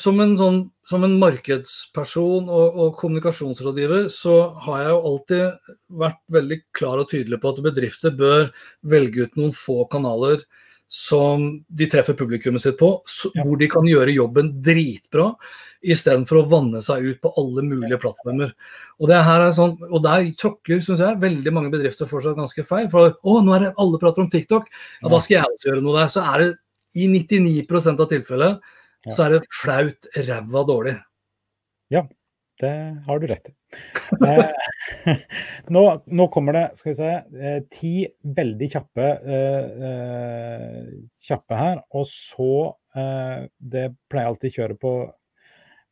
som 0.00 0.22
en, 0.22 0.36
sånn, 0.38 0.60
som 0.88 1.04
en 1.06 1.18
markedsperson 1.20 2.48
og, 2.48 2.80
og 2.80 2.96
kommunikasjonsrådgiver, 3.02 4.08
så 4.12 4.38
har 4.66 4.84
jeg 4.84 4.94
jo 4.94 5.02
alltid 5.10 5.76
vært 6.02 6.20
veldig 6.38 6.60
klar 6.76 7.02
og 7.02 7.10
tydelig 7.12 7.40
på 7.42 7.52
at 7.52 7.62
bedrifter 7.68 8.16
bør 8.16 8.50
velge 8.94 9.26
ut 9.26 9.38
noen 9.38 9.54
få 9.56 9.84
kanaler 9.92 10.42
som 10.90 11.50
de 11.68 11.86
treffer 11.86 12.16
publikummet 12.18 12.64
sitt 12.64 12.78
på, 12.80 12.96
så, 13.06 13.30
Ja. 13.36 13.44
hvor 13.44 13.58
de 13.58 13.68
kan 13.70 13.86
gjøre 13.86 14.14
jobben 14.16 14.56
dritbra, 14.62 15.36
istedenfor 15.80 16.40
å 16.40 16.46
vanne 16.50 16.82
seg 16.84 17.06
ut 17.06 17.20
på 17.22 17.32
alle 17.40 17.64
mulige 17.64 17.98
plattformer. 18.02 18.52
Og 19.00 19.08
det 19.10 19.20
her 19.24 19.46
er 19.46 19.54
sånn, 19.56 19.76
og 19.88 20.02
der 20.04 20.26
tråkker 20.40 20.82
synes 20.84 21.00
jeg, 21.04 21.20
veldig 21.22 21.54
mange 21.56 21.72
bedrifter 21.72 22.10
fortsatt 22.10 22.36
ganske 22.38 22.64
feil. 22.68 22.90
For 22.92 23.16
å, 23.16 23.38
nå 23.44 23.56
er 23.56 23.66
det 23.66 23.76
alle 23.80 24.00
prater 24.02 24.24
om 24.24 24.32
TikTok, 24.32 24.68
ja, 25.00 25.08
da 25.08 25.22
skal 25.22 25.38
jeg 25.38 25.54
også 25.54 25.70
gjøre 25.70 25.84
noe 25.86 25.96
der. 26.02 26.12
Så 26.12 26.24
er 26.26 26.44
det 26.44 26.50
i 27.00 27.06
99 27.08 27.94
av 27.96 28.06
tilfellet 28.10 28.70
så 29.08 29.24
er 29.24 29.36
det 29.36 29.52
flaut 29.54 30.08
ræva 30.28 30.64
dårlig. 30.68 30.96
Ja, 31.92 32.06
Det 32.60 32.70
har 33.06 33.18
du 33.18 33.24
rett 33.26 33.46
i. 33.48 33.52
Eh, 34.26 35.14
nå, 35.74 35.84
nå 36.04 36.26
kommer 36.28 36.52
det 36.52 36.64
skal 36.76 36.90
vi 36.90 36.96
se, 36.98 37.12
eh, 37.40 37.62
ti 37.72 37.92
veldig 38.36 38.68
kjappe, 38.68 39.06
eh, 39.36 39.86
eh, 39.88 40.90
kjappe 41.24 41.56
her. 41.56 41.80
Og 41.96 42.04
så 42.10 42.50
eh, 42.92 43.48
Det 43.56 43.86
pleier 44.12 44.26
jeg 44.26 44.34
alltid 44.34 44.52
å 44.52 44.56
kjøre 44.58 44.78
på 44.82 44.92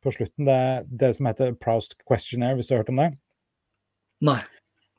på 0.04 0.12
slutten. 0.14 0.46
Det 0.48 0.60
det 0.88 1.14
som 1.16 1.28
heter 1.30 1.56
Proust 1.58 1.98
Questionnaire, 2.04 2.58
hvis 2.58 2.70
du 2.70 2.74
har 2.74 2.82
hørt 2.84 2.92
om 2.94 3.02
det? 3.02 3.10
Nei. 4.24 4.40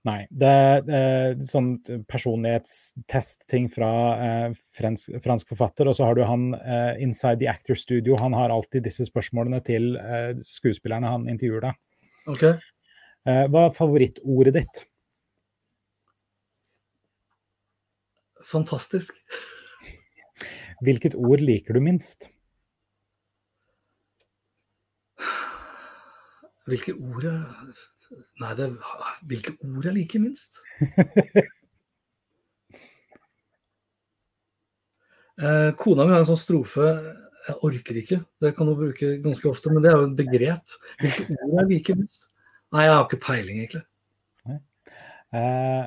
Nei. 0.07 0.19
Det 0.31 0.47
er 0.47 0.91
eh, 0.95 1.41
sånn 1.43 1.73
personlighetstest-ting 2.07 3.67
fra 3.73 3.89
eh, 4.15 4.47
fransk, 4.77 5.17
fransk 5.23 5.51
forfatter. 5.51 5.89
Og 5.91 5.97
så 5.97 6.07
har 6.07 6.15
du 6.15 6.23
han 6.23 6.53
eh, 6.55 7.01
Inside 7.03 7.41
the 7.43 7.49
Actor 7.51 7.76
Studio. 7.80 8.15
Han 8.21 8.38
har 8.38 8.53
alltid 8.55 8.88
disse 8.88 9.07
spørsmålene 9.09 9.59
til 9.67 9.97
eh, 9.99 10.31
skuespillerne 10.45 11.11
han 11.11 11.27
intervjuer. 11.31 11.67
deg. 11.67 11.81
Okay. 12.31 12.55
Eh, 13.27 13.43
hva 13.51 13.67
er 13.67 13.76
favorittordet 13.76 14.55
ditt? 14.61 14.84
Fantastisk. 18.49 19.19
Hvilket 20.85 21.17
ord 21.19 21.43
liker 21.43 21.76
du 21.76 21.84
minst? 21.84 22.30
Hvilke 26.70 26.96
ord 26.96 27.24
jeg 27.26 27.38
Nei, 28.41 28.54
det, 28.58 28.66
hvilke 29.30 29.54
ord 29.62 29.86
jeg 29.86 29.98
liker 30.02 30.24
minst? 30.24 30.62
Eh, 35.40 35.70
kona 35.80 36.04
mi 36.04 36.12
har 36.12 36.20
en 36.20 36.28
sånn 36.28 36.36
strofe 36.36 36.84
Jeg 37.46 37.54
orker 37.64 37.96
ikke. 38.02 38.18
Det 38.44 38.50
kan 38.58 38.68
hun 38.68 38.76
bruke 38.76 39.14
ganske 39.24 39.48
ofte, 39.48 39.72
men 39.72 39.80
det 39.86 39.88
er 39.88 39.96
jo 39.96 40.10
et 40.10 40.18
begrep. 40.18 40.74
Hvilke 41.00 41.38
ord 41.38 41.54
jeg 41.62 41.70
liker 41.70 41.96
minst? 41.96 42.26
Nei, 42.76 42.84
jeg 42.84 42.91
har 42.91 43.06
ikke 43.06 43.22
peiling, 43.24 43.62
egentlig. 43.62 43.86
Eh, 45.32 45.86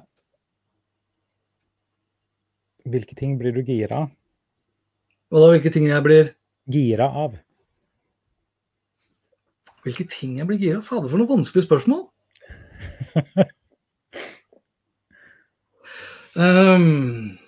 hvilke 2.89 3.19
ting 3.19 3.37
blir 3.39 3.53
du 3.53 3.61
gira 3.67 4.07
av? 4.07 4.11
Hva 5.29 5.45
da 5.45 5.53
hvilke 5.53 5.73
ting 5.75 5.91
jeg 5.91 6.05
blir 6.05 6.33
Gira 6.71 7.09
av? 7.25 7.35
Hvilke 9.83 10.05
ting 10.07 10.39
jeg 10.39 10.47
blir 10.47 10.59
gira 10.61 10.77
av? 10.79 10.85
Fader, 10.87 11.09
for 11.11 11.19
noen 11.19 11.31
vanskelig 11.31 11.65
spørsmål. 11.67 12.05
um, 16.39 17.39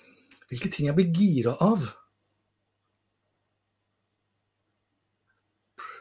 hvilke 0.49 0.69
ting 0.71 0.89
jeg 0.89 0.97
blir 0.97 1.13
gira 1.15 1.55
av? 1.63 1.79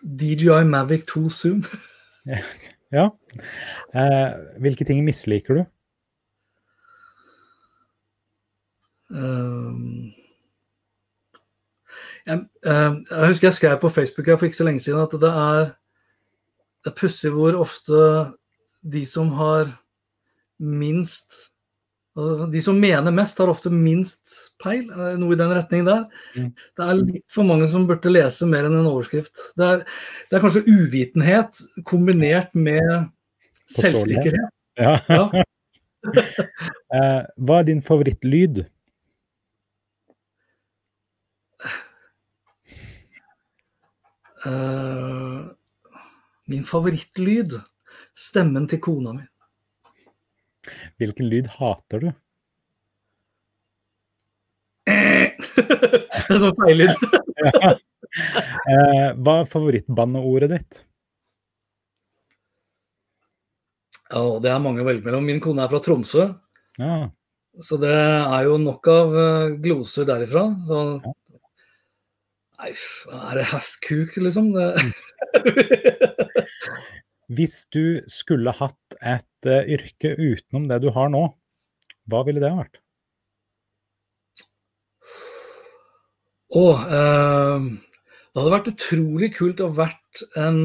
DJI 0.04 0.64
Mavic 0.68 1.06
2 1.14 1.28
Zoom. 1.30 1.64
Ja. 2.94 3.08
Uh, 3.90 4.60
hvilke 4.62 4.84
ting 4.86 5.00
misliker 5.02 5.54
du? 5.54 5.64
Um, 9.10 10.12
jeg, 12.26 12.44
ehm, 12.66 13.00
jeg 13.10 13.26
husker 13.28 13.48
jeg 13.48 13.54
skrev 13.54 13.80
på 13.80 13.88
Facebook 13.88 14.26
her 14.26 14.36
for 14.36 14.46
ikke 14.46 14.56
så 14.56 14.64
lenge 14.64 14.80
siden 14.80 15.00
at 15.00 15.16
det 15.20 15.30
er 15.30 15.72
det 16.84 16.92
er 16.92 16.98
pussig 16.98 17.32
hvor 17.32 17.56
ofte 17.56 17.98
de 18.84 19.04
som 19.08 19.32
har 19.38 19.70
minst 20.60 21.40
altså 22.14 22.46
De 22.46 22.60
som 22.62 22.76
mener 22.78 23.10
mest, 23.10 23.40
har 23.42 23.50
ofte 23.50 23.72
minst 23.74 24.34
peil. 24.62 24.84
eh, 24.86 25.16
Noe 25.18 25.34
i 25.34 25.38
den 25.40 25.50
retning 25.50 25.82
der. 25.82 26.04
Mm. 26.38 26.52
Det 26.78 26.84
er 26.84 27.00
litt 27.00 27.24
for 27.34 27.42
mange 27.48 27.66
som 27.66 27.88
burde 27.88 28.12
lese 28.12 28.46
mer 28.46 28.68
enn 28.68 28.76
en 28.78 28.86
overskrift. 28.86 29.34
Det 29.58 29.66
er, 29.66 29.82
det 30.30 30.38
er 30.38 30.44
kanskje 30.44 30.62
uvitenhet 30.70 31.58
kombinert 31.90 32.54
med 32.54 33.08
selvsikkerhet. 33.74 34.54
Ja. 34.78 34.94
Ja. 35.10 35.26
Eh, 36.94 37.22
hva 37.40 37.56
er 37.62 37.64
din 37.64 37.78
favorittlyd? 37.82 38.58
Eh, 44.44 45.38
min 46.50 46.64
favorittlyd. 46.66 47.56
Stemmen 48.14 48.66
til 48.70 48.80
kona 48.84 49.12
mi. 49.16 49.24
Hvilken 51.00 51.26
lyd 51.28 51.48
hater 51.58 52.04
du? 52.04 52.10
det 54.90 56.30
er 56.30 56.40
sånn 56.42 56.56
feillyd. 56.60 56.94
Ja. 57.44 57.74
Eh, 58.14 59.08
hva 59.18 59.32
er 59.40 59.48
favorittbanneordet 59.50 60.48
ditt? 60.52 60.76
Ja, 64.12 64.20
det 64.44 64.52
er 64.52 64.60
mange 64.62 64.84
å 64.84 64.86
velge 64.86 65.02
mellom. 65.02 65.24
Min 65.26 65.40
kone 65.42 65.64
er 65.64 65.72
fra 65.72 65.80
Tromsø, 65.82 66.28
Ja. 66.78 67.08
så 67.58 67.78
det 67.82 67.90
er 67.90 68.44
jo 68.46 68.54
nok 68.62 68.86
av 68.92 69.16
eh, 69.18 69.56
gloser 69.64 70.06
derifra. 70.06 70.44
Så, 70.68 70.78
f- 71.02 71.23
er 72.70 73.38
det 73.38 73.48
hestkuk, 73.50 74.16
liksom? 74.16 74.52
Det, 74.54 74.68
Hvis 77.36 77.64
du 77.72 78.00
skulle 78.10 78.52
hatt 78.56 78.96
et 79.00 79.48
uh, 79.48 79.60
yrke 79.64 80.14
utenom 80.16 80.68
det 80.70 80.82
du 80.84 80.90
har 80.94 81.12
nå, 81.12 81.26
hva 82.10 82.24
ville 82.26 82.42
det 82.42 82.52
vært? 82.54 82.80
Å, 86.54 86.64
eh, 86.86 87.64
det 87.64 88.38
hadde 88.38 88.52
vært 88.52 88.70
utrolig 88.70 89.30
kult 89.34 89.62
å 89.64 89.70
vært 89.74 90.22
en, 90.38 90.60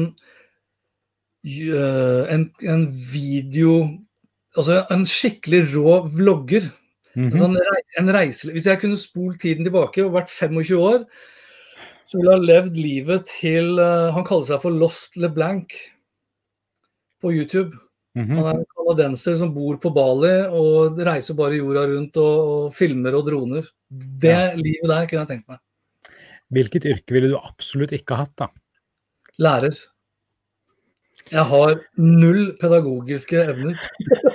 eh, 1.44 2.22
en, 2.34 2.46
en 2.62 2.86
video 2.92 3.74
Altså 4.58 4.80
en 4.90 5.04
skikkelig 5.06 5.60
rå 5.76 5.92
vlogger. 6.10 6.64
Mhm. 7.14 7.28
En 7.28 7.38
sånn 7.38 7.52
en 8.00 8.08
reise, 8.10 8.48
hvis 8.50 8.64
jeg 8.66 8.80
kunne 8.82 8.98
spolt 8.98 9.38
tiden 9.44 9.62
tilbake 9.62 10.02
og 10.02 10.16
vært 10.16 10.32
25 10.32 10.74
år, 10.74 11.04
så 12.10 12.18
ville 12.18 12.34
ha 12.34 12.42
levd 12.42 12.74
livet 12.80 13.28
til 13.38 13.78
eh, 13.78 14.08
Han 14.16 14.24
kaller 14.26 14.48
seg 14.48 14.60
for 14.64 14.74
Lost 14.74 15.14
LeBlanc 15.20 15.70
på 17.22 17.30
YouTube. 17.36 17.76
Mhm. 18.18 18.32
Han 18.34 18.46
er 18.50 18.58
en 18.58 18.68
canadienser 18.74 19.36
som 19.38 19.52
bor 19.54 19.76
på 19.78 19.92
Bali 19.94 20.32
og 20.50 20.98
reiser 21.06 21.36
bare 21.38 21.60
jorda 21.60 21.84
rundt 21.92 22.16
og, 22.18 22.48
og 22.54 22.74
filmer 22.74 23.14
og 23.14 23.28
droner. 23.28 23.68
Det 23.90 24.32
Ja. 24.34 24.54
livet 24.58 24.88
der 24.90 25.06
kunne 25.06 25.22
jeg 25.22 25.30
tenkt 25.34 25.48
meg. 25.52 25.60
Hvilket 26.50 26.88
yrke 26.90 27.14
ville 27.14 27.30
du 27.30 27.36
absolutt 27.38 27.92
ikke 27.94 28.16
hatt, 28.18 28.32
da? 28.40 28.48
Lærer. 29.38 29.76
Jeg 31.30 31.44
har 31.46 31.76
null 31.96 32.56
pedagogiske 32.58 33.38
evner. 33.52 33.78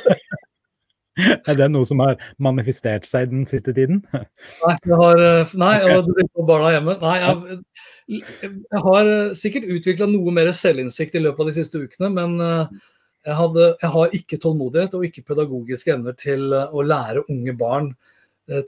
Er 1.48 1.56
det 1.58 1.68
noe 1.72 1.88
som 1.88 2.02
har 2.04 2.18
manifestert 2.44 3.08
seg 3.08 3.30
den 3.32 3.46
siste 3.48 3.74
tiden? 3.76 4.02
Nei, 4.12 4.74
jeg 4.84 4.98
har, 5.00 5.22
eh, 5.24 5.54
nei 5.60 5.76
og 5.88 6.10
blir 6.10 6.28
på 6.28 6.48
barna 6.48 6.74
hjemme. 6.76 6.98
Nei, 7.02 7.14
jeg, 7.22 7.60
jeg 8.20 8.82
har 8.88 9.12
eh, 9.12 9.38
sikkert 9.40 9.70
utvikla 9.78 10.10
noe 10.12 10.34
mer 10.36 10.52
selvinnsikt 10.56 11.16
i 11.16 11.24
løpet 11.24 11.46
av 11.46 11.52
de 11.52 11.56
siste 11.56 11.80
ukene, 11.80 12.12
men 12.18 12.36
eh, 12.44 12.74
jeg, 13.30 13.38
hadde, 13.40 13.70
jeg 13.82 13.94
har 13.96 14.18
ikke 14.20 14.42
tålmodighet 14.44 14.98
og 14.98 15.08
ikke 15.08 15.26
pedagogiske 15.32 15.96
evner 15.96 16.18
til 16.20 16.52
å 16.52 16.84
lære 16.86 17.26
unge 17.30 17.56
barn 17.58 17.96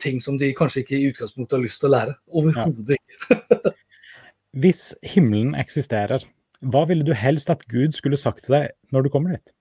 ting 0.01 0.17
som 0.17 0.39
de 0.41 0.47
kanskje 0.57 0.81
ikke 0.81 0.95
i 0.97 1.11
utgangspunktet 1.11 1.53
har 1.53 1.61
lyst 1.61 1.77
til 1.83 1.91
å 1.91 1.93
lære. 1.93 2.15
Overhodet 2.33 2.95
ikke. 2.97 3.75
Hvis 4.63 4.87
himmelen 5.05 5.51
eksisterer, 5.53 6.23
hva 6.65 6.87
ville 6.89 7.05
du 7.05 7.13
helst 7.13 7.51
at 7.53 7.61
Gud 7.69 7.93
skulle 7.93 8.17
sagt 8.17 8.47
til 8.47 8.55
deg 8.55 8.71
når 8.95 9.05
du 9.05 9.11
kommer 9.13 9.35
dit? 9.35 9.53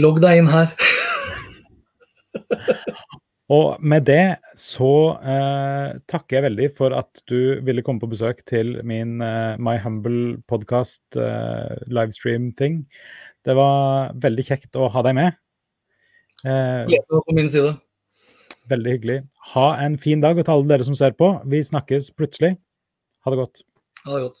Logg 0.00 0.20
deg 0.24 0.38
inn 0.40 0.48
her. 0.52 0.72
Og 3.52 3.82
med 3.84 4.06
det 4.08 4.38
så 4.56 5.18
eh, 5.18 5.98
takker 6.08 6.38
jeg 6.38 6.44
veldig 6.46 6.68
for 6.76 6.94
at 6.96 7.20
du 7.28 7.60
ville 7.66 7.82
komme 7.84 8.00
på 8.00 8.08
besøk 8.08 8.40
til 8.48 8.78
min 8.88 9.20
eh, 9.20 9.58
My 9.60 9.74
Humble 9.82 10.38
podcast 10.48 11.02
eh, 11.20 11.74
livestream-ting. 11.92 12.86
Det 13.44 13.56
var 13.58 14.14
veldig 14.22 14.44
kjekt 14.46 14.78
å 14.78 14.88
ha 14.94 15.02
deg 15.04 15.14
med. 15.18 15.36
Eh, 16.46 16.88
Gleden 16.88 17.24
på 17.28 17.36
min 17.36 17.50
side. 17.52 17.74
veldig 18.72 18.90
hyggelig. 18.96 19.18
Ha 19.52 19.66
en 19.84 19.98
fin 20.00 20.20
dag, 20.22 20.38
og 20.38 20.44
til 20.46 20.54
alle 20.54 20.70
dere 20.72 20.88
som 20.88 20.96
ser 20.96 21.12
på. 21.18 21.34
Vi 21.44 21.60
snakkes 21.66 22.08
plutselig. 22.16 22.56
Ha 23.26 23.30
det 23.34 23.42
godt. 23.42 23.56
Ha 24.06 24.16
det 24.16 24.22
godt. 24.30 24.40